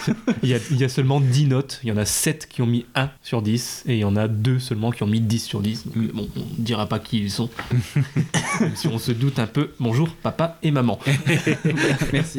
il, 0.44 0.48
y 0.50 0.54
a, 0.54 0.58
il 0.70 0.76
y 0.80 0.84
a 0.84 0.88
seulement 0.88 1.20
10 1.20 1.46
notes, 1.46 1.80
il 1.82 1.88
y 1.88 1.92
en 1.92 1.96
a 1.96 2.04
7 2.04 2.46
qui 2.48 2.62
ont 2.62 2.66
mis 2.66 2.84
1 2.94 3.10
sur 3.22 3.42
10, 3.42 3.84
et 3.88 3.94
il 3.94 3.98
y 3.98 4.04
en 4.04 4.14
a 4.14 4.28
2 4.28 4.58
seulement 4.60 4.92
qui 4.92 5.02
ont 5.02 5.06
mis 5.08 5.20
10 5.20 5.40
sur 5.40 5.60
10. 5.60 5.86
Donc, 5.86 6.12
bon, 6.12 6.28
on 6.36 6.40
ne 6.40 6.64
dira 6.64 6.86
pas 6.88 6.98
qui 7.00 7.18
ils 7.18 7.30
sont. 7.30 7.48
Même 8.60 8.72
si 8.76 8.86
on 8.88 8.98
se 8.98 9.10
doute 9.12 9.38
un 9.40 9.46
peu, 9.48 9.70
bonjour 9.80 10.08
papa 10.10 10.58
et 10.62 10.70
maman. 10.70 10.98
Merci. 12.12 12.38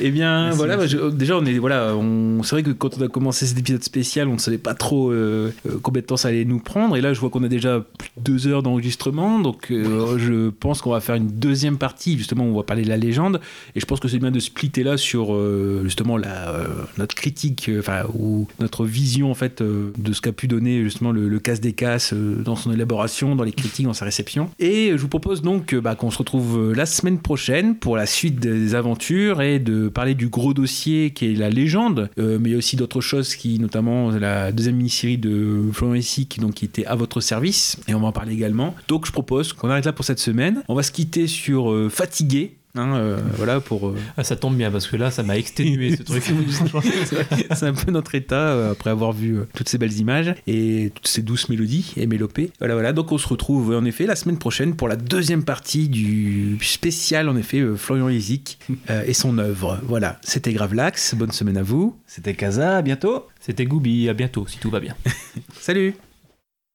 Eh 0.00 0.10
bien, 0.12 0.44
Merci, 0.44 0.56
voilà, 0.58 0.76
merci. 0.76 0.94
bah, 0.94 1.02
je- 1.10 1.10
déjà, 1.16 1.36
on 1.36 1.44
est, 1.44 1.58
voilà, 1.58 1.94
on, 1.96 2.42
c'est 2.44 2.54
vrai 2.54 2.62
que 2.62 2.70
quand 2.70 2.96
on 2.98 3.02
a 3.02 3.08
commencé 3.08 3.46
cet 3.46 3.58
épisode 3.58 3.82
spécial, 3.82 4.28
on 4.28 4.34
ne 4.34 4.38
savait 4.38 4.58
pas 4.58 4.74
trop 4.74 5.10
euh, 5.10 5.52
euh, 5.66 5.78
combien 5.82 6.00
de 6.02 6.06
temps 6.06 6.16
ça 6.16 6.28
allait 6.28 6.44
nous 6.44 6.60
prendre. 6.60 6.96
Et 6.96 7.00
là, 7.00 7.12
je 7.12 7.18
vois 7.20 7.30
qu'on 7.30 7.42
a 7.42 7.48
déjà 7.48 7.84
plus 7.98 8.10
de 8.16 8.22
deux 8.22 8.46
heures 8.46 8.62
d'enregistrement. 8.62 9.40
Donc, 9.40 9.72
euh, 9.72 10.16
je 10.18 10.50
pense 10.50 10.80
qu'on 10.82 10.92
va 10.92 11.00
faire 11.00 11.16
une 11.16 11.26
deuxième 11.28 11.67
partie. 11.76 12.16
Justement, 12.16 12.44
on 12.44 12.54
va 12.54 12.62
parler 12.62 12.82
de 12.82 12.88
la 12.88 12.96
légende. 12.96 13.40
Et 13.74 13.80
je 13.80 13.86
pense 13.86 14.00
que 14.00 14.08
c'est 14.08 14.18
bien 14.18 14.30
de 14.30 14.40
splitter 14.40 14.82
là 14.82 14.96
sur 14.96 15.34
euh, 15.34 15.82
justement 15.84 16.16
la, 16.16 16.50
euh, 16.50 16.66
notre 16.96 17.14
critique, 17.14 17.68
euh, 17.68 17.80
enfin, 17.80 18.04
ou 18.14 18.48
notre 18.60 18.84
vision 18.84 19.30
en 19.30 19.34
fait 19.34 19.62
de 19.62 20.12
ce 20.12 20.20
qu'a 20.20 20.32
pu 20.32 20.48
donner 20.48 20.82
justement 20.82 21.12
le, 21.12 21.38
casse 21.38 21.60
des 21.60 21.72
casses 21.72 22.12
dans 22.14 22.56
son 22.56 22.72
élaboration, 22.72 23.36
dans 23.36 23.44
les 23.44 23.52
critiques, 23.52 23.86
dans 23.86 23.92
sa 23.92 24.04
réception. 24.04 24.50
Et 24.58 24.90
je 24.92 24.96
vous 24.96 25.08
propose 25.08 25.42
donc 25.42 25.74
bah, 25.74 25.94
qu'on 25.94 26.10
se 26.10 26.18
retrouve 26.18 26.72
la 26.72 26.86
semaine 26.86 27.18
prochaine 27.18 27.76
pour 27.76 27.96
la 27.96 28.06
suite 28.06 28.40
des 28.40 28.74
aventures 28.74 29.40
et 29.40 29.58
de 29.58 29.88
parler 29.88 30.14
du 30.14 30.28
gros 30.28 30.54
dossier 30.54 31.10
qui 31.10 31.26
est 31.26 31.34
la 31.34 31.50
légende, 31.50 32.10
mais 32.16 32.54
aussi 32.54 32.76
d'autres 32.76 33.00
choses 33.00 33.36
qui, 33.36 33.58
notamment 33.58 34.10
la 34.10 34.52
deuxième 34.52 34.76
mini-série 34.76 35.18
de 35.18 35.62
Florent 35.72 35.94
Essy 35.94 36.26
qui, 36.26 36.40
donc, 36.40 36.54
qui 36.54 36.64
était 36.64 36.86
à 36.86 36.94
votre 36.94 37.20
service, 37.20 37.78
et 37.86 37.94
on 37.94 38.00
va 38.00 38.08
en 38.08 38.12
parler 38.12 38.32
également. 38.32 38.74
Donc 38.88 39.06
je 39.06 39.12
propose 39.12 39.52
qu'on 39.52 39.70
arrête 39.70 39.84
là 39.84 39.92
pour 39.92 40.04
cette 40.04 40.18
semaine. 40.18 40.62
On 40.68 40.74
va 40.74 40.82
se 40.82 40.92
quitter 40.92 41.26
sur 41.26 41.57
euh, 41.66 41.88
Fatigué. 41.88 42.54
hein, 42.76 42.94
euh, 42.96 43.18
voilà 43.36 43.60
pour. 43.60 43.88
euh, 43.88 43.96
Ah, 44.16 44.22
ça 44.24 44.36
tombe 44.36 44.56
bien 44.56 44.70
parce 44.70 44.86
que 44.86 44.96
là, 44.96 45.10
ça 45.10 45.22
m'a 45.24 45.36
exténué 45.36 45.96
ce 45.96 46.02
truc. 46.04 46.22
c'est 47.54 47.64
un 47.66 47.72
peu 47.72 47.90
notre 47.90 48.14
état 48.14 48.50
euh, 48.50 48.72
après 48.72 48.90
avoir 48.90 49.12
vu 49.12 49.38
euh, 49.38 49.48
toutes 49.54 49.68
ces 49.68 49.78
belles 49.78 49.96
images 49.98 50.34
et 50.46 50.92
toutes 50.94 51.08
ces 51.08 51.22
douces 51.22 51.48
mélodies 51.48 51.92
et 51.96 52.06
mélopées. 52.06 52.52
Voilà, 52.60 52.74
voilà. 52.74 52.92
Donc 52.92 53.10
on 53.10 53.18
se 53.18 53.26
retrouve 53.26 53.74
en 53.74 53.84
effet 53.84 54.06
la 54.06 54.14
semaine 54.16 54.38
prochaine 54.38 54.76
pour 54.76 54.86
la 54.88 54.96
deuxième 54.96 55.42
partie 55.44 55.88
du 55.88 56.56
spécial 56.62 57.28
en 57.28 57.36
effet 57.36 57.58
euh, 57.60 57.74
Florian 57.76 58.08
Isic 58.08 58.58
euh, 58.90 59.02
et 59.06 59.14
son 59.14 59.38
œuvre. 59.38 59.80
Voilà, 59.84 60.18
c'était 60.22 60.52
Gravelax. 60.52 61.14
Bonne 61.16 61.32
semaine 61.32 61.56
à 61.56 61.62
vous. 61.62 61.96
C'était 62.06 62.34
Kaza. 62.34 62.76
À 62.76 62.82
bientôt. 62.82 63.26
C'était 63.40 63.64
Goubi. 63.66 64.08
À 64.08 64.14
bientôt 64.14 64.46
si 64.46 64.58
tout 64.58 64.70
va 64.70 64.78
bien. 64.80 64.94
Salut. 65.60 65.94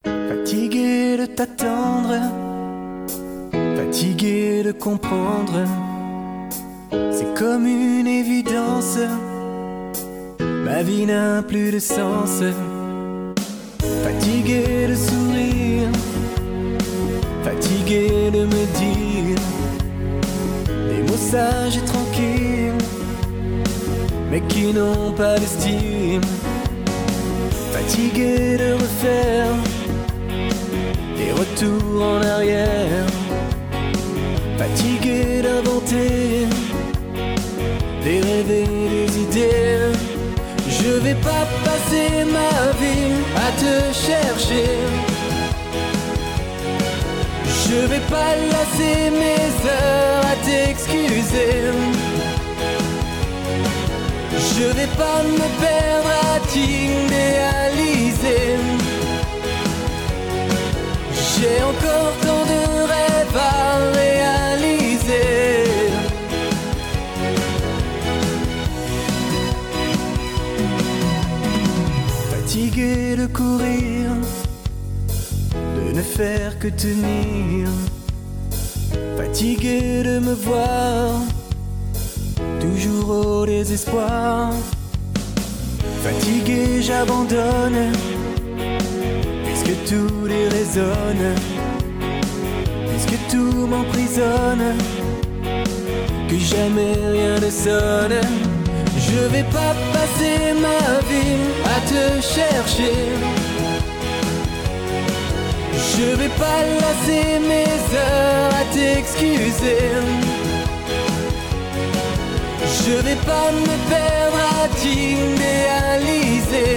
Fatigué 0.06 1.16
de 1.18 1.26
t'attendre, 1.28 2.12
fatigué 3.76 4.64
de 4.64 4.72
comprendre, 4.72 5.66
c'est 7.12 7.34
comme 7.36 7.66
une 7.66 8.08
évidence. 8.08 8.98
Ma 10.40 10.82
vie 10.84 11.06
n'a 11.06 11.42
plus 11.44 11.72
de 11.72 11.80
sens. 11.80 12.42
Fatigué 14.04 14.88
de 14.90 14.96
sourire, 14.96 15.90
fatigué 17.44 18.32
de 18.32 18.46
me 18.46 18.64
dire 18.82 19.40
des 20.68 21.02
mots 21.08 21.24
sages 21.32 21.78
et 21.78 21.86
tranquilles, 21.86 22.78
mais 24.30 24.42
qui 24.42 24.74
n'ont 24.74 25.12
pas 25.16 25.38
d'estime. 25.40 26.22
Fatigué 27.72 28.58
de 28.58 28.74
refaire 28.74 29.48
des 31.18 31.32
retours 31.32 32.04
en 32.04 32.22
arrière, 32.22 33.06
fatigué 34.64 35.42
d'inventer 35.42 36.48
des 38.04 38.20
rêves 38.28 38.52
et 38.62 38.68
des 38.94 39.10
idées. 39.26 39.92
Je 40.80 40.92
vais 41.06 41.20
pas 41.30 41.46
passer 41.66 42.10
ma 42.38 42.56
vie 42.82 43.16
à 43.46 43.50
te 43.62 43.74
chercher. 44.06 44.70
Je 47.66 47.78
vais 47.92 48.06
pas 48.16 48.32
lasser 48.54 49.00
mes 49.24 49.50
heures 49.74 50.26
à 50.34 50.36
t'excuser. 50.48 51.56
Je 54.56 54.66
vais 54.78 54.92
pas 55.04 55.20
me 55.40 55.48
perdre 55.64 56.12
à 56.32 56.36
t'idéaliser. 56.52 58.46
J'ai 61.32 61.58
encore 61.72 62.14
tant 62.26 62.44
de 62.52 62.62
rêves 62.92 63.38
à 63.38 63.93
De 72.84 73.28
courir, 73.28 74.10
de 75.54 75.96
ne 75.96 76.02
faire 76.02 76.60
que 76.60 76.68
tenir. 76.68 77.70
Fatigué 79.16 80.04
de 80.04 80.20
me 80.20 80.34
voir, 80.34 81.22
toujours 82.60 83.10
au 83.10 83.46
désespoir. 83.46 84.52
Fatigué, 86.04 86.82
j'abandonne, 86.82 87.94
puisque 89.46 89.76
tout 89.90 90.28
déraisonne, 90.28 91.36
puisque 92.90 93.18
tout 93.32 93.66
m'emprisonne, 93.66 94.76
que 96.28 96.38
jamais 96.38 96.96
rien 97.14 97.40
ne 97.40 97.50
sonne. 97.50 98.20
Je 98.98 99.20
vais 99.34 99.46
pas 99.54 99.74
ma 100.66 100.84
vie 101.10 101.40
à 101.76 101.78
te 101.92 102.04
chercher. 102.22 102.96
Je 105.96 106.08
vais 106.20 106.34
pas 106.44 106.62
lasser 106.82 107.28
mes 107.52 107.78
heures 107.98 108.54
à 108.62 108.64
t'excuser. 108.74 109.84
Je 112.86 112.94
vais 113.06 113.20
pas 113.32 113.50
me 113.52 113.76
perdre 113.90 114.42
à 114.60 114.68
t'idéaliser. 114.80 116.76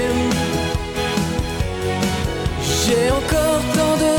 J'ai 2.62 3.10
encore 3.10 3.62
tant 3.76 3.96
de 4.04 4.15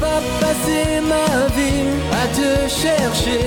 pas 0.00 0.20
passer 0.40 1.00
ma 1.12 1.30
vie 1.56 1.88
à 2.22 2.24
te 2.38 2.50
chercher. 2.82 3.44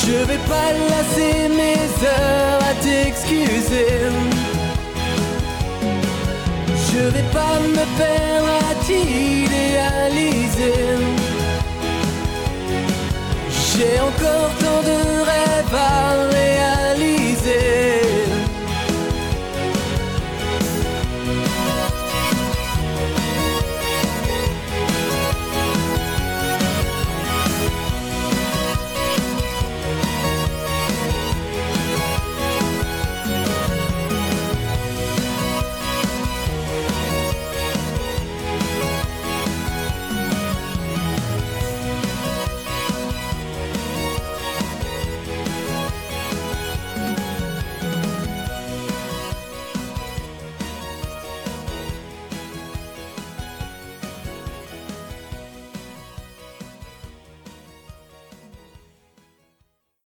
Je 0.00 0.16
vais 0.28 0.42
pas 0.52 0.70
lasser 0.90 1.36
mes 1.60 1.86
heures 2.06 2.62
à 2.70 2.74
t'excuser. 2.84 3.92
Je 6.90 7.00
vais 7.14 7.28
pas 7.38 7.56
me 7.76 7.84
perdre 8.02 8.52
à 8.70 8.74
t'idéaliser. 8.86 10.78
J'ai 13.50 13.94
encore 14.00 14.58